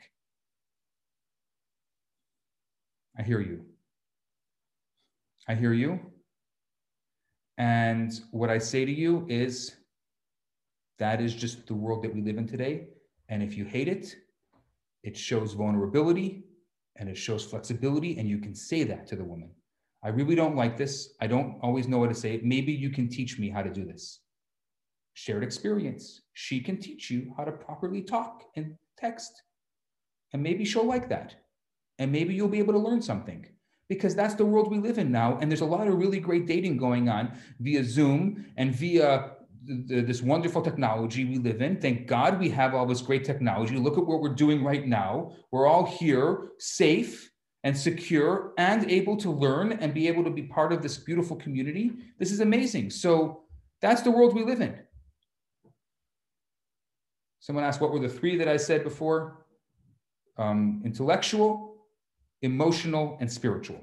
I 3.18 3.22
hear 3.22 3.40
you. 3.40 3.64
I 5.49 5.55
hear 5.55 5.72
you. 5.72 6.01
And 7.57 8.12
what 8.30 8.51
I 8.51 8.59
say 8.59 8.84
to 8.84 8.92
you 8.92 9.24
is 9.28 9.76
that 10.99 11.22
is 11.22 11.34
just 11.34 11.66
the 11.66 11.74
world 11.74 12.03
that 12.05 12.14
we 12.14 12.20
live 12.20 12.36
in 12.36 12.47
today. 12.47 12.88
And 13.28 13.42
if 13.42 13.57
you 13.57 13.64
hate 13.64 13.88
it, 13.88 14.16
it 15.03 15.16
shows 15.16 15.55
vulnerability 15.55 16.45
and 16.99 17.09
it 17.09 17.16
shows 17.16 17.44
flexibility. 17.44 18.18
And 18.18 18.28
you 18.28 18.38
can 18.38 18.55
say 18.55 18.84
that 18.84 19.07
to 19.09 19.16
the 19.16 19.24
woman. 19.24 19.51
I 20.03 20.09
really 20.09 20.34
don't 20.34 20.57
like 20.57 20.76
this. 20.76 21.14
I 21.20 21.26
don't 21.26 21.59
always 21.62 21.88
know 21.88 22.01
how 22.01 22.09
to 22.09 22.14
say 22.14 22.34
it. 22.34 22.44
Maybe 22.44 22.72
you 22.72 22.90
can 22.90 23.09
teach 23.09 23.38
me 23.38 23.49
how 23.49 23.62
to 23.62 23.70
do 23.70 23.84
this. 23.84 24.20
Shared 25.14 25.42
experience. 25.42 26.22
She 26.34 26.61
can 26.61 26.78
teach 26.78 27.11
you 27.11 27.32
how 27.36 27.44
to 27.44 27.53
properly 27.53 28.03
talk 28.03 28.44
and 28.57 28.76
text. 28.99 29.42
And 30.32 30.42
maybe 30.42 30.64
she'll 30.64 30.84
like 30.84 31.09
that. 31.09 31.34
And 31.99 32.12
maybe 32.12 32.34
you'll 32.34 32.49
be 32.49 32.59
able 32.59 32.74
to 32.74 32.78
learn 32.78 33.01
something 33.01 33.47
because 33.88 34.14
that's 34.14 34.34
the 34.34 34.44
world 34.44 34.70
we 34.70 34.78
live 34.78 34.99
in 34.99 35.11
now. 35.11 35.38
And 35.40 35.51
there's 35.51 35.61
a 35.61 35.66
lot 35.66 35.88
of 35.88 35.97
really 35.97 36.20
great 36.20 36.47
dating 36.47 36.76
going 36.76 37.09
on 37.09 37.38
via 37.61 37.84
Zoom 37.84 38.47
and 38.57 38.74
via 38.74 39.36
this 39.67 40.23
wonderful 40.23 40.62
technology 40.62 41.25
we 41.25 41.39
live 41.39 41.61
in. 41.61 41.81
Thank 41.81 42.07
God 42.07 42.39
we 42.39 42.49
have 42.51 42.75
all 42.75 42.87
this 42.87 43.03
great 43.03 43.25
technology. 43.25 43.77
Look 43.77 43.99
at 43.99 44.07
what 44.07 44.21
we're 44.21 44.35
doing 44.35 44.64
right 44.64 44.87
now. 44.87 45.33
We're 45.51 45.67
all 45.67 45.85
here, 45.85 46.49
safe 46.59 47.31
and 47.64 47.77
secure, 47.77 48.53
and 48.59 48.91
able 48.91 49.17
to 49.17 49.31
learn 49.31 49.73
and 49.73 49.93
be 49.93 50.07
able 50.09 50.25
to 50.25 50.31
be 50.31 50.43
part 50.43 50.73
of 50.73 50.83
this 50.83 50.97
beautiful 50.97 51.37
community. 51.37 51.93
This 52.19 52.31
is 52.31 52.41
amazing. 52.41 52.91
So 52.91 53.43
that's 53.81 54.03
the 54.03 54.11
world 54.11 54.35
we 54.35 54.45
live 54.45 54.61
in. 54.61 54.79
Someone 57.41 57.64
asked, 57.64 57.81
what 57.81 57.93
were 57.93 57.99
the 57.99 58.09
three 58.09 58.37
that 58.39 58.49
I 58.49 58.57
said 58.57 58.85
before? 58.85 59.47
Um, 60.37 60.83
intellectual, 60.85 61.77
emotional, 62.43 63.17
and 63.21 63.31
spiritual. 63.31 63.81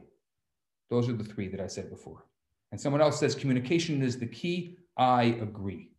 Those 0.89 1.09
are 1.09 1.13
the 1.13 1.23
three 1.23 1.47
that 1.49 1.59
I 1.59 1.67
said 1.67 1.89
before. 1.89 2.25
And 2.73 2.81
someone 2.81 3.01
else 3.01 3.19
says 3.19 3.35
communication 3.35 4.01
is 4.01 4.17
the 4.17 4.25
key. 4.25 4.79
I 4.97 5.37
agree. 5.39 5.91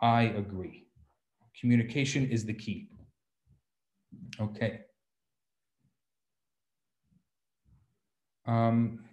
I 0.00 0.22
agree. 0.36 0.88
Communication 1.60 2.28
is 2.28 2.44
the 2.44 2.54
key. 2.54 2.88
Okay. 4.40 4.80
Um, 8.46 9.04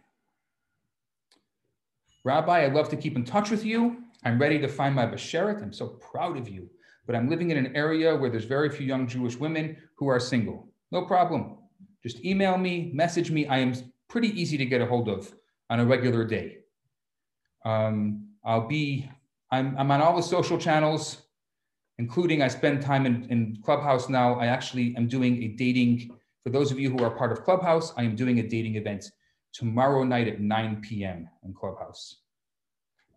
Rabbi, 2.23 2.65
I'd 2.65 2.73
love 2.73 2.89
to 2.89 2.97
keep 2.97 3.15
in 3.15 3.23
touch 3.23 3.51
with 3.51 3.63
you. 3.63 4.05
I'm 4.25 4.39
ready 4.39 4.57
to 4.57 4.67
find 4.67 4.95
my 4.95 5.05
Basheret. 5.05 5.61
I'm 5.61 5.71
so 5.71 5.89
proud 5.89 6.37
of 6.37 6.49
you. 6.49 6.67
But 7.05 7.15
I'm 7.15 7.29
living 7.29 7.51
in 7.51 7.57
an 7.57 7.75
area 7.75 8.15
where 8.15 8.31
there's 8.31 8.45
very 8.45 8.71
few 8.71 8.87
young 8.87 9.07
Jewish 9.07 9.35
women 9.35 9.77
who 9.95 10.07
are 10.07 10.19
single. 10.19 10.67
No 10.91 11.05
problem. 11.05 11.59
Just 12.01 12.25
email 12.25 12.57
me, 12.57 12.89
message 12.95 13.29
me. 13.29 13.45
I 13.45 13.59
am 13.59 13.75
pretty 14.07 14.29
easy 14.41 14.57
to 14.57 14.65
get 14.65 14.81
a 14.81 14.87
hold 14.87 15.07
of 15.07 15.31
on 15.69 15.79
a 15.79 15.85
regular 15.85 16.25
day. 16.25 16.55
Um, 17.65 18.27
I'll 18.43 18.67
be, 18.67 19.09
I'm, 19.51 19.75
I'm 19.77 19.91
on 19.91 20.01
all 20.01 20.15
the 20.15 20.23
social 20.23 20.57
channels 20.57 21.23
including 21.99 22.41
I 22.41 22.47
spend 22.47 22.81
time 22.81 23.05
in, 23.05 23.25
in 23.25 23.59
Clubhouse 23.63 24.07
now. 24.09 24.39
I 24.39 24.47
actually 24.47 24.95
am 24.95 25.07
doing 25.07 25.43
a 25.43 25.47
dating, 25.49 26.17
for 26.43 26.49
those 26.49 26.71
of 26.71 26.79
you 26.79 26.89
who 26.89 27.03
are 27.03 27.11
part 27.11 27.31
of 27.31 27.43
Clubhouse, 27.43 27.93
I 27.97 28.03
am 28.03 28.15
doing 28.15 28.39
a 28.39 28.43
dating 28.43 28.75
event 28.75 29.11
tomorrow 29.53 30.03
night 30.03 30.29
at 30.29 30.39
9 30.39 30.81
p.m. 30.81 31.29
in 31.43 31.53
Clubhouse. 31.53 32.21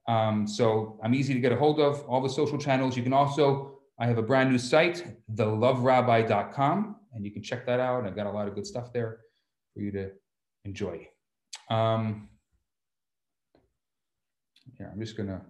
Um, 0.08 0.48
so 0.48 0.98
I'm 1.02 1.14
easy 1.14 1.32
to 1.32 1.38
get 1.38 1.52
a 1.52 1.56
hold 1.56 1.78
of, 1.78 2.04
all 2.06 2.20
the 2.20 2.28
social 2.28 2.58
channels. 2.58 2.96
You 2.96 3.04
can 3.04 3.12
also, 3.12 3.78
I 4.00 4.06
have 4.06 4.18
a 4.18 4.22
brand 4.22 4.50
new 4.50 4.58
site, 4.58 5.06
theloverabbi.com, 5.32 6.96
and 7.14 7.24
you 7.24 7.30
can 7.30 7.42
check 7.42 7.64
that 7.66 7.78
out. 7.78 8.04
I've 8.04 8.16
got 8.16 8.26
a 8.26 8.32
lot 8.32 8.48
of 8.48 8.56
good 8.56 8.66
stuff 8.66 8.92
there 8.92 9.20
for 9.72 9.80
you 9.80 9.92
to 9.92 10.10
enjoy. 10.64 11.06
Um, 11.70 12.28
here, 14.82 14.90
I'm 14.92 15.00
just 15.00 15.16
gonna, 15.16 15.42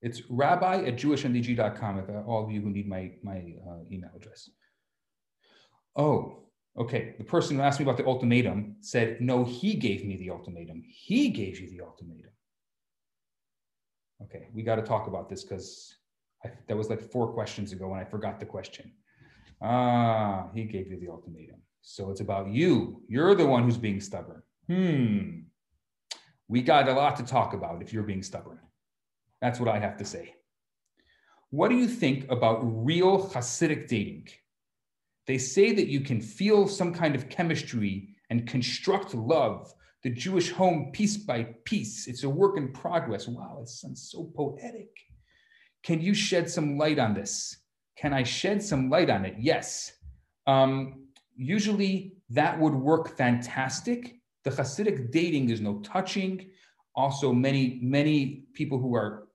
it's 0.00 0.22
rabbi 0.30 0.84
at 0.84 0.96
jewishndg.com 0.96 1.98
if 1.98 2.26
all 2.26 2.44
of 2.44 2.50
you 2.50 2.60
who 2.60 2.70
need 2.70 2.88
my, 2.88 3.12
my 3.22 3.54
uh, 3.68 3.78
email 3.90 4.10
address. 4.16 4.48
Oh, 5.96 6.44
okay. 6.78 7.14
The 7.18 7.24
person 7.24 7.56
who 7.56 7.62
asked 7.62 7.80
me 7.80 7.84
about 7.84 7.96
the 7.96 8.06
ultimatum 8.06 8.76
said, 8.80 9.20
no, 9.20 9.44
he 9.44 9.74
gave 9.74 10.04
me 10.04 10.16
the 10.16 10.30
ultimatum. 10.30 10.82
He 10.88 11.28
gave 11.28 11.60
you 11.60 11.68
the 11.70 11.82
ultimatum. 11.82 12.30
Okay, 14.24 14.48
we 14.54 14.62
got 14.62 14.76
to 14.76 14.82
talk 14.82 15.08
about 15.08 15.28
this 15.28 15.42
because 15.42 15.96
that 16.68 16.76
was 16.76 16.88
like 16.88 17.00
four 17.00 17.32
questions 17.32 17.72
ago 17.72 17.92
and 17.92 18.00
I 18.00 18.04
forgot 18.04 18.38
the 18.38 18.46
question. 18.46 18.92
Ah, 19.60 20.48
he 20.54 20.64
gave 20.64 20.88
you 20.88 20.98
the 20.98 21.08
ultimatum. 21.08 21.60
So 21.82 22.10
it's 22.10 22.20
about 22.20 22.48
you. 22.48 23.02
You're 23.08 23.34
the 23.34 23.46
one 23.46 23.64
who's 23.64 23.76
being 23.76 24.00
stubborn. 24.00 24.42
Hmm. 24.68 25.40
We 26.52 26.60
got 26.60 26.86
a 26.86 26.92
lot 26.92 27.16
to 27.16 27.22
talk 27.22 27.54
about 27.54 27.80
if 27.80 27.94
you're 27.94 28.02
being 28.02 28.22
stubborn. 28.22 28.58
That's 29.40 29.58
what 29.58 29.70
I 29.70 29.78
have 29.78 29.96
to 29.96 30.04
say. 30.04 30.34
What 31.48 31.70
do 31.70 31.76
you 31.76 31.88
think 31.88 32.30
about 32.30 32.60
real 32.62 33.26
Hasidic 33.30 33.88
dating? 33.88 34.28
They 35.26 35.38
say 35.38 35.72
that 35.72 35.88
you 35.88 36.02
can 36.02 36.20
feel 36.20 36.68
some 36.68 36.92
kind 36.92 37.14
of 37.14 37.30
chemistry 37.30 38.10
and 38.28 38.46
construct 38.46 39.14
love, 39.14 39.72
the 40.02 40.10
Jewish 40.10 40.50
home 40.50 40.90
piece 40.92 41.16
by 41.16 41.44
piece. 41.64 42.06
It's 42.06 42.24
a 42.24 42.28
work 42.28 42.58
in 42.58 42.70
progress. 42.74 43.26
Wow, 43.26 43.60
it 43.62 43.70
sounds 43.70 44.10
so 44.12 44.30
poetic. 44.36 44.90
Can 45.82 46.02
you 46.02 46.12
shed 46.12 46.50
some 46.50 46.76
light 46.76 46.98
on 46.98 47.14
this? 47.14 47.62
Can 47.96 48.12
I 48.12 48.24
shed 48.24 48.62
some 48.62 48.90
light 48.90 49.08
on 49.08 49.24
it? 49.24 49.36
Yes. 49.38 49.90
Um, 50.46 51.06
usually 51.34 52.18
that 52.28 52.60
would 52.60 52.74
work 52.74 53.16
fantastic. 53.16 54.16
The 54.44 54.50
Hasidic 54.50 55.10
dating 55.10 55.50
is 55.50 55.60
no 55.60 55.78
touching. 55.80 56.50
Also, 56.94 57.32
many, 57.32 57.78
many 57.82 58.44
people 58.54 58.78
who 58.78 58.94
are 58.94 59.28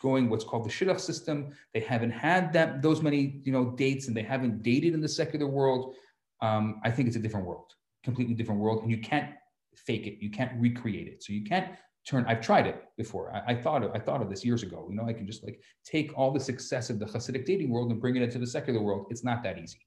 going 0.00 0.28
what's 0.28 0.44
called 0.44 0.64
the 0.64 0.70
shidduch 0.70 1.00
system, 1.00 1.52
they 1.72 1.80
haven't 1.80 2.10
had 2.10 2.52
that 2.52 2.82
those 2.82 3.02
many 3.02 3.40
you 3.44 3.52
know 3.52 3.70
dates 3.70 4.08
and 4.08 4.16
they 4.16 4.22
haven't 4.22 4.62
dated 4.62 4.94
in 4.94 5.00
the 5.00 5.08
secular 5.08 5.46
world. 5.46 5.94
Um, 6.40 6.80
I 6.84 6.90
think 6.90 7.08
it's 7.08 7.16
a 7.16 7.20
different 7.20 7.46
world, 7.46 7.72
completely 8.04 8.34
different 8.34 8.60
world, 8.60 8.82
and 8.82 8.90
you 8.90 8.98
can't 8.98 9.30
fake 9.74 10.06
it. 10.06 10.18
You 10.20 10.30
can't 10.30 10.52
recreate 10.60 11.08
it. 11.08 11.22
So 11.22 11.32
you 11.32 11.44
can't 11.44 11.68
turn 12.04 12.24
i've 12.28 12.40
tried 12.40 12.66
it 12.66 12.84
before 12.96 13.32
I, 13.32 13.52
I, 13.52 13.54
thought 13.54 13.82
of 13.82 13.92
i 13.94 13.98
thought 13.98 14.22
of 14.22 14.28
this 14.28 14.44
years 14.44 14.62
ago 14.62 14.86
you 14.88 14.96
know 14.96 15.06
i 15.06 15.12
can 15.12 15.26
just 15.26 15.44
like 15.44 15.60
take 15.84 16.12
all 16.16 16.32
the 16.32 16.40
success 16.40 16.90
of 16.90 16.98
the 16.98 17.06
hasidic 17.06 17.46
dating 17.46 17.70
world 17.70 17.90
and 17.90 18.00
bring 18.00 18.16
it 18.16 18.22
into 18.22 18.38
the 18.38 18.46
secular 18.46 18.80
world 18.80 19.06
it's 19.10 19.22
not 19.22 19.42
that 19.44 19.58
easy 19.58 19.78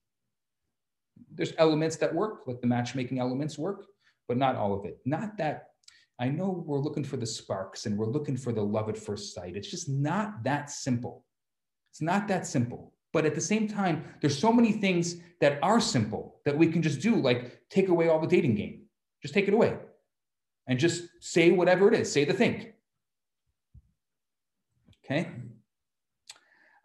there's 1.34 1.53
elements 1.57 1.97
that 1.97 2.13
work 2.13 2.43
like 2.47 2.61
the 2.61 2.68
matchmaking 2.68 3.20
elements 3.20 3.57
work 3.57 3.86
but 4.28 4.38
not 4.38 4.55
all 4.55 4.73
of 4.78 4.86
it 4.86 4.99
not 5.05 5.38
that 5.38 5.69
i 6.19 6.28
know 6.28 6.63
we're 6.65 6.80
looking 6.80 7.03
for 7.03 7.17
the 7.17 7.26
sparks 7.26 7.86
and 7.86 7.97
we're 7.97 8.05
looking 8.05 8.38
for 8.38 8.51
the 8.51 8.61
love 8.61 8.89
at 8.89 8.97
first 8.97 9.34
sight 9.34 9.55
it's 9.55 9.69
just 9.69 9.89
not 9.89 10.43
that 10.43 10.69
simple 10.69 11.26
it's 11.91 12.01
not 12.01 12.28
that 12.28 12.45
simple 12.45 12.93
but 13.13 13.26
at 13.26 13.36
the 13.36 13.41
same 13.41 13.67
time 13.67 14.03
there's 14.21 14.38
so 14.38 14.51
many 14.51 14.71
things 14.71 15.17
that 15.41 15.59
are 15.63 15.80
simple 15.80 16.39
that 16.45 16.57
we 16.57 16.67
can 16.67 16.82
just 16.82 17.01
do 17.01 17.15
like 17.15 17.59
take 17.69 17.89
away 17.89 18.07
all 18.07 18.19
the 18.19 18.28
dating 18.28 18.55
game 18.55 18.82
just 19.21 19.34
take 19.34 19.47
it 19.47 19.53
away 19.53 19.78
and 20.67 20.80
just 20.80 21.03
say 21.19 21.51
whatever 21.51 21.88
it 21.88 21.99
is, 21.99 22.11
say 22.11 22.26
the 22.26 22.34
thing. 22.34 22.73
Okay. 25.03 25.30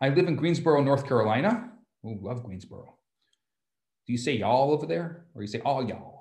I 0.01 0.09
live 0.09 0.29
in 0.29 0.37
Greensboro, 0.37 0.83
North 0.83 1.07
Carolina. 1.07 1.71
Oh, 2.05 2.19
love 2.21 2.45
Greensboro. 2.45 2.95
Do 4.07 4.13
you 4.13 4.19
say 4.19 4.33
y'all 4.33 4.73
over 4.73 4.87
there 4.87 5.27
or 5.35 5.43
you 5.43 5.49
say 5.49 5.61
all 5.61 5.87
y'all? 5.87 6.20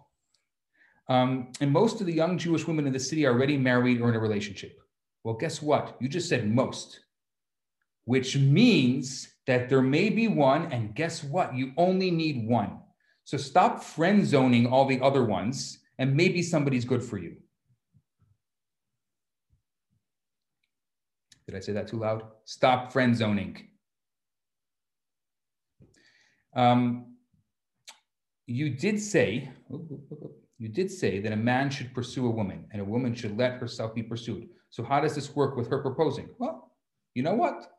Um, 1.10 1.52
and 1.60 1.72
most 1.72 2.00
of 2.00 2.08
the 2.08 2.14
young 2.14 2.38
Jewish 2.38 2.68
women 2.68 2.86
in 2.86 2.94
the 2.94 3.00
city 3.00 3.26
are 3.26 3.34
already 3.34 3.58
married 3.58 4.00
or 4.00 4.10
in 4.10 4.16
a 4.16 4.20
relationship. 4.20 4.80
Well, 5.24 5.36
guess 5.36 5.62
what? 5.62 5.98
You 6.00 6.08
just 6.08 6.30
said 6.30 6.48
most, 6.48 7.00
which 8.06 8.38
means 8.38 9.28
that 9.48 9.70
there 9.70 9.82
may 9.82 10.10
be 10.10 10.28
one. 10.28 10.72
And 10.72 10.94
guess 10.96 11.24
what? 11.24 11.56
You 11.56 11.74
only 11.78 12.12
need 12.12 12.48
one. 12.48 12.80
So 13.24 13.38
stop 13.38 13.84
friend 13.84 14.26
zoning 14.26 14.68
all 14.68 14.86
the 14.86 15.02
other 15.02 15.26
ones, 15.26 15.80
and 15.98 16.16
maybe 16.16 16.42
somebody's 16.42 16.86
good 16.86 17.04
for 17.04 17.18
you. 17.18 17.38
Did 21.48 21.56
I 21.56 21.60
say 21.60 21.74
that 21.74 21.88
too 21.88 21.98
loud? 21.98 22.24
Stop 22.46 22.92
friend 22.92 23.16
zoning. 23.18 23.68
Um, 26.56 27.16
you 28.46 28.70
did 28.70 29.00
say, 29.00 29.52
you 30.60 30.70
did 30.70 30.92
say 30.92 31.20
that 31.20 31.32
a 31.32 31.38
man 31.38 31.72
should 31.72 31.94
pursue 31.94 32.28
a 32.28 32.30
woman 32.30 32.66
and 32.72 32.82
a 32.82 32.86
woman 32.86 33.16
should 33.16 33.36
let 33.38 33.54
herself 33.54 33.96
be 33.96 34.04
pursued. 34.04 34.48
So 34.70 34.84
how 34.84 35.02
does 35.02 35.16
this 35.16 35.36
work 35.36 35.56
with 35.56 35.68
her 35.70 35.80
proposing? 35.80 36.30
Well, 36.38 36.72
you 37.16 37.24
know 37.24 37.34
what? 37.34 37.72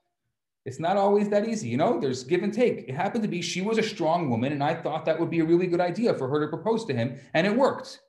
It's 0.64 0.81
not 0.81 0.97
always 0.97 1.28
that 1.28 1.49
easy. 1.49 1.68
You 1.68 1.76
know, 1.76 2.01
there's 2.01 2.24
give 2.24 2.43
and 2.43 2.53
take. 2.53 2.89
It 2.89 2.95
happened 2.95 3.22
to 3.22 3.28
be 3.28 3.41
she 3.41 3.61
was 3.61 3.78
a 3.78 3.83
strong 3.83 4.28
woman, 4.28 4.53
and 4.53 4.64
I 4.64 4.74
thought 4.74 5.05
that 5.05 5.18
would 5.18 5.31
be 5.31 5.41
a 5.41 5.45
really 5.45 5.68
good 5.68 5.81
idea 5.81 6.12
for 6.14 6.28
her 6.28 6.41
to 6.41 6.49
propose 6.49 6.85
to 6.87 6.95
him, 6.95 7.18
and 7.33 7.47
it 7.47 7.55
worked 7.55 8.01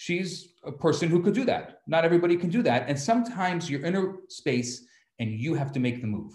she's 0.00 0.54
a 0.64 0.72
person 0.72 1.10
who 1.10 1.22
could 1.22 1.34
do 1.34 1.44
that. 1.44 1.82
Not 1.86 2.06
everybody 2.06 2.34
can 2.34 2.48
do 2.48 2.62
that. 2.62 2.88
And 2.88 2.98
sometimes 2.98 3.68
you're 3.68 3.84
in 3.84 3.96
a 3.96 4.14
space 4.28 4.86
and 5.18 5.30
you 5.30 5.52
have 5.52 5.72
to 5.72 5.78
make 5.78 6.00
the 6.00 6.06
move. 6.06 6.32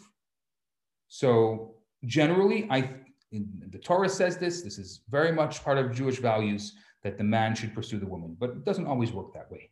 So 1.07 1.73
generally, 2.05 2.67
I 2.69 2.91
the 3.31 3.79
Torah 3.79 4.07
says 4.07 4.37
this. 4.37 4.61
This 4.61 4.77
is 4.77 5.01
very 5.09 5.31
much 5.31 5.63
part 5.63 5.79
of 5.79 5.91
Jewish 5.91 6.19
values 6.19 6.75
that 7.05 7.19
the 7.19 7.23
man 7.23 7.53
should 7.53 7.73
pursue 7.73 7.99
the 7.99 8.07
woman, 8.07 8.35
but 8.39 8.49
it 8.49 8.65
doesn't 8.65 8.87
always 8.87 9.11
work 9.11 9.31
that 9.31 9.49
way. 9.51 9.69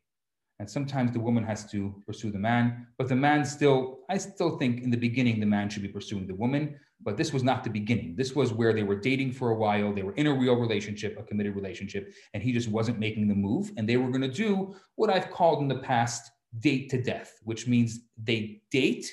And 0.59 0.69
sometimes 0.69 1.11
the 1.11 1.19
woman 1.19 1.43
has 1.43 1.65
to 1.71 2.01
pursue 2.05 2.31
the 2.31 2.37
man, 2.37 2.85
but 2.99 3.09
the 3.09 3.15
man 3.15 3.43
still, 3.43 4.01
I 4.07 4.19
still 4.19 4.57
think 4.59 4.83
in 4.83 4.91
the 4.91 4.97
beginning, 4.97 5.39
the 5.39 5.47
man 5.47 5.67
should 5.67 5.81
be 5.81 5.87
pursuing 5.89 6.27
the 6.27 6.35
woman. 6.35 6.79
But 7.01 7.17
this 7.17 7.33
was 7.33 7.43
not 7.43 7.63
the 7.63 7.71
beginning. 7.71 8.15
This 8.15 8.35
was 8.35 8.53
where 8.53 8.71
they 8.71 8.83
were 8.83 8.95
dating 8.95 9.31
for 9.33 9.49
a 9.49 9.55
while. 9.55 9.91
They 9.91 10.03
were 10.03 10.13
in 10.13 10.27
a 10.27 10.33
real 10.33 10.55
relationship, 10.55 11.19
a 11.19 11.23
committed 11.23 11.55
relationship, 11.55 12.13
and 12.33 12.43
he 12.43 12.53
just 12.53 12.69
wasn't 12.69 12.99
making 12.99 13.27
the 13.27 13.35
move. 13.35 13.71
And 13.75 13.89
they 13.89 13.97
were 13.97 14.09
going 14.09 14.21
to 14.21 14.27
do 14.45 14.75
what 14.95 15.09
I've 15.09 15.31
called 15.31 15.59
in 15.63 15.67
the 15.67 15.79
past 15.79 16.31
date 16.59 16.87
to 16.91 17.01
death, 17.01 17.39
which 17.43 17.67
means 17.67 18.01
they 18.15 18.61
date 18.71 19.11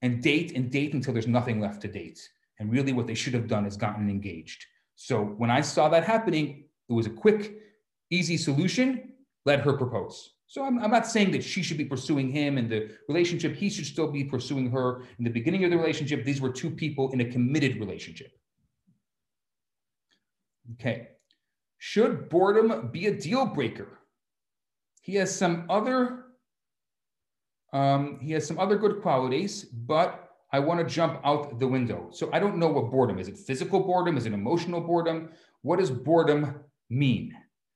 and 0.00 0.22
date 0.22 0.52
and 0.56 0.70
date 0.70 0.94
until 0.94 1.12
there's 1.12 1.26
nothing 1.26 1.60
left 1.60 1.82
to 1.82 1.88
date. 1.88 2.20
And 2.60 2.70
really, 2.70 2.92
what 2.92 3.08
they 3.08 3.14
should 3.14 3.34
have 3.34 3.48
done 3.48 3.66
is 3.66 3.76
gotten 3.76 4.08
engaged. 4.08 4.64
So 4.94 5.22
when 5.22 5.50
I 5.50 5.60
saw 5.60 5.88
that 5.90 6.04
happening, 6.04 6.65
it 6.88 6.92
was 6.92 7.06
a 7.06 7.10
quick, 7.10 7.60
easy 8.10 8.36
solution. 8.36 9.12
Let 9.44 9.60
her 9.60 9.72
propose. 9.74 10.32
So 10.48 10.64
I'm, 10.64 10.78
I'm, 10.78 10.90
not 10.90 11.06
saying 11.06 11.32
that 11.32 11.42
she 11.42 11.62
should 11.62 11.76
be 11.76 11.84
pursuing 11.84 12.30
him 12.30 12.56
and 12.56 12.70
the 12.70 12.90
relationship. 13.08 13.56
He 13.56 13.68
should 13.68 13.86
still 13.86 14.10
be 14.10 14.24
pursuing 14.24 14.70
her. 14.70 15.02
In 15.18 15.24
the 15.24 15.30
beginning 15.30 15.64
of 15.64 15.70
the 15.70 15.76
relationship, 15.76 16.24
these 16.24 16.40
were 16.40 16.50
two 16.50 16.70
people 16.70 17.10
in 17.12 17.20
a 17.20 17.24
committed 17.24 17.80
relationship. 17.80 18.32
Okay. 20.74 21.08
Should 21.78 22.28
boredom 22.28 22.90
be 22.92 23.06
a 23.06 23.16
deal 23.16 23.46
breaker? 23.46 23.98
He 25.02 25.14
has 25.16 25.36
some 25.36 25.66
other 25.68 26.24
um, 27.72 28.18
he 28.20 28.32
has 28.32 28.46
some 28.46 28.58
other 28.58 28.76
good 28.76 29.02
qualities, 29.02 29.64
but 29.64 30.30
I 30.52 30.60
want 30.60 30.80
to 30.80 30.86
jump 30.86 31.20
out 31.24 31.58
the 31.58 31.66
window. 31.66 32.08
So 32.10 32.30
I 32.32 32.38
don't 32.38 32.56
know 32.56 32.68
what 32.68 32.90
boredom 32.90 33.18
is. 33.18 33.28
It 33.28 33.36
physical 33.36 33.80
boredom? 33.80 34.16
Is 34.16 34.26
it 34.26 34.32
emotional 34.32 34.80
boredom? 34.80 35.30
What 35.62 35.80
does 35.80 35.90
boredom 35.90 36.60
mean? 36.88 37.34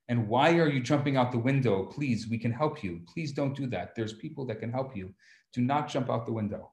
And 0.09 0.27
why 0.27 0.59
are 0.59 0.69
you 0.69 0.81
jumping 0.81 1.17
out 1.17 1.31
the 1.31 1.39
window? 1.39 1.85
Please, 1.85 2.27
we 2.29 2.37
can 2.37 2.51
help 2.51 2.83
you. 2.83 3.01
Please 3.07 3.33
don't 3.33 3.55
do 3.55 3.69
that. 3.69 3.95
There's 3.95 4.13
people 4.13 4.45
that 4.47 4.59
can 4.59 4.73
help 4.73 4.97
you. 4.97 5.15
Do 5.53 5.61
not 5.61 5.89
jump 5.89 6.11
out 6.11 6.27
the 6.27 6.33
window. 6.33 6.73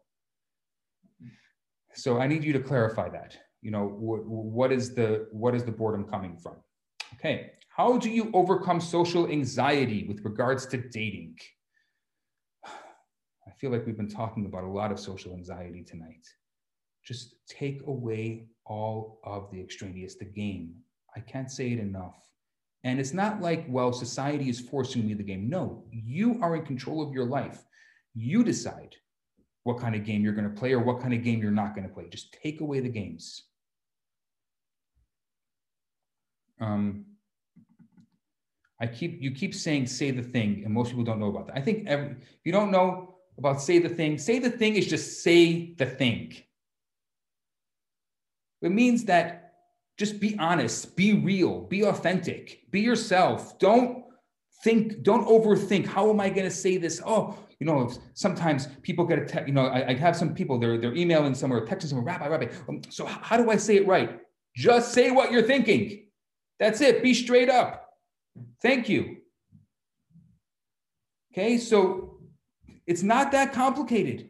So 1.93 2.19
I 2.19 2.25
need 2.27 2.43
you 2.43 2.53
to 2.53 2.59
clarify 2.59 3.09
that. 3.09 3.37
You 3.61 3.71
know, 3.71 3.87
wh- 3.87 4.27
what 4.27 4.71
is 4.71 4.95
the 4.95 5.27
what 5.31 5.53
is 5.53 5.63
the 5.63 5.71
boredom 5.71 6.05
coming 6.05 6.35
from? 6.37 6.55
Okay. 7.13 7.51
How 7.69 7.97
do 7.97 8.09
you 8.09 8.31
overcome 8.33 8.81
social 8.81 9.27
anxiety 9.27 10.07
with 10.07 10.25
regards 10.25 10.65
to 10.67 10.77
dating? 10.77 11.37
I 12.65 13.51
feel 13.59 13.69
like 13.71 13.85
we've 13.85 13.97
been 13.97 14.09
talking 14.09 14.47
about 14.47 14.63
a 14.63 14.67
lot 14.67 14.91
of 14.91 14.99
social 14.99 15.33
anxiety 15.33 15.83
tonight. 15.83 16.25
Just 17.05 17.35
take 17.47 17.81
away 17.85 18.47
all 18.65 19.19
of 19.23 19.51
the 19.51 19.61
extraneous, 19.61 20.15
the 20.15 20.25
game. 20.25 20.73
I 21.15 21.19
can't 21.19 21.51
say 21.51 21.71
it 21.71 21.79
enough 21.79 22.26
and 22.87 23.01
it's 23.01 23.13
not 23.13 23.41
like, 23.41 23.65
well, 23.67 23.91
society 23.91 24.47
is 24.47 24.61
forcing 24.61 25.05
me 25.05 25.13
the 25.13 25.21
game. 25.21 25.49
No, 25.49 25.83
you 25.91 26.39
are 26.41 26.55
in 26.55 26.65
control 26.65 27.01
of 27.01 27.13
your 27.13 27.25
life. 27.25 27.65
You 28.15 28.45
decide 28.45 28.95
what 29.65 29.77
kind 29.77 29.93
of 29.93 30.05
game 30.05 30.23
you're 30.23 30.31
going 30.31 30.49
to 30.49 30.57
play 30.57 30.71
or 30.71 30.79
what 30.79 31.01
kind 31.01 31.13
of 31.13 31.21
game 31.21 31.41
you're 31.41 31.51
not 31.51 31.75
going 31.75 31.85
to 31.85 31.93
play. 31.93 32.07
Just 32.09 32.31
take 32.41 32.61
away 32.61 32.79
the 32.79 32.87
games. 32.87 33.43
Um, 36.61 37.03
I 38.79 38.87
keep 38.87 39.21
you 39.21 39.31
keep 39.31 39.53
saying 39.53 39.87
say 39.87 40.11
the 40.11 40.23
thing, 40.23 40.61
and 40.63 40.73
most 40.73 40.89
people 40.91 41.03
don't 41.03 41.19
know 41.19 41.27
about 41.27 41.47
that. 41.47 41.57
I 41.57 41.61
think 41.61 41.87
every 41.87 42.11
if 42.11 42.45
you 42.45 42.53
don't 42.53 42.71
know 42.71 43.15
about 43.37 43.61
say 43.61 43.79
the 43.79 43.89
thing, 43.89 44.17
say 44.17 44.39
the 44.39 44.49
thing 44.49 44.75
is 44.75 44.87
just 44.87 45.21
say 45.23 45.73
the 45.73 45.85
thing. 45.85 46.35
It 48.61 48.71
means 48.71 49.03
that 49.05 49.46
just 49.97 50.19
be 50.19 50.37
honest, 50.37 50.95
be 50.95 51.13
real, 51.13 51.61
be 51.61 51.83
authentic, 51.83 52.61
be 52.71 52.81
yourself. 52.81 53.57
Don't 53.59 54.05
think, 54.63 55.01
don't 55.01 55.27
overthink. 55.27 55.85
How 55.87 56.09
am 56.09 56.19
I 56.19 56.29
going 56.29 56.43
to 56.43 56.55
say 56.55 56.77
this? 56.77 57.01
Oh, 57.05 57.37
you 57.59 57.65
know, 57.65 57.91
sometimes 58.13 58.67
people 58.83 59.05
get 59.05 59.17
a 59.17 59.25
text, 59.25 59.47
you 59.47 59.53
know, 59.53 59.65
I, 59.65 59.89
I, 59.89 59.93
have 59.95 60.15
some 60.15 60.35
people, 60.35 60.59
they're, 60.59 60.77
they're 60.77 60.95
emailing 60.95 61.33
somewhere, 61.33 61.65
texting 61.65 61.87
somewhere, 61.87 62.05
Rabbi, 62.05 62.27
Rabbi. 62.27 62.47
Um, 62.69 62.81
so 62.89 63.05
how 63.05 63.37
do 63.37 63.49
I 63.49 63.57
say 63.57 63.77
it 63.77 63.87
right? 63.87 64.19
Just 64.55 64.93
say 64.93 65.09
what 65.09 65.31
you're 65.31 65.41
thinking. 65.41 66.05
That's 66.59 66.81
it. 66.81 67.01
Be 67.01 67.13
straight 67.13 67.49
up. 67.49 67.89
Thank 68.61 68.89
you. 68.89 69.17
Okay, 71.33 71.57
so 71.57 72.19
it's 72.85 73.03
not 73.03 73.31
that 73.31 73.53
complicated. 73.53 74.29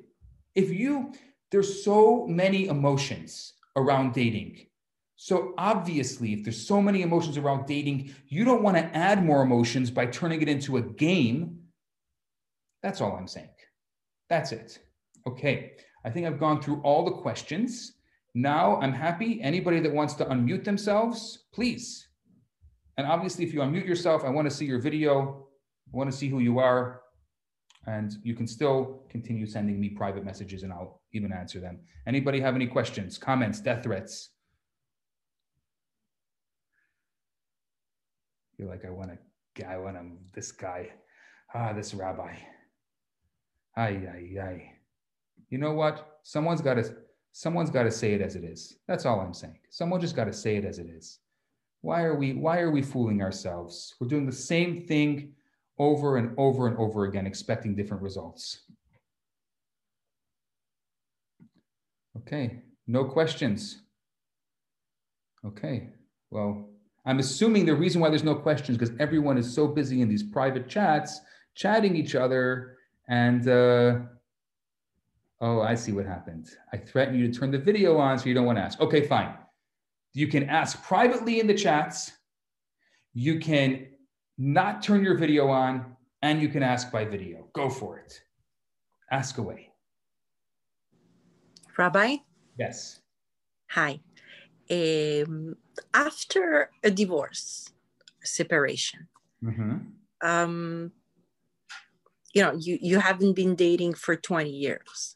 If 0.56 0.72
you, 0.72 1.14
there's 1.52 1.84
so 1.84 2.26
many 2.27 2.68
emotions 2.68 3.53
around 3.76 4.14
dating. 4.14 4.66
So 5.18 5.56
obviously, 5.57 6.31
if 6.34 6.44
there's 6.44 6.65
so 6.65 6.80
many 6.80 7.02
emotions 7.02 7.38
around 7.38 7.65
dating, 7.65 8.14
you 8.27 8.45
don't 8.45 8.61
want 8.61 8.77
to 8.77 8.84
add 8.95 9.26
more 9.26 9.41
emotions 9.41 9.89
by 9.89 10.06
turning 10.06 10.44
it 10.44 10.48
into 10.48 10.77
a 10.77 10.81
game. 10.81 11.60
That's 12.84 13.02
all 13.02 13.15
I'm 13.18 13.27
saying. 13.27 13.49
That's 14.30 14.52
it. 14.52 14.80
Okay. 15.26 15.73
I 16.06 16.11
think 16.11 16.27
I've 16.27 16.39
gone 16.39 16.61
through 16.61 16.81
all 16.81 17.03
the 17.03 17.11
questions. 17.11 17.94
Now 18.35 18.80
I'm 18.80 18.94
happy. 18.94 19.41
Anybody 19.41 19.80
that 19.80 19.91
wants 19.91 20.14
to 20.15 20.26
unmute 20.26 20.64
themselves, 20.64 21.45
please. 21.52 22.07
And 22.98 23.07
obviously, 23.07 23.44
if 23.44 23.53
you 23.53 23.61
unmute 23.61 23.88
yourself, 23.88 24.23
I 24.23 24.30
want 24.30 24.48
to 24.48 24.56
see 24.56 24.65
your 24.65 24.80
video. 24.80 25.48
I 25.91 25.98
want 25.98 26.11
to 26.11 26.15
see 26.15 26.30
who 26.30 26.39
you 26.39 26.60
are. 26.60 27.02
And 27.88 28.14
you 28.22 28.35
can 28.35 28.45
still 28.45 29.03
continue 29.10 29.48
sending 29.48 29.80
me 29.80 29.89
private 29.89 30.23
messages 30.23 30.61
and 30.61 30.72
I'll 30.72 31.02
even 31.14 31.34
answer 31.34 31.60
them. 31.60 31.80
Anybody 32.06 32.39
have 32.39 32.53
any 32.53 32.68
questions, 32.68 33.18
comments, 33.18 33.60
death 33.60 33.84
threats? 33.84 34.30
You're 38.57 38.69
like, 38.69 38.85
I 38.85 38.89
want 38.89 39.11
to, 39.55 39.67
I 39.67 39.77
want 39.77 39.95
to, 39.95 40.03
this 40.34 40.51
guy, 40.51 40.89
ah, 41.53 41.73
this 41.73 41.93
rabbi. 41.93 42.34
Ay, 43.75 44.01
ay, 44.11 44.41
ay. 44.41 44.71
You 45.49 45.59
know 45.59 45.73
what? 45.73 46.19
Someone's 46.23 46.61
got 46.61 46.75
to, 46.75 46.95
someone's 47.31 47.69
got 47.69 47.84
to 47.84 47.91
say 47.91 48.13
it 48.13 48.21
as 48.21 48.35
it 48.35 48.43
is. 48.43 48.77
That's 48.88 49.05
all 49.05 49.19
I'm 49.19 49.34
saying. 49.34 49.59
Someone 49.69 50.01
just 50.01 50.15
got 50.15 50.25
to 50.25 50.34
say 50.34 50.55
it 50.55 50.65
as 50.65 50.79
it 50.79 50.88
is. 50.88 51.19
Why 51.81 52.01
are 52.01 52.15
we, 52.15 52.34
why 52.34 52.59
are 52.59 52.71
we 52.71 52.81
fooling 52.81 53.21
ourselves? 53.21 53.93
We're 53.99 54.07
doing 54.07 54.25
the 54.25 54.31
same 54.31 54.85
thing 54.88 55.34
over 55.77 56.17
and 56.17 56.34
over 56.38 56.67
and 56.67 56.77
over 56.77 57.05
again, 57.05 57.27
expecting 57.27 57.75
different 57.75 58.01
results. 58.01 58.61
Okay, 62.17 62.63
no 62.88 63.05
questions. 63.05 63.84
Okay, 65.45 65.89
well, 66.31 66.67
I'm 67.07 67.19
assuming 67.19 67.65
the 67.65 67.73
reason 67.73 68.01
why 68.01 68.09
there's 68.09 68.25
no 68.25 68.35
questions 68.35 68.77
because 68.77 68.93
everyone 68.99 69.38
is 69.38 69.51
so 69.51 69.65
busy 69.65 70.01
in 70.01 70.09
these 70.09 70.23
private 70.23 70.67
chats, 70.67 71.21
chatting 71.55 71.95
each 71.95 72.15
other, 72.15 72.75
and 73.07 73.47
uh, 73.47 73.99
oh, 75.39 75.61
I 75.61 75.73
see 75.73 75.93
what 75.93 76.05
happened. 76.05 76.49
I 76.73 76.77
threatened 76.77 77.17
you 77.17 77.31
to 77.31 77.39
turn 77.39 77.49
the 77.49 77.59
video 77.59 77.97
on, 77.97 78.19
so 78.19 78.25
you 78.25 78.34
don't 78.34 78.45
want 78.45 78.57
to 78.57 78.61
ask. 78.61 78.81
Okay, 78.81 79.07
fine. 79.07 79.34
You 80.13 80.27
can 80.27 80.49
ask 80.49 80.84
privately 80.84 81.39
in 81.39 81.47
the 81.47 81.53
chats. 81.53 82.11
You 83.13 83.39
can 83.39 83.88
not 84.38 84.84
turn 84.84 85.01
your 85.01 85.17
video 85.17 85.47
on, 85.47 85.95
and 86.21 86.41
you 86.41 86.49
can 86.49 86.61
ask 86.61 86.91
by 86.91 87.05
video. 87.05 87.47
Go 87.53 87.69
for 87.69 87.99
it. 87.99 88.21
Ask 89.11 89.38
away. 89.38 89.71
Rabbi? 91.77 92.17
Yes. 92.57 92.99
Hi 93.69 94.01
um, 94.69 95.56
after 95.94 96.72
a 96.84 96.91
divorce, 96.91 97.69
separation, 98.23 99.07
mm-hmm. 99.44 99.77
um, 100.22 100.91
you 102.34 102.41
know, 102.41 102.53
you, 102.53 102.77
you 102.81 102.99
haven't 102.99 103.34
been 103.34 103.56
dating 103.56 103.95
for 103.95 104.15
20 104.15 104.49
years. 104.49 105.15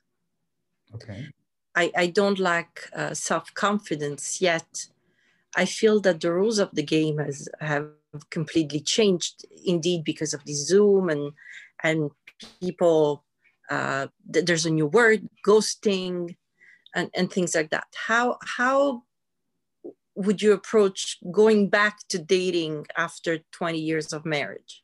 Okay. 0.95 1.28
I, 1.76 1.91
I 1.95 2.07
don't 2.07 2.40
lack 2.40 2.90
uh, 2.95 3.14
self 3.14 3.53
confidence 3.53 4.41
yet. 4.41 4.88
I 5.56 5.65
feel 5.65 5.99
that 6.02 6.22
the 6.22 6.32
rules 6.32 6.60
of 6.60 6.69
the 6.73 6.84
game 6.84 7.18
has 7.18 7.48
have 7.60 7.90
completely 8.30 8.80
changed, 8.80 9.45
indeed, 9.65 10.03
because 10.03 10.34
of 10.34 10.44
the 10.45 10.53
Zoom 10.53 11.10
and 11.10 11.32
and 11.84 12.11
people. 12.60 13.23
Uh, 13.69 14.07
there's 14.26 14.65
a 14.65 14.69
new 14.69 14.88
word, 14.88 15.30
ghosting, 15.48 16.36
and, 16.94 17.10
and 17.15 17.32
things 17.32 17.56
like 17.56 17.69
that. 17.69 17.88
How 18.07 18.38
how 18.44 19.03
would 20.22 20.41
you 20.41 20.53
approach 20.53 21.18
going 21.31 21.69
back 21.69 22.07
to 22.10 22.19
dating 22.19 22.85
after 22.98 23.39
20 23.52 23.80
years 23.80 24.14
of 24.14 24.26
marriage? 24.26 24.84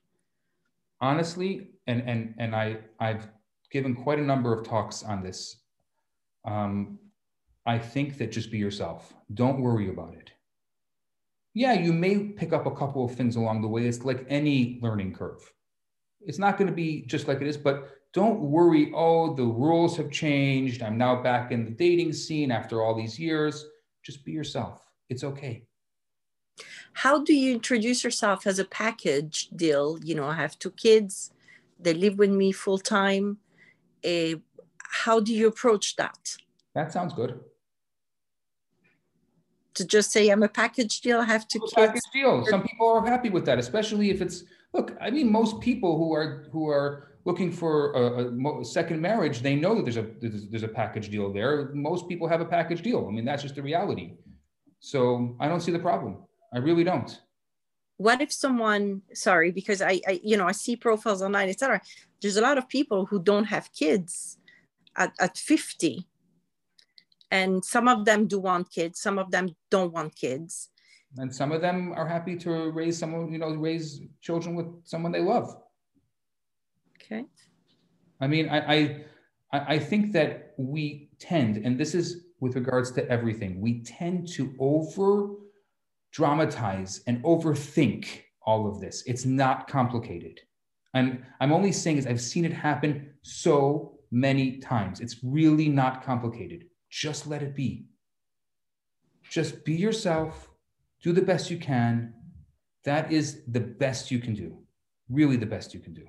Honestly, 0.99 1.68
and 1.85 2.01
and 2.01 2.34
and 2.39 2.55
I 2.55 2.77
I've 2.99 3.27
given 3.72 3.95
quite 3.95 4.19
a 4.19 4.23
number 4.23 4.51
of 4.53 4.68
talks 4.68 5.03
on 5.03 5.22
this. 5.22 5.57
Um, 6.45 6.97
I 7.65 7.77
think 7.77 8.18
that 8.18 8.31
just 8.31 8.49
be 8.49 8.57
yourself. 8.57 9.14
Don't 9.34 9.61
worry 9.61 9.89
about 9.89 10.15
it. 10.15 10.31
Yeah, 11.53 11.73
you 11.73 11.93
may 11.93 12.19
pick 12.19 12.53
up 12.53 12.65
a 12.65 12.72
couple 12.72 13.03
of 13.05 13.14
things 13.14 13.35
along 13.35 13.61
the 13.61 13.68
way. 13.68 13.85
It's 13.85 14.05
like 14.05 14.26
any 14.30 14.80
learning 14.81 15.14
curve. 15.14 15.41
It's 16.22 16.39
not 16.39 16.57
going 16.57 16.69
to 16.69 16.73
be 16.73 17.03
just 17.05 17.27
like 17.27 17.41
it 17.41 17.47
is, 17.47 17.57
but 17.57 17.89
don't 18.14 18.39
worry. 18.39 18.91
Oh, 18.95 19.35
the 19.35 19.43
rules 19.43 19.97
have 19.97 20.09
changed. 20.09 20.81
I'm 20.81 20.97
now 20.97 21.22
back 21.22 21.51
in 21.51 21.65
the 21.65 21.72
dating 21.72 22.14
scene 22.14 22.51
after 22.51 22.81
all 22.81 22.95
these 22.95 23.19
years. 23.19 23.65
Just 24.03 24.23
be 24.23 24.31
yourself 24.31 24.86
it's 25.09 25.23
okay. 25.23 25.63
How 26.93 27.23
do 27.23 27.34
you 27.34 27.53
introduce 27.53 28.03
yourself 28.03 28.47
as 28.47 28.59
a 28.59 28.65
package 28.65 29.49
deal? 29.55 29.99
You 30.03 30.15
know, 30.15 30.25
I 30.25 30.34
have 30.34 30.57
two 30.57 30.71
kids, 30.71 31.31
they 31.79 31.93
live 31.93 32.17
with 32.17 32.31
me 32.31 32.51
full 32.51 32.79
time. 32.79 33.38
Uh, 34.03 34.35
how 34.77 35.19
do 35.19 35.34
you 35.34 35.47
approach 35.47 35.95
that? 35.97 36.38
That 36.75 36.91
sounds 36.91 37.13
good. 37.13 37.39
To 39.75 39.85
just 39.85 40.11
say 40.11 40.29
I'm 40.29 40.41
a 40.41 40.49
package 40.49 41.01
deal, 41.01 41.19
I 41.19 41.25
have 41.25 41.47
two 41.47 41.59
kids. 41.59 41.73
Package 41.73 42.01
deal. 42.11 42.45
Some 42.47 42.63
people 42.63 42.88
are 42.89 43.05
happy 43.05 43.29
with 43.29 43.45
that, 43.45 43.59
especially 43.59 44.09
if 44.09 44.21
it's 44.21 44.43
look. 44.73 44.97
I 44.99 45.11
mean, 45.11 45.31
most 45.31 45.59
people 45.61 45.97
who 45.97 46.13
are 46.13 46.47
who 46.51 46.67
are 46.67 47.15
looking 47.25 47.51
for 47.51 47.91
a, 47.91 48.61
a, 48.61 48.65
second 48.65 49.01
marriage, 49.01 49.41
they 49.41 49.53
know 49.53 49.75
that 49.75 49.84
there's 49.84 49.97
a 49.97 50.07
there's, 50.19 50.47
there's 50.47 50.63
a 50.63 50.67
package 50.67 51.09
deal 51.09 51.31
there. 51.31 51.69
Most 51.75 52.07
people 52.09 52.27
have 52.27 52.41
a 52.41 52.45
package 52.45 52.81
deal. 52.81 53.05
I 53.07 53.11
mean, 53.11 53.25
that's 53.25 53.43
just 53.43 53.53
the 53.53 53.61
reality. 53.61 54.13
So 54.79 55.35
I 55.39 55.47
don't 55.47 55.61
see 55.61 55.71
the 55.71 55.79
problem. 55.79 56.17
I 56.53 56.59
really 56.59 56.83
don't. 56.83 57.19
What 57.97 58.21
if 58.21 58.31
someone, 58.31 59.01
sorry, 59.13 59.51
because 59.51 59.81
I, 59.81 59.99
I 60.07 60.19
you 60.23 60.37
know, 60.37 60.47
I 60.47 60.51
see 60.51 60.75
profiles 60.75 61.21
online, 61.21 61.49
etc. 61.49 61.81
There's 62.21 62.37
a 62.37 62.41
lot 62.41 62.57
of 62.57 62.69
people 62.69 63.05
who 63.05 63.21
don't 63.21 63.45
have 63.45 63.71
kids 63.73 64.37
at, 64.95 65.13
at 65.19 65.37
50. 65.37 66.05
And 67.31 67.63
some 67.65 67.87
of 67.87 68.05
them 68.05 68.27
do 68.27 68.39
want 68.39 68.71
kids, 68.71 69.01
some 69.01 69.17
of 69.17 69.31
them 69.31 69.55
don't 69.69 69.91
want 69.91 70.15
kids. 70.15 70.69
And 71.17 71.33
some 71.33 71.51
of 71.51 71.61
them 71.61 71.93
are 71.93 72.07
happy 72.07 72.35
to 72.37 72.71
raise 72.71 72.97
someone, 72.97 73.31
you 73.31 73.39
know, 73.39 73.49
raise 73.49 74.01
children 74.21 74.55
with 74.55 74.67
someone 74.83 75.11
they 75.11 75.21
love. 75.21 75.57
Okay. 76.95 77.25
I 78.21 78.27
mean, 78.27 78.49
I, 78.49 78.59
I 78.59 79.05
I 79.51 79.79
think 79.79 80.11
that 80.13 80.53
we 80.57 81.09
tend, 81.19 81.57
and 81.57 81.79
this 81.79 81.95
is 81.95 82.26
with 82.39 82.55
regards 82.55 82.91
to 82.91 83.09
everything. 83.09 83.61
We 83.61 83.84
tend 83.84 84.27
to 84.34 84.55
over 84.59 85.30
dramatize 86.11 87.01
and 87.07 87.23
overthink 87.23 88.22
all 88.41 88.68
of 88.68 88.80
this. 88.80 89.03
It's 89.05 89.26
not 89.26 89.68
complicated. 89.68 90.39
And 90.93 91.23
I'm 91.39 91.51
only 91.51 91.72
saying 91.72 91.97
is 91.97 92.07
I've 92.07 92.22
seen 92.22 92.45
it 92.45 92.53
happen 92.53 93.11
so 93.22 93.99
many 94.11 94.57
times. 94.57 94.99
It's 94.99 95.18
really 95.23 95.68
not 95.68 96.03
complicated. 96.03 96.65
Just 96.89 97.27
let 97.27 97.43
it 97.43 97.55
be. 97.55 97.85
Just 99.30 99.65
be 99.65 99.73
yourself, 99.73 100.49
do 101.03 101.11
the 101.11 101.22
best 101.22 101.51
you 101.51 101.57
can. 101.57 102.14
That 102.85 103.11
is 103.11 103.43
the 103.47 103.59
best 103.59 104.09
you 104.09 104.19
can 104.19 104.34
do. 104.34 104.57
Really, 105.09 105.35
the 105.35 105.45
best 105.45 105.73
you 105.73 105.80
can 105.81 105.93
do. 105.93 106.05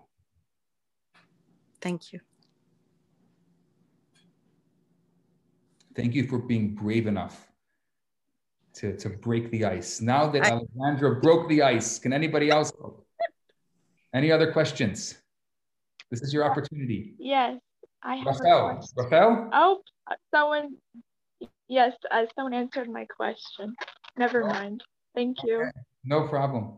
Thank 1.80 2.12
you. 2.12 2.20
Thank 5.98 6.14
you 6.14 6.28
for 6.28 6.38
being 6.38 6.76
brave 6.76 7.08
enough 7.08 7.48
to, 8.74 8.96
to 8.98 9.08
break 9.08 9.50
the 9.50 9.64
ice. 9.64 10.00
Now 10.00 10.28
that 10.28 10.44
I, 10.44 10.50
Alexandra 10.50 11.20
broke 11.20 11.48
the 11.48 11.62
ice, 11.62 11.98
can 11.98 12.12
anybody 12.12 12.50
else? 12.50 12.70
Any 14.14 14.30
other 14.30 14.52
questions? 14.52 15.16
This 16.08 16.22
is 16.22 16.32
your 16.32 16.44
opportunity. 16.44 17.16
Yes. 17.18 17.58
I 18.04 18.14
have 18.14 18.26
Rafael. 18.26 18.88
Rafael? 18.96 19.50
Oh, 19.52 19.80
someone, 20.32 20.76
yes, 21.66 21.94
uh, 22.12 22.26
someone 22.36 22.54
answered 22.54 22.88
my 22.88 23.04
question. 23.04 23.74
Never 24.16 24.44
oh. 24.44 24.46
mind. 24.46 24.84
Thank 25.16 25.38
you. 25.42 25.62
Okay. 25.62 25.70
No 26.04 26.28
problem. 26.28 26.74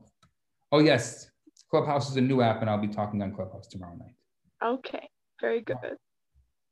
Oh, 0.73 0.79
yes. 0.79 1.31
Clubhouse 1.71 2.09
is 2.09 2.17
a 2.17 2.23
new 2.23 2.41
app, 2.41 2.63
and 2.63 2.71
I'll 2.71 2.79
be 2.79 2.89
talking 2.89 3.21
on 3.21 3.35
Clubhouse 3.35 3.67
tomorrow 3.67 3.97
night. 3.97 4.15
Okay, 4.65 5.11
very 5.43 5.61
good. 5.61 5.77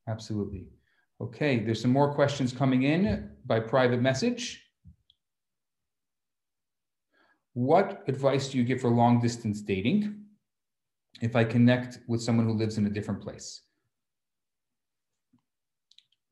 Absolutely. 0.09 0.69
Okay, 1.21 1.59
there's 1.59 1.81
some 1.83 1.91
more 1.91 2.15
questions 2.15 2.53
coming 2.53 2.85
in 2.85 3.31
by 3.45 3.59
private 3.59 4.01
message. 4.01 4.65
What 7.55 8.05
advice 8.07 8.51
do 8.51 8.59
you 8.59 8.65
give 8.65 8.81
for 8.81 8.89
long 8.89 9.21
distance 9.21 9.61
dating 9.61 10.15
if 11.21 11.35
I 11.35 11.43
connect 11.43 11.99
with 12.07 12.23
someone 12.23 12.47
who 12.47 12.53
lives 12.53 12.79
in 12.79 12.87
a 12.87 12.91
different 12.91 13.21
place? 13.21 13.63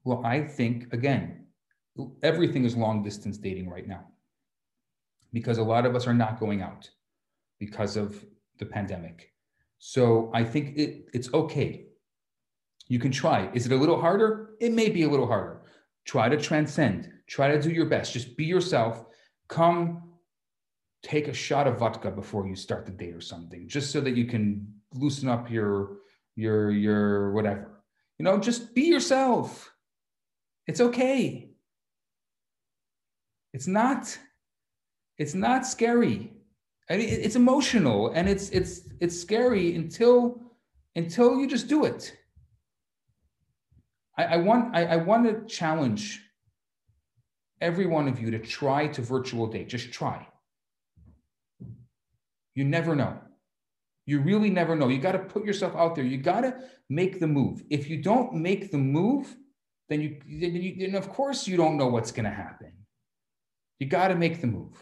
Well, 0.05 0.23
I 0.25 0.43
think, 0.43 0.93
again, 0.93 1.47
everything 2.23 2.65
is 2.65 2.77
long 2.77 3.03
distance 3.03 3.39
dating 3.39 3.69
right 3.69 3.89
now 3.89 4.07
because 5.33 5.59
a 5.59 5.65
lot 5.65 5.85
of 5.85 5.97
us 5.97 6.07
are 6.07 6.15
not 6.15 6.39
going 6.39 6.63
out 6.63 6.89
because 7.59 7.97
of 7.97 8.25
the 8.61 8.67
pandemic. 8.67 9.33
So 9.79 10.31
I 10.33 10.45
think 10.45 10.79
it, 10.79 11.07
it's 11.13 11.35
okay. 11.35 11.86
You 12.89 12.99
can 12.99 13.11
try. 13.11 13.51
Is 13.53 13.67
it 13.67 13.73
a 13.73 13.77
little 13.77 14.01
harder? 14.01 14.51
It 14.61 14.73
may 14.73 14.89
be 14.91 15.03
a 15.03 15.09
little 15.09 15.27
harder. 15.27 15.63
Try 16.05 16.29
to 16.29 16.37
transcend, 16.37 17.11
try 17.27 17.49
to 17.49 17.61
do 17.61 17.71
your 17.71 17.87
best. 17.87 18.13
Just 18.13 18.37
be 18.37 18.45
yourself. 18.45 19.05
Come 19.49 20.03
take 21.03 21.29
a 21.29 21.33
shot 21.33 21.67
of 21.67 21.79
vodka 21.79 22.11
before 22.11 22.47
you 22.47 22.55
start 22.55 22.87
the 22.87 22.93
date 22.93 23.15
or 23.15 23.21
something, 23.21 23.69
just 23.69 23.91
so 23.91 24.01
that 24.01 24.17
you 24.17 24.27
can 24.27 24.67
loosen 24.95 25.29
up 25.29 25.51
your 25.51 25.99
your 26.37 26.71
your 26.71 27.33
whatever. 27.33 27.83
You 28.19 28.25
know, 28.25 28.39
just 28.39 28.75
be 28.75 28.83
yourself. 28.83 29.73
It's 30.67 30.81
okay. 30.81 31.51
It's 33.53 33.67
not 33.67 34.17
it's 35.19 35.35
not 35.35 35.67
scary. 35.67 36.33
I 36.89 36.99
mean, 36.99 37.09
it's 37.09 37.37
emotional 37.37 38.13
and 38.15 38.29
it's 38.29 38.51
it's 38.51 38.83
it's 39.01 39.21
scary 39.21 39.75
until 39.75 40.41
until 40.95 41.41
you 41.41 41.49
just 41.49 41.69
do 41.69 41.85
it. 41.85 42.17
I, 44.17 44.25
I 44.25 44.37
want 44.39 44.75
I, 44.75 44.85
I 44.85 44.97
want 44.97 45.27
to 45.27 45.55
challenge 45.55 46.23
every 47.61 47.87
one 47.87 48.09
of 48.09 48.21
you 48.21 48.31
to 48.31 48.39
try 48.39 48.87
to 48.89 49.03
virtual 49.03 49.47
date. 49.47 49.69
Just 49.69 49.93
try. 49.93 50.27
You 52.55 52.65
never 52.65 52.95
know. 52.95 53.19
You 54.07 54.21
really 54.21 54.51
never 54.51 54.77
know. 54.77 54.89
You 54.89 54.99
got 54.99 55.13
to 55.13 55.19
put 55.19 55.45
yourself 55.45 55.75
out 55.75 55.95
there. 55.95 56.05
You 56.05 56.17
got 56.17 56.43
to 56.43 56.57
make 56.89 57.19
the 57.19 57.27
move. 57.27 57.63
If 57.71 57.91
you 57.91 58.03
don't 58.03 58.35
make 58.35 58.71
the 58.71 58.79
move, 58.79 59.35
then 59.89 60.01
you, 60.01 60.21
then 60.27 60.55
you 60.55 60.77
then 60.79 60.95
of 60.95 61.09
course 61.09 61.47
you 61.47 61.57
don't 61.57 61.77
know 61.77 61.89
what's 61.89 62.13
going 62.13 62.25
to 62.25 62.31
happen. 62.31 62.73
You 63.79 63.87
got 63.87 64.09
to 64.09 64.15
make 64.15 64.41
the 64.41 64.47
move. 64.47 64.75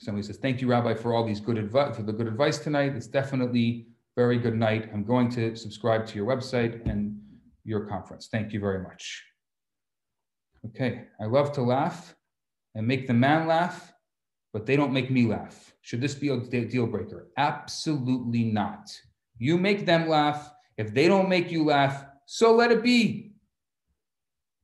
Somebody 0.00 0.26
says, 0.26 0.38
"Thank 0.38 0.60
you, 0.60 0.68
Rabbi, 0.68 0.94
for 0.94 1.14
all 1.14 1.24
these 1.24 1.40
good 1.40 1.56
advice 1.56 1.96
for 1.96 2.02
the 2.02 2.12
good 2.12 2.26
advice 2.26 2.58
tonight. 2.58 2.94
It's 2.96 3.06
definitely 3.06 3.86
very 4.16 4.38
good 4.38 4.56
night. 4.56 4.90
I'm 4.92 5.04
going 5.04 5.28
to 5.30 5.56
subscribe 5.56 6.06
to 6.06 6.16
your 6.16 6.26
website 6.26 6.88
and 6.88 7.20
your 7.64 7.86
conference. 7.86 8.28
Thank 8.30 8.52
you 8.52 8.60
very 8.60 8.82
much." 8.82 9.22
Okay, 10.66 11.04
I 11.20 11.26
love 11.26 11.52
to 11.52 11.62
laugh 11.62 12.16
and 12.74 12.86
make 12.86 13.06
the 13.06 13.14
man 13.14 13.46
laugh, 13.46 13.92
but 14.52 14.66
they 14.66 14.76
don't 14.76 14.92
make 14.92 15.10
me 15.10 15.26
laugh. 15.26 15.74
Should 15.82 16.00
this 16.00 16.14
be 16.14 16.30
a 16.30 16.38
deal 16.38 16.86
breaker? 16.86 17.28
Absolutely 17.36 18.44
not. 18.44 18.90
You 19.38 19.58
make 19.58 19.84
them 19.84 20.08
laugh. 20.08 20.50
If 20.76 20.94
they 20.94 21.06
don't 21.06 21.28
make 21.28 21.50
you 21.50 21.64
laugh, 21.64 22.04
so 22.26 22.54
let 22.54 22.72
it 22.72 22.82
be. 22.82 23.32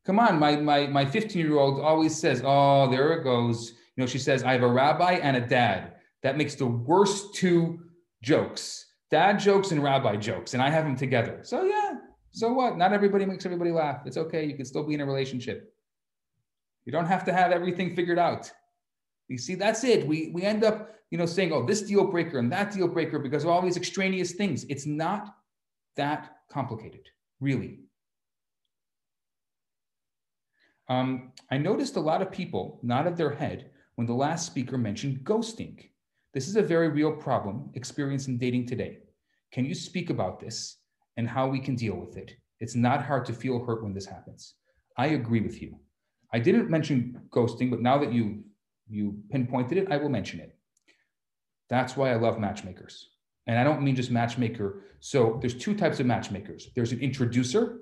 Come 0.06 0.18
on, 0.18 0.38
my 0.38 0.56
my 0.56 0.86
my 0.86 1.04
15 1.04 1.44
year 1.44 1.58
old 1.58 1.80
always 1.80 2.18
says, 2.18 2.42
"Oh, 2.44 2.90
there 2.90 3.12
it 3.12 3.22
goes." 3.22 3.72
You 3.94 4.02
know, 4.02 4.06
she 4.06 4.18
says, 4.18 4.42
"I 4.42 4.52
have 4.52 4.62
a 4.62 4.68
rabbi 4.68 5.14
and 5.14 5.36
a 5.36 5.46
dad." 5.46 5.96
That 6.22 6.36
makes 6.36 6.54
the 6.54 6.66
worst 6.66 7.34
two 7.34 7.80
jokes: 8.22 8.86
dad 9.10 9.38
jokes 9.38 9.72
and 9.72 9.82
rabbi 9.82 10.16
jokes, 10.16 10.54
and 10.54 10.62
I 10.62 10.70
have 10.70 10.84
them 10.84 10.96
together. 10.96 11.40
So 11.42 11.64
yeah, 11.64 11.96
so 12.30 12.52
what? 12.52 12.78
Not 12.78 12.92
everybody 12.92 13.26
makes 13.26 13.44
everybody 13.44 13.70
laugh. 13.70 14.02
It's 14.06 14.16
okay. 14.16 14.44
You 14.44 14.56
can 14.56 14.64
still 14.64 14.84
be 14.84 14.94
in 14.94 15.00
a 15.00 15.06
relationship. 15.06 15.74
You 16.84 16.92
don't 16.92 17.06
have 17.06 17.24
to 17.24 17.32
have 17.32 17.52
everything 17.52 17.94
figured 17.94 18.18
out. 18.18 18.50
You 19.28 19.38
see, 19.38 19.54
that's 19.54 19.84
it. 19.84 20.06
We 20.06 20.30
we 20.32 20.42
end 20.42 20.64
up, 20.64 20.94
you 21.10 21.18
know, 21.18 21.26
saying, 21.26 21.52
"Oh, 21.52 21.64
this 21.64 21.82
deal 21.82 22.06
breaker 22.06 22.38
and 22.38 22.50
that 22.52 22.72
deal 22.72 22.88
breaker," 22.88 23.18
because 23.18 23.44
of 23.44 23.50
all 23.50 23.62
these 23.62 23.76
extraneous 23.76 24.32
things. 24.32 24.64
It's 24.68 24.86
not 24.86 25.34
that 25.96 26.36
complicated, 26.50 27.08
really. 27.40 27.80
Um, 30.88 31.32
I 31.50 31.58
noticed 31.58 31.96
a 31.96 32.00
lot 32.00 32.22
of 32.22 32.32
people 32.32 32.80
nodded 32.82 33.16
their 33.16 33.30
head 33.30 33.70
when 33.94 34.08
the 34.08 34.14
last 34.14 34.46
speaker 34.46 34.76
mentioned 34.76 35.20
ghosting. 35.22 35.89
This 36.32 36.46
is 36.46 36.56
a 36.56 36.62
very 36.62 36.88
real 36.88 37.12
problem 37.12 37.70
experienced 37.74 38.28
in 38.28 38.38
dating 38.38 38.66
today. 38.66 38.98
Can 39.52 39.64
you 39.64 39.74
speak 39.74 40.10
about 40.10 40.38
this 40.38 40.76
and 41.16 41.28
how 41.28 41.48
we 41.48 41.58
can 41.58 41.74
deal 41.74 41.96
with 41.96 42.16
it? 42.16 42.36
It's 42.60 42.76
not 42.76 43.04
hard 43.04 43.24
to 43.26 43.32
feel 43.32 43.64
hurt 43.64 43.82
when 43.82 43.92
this 43.92 44.06
happens. 44.06 44.54
I 44.96 45.08
agree 45.08 45.40
with 45.40 45.60
you. 45.60 45.80
I 46.32 46.38
didn't 46.38 46.70
mention 46.70 47.20
ghosting, 47.30 47.70
but 47.70 47.80
now 47.80 47.98
that 47.98 48.12
you 48.12 48.44
you 48.88 49.18
pinpointed 49.30 49.78
it, 49.78 49.90
I 49.90 49.96
will 49.96 50.08
mention 50.08 50.40
it. 50.40 50.56
That's 51.68 51.96
why 51.96 52.12
I 52.12 52.16
love 52.16 52.38
matchmakers. 52.38 53.08
And 53.46 53.58
I 53.58 53.64
don't 53.64 53.82
mean 53.82 53.96
just 53.96 54.10
matchmaker. 54.10 54.82
So 55.00 55.38
there's 55.40 55.54
two 55.54 55.74
types 55.74 56.00
of 56.00 56.06
matchmakers. 56.06 56.68
There's 56.74 56.92
an 56.92 57.00
introducer, 57.00 57.80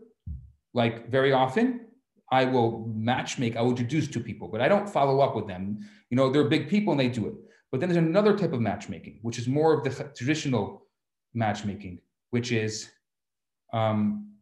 like 0.75 1.11
very 1.11 1.33
often 1.33 1.89
I 2.31 2.45
will 2.45 2.93
matchmake, 2.95 3.57
I 3.57 3.62
will 3.62 3.70
introduce 3.70 4.07
two 4.07 4.20
people, 4.20 4.49
but 4.49 4.61
I 4.61 4.69
don't 4.69 4.89
follow 4.89 5.20
up 5.20 5.35
with 5.35 5.47
them. 5.47 5.79
You 6.11 6.16
know, 6.16 6.31
they're 6.31 6.45
big 6.45 6.69
people 6.69 6.93
and 6.93 7.01
they 7.01 7.09
do 7.09 7.27
it. 7.27 7.35
But 7.70 7.81
then 7.81 7.89
there's 7.89 8.05
another 8.05 8.36
type 8.36 8.53
of 8.53 8.61
matchmaking, 8.61 9.19
which 9.23 9.39
is 9.39 9.47
more 9.47 9.74
of 9.74 9.85
the 9.85 10.05
traditional 10.16 10.86
matchmaking, 11.35 12.01
which 12.31 12.53
is 12.53 12.90
um, 13.73 14.32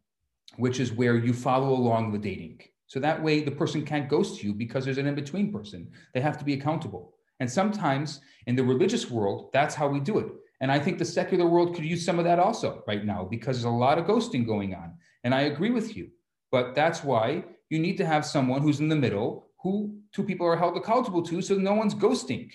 which 0.55 0.79
is 0.79 0.93
where 0.93 1.17
you 1.17 1.33
follow 1.33 1.73
along 1.73 2.11
the 2.11 2.17
dating. 2.17 2.61
So 2.87 2.99
that 3.01 3.21
way 3.21 3.41
the 3.41 3.51
person 3.51 3.85
can't 3.85 4.07
ghost 4.07 4.41
you 4.41 4.53
because 4.53 4.85
there's 4.85 4.97
an 4.97 5.07
in-between 5.07 5.51
person. 5.51 5.91
They 6.13 6.21
have 6.21 6.37
to 6.37 6.45
be 6.45 6.53
accountable. 6.53 7.13
And 7.41 7.51
sometimes 7.51 8.21
in 8.47 8.55
the 8.55 8.63
religious 8.63 9.11
world, 9.11 9.49
that's 9.51 9.75
how 9.75 9.89
we 9.89 9.99
do 9.99 10.19
it. 10.19 10.27
And 10.61 10.71
I 10.71 10.79
think 10.79 10.97
the 10.97 11.05
secular 11.05 11.45
world 11.45 11.75
could 11.75 11.85
use 11.85 12.03
some 12.03 12.17
of 12.17 12.25
that 12.25 12.39
also 12.39 12.83
right 12.87 13.05
now 13.05 13.25
because 13.25 13.57
there's 13.57 13.65
a 13.65 13.69
lot 13.69 13.99
of 13.99 14.05
ghosting 14.05 14.47
going 14.47 14.73
on. 14.73 14.93
And 15.23 15.35
I 15.35 15.41
agree 15.41 15.69
with 15.69 15.95
you. 15.95 16.09
But 16.51 16.73
that's 16.73 17.03
why 17.03 17.43
you 17.69 17.77
need 17.77 17.97
to 17.97 18.05
have 18.05 18.25
someone 18.25 18.61
who's 18.61 18.79
in 18.79 18.87
the 18.87 18.95
middle 18.95 19.49
who 19.61 19.99
two 20.13 20.23
people 20.23 20.47
are 20.47 20.55
held 20.55 20.77
accountable 20.77 21.21
to 21.23 21.41
so 21.41 21.55
no 21.55 21.73
one's 21.73 21.93
ghosting. 21.93 22.49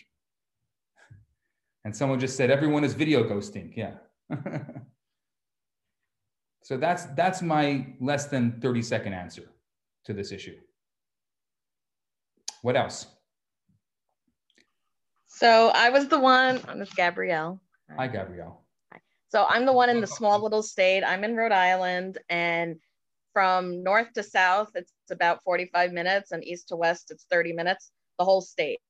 And 1.84 1.96
someone 1.96 2.20
just 2.20 2.36
said 2.36 2.50
everyone 2.50 2.84
is 2.84 2.94
video 2.94 3.24
ghosting. 3.24 3.72
Yeah. 3.76 3.94
so 6.62 6.76
that's 6.76 7.06
that's 7.16 7.42
my 7.42 7.86
less 8.00 8.26
than 8.26 8.60
30 8.60 8.82
second 8.82 9.14
answer 9.14 9.50
to 10.04 10.12
this 10.12 10.32
issue. 10.32 10.56
What 12.62 12.76
else? 12.76 13.06
So 15.26 15.72
I 15.74 15.90
was 15.90 16.06
the 16.06 16.20
one, 16.20 16.60
I'm 16.68 16.84
Gabrielle. 16.94 17.60
Hi, 17.96 18.06
Gabrielle. 18.06 18.62
So 19.28 19.46
I'm 19.48 19.66
the 19.66 19.72
one 19.72 19.88
in 19.88 20.00
the 20.00 20.06
small 20.06 20.40
little 20.40 20.62
state. 20.62 21.02
I'm 21.02 21.24
in 21.24 21.34
Rhode 21.34 21.52
Island, 21.52 22.18
and 22.28 22.76
from 23.32 23.82
north 23.82 24.12
to 24.12 24.22
south, 24.22 24.68
it's 24.74 24.92
about 25.10 25.42
45 25.42 25.92
minutes, 25.92 26.32
and 26.32 26.44
east 26.44 26.68
to 26.68 26.76
west, 26.76 27.10
it's 27.10 27.24
30 27.30 27.54
minutes, 27.54 27.90
the 28.18 28.24
whole 28.24 28.42
state. 28.42 28.80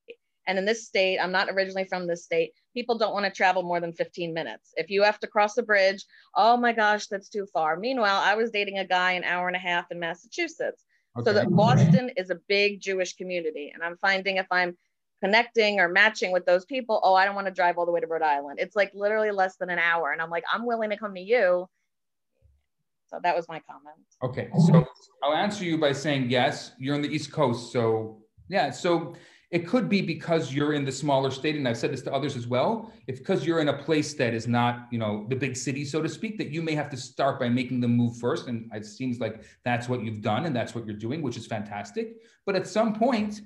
And 0.45 0.57
in 0.57 0.65
this 0.65 0.85
state, 0.85 1.17
I'm 1.17 1.31
not 1.31 1.49
originally 1.49 1.85
from 1.85 2.07
this 2.07 2.25
state, 2.25 2.51
people 2.73 2.97
don't 2.97 3.13
want 3.13 3.25
to 3.25 3.31
travel 3.31 3.63
more 3.63 3.79
than 3.79 3.93
15 3.93 4.33
minutes. 4.33 4.73
If 4.75 4.89
you 4.89 5.03
have 5.03 5.19
to 5.19 5.27
cross 5.27 5.57
a 5.57 5.63
bridge, 5.63 6.03
oh 6.35 6.57
my 6.57 6.73
gosh, 6.73 7.07
that's 7.07 7.29
too 7.29 7.45
far. 7.53 7.77
Meanwhile, 7.77 8.21
I 8.23 8.35
was 8.35 8.51
dating 8.51 8.79
a 8.79 8.85
guy 8.85 9.13
an 9.13 9.23
hour 9.23 9.47
and 9.47 9.55
a 9.55 9.59
half 9.59 9.91
in 9.91 9.99
Massachusetts. 9.99 10.85
Okay. 11.17 11.29
So 11.29 11.33
that 11.33 11.49
Boston 11.51 12.11
is 12.17 12.29
a 12.29 12.39
big 12.47 12.81
Jewish 12.81 13.15
community. 13.15 13.71
And 13.73 13.83
I'm 13.83 13.97
finding 13.97 14.37
if 14.37 14.47
I'm 14.49 14.75
connecting 15.23 15.79
or 15.79 15.87
matching 15.87 16.31
with 16.31 16.45
those 16.45 16.65
people, 16.65 16.99
oh, 17.03 17.13
I 17.13 17.25
don't 17.25 17.35
want 17.35 17.47
to 17.47 17.53
drive 17.53 17.77
all 17.77 17.85
the 17.85 17.91
way 17.91 17.99
to 17.99 18.07
Rhode 18.07 18.23
Island. 18.23 18.59
It's 18.59 18.75
like 18.75 18.91
literally 18.93 19.31
less 19.31 19.55
than 19.57 19.69
an 19.69 19.79
hour. 19.79 20.11
And 20.11 20.21
I'm 20.21 20.29
like, 20.29 20.43
I'm 20.51 20.65
willing 20.65 20.89
to 20.89 20.97
come 20.97 21.13
to 21.13 21.21
you. 21.21 21.69
So 23.07 23.19
that 23.21 23.35
was 23.35 23.47
my 23.47 23.61
comment. 23.69 23.95
Okay. 24.23 24.49
So 24.67 24.85
I'll 25.21 25.35
answer 25.35 25.63
you 25.63 25.77
by 25.77 25.91
saying 25.91 26.31
yes, 26.31 26.71
you're 26.79 26.95
on 26.95 27.03
the 27.03 27.09
East 27.09 27.31
Coast. 27.31 27.71
So 27.71 28.23
yeah, 28.49 28.71
so 28.71 29.13
it 29.53 29.67
could 29.67 29.87
be 29.87 30.01
because 30.01 30.51
you're 30.51 30.73
in 30.73 30.83
the 30.83 30.91
smaller 30.91 31.29
state, 31.29 31.55
and 31.55 31.67
I've 31.67 31.77
said 31.77 31.93
this 31.93 32.01
to 32.01 32.11
others 32.11 32.35
as 32.35 32.47
well. 32.47 32.91
If 33.05 33.19
because 33.19 33.45
you're 33.45 33.59
in 33.59 33.67
a 33.69 33.77
place 33.77 34.15
that 34.15 34.33
is 34.33 34.47
not, 34.47 34.87
you 34.89 34.97
know, 34.97 35.27
the 35.29 35.35
big 35.35 35.55
city, 35.55 35.85
so 35.85 36.01
to 36.01 36.09
speak, 36.09 36.39
that 36.39 36.49
you 36.49 36.63
may 36.63 36.73
have 36.73 36.89
to 36.89 36.97
start 36.97 37.39
by 37.39 37.49
making 37.49 37.79
the 37.79 37.87
move 37.87 38.17
first. 38.17 38.47
And 38.47 38.71
it 38.73 38.83
seems 38.83 39.19
like 39.19 39.43
that's 39.63 39.87
what 39.87 40.03
you've 40.03 40.23
done 40.23 40.45
and 40.45 40.55
that's 40.55 40.73
what 40.73 40.87
you're 40.87 40.95
doing, 40.95 41.21
which 41.21 41.37
is 41.37 41.45
fantastic. 41.45 42.15
But 42.47 42.55
at 42.55 42.65
some 42.65 42.95
point, 42.95 43.41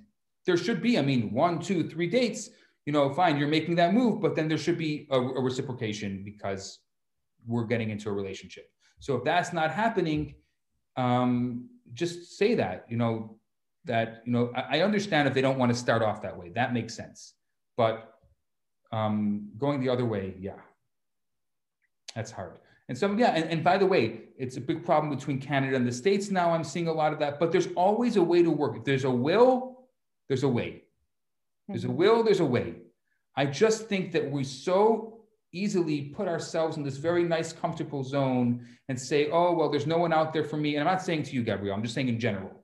there 0.46 0.56
should 0.56 0.82
be, 0.82 0.98
I 0.98 1.02
mean, 1.02 1.30
one, 1.34 1.60
two, 1.60 1.90
three 1.90 2.08
dates, 2.08 2.52
you 2.86 2.94
know, 2.94 3.14
fine, 3.14 3.38
you're 3.38 3.50
making 3.50 3.76
that 3.76 3.94
move, 3.94 4.22
but 4.22 4.34
then 4.34 4.48
there 4.48 4.58
should 4.58 4.78
be 4.78 5.10
a, 5.12 5.20
a 5.20 5.42
reciprocation 5.42 6.24
because 6.24 6.80
we're 7.46 7.66
getting 7.66 7.90
into 7.90 8.08
a 8.08 8.14
relationship. 8.14 8.70
So 9.00 9.18
if 9.18 9.26
that's 9.26 9.52
not 9.52 9.72
happening, 9.72 10.36
um, 10.96 11.68
just 11.94 12.38
say 12.38 12.56
that, 12.56 12.86
you 12.88 12.96
know, 12.96 13.38
that, 13.88 14.22
you 14.26 14.32
know, 14.32 14.52
I, 14.56 14.78
I 14.78 14.82
understand 14.82 15.28
if 15.28 15.34
they 15.34 15.42
don't 15.42 15.58
want 15.58 15.72
to 15.72 15.78
start 15.78 16.02
off 16.02 16.22
that 16.22 16.38
way, 16.38 16.50
that 16.50 16.74
makes 16.74 16.94
sense. 16.94 17.34
But 17.76 18.14
um, 18.92 19.50
going 19.58 19.80
the 19.80 19.90
other 19.90 20.06
way, 20.06 20.36
yeah, 20.40 20.60
that's 22.16 22.32
hard. 22.32 22.60
And 22.90 22.98
so, 22.98 23.12
yeah, 23.14 23.36
and, 23.36 23.50
and 23.50 23.64
by 23.64 23.78
the 23.78 23.86
way, 23.86 24.22
it's 24.38 24.56
a 24.56 24.62
big 24.62 24.86
problem 24.86 25.14
between 25.14 25.42
Canada 25.42 25.76
and 25.76 25.86
the 25.86 25.92
States 25.92 26.32
now. 26.32 26.52
I'm 26.52 26.64
seeing 26.64 26.88
a 26.88 26.94
lot 26.94 27.12
of 27.12 27.20
that, 27.20 27.40
but 27.40 27.52
there's 27.52 27.68
always 27.76 28.16
a 28.16 28.24
way 28.24 28.44
to 28.44 28.52
work. 28.52 28.78
If 28.78 28.86
there's 28.86 29.04
a 29.04 29.12
will, 29.12 29.88
there's 30.30 30.44
a 30.44 30.48
way. 30.48 30.84
There's 31.68 31.84
a 31.84 31.88
mm-hmm. 31.88 31.98
will, 31.98 32.24
there's 32.24 32.40
a 32.40 32.46
way. 32.46 32.76
I 33.36 33.46
just 33.46 33.88
think 33.88 34.14
that 34.14 34.32
we 34.32 34.44
so 34.44 35.20
easily 35.52 36.02
put 36.04 36.28
ourselves 36.28 36.78
in 36.78 36.84
this 36.84 36.98
very 36.98 37.24
nice, 37.24 37.52
comfortable 37.52 38.04
zone 38.04 38.66
and 38.90 39.00
say, 39.00 39.30
oh, 39.32 39.54
well, 39.54 39.70
there's 39.70 39.88
no 39.88 39.98
one 39.98 40.14
out 40.14 40.34
there 40.34 40.44
for 40.44 40.58
me. 40.58 40.76
And 40.76 40.88
I'm 40.88 40.94
not 40.94 41.02
saying 41.02 41.24
to 41.24 41.34
you, 41.34 41.44
Gabrielle, 41.44 41.76
I'm 41.76 41.84
just 41.84 41.94
saying 41.94 42.10
in 42.10 42.20
general. 42.20 42.57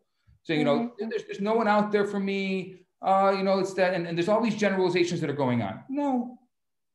So, 0.44 0.54
you 0.54 0.64
know, 0.64 0.80
mm-hmm. 0.80 1.10
there's, 1.10 1.24
there's 1.24 1.42
no 1.42 1.54
one 1.54 1.68
out 1.68 1.92
there 1.92 2.06
for 2.06 2.20
me. 2.20 2.86
Uh, 3.02 3.34
you 3.38 3.44
know, 3.44 3.60
it's 3.60 3.74
that. 3.74 3.94
And, 3.94 4.08
and 4.08 4.18
there's 4.18 4.30
all 4.30 4.42
these 4.42 4.56
generalizations 4.56 5.22
that 5.22 5.30
are 5.30 5.34
going 5.34 5.62
on. 5.62 5.84
No, 5.90 6.38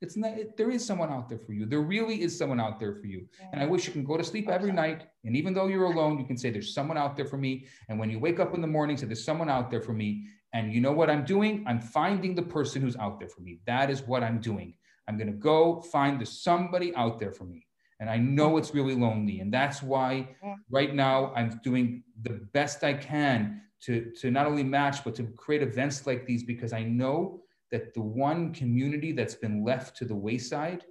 it's 0.01 0.17
not, 0.17 0.39
it, 0.39 0.57
there 0.57 0.71
is 0.71 0.85
someone 0.85 1.11
out 1.11 1.29
there 1.29 1.39
for 1.39 1.53
you. 1.53 1.67
There 1.67 1.81
really 1.81 2.23
is 2.23 2.37
someone 2.37 2.61
out 2.61 2.79
there 2.79 2.95
for 2.95 3.07
you. 3.07 3.27
And 3.53 3.61
I 3.61 3.67
wish 3.67 3.87
you 3.87 3.93
can 3.93 4.05
go 4.05 4.17
to 4.17 4.25
sleep 4.25 4.49
every 4.49 4.73
night. 4.73 5.07
And 5.25 5.37
even 5.37 5.55
though 5.55 5.67
you're 5.67 5.85
alone, 5.85 6.19
you 6.19 6.25
can 6.25 6.37
say, 6.37 6.51
there's 6.51 6.73
someone 6.73 6.97
out 6.97 7.17
there 7.17 7.25
for 7.27 7.37
me. 7.37 7.67
And 7.89 7.99
when 7.99 8.11
you 8.11 8.19
wake 8.19 8.39
up 8.39 8.55
in 8.55 8.61
the 8.61 8.67
morning, 8.67 8.97
say, 8.97 9.07
there's 9.07 9.25
someone 9.25 9.51
out 9.51 9.71
there 9.71 9.83
for 9.83 9.93
me. 9.93 10.27
And 10.55 10.73
you 10.73 10.81
know 10.81 10.93
what 10.93 11.11
I'm 11.11 11.25
doing? 11.25 11.65
I'm 11.67 11.81
finding 11.81 12.35
the 12.35 12.43
person 12.43 12.81
who's 12.81 12.97
out 12.97 13.19
there 13.19 13.29
for 13.29 13.41
me. 13.43 13.61
That 13.67 13.91
is 13.91 14.03
what 14.03 14.23
I'm 14.23 14.41
doing. 14.41 14.75
I'm 15.09 15.17
going 15.17 15.33
to 15.33 15.39
go 15.39 15.81
find 15.81 16.21
the 16.21 16.27
somebody 16.27 16.95
out 16.95 17.19
there 17.19 17.33
for 17.33 17.45
me. 17.45 17.67
And 18.01 18.09
I 18.09 18.17
know 18.17 18.57
it's 18.59 18.75
really 18.75 18.95
lonely. 18.95 19.41
And 19.41 19.53
that's 19.53 19.83
why 19.83 20.37
right 20.71 20.95
now 20.95 21.33
I'm 21.35 21.61
doing 21.65 22.05
the 22.23 22.41
best 22.53 22.85
I 22.85 22.95
can 22.95 23.63
to, 23.83 24.13
to 24.21 24.31
not 24.31 24.47
only 24.47 24.63
match, 24.63 25.05
but 25.05 25.15
to 25.17 25.25
create 25.25 25.63
events 25.63 26.07
like 26.07 26.27
these 26.27 26.45
because 26.45 26.73
I 26.73 26.83
know 26.83 27.43
that 27.71 27.95
the 27.95 28.01
one 28.01 28.53
community 28.55 29.13
that's 29.13 29.35
been 29.35 29.65
left 29.65 29.97
to 29.99 30.05
the 30.05 30.15
wayside 30.15 30.85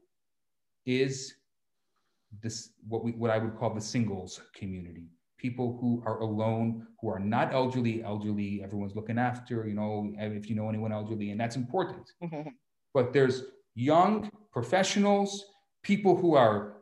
is 0.85 1.35
this 2.41 2.71
what 2.87 3.03
we 3.03 3.11
what 3.11 3.31
I 3.31 3.37
would 3.37 3.57
call 3.57 3.73
the 3.73 3.81
singles 3.81 4.41
community. 4.53 5.07
People 5.37 5.77
who 5.79 6.03
are 6.05 6.19
alone, 6.19 6.87
who 6.99 7.09
are 7.09 7.19
not 7.19 7.53
elderly, 7.53 8.03
elderly, 8.03 8.61
everyone's 8.63 8.95
looking 8.95 9.19
after, 9.19 9.67
you 9.67 9.75
know, 9.75 10.11
if 10.17 10.49
you 10.49 10.55
know 10.55 10.67
anyone 10.67 10.91
elderly, 10.91 11.31
and 11.31 11.39
that's 11.39 11.55
important. 11.55 12.11
But 12.93 13.13
there's 13.13 13.43
young 13.75 14.31
professionals, 14.51 15.45
people 15.83 16.15
who 16.15 16.33
are 16.33 16.76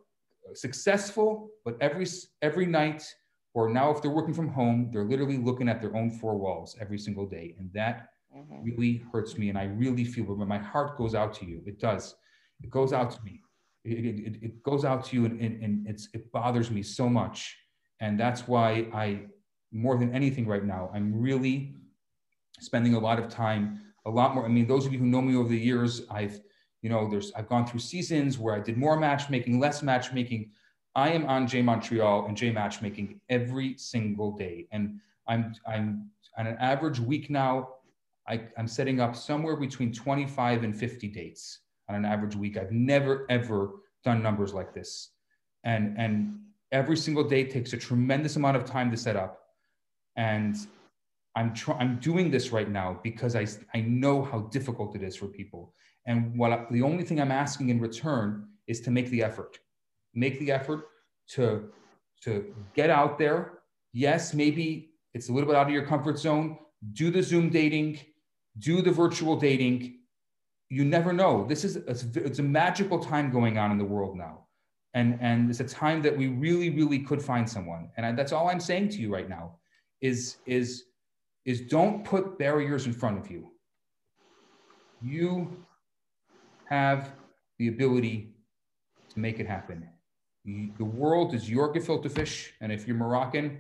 successful, 0.54 1.50
but 1.64 1.78
every 1.82 2.06
every 2.42 2.66
night, 2.66 3.04
or 3.54 3.70
now 3.70 3.90
if 3.92 4.02
they're 4.02 4.12
working 4.12 4.34
from 4.34 4.50
home, 4.50 4.90
they're 4.92 5.06
literally 5.06 5.38
looking 5.38 5.70
at 5.70 5.82
their 5.82 5.96
own 5.96 6.12
four 6.12 6.38
walls 6.38 6.76
every 6.80 6.98
single 6.98 7.26
day. 7.26 7.56
And 7.58 7.72
that 7.74 8.10
mm-hmm. 8.36 8.64
really 8.64 9.04
hurts 9.12 9.38
me. 9.38 9.50
And 9.50 9.58
I 9.58 9.64
really 9.66 10.04
feel 10.04 10.26
but 10.26 10.48
my 10.48 10.58
heart 10.58 10.98
goes 10.98 11.16
out 11.16 11.34
to 11.36 11.46
you. 11.46 11.62
It 11.66 11.80
does. 11.80 12.16
It 12.62 12.70
goes 12.70 12.94
out 12.94 13.12
to 13.12 13.24
me. 13.24 13.42
It, 13.84 14.06
it, 14.06 14.44
it 14.44 14.64
goes 14.64 14.84
out 14.84 15.06
to 15.06 15.16
you 15.16 15.26
and, 15.26 15.40
and, 15.40 15.64
and 15.64 15.88
it's, 15.88 16.10
it 16.14 16.32
bothers 16.32 16.72
me 16.72 16.82
so 16.82 17.08
much. 17.08 17.56
And 18.02 18.20
that's 18.20 18.48
why 18.48 18.88
I, 18.94 19.28
more 19.72 19.98
than 19.98 20.14
anything 20.14 20.48
right 20.48 20.66
now, 20.66 20.90
I'm 20.94 21.14
really 21.14 21.76
spending 22.60 22.96
a 22.96 23.00
lot 23.00 23.20
of 23.20 23.30
time, 23.30 23.82
a 24.06 24.10
lot 24.10 24.34
more. 24.34 24.46
I 24.46 24.48
mean, 24.48 24.68
those 24.68 24.86
of 24.86 24.94
you 24.94 25.00
who 25.00 25.06
know 25.06 25.22
me 25.22 25.36
over 25.36 25.50
the 25.50 25.58
years, 25.58 26.02
I've, 26.10 26.40
you 26.86 26.92
know, 26.92 27.10
there's, 27.10 27.32
I've 27.36 27.50
gone 27.50 27.66
through 27.66 27.80
seasons 27.80 28.38
where 28.38 28.54
I 28.54 28.60
did 28.60 28.78
more 28.78 28.96
matchmaking, 28.96 29.60
less 29.60 29.82
matchmaking. 29.82 30.52
I 30.94 31.10
am 31.10 31.26
on 31.26 31.48
JMontreal 31.48 32.28
and 32.28 32.38
J 32.38 32.52
Matchmaking 32.52 33.20
every 33.28 33.76
single 33.80 34.34
day. 34.34 34.68
And 34.72 35.00
I'm, 35.28 35.56
I'm 35.68 36.12
on 36.38 36.46
an 36.46 36.56
average 36.60 37.00
week 37.00 37.32
now, 37.32 37.70
I, 38.28 38.42
I'm 38.56 38.68
setting 38.68 39.00
up 39.00 39.16
somewhere 39.16 39.56
between 39.56 39.92
25 39.92 40.64
and 40.64 40.78
50 40.78 41.08
dates 41.08 41.62
on 41.90 41.96
an 41.96 42.06
average 42.06 42.36
week. 42.36 42.56
I've 42.56 42.72
never, 42.72 43.26
ever 43.32 43.72
done 44.04 44.22
numbers 44.22 44.54
like 44.54 44.72
this. 44.72 45.10
And, 45.64 45.98
and 45.98 46.38
every 46.72 46.98
single 46.98 47.24
day 47.24 47.46
takes 47.46 47.74
a 47.74 47.78
tremendous 47.78 48.36
amount 48.36 48.58
of 48.58 48.66
time 48.66 48.92
to 48.92 48.98
set 48.98 49.16
up. 49.16 49.40
And 50.18 50.56
I'm, 51.36 51.52
tr- 51.52 51.80
I'm 51.80 51.98
doing 51.98 52.30
this 52.30 52.52
right 52.52 52.70
now 52.70 53.00
because 53.02 53.36
I, 53.36 53.48
I 53.74 53.82
know 53.82 54.22
how 54.22 54.42
difficult 54.42 54.96
it 54.96 55.02
is 55.02 55.16
for 55.16 55.26
people. 55.26 55.74
And 56.06 56.38
what 56.38 56.52
I, 56.52 56.66
the 56.72 56.82
only 56.82 57.04
thing 57.04 57.20
I'm 57.20 57.32
asking 57.32 57.70
in 57.70 57.80
return 57.80 58.48
is 58.68 58.82
to 58.82 58.92
make 58.92 59.10
the 59.10 59.24
effort, 59.24 59.60
make 60.14 60.40
the 60.40 60.52
effort 60.52 60.86
to, 61.30 61.70
to 62.24 62.54
get 62.74 62.90
out 62.90 63.18
there. 63.18 63.60
Yes, 63.94 64.34
maybe 64.34 64.92
it's 65.14 65.30
a 65.30 65.34
little 65.34 65.48
bit 65.48 65.56
out 65.56 65.68
of 65.68 65.74
your 65.74 65.86
comfort 65.86 66.20
zone. 66.20 66.58
Do 66.94 67.10
the 67.10 67.24
Zoom 67.24 67.50
dating, 67.50 68.00
do 68.60 68.82
the 68.82 68.92
virtual 68.92 69.36
dating. 69.38 70.00
You 70.70 70.84
never 70.84 71.14
know. 71.14 71.46
This 71.48 71.64
is 71.64 71.78
it's 71.78 72.40
a 72.40 72.44
magical 72.44 73.00
time 73.00 73.32
going 73.32 73.58
on 73.58 73.72
in 73.72 73.78
the 73.78 73.86
world 73.86 74.18
now, 74.18 74.48
and 74.94 75.18
and 75.22 75.50
it's 75.50 75.60
a 75.60 75.64
time 75.64 76.02
that 76.02 76.16
we 76.16 76.28
really 76.28 76.72
really 76.72 77.00
could 77.00 77.22
find 77.22 77.50
someone. 77.50 77.92
And 77.98 78.06
I, 78.06 78.12
that's 78.12 78.32
all 78.32 78.50
I'm 78.50 78.60
saying 78.60 78.90
to 78.90 78.98
you 78.98 79.14
right 79.14 79.30
now, 79.30 79.58
is 80.02 80.38
is 80.46 80.86
is 81.46 81.62
don't 81.62 82.04
put 82.04 82.38
barriers 82.40 82.88
in 82.88 82.94
front 82.94 83.20
of 83.20 83.30
you. 83.30 83.52
You 85.02 85.64
have 86.70 87.14
the 87.60 87.68
ability 87.68 88.34
to 89.10 89.20
make 89.20 89.40
it 89.40 89.48
happen. 89.48 89.88
The 90.46 90.86
world 90.86 91.34
is 91.34 91.50
your 91.50 91.74
gefilte 91.74 92.12
fish, 92.12 92.54
and 92.62 92.72
if 92.72 92.88
you're 92.88 92.96
Moroccan, 92.96 93.60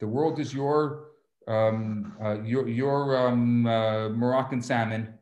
the 0.00 0.06
world 0.06 0.38
is 0.38 0.52
your 0.52 1.08
um, 1.48 2.12
uh, 2.22 2.42
your, 2.42 2.68
your 2.68 3.16
um, 3.16 3.66
uh, 3.66 4.08
Moroccan 4.08 4.60
salmon. 4.60 5.14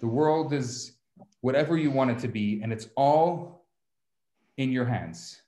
The 0.00 0.06
world 0.06 0.52
is 0.52 0.98
whatever 1.40 1.76
you 1.76 1.90
want 1.90 2.10
it 2.10 2.18
to 2.20 2.28
be, 2.28 2.60
and 2.62 2.72
it's 2.72 2.88
all 2.96 3.64
in 4.56 4.72
your 4.72 4.84
hands. 4.84 5.40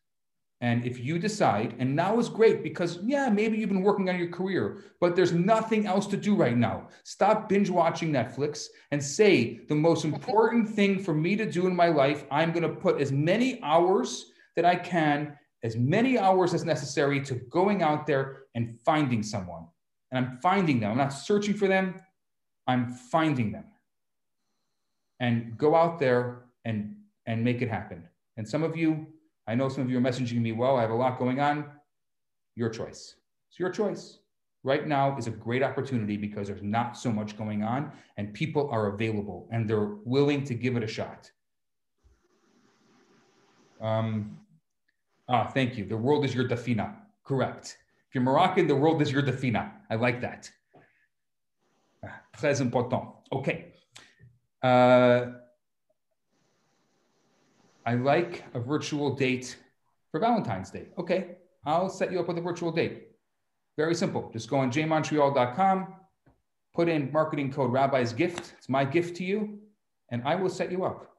And 0.63 0.85
if 0.85 1.01
you 1.01 1.19
decide, 1.19 1.75
and 1.79 1.97
now 1.97 2.19
is 2.19 2.29
great 2.29 2.63
because, 2.63 2.99
yeah, 3.03 3.31
maybe 3.31 3.57
you've 3.57 3.71
been 3.71 3.83
working 3.83 4.11
on 4.11 4.19
your 4.19 4.29
career, 4.29 4.85
but 5.01 5.17
there's 5.17 5.33
nothing 5.33 5.87
else 5.87 6.07
to 6.09 6.19
do 6.19 6.35
right 6.35 6.57
now. 6.57 6.89
Stop 7.03 7.49
binge 7.49 7.71
watching 7.71 8.13
Netflix 8.13 8.67
and 8.91 9.03
say, 9.03 9.61
the 9.69 9.75
most 9.75 10.05
important 10.05 10.69
thing 10.69 11.03
for 11.03 11.15
me 11.15 11.35
to 11.37 11.51
do 11.51 11.67
in 11.67 11.75
my 11.75 11.89
life, 11.89 12.25
I'm 12.31 12.53
going 12.53 12.63
to 12.63 12.69
put 12.69 13.01
as 13.01 13.11
many 13.11 13.59
hours 13.63 14.33
that 14.55 14.67
I 14.67 14.75
can, 14.75 15.39
as 15.63 15.77
many 15.77 16.19
hours 16.19 16.53
as 16.53 16.65
necessary 16.65 17.23
to 17.23 17.37
going 17.37 17.83
out 17.83 18.07
there 18.07 18.43
and 18.55 18.79
finding 18.85 19.23
someone 19.23 19.67
and 20.11 20.25
I'm 20.25 20.39
finding 20.39 20.81
them. 20.81 20.93
I'm 20.93 20.99
not 20.99 21.13
searching 21.13 21.55
for 21.55 21.69
them, 21.69 22.01
I'm 22.67 22.89
finding 22.89 23.53
them. 23.53 23.65
And 25.21 25.57
go 25.59 25.75
out 25.75 25.99
there 25.99 26.45
and, 26.65 26.97
and 27.27 27.45
make 27.45 27.63
it 27.63 27.69
happen. 27.69 28.09
And 28.37 28.49
some 28.49 28.63
of 28.63 28.77
you, 28.77 29.07
I 29.51 29.57
know 29.57 29.69
some 29.69 29.83
of 29.83 29.91
you 29.91 29.99
are 29.99 30.01
messaging 30.01 30.41
me, 30.41 30.53
well, 30.53 30.77
I 30.77 30.83
have 30.83 30.91
a 30.91 30.95
lot 30.95 31.19
going 31.19 31.41
on. 31.41 31.65
Your 32.55 32.69
choice. 32.69 33.17
It's 33.49 33.59
your 33.59 33.71
choice. 33.71 34.21
Right 34.63 34.87
now 34.87 35.17
is 35.19 35.27
a 35.27 35.33
great 35.33 35.65
opportunity 35.65 36.17
because 36.17 36.47
there's 36.47 36.63
not 36.63 36.97
so 36.97 37.11
much 37.11 37.37
going 37.37 37.65
on 37.65 37.91
and 38.17 38.33
people 38.33 38.71
are 38.71 38.95
available 38.95 39.49
and 39.51 39.69
they're 39.69 39.97
willing 40.05 40.45
to 40.45 40.55
give 40.55 40.77
it 40.77 40.85
a 40.85 40.87
shot. 40.87 41.29
Um, 43.81 44.39
ah, 45.29 45.47
thank 45.49 45.77
you. 45.77 45.85
The 45.85 45.97
world 45.97 46.25
is 46.25 46.33
your 46.33 46.47
dafina. 46.47 46.95
Correct. 47.25 47.77
If 48.09 48.15
you're 48.15 48.23
Moroccan, 48.23 48.69
the 48.69 48.77
world 48.77 49.03
is 49.03 49.11
your 49.11 49.23
dafina. 49.23 49.73
I 49.91 49.97
like 49.97 50.21
that. 50.21 50.49
Ah, 52.05 52.21
très 52.37 52.61
important. 52.61 53.03
Okay. 53.33 53.73
Uh, 54.63 55.40
I 57.87 57.95
like 57.95 58.45
a 58.55 58.61
virtual 58.61 59.15
date 59.15 59.57
for 60.11 60.21
Valentine's 60.21 60.71
Day. 60.71 60.89
Okay, 60.99 61.37
I'll 61.65 61.89
set 61.89 62.13
you 62.13 62.21
up 62.21 62.29
with 62.29 62.39
a 62.39 62.43
virtual 62.43 62.73
date. 62.73 63.09
Very 63.77 63.95
simple. 63.95 64.31
Just 64.33 64.51
go 64.51 64.59
on 64.59 64.71
jmontreal.com, 64.71 65.95
put 66.75 66.89
in 66.89 67.11
marketing 67.13 67.53
code 67.53 67.73
Rabbi's 67.73 68.13
Gift. 68.13 68.55
It's 68.59 68.69
my 68.69 68.85
gift 68.85 69.17
to 69.17 69.25
you, 69.25 69.59
and 70.11 70.23
I 70.25 70.35
will 70.35 70.51
set 70.51 70.71
you 70.71 70.85
up. 70.85 71.17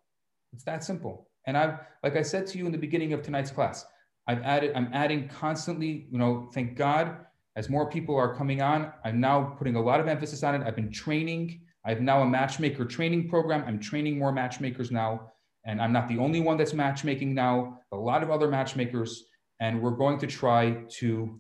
It's 0.54 0.64
that 0.66 0.84
simple. 0.84 1.30
And 1.48 1.58
I've, 1.58 1.80
like 2.04 2.16
I 2.16 2.22
said 2.22 2.46
to 2.48 2.58
you 2.58 2.66
in 2.66 2.72
the 2.72 2.78
beginning 2.78 3.14
of 3.14 3.24
tonight's 3.24 3.52
class, 3.52 3.86
I've 4.28 4.44
added, 4.44 4.74
I'm 4.76 4.90
adding 4.94 5.28
constantly, 5.28 6.08
you 6.12 6.20
know, 6.20 6.50
thank 6.54 6.76
God, 6.76 7.18
as 7.56 7.70
more 7.70 7.90
people 7.90 8.16
are 8.16 8.36
coming 8.36 8.62
on, 8.62 8.92
I'm 9.04 9.20
now 9.20 9.56
putting 9.58 9.76
a 9.76 9.82
lot 9.82 10.00
of 10.00 10.08
emphasis 10.08 10.44
on 10.44 10.56
it. 10.56 10.66
I've 10.66 10.76
been 10.76 10.92
training. 10.92 11.62
I 11.86 11.90
have 11.90 12.02
now 12.02 12.22
a 12.22 12.26
matchmaker 12.26 12.86
training 12.86 13.28
program. 13.30 13.64
I'm 13.68 13.80
training 13.80 14.20
more 14.20 14.32
matchmakers 14.32 14.92
now. 14.92 15.31
And 15.66 15.82
I'm 15.82 15.94
not 15.94 16.08
the 16.08 16.18
only 16.18 16.40
one 16.40 16.58
that's 16.58 16.74
matchmaking 16.74 17.34
now, 17.34 17.80
a 17.92 17.98
lot 17.98 18.24
of 18.24 18.32
other 18.32 18.48
matchmakers. 18.48 19.26
And 19.60 19.82
we're 19.82 19.92
going 19.92 20.18
to 20.20 20.28
try 20.28 20.84
to, 21.00 21.40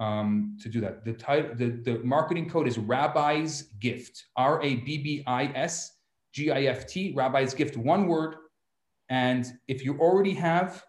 um, 0.00 0.56
to 0.62 0.68
do 0.68 0.80
that. 0.80 1.04
The, 1.04 1.12
title, 1.12 1.54
the, 1.54 1.68
the 1.84 1.98
marketing 2.04 2.48
code 2.50 2.66
is 2.66 2.76
Rabbi's 2.78 3.62
Gift, 3.80 4.26
R 4.36 4.60
A 4.62 4.76
B 4.76 4.98
B 4.98 5.22
I 5.26 5.44
S 5.54 5.92
G 6.32 6.50
I 6.50 6.62
F 6.62 6.86
T, 6.86 7.12
Rabbi's 7.14 7.54
Gift, 7.54 7.76
one 7.76 8.08
word. 8.08 8.34
And 9.08 9.46
if 9.68 9.84
you 9.84 9.98
already 9.98 10.34
have 10.34 10.84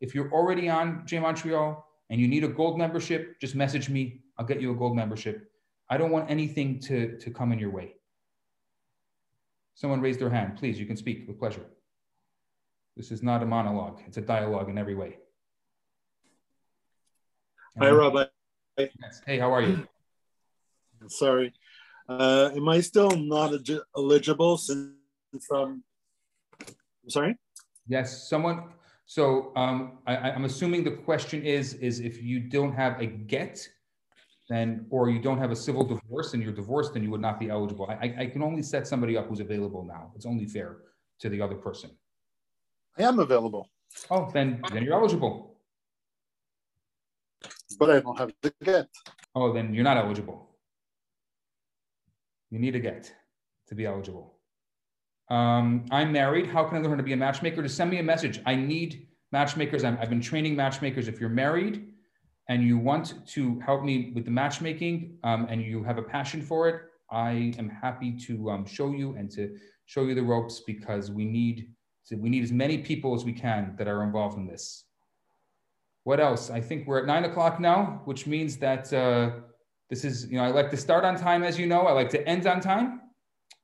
If 0.00 0.14
you're 0.14 0.30
already 0.32 0.68
on 0.68 1.06
JMontreal 1.06 1.82
and 2.10 2.20
you 2.20 2.28
need 2.28 2.44
a 2.44 2.48
gold 2.48 2.76
membership, 2.78 3.40
just 3.40 3.54
message 3.54 3.88
me. 3.88 4.20
I'll 4.36 4.44
get 4.44 4.60
you 4.60 4.70
a 4.72 4.74
gold 4.74 4.94
membership. 4.94 5.36
I 5.88 5.96
don't 5.96 6.10
want 6.10 6.30
anything 6.30 6.78
to, 6.80 7.16
to 7.18 7.30
come 7.30 7.52
in 7.52 7.58
your 7.58 7.70
way. 7.70 7.94
Someone 9.74 10.02
raised 10.02 10.20
their 10.20 10.30
hand. 10.30 10.58
Please, 10.58 10.78
you 10.78 10.86
can 10.86 10.96
speak 10.96 11.26
with 11.26 11.38
pleasure. 11.38 11.64
This 12.96 13.10
is 13.10 13.22
not 13.22 13.42
a 13.42 13.46
monologue, 13.46 14.00
it's 14.06 14.18
a 14.18 14.20
dialogue 14.20 14.68
in 14.68 14.78
every 14.78 14.94
way. 14.94 15.18
Hi, 17.78 17.90
Rabbi. 17.90 18.26
Yes. 18.78 19.20
Hey, 19.26 19.38
how 19.38 19.52
are 19.52 19.62
you? 19.62 19.88
Sorry. 21.08 21.52
Uh, 22.08 22.50
am 22.54 22.68
I 22.68 22.80
still 22.80 23.10
not 23.10 23.52
eligible 23.96 24.58
since 24.58 24.94
I'm, 25.52 25.82
I'm 26.68 27.10
sorry? 27.10 27.36
Yes, 27.88 28.28
someone. 28.28 28.64
So 29.06 29.52
um, 29.56 29.98
I, 30.06 30.30
I'm 30.30 30.44
assuming 30.44 30.84
the 30.84 30.92
question 30.92 31.42
is, 31.42 31.74
is 31.74 31.98
if 31.98 32.22
you 32.22 32.38
don't 32.38 32.72
have 32.72 33.00
a 33.00 33.06
get, 33.06 33.68
then, 34.48 34.86
or 34.90 35.10
you 35.10 35.18
don't 35.18 35.38
have 35.38 35.50
a 35.50 35.56
civil 35.56 35.82
divorce 35.82 36.34
and 36.34 36.42
you're 36.42 36.52
divorced, 36.52 36.94
then 36.94 37.02
you 37.02 37.10
would 37.10 37.20
not 37.20 37.40
be 37.40 37.50
eligible. 37.50 37.86
I, 37.90 38.14
I 38.18 38.26
can 38.26 38.42
only 38.42 38.62
set 38.62 38.86
somebody 38.86 39.16
up 39.16 39.28
who's 39.28 39.40
available 39.40 39.84
now. 39.84 40.12
It's 40.14 40.26
only 40.26 40.46
fair 40.46 40.76
to 41.20 41.28
the 41.28 41.40
other 41.40 41.56
person. 41.56 41.90
I 42.98 43.02
am 43.02 43.18
available. 43.18 43.68
Oh, 44.10 44.30
then, 44.32 44.60
then 44.72 44.84
you're 44.84 44.94
eligible. 44.94 45.56
But 47.78 47.90
I 47.90 48.00
don't 48.00 48.18
have 48.18 48.32
the 48.42 48.52
get. 48.62 48.88
Oh, 49.34 49.52
then 49.52 49.74
you're 49.74 49.84
not 49.84 49.96
eligible. 49.96 50.50
You 52.50 52.58
need 52.58 52.76
a 52.76 52.80
get 52.80 53.12
to 53.68 53.74
be 53.74 53.86
eligible. 53.86 54.34
Um, 55.28 55.86
I'm 55.90 56.12
married. 56.12 56.46
How 56.46 56.64
can 56.64 56.78
I 56.78 56.80
learn 56.82 56.98
to 56.98 57.02
be 57.02 57.14
a 57.14 57.16
matchmaker? 57.16 57.62
Just 57.62 57.76
send 57.76 57.90
me 57.90 57.98
a 57.98 58.02
message. 58.02 58.40
I 58.46 58.54
need 58.54 59.08
matchmakers. 59.32 59.82
i 59.82 59.90
have 59.90 60.10
been 60.10 60.20
training 60.20 60.54
matchmakers. 60.54 61.08
If 61.08 61.18
you're 61.18 61.30
married 61.30 61.88
and 62.48 62.62
you 62.62 62.78
want 62.78 63.26
to 63.28 63.58
help 63.60 63.82
me 63.82 64.12
with 64.14 64.24
the 64.24 64.30
matchmaking 64.30 65.18
um, 65.24 65.46
and 65.50 65.62
you 65.62 65.82
have 65.82 65.98
a 65.98 66.02
passion 66.02 66.42
for 66.42 66.68
it, 66.68 66.82
I 67.10 67.54
am 67.58 67.68
happy 67.68 68.16
to 68.26 68.50
um, 68.50 68.66
show 68.66 68.92
you 68.92 69.16
and 69.16 69.30
to 69.32 69.56
show 69.86 70.04
you 70.04 70.14
the 70.14 70.22
ropes 70.22 70.60
because 70.60 71.10
we 71.10 71.24
need 71.24 71.70
to, 72.08 72.16
we 72.16 72.28
need 72.28 72.42
as 72.42 72.52
many 72.52 72.78
people 72.78 73.14
as 73.14 73.24
we 73.24 73.32
can 73.32 73.74
that 73.78 73.88
are 73.88 74.02
involved 74.02 74.36
in 74.38 74.46
this. 74.46 74.84
What 76.04 76.20
else? 76.20 76.50
I 76.50 76.60
think 76.60 76.86
we're 76.86 76.98
at 76.98 77.06
nine 77.06 77.24
o'clock 77.24 77.60
now, 77.60 78.02
which 78.04 78.26
means 78.26 78.58
that 78.58 78.92
uh, 78.92 79.30
this 79.88 80.04
is, 80.04 80.26
you 80.30 80.36
know, 80.36 80.44
I 80.44 80.48
like 80.48 80.70
to 80.70 80.76
start 80.76 81.04
on 81.04 81.16
time, 81.16 81.42
as 81.42 81.58
you 81.58 81.66
know, 81.66 81.82
I 81.86 81.92
like 81.92 82.10
to 82.10 82.28
end 82.28 82.46
on 82.46 82.60
time. 82.60 83.00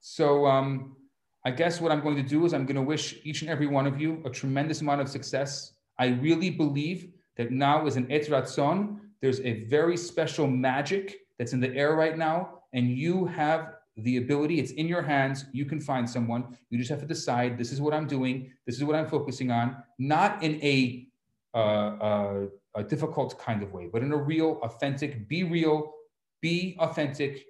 So 0.01 0.47
um, 0.47 0.97
I 1.45 1.51
guess 1.51 1.81
what 1.81 1.93
I'm 1.93 2.01
going 2.01 2.17
to 2.17 2.23
do 2.23 2.45
is 2.47 2.55
I'm 2.55 2.65
going 2.65 2.77
to 2.77 2.83
wish 2.83 3.17
each 3.25 3.43
and 3.43 3.51
every 3.51 3.67
one 3.67 3.87
of 3.87 4.01
you 4.01 4.23
a 4.25 4.31
tremendous 4.31 4.81
amount 4.81 5.01
of 5.01 5.09
success. 5.09 5.75
I 5.99 6.07
really 6.09 6.51
believe 6.51 7.13
that 7.37 7.51
now 7.51 7.87
is 7.87 7.97
an 7.97 8.07
Etz 8.07 8.29
Ratzon. 8.29 8.99
There's 9.21 9.41
a 9.41 9.65
very 9.65 9.97
special 9.97 10.47
magic 10.47 11.19
that's 11.39 11.53
in 11.53 11.61
the 11.61 11.75
air 11.75 11.95
right 11.95 12.17
now, 12.17 12.61
and 12.73 12.89
you 12.89 13.27
have 13.27 13.75
the 14.03 14.19
ability. 14.19 14.61
It's 14.61 14.73
in 14.73 14.87
your 14.89 15.03
hands. 15.03 15.45
You 15.53 15.65
can 15.65 15.81
find 15.81 16.09
someone. 16.09 16.57
You 16.71 16.79
just 16.79 16.91
have 16.91 17.01
to 17.01 17.07
decide. 17.07 17.59
This 17.59 17.73
is 17.73 17.81
what 17.81 17.95
I'm 17.95 18.07
doing. 18.07 18.53
This 18.67 18.77
is 18.77 18.85
what 18.85 18.97
I'm 18.97 19.09
focusing 19.09 19.51
on. 19.51 19.77
Not 19.99 20.43
in 20.43 20.63
a 20.63 21.07
uh, 21.55 21.59
uh, 21.59 22.47
a 22.77 22.85
difficult 22.85 23.39
kind 23.39 23.63
of 23.63 23.73
way, 23.73 23.89
but 23.93 24.03
in 24.03 24.13
a 24.13 24.17
real, 24.17 24.61
authentic. 24.63 25.29
Be 25.29 25.43
real. 25.43 25.93
Be 26.41 26.77
authentic, 26.79 27.45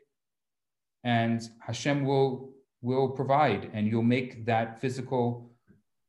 and 1.04 1.40
Hashem 1.60 2.04
will 2.04 2.50
will 2.82 3.10
provide, 3.10 3.70
and 3.74 3.86
you'll 3.86 4.02
make 4.02 4.46
that 4.46 4.80
physical 4.80 5.50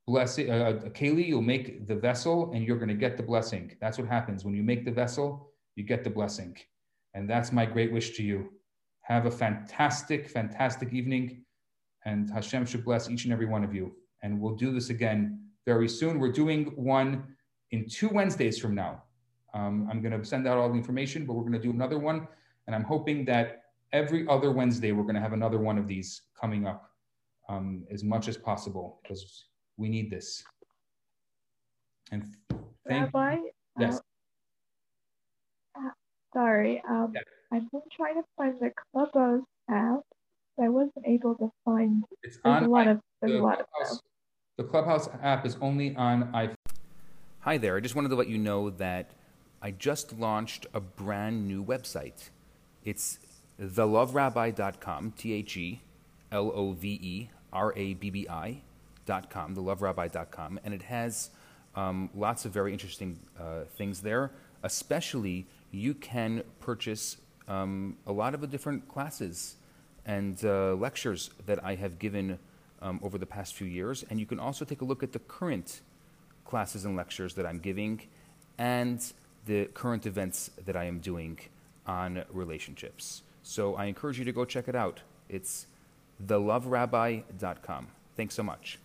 blessing, 0.08 0.50
uh, 0.50 0.80
a 0.86 0.90
keli, 0.90 1.28
you'll 1.28 1.42
make 1.42 1.88
the 1.88 1.96
vessel 1.96 2.52
and 2.54 2.66
you're 2.66 2.78
going 2.78 2.90
to 2.90 3.02
get 3.06 3.18
the 3.18 3.24
blessing. 3.24 3.76
That's 3.80 3.98
what 3.98 4.08
happens. 4.08 4.44
When 4.44 4.54
you 4.54 4.64
make 4.64 4.86
the 4.86 4.92
vessel, 4.92 5.52
you 5.76 5.84
get 5.84 6.04
the 6.04 6.10
blessing. 6.10 6.58
And 7.14 7.30
that's 7.30 7.52
my 7.52 7.66
great 7.66 7.92
wish 7.92 8.16
to 8.18 8.24
you. 8.24 8.50
Have 9.12 9.26
a 9.26 9.32
fantastic, 9.32 10.30
fantastic 10.30 10.94
evening. 10.94 11.44
And 12.06 12.30
Hashem 12.30 12.66
should 12.66 12.86
bless 12.86 13.10
each 13.10 13.26
and 13.26 13.34
every 13.34 13.46
one 13.46 13.62
of 13.62 13.76
you. 13.76 13.94
And 14.24 14.40
we'll 14.40 14.56
do 14.56 14.72
this 14.72 14.90
again 14.90 15.38
very 15.66 15.90
soon. 15.90 16.18
We're 16.18 16.32
doing 16.32 16.68
one 16.78 17.26
in 17.72 17.90
two 17.90 18.08
Wednesdays 18.08 18.58
from 18.58 18.74
now. 18.74 19.04
Um, 19.54 19.86
I'm 19.92 20.02
going 20.02 20.18
to 20.18 20.26
send 20.26 20.48
out 20.48 20.58
all 20.58 20.70
the 20.70 20.78
information, 20.78 21.26
but 21.26 21.34
we're 21.34 21.42
going 21.42 21.52
to 21.52 21.60
do 21.60 21.72
another 21.72 22.00
one. 22.00 22.26
And 22.68 22.76
I'm 22.76 22.86
hoping 22.86 23.26
that 23.26 23.64
every 23.92 24.26
other 24.30 24.50
Wednesday, 24.54 24.94
we're 24.94 25.04
going 25.04 25.16
to 25.16 25.22
have 25.22 25.34
another 25.34 25.60
one 25.60 25.78
of 25.78 25.90
these 25.90 26.22
coming 26.40 26.66
up 26.66 26.90
um, 27.50 27.84
as 27.92 28.06
much 28.06 28.30
as 28.30 28.38
possible 28.38 29.02
because 29.04 29.48
we 29.76 29.90
need 29.90 30.10
this. 30.10 30.42
And 32.14 32.34
thank 32.88 33.14
Rabbi, 33.14 33.34
you. 33.34 33.52
Yes. 33.78 34.00
Uh, 35.76 35.90
sorry, 36.34 36.82
um, 36.90 37.12
yeah. 37.14 37.22
I've 37.54 37.70
been 37.72 37.82
trying 37.92 38.16
to 38.16 38.24
find 38.38 38.56
the 38.60 38.72
Clubhouse 38.94 39.44
app. 39.70 40.00
but 40.58 40.66
I 40.66 40.70
wasn't 40.70 41.06
able 41.06 41.36
to 41.36 41.52
find. 41.66 42.04
It's 42.24 42.40
on 42.46 42.64
a 42.64 42.70
lot 42.70 42.88
of 42.88 43.00
there's 43.22 43.34
a 43.40 43.44
lot 43.44 43.58
Clubhouse, 43.74 43.98
of 43.98 44.02
The 44.58 44.64
Clubhouse 44.64 45.10
app 45.22 45.46
is 45.46 45.58
only 45.62 45.96
on 45.96 46.32
iPhone. 46.34 46.56
Hi 47.42 47.58
there. 47.58 47.76
I 47.76 47.80
just 47.80 47.96
wanted 47.96 48.10
to 48.10 48.16
let 48.16 48.30
you 48.30 48.38
know 48.38 48.70
that 48.70 49.12
I 49.62 49.72
just 49.72 50.18
launched 50.18 50.66
a 50.74 50.80
brand 50.80 51.48
new 51.48 51.64
website. 51.64 52.30
It's 52.86 53.20
theloverabbi.com, 53.62 55.14
T 55.18 55.34
H 55.34 55.58
E 55.58 55.82
L 56.32 56.52
O 56.56 56.72
V 56.72 57.00
E 57.02 57.30
R 57.52 57.74
A 57.76 57.94
B 57.96 58.10
B 58.10 58.28
I 58.30 58.62
theloverabbi.com, 59.08 59.56
theloverabbi.com, 59.56 60.60
and 60.64 60.74
it 60.74 60.84
has 60.84 61.30
um, 61.76 62.10
lots 62.14 62.46
of 62.46 62.52
very 62.52 62.74
interesting 62.74 63.20
uh, 63.40 63.62
things 63.76 64.02
there. 64.02 64.32
Especially, 64.64 65.48
you 65.72 65.94
can 65.94 66.44
purchase 66.60 67.18
um, 67.52 67.98
a 68.08 68.12
lot 68.12 68.34
of 68.34 68.42
the 68.42 68.48
different 68.48 68.88
classes 68.88 69.56
and 70.06 70.44
uh, 70.46 70.74
lectures 70.74 71.30
that 71.46 71.64
I 71.64 71.76
have 71.76 72.00
given 72.00 72.40
um, 72.82 73.00
over 73.04 73.18
the 73.18 73.26
past 73.26 73.54
few 73.56 73.68
years, 73.68 74.04
and 74.10 74.20
you 74.20 74.26
can 74.26 74.40
also 74.40 74.64
take 74.66 74.82
a 74.82 74.86
look 74.86 75.04
at 75.04 75.12
the 75.12 75.20
current 75.20 75.82
classes 76.46 76.86
and 76.86 76.96
lectures 76.96 77.34
that 77.36 77.46
I'm 77.46 77.60
giving 77.60 78.02
and 78.58 79.00
the 79.46 79.66
current 79.74 80.06
events 80.06 80.52
that 80.66 80.76
I 80.76 80.86
am 80.86 81.00
doing 81.00 81.40
on 81.86 82.24
relationships. 82.32 83.24
So 83.44 83.76
I 83.76 83.86
encourage 83.86 84.18
you 84.18 84.26
to 84.26 84.32
go 84.32 84.46
check 84.46 84.68
it 84.68 84.76
out. 84.76 85.02
It's 85.30 85.68
theloverabbi.com. 86.26 87.88
Thanks 88.16 88.36
so 88.36 88.44
much. 88.44 88.80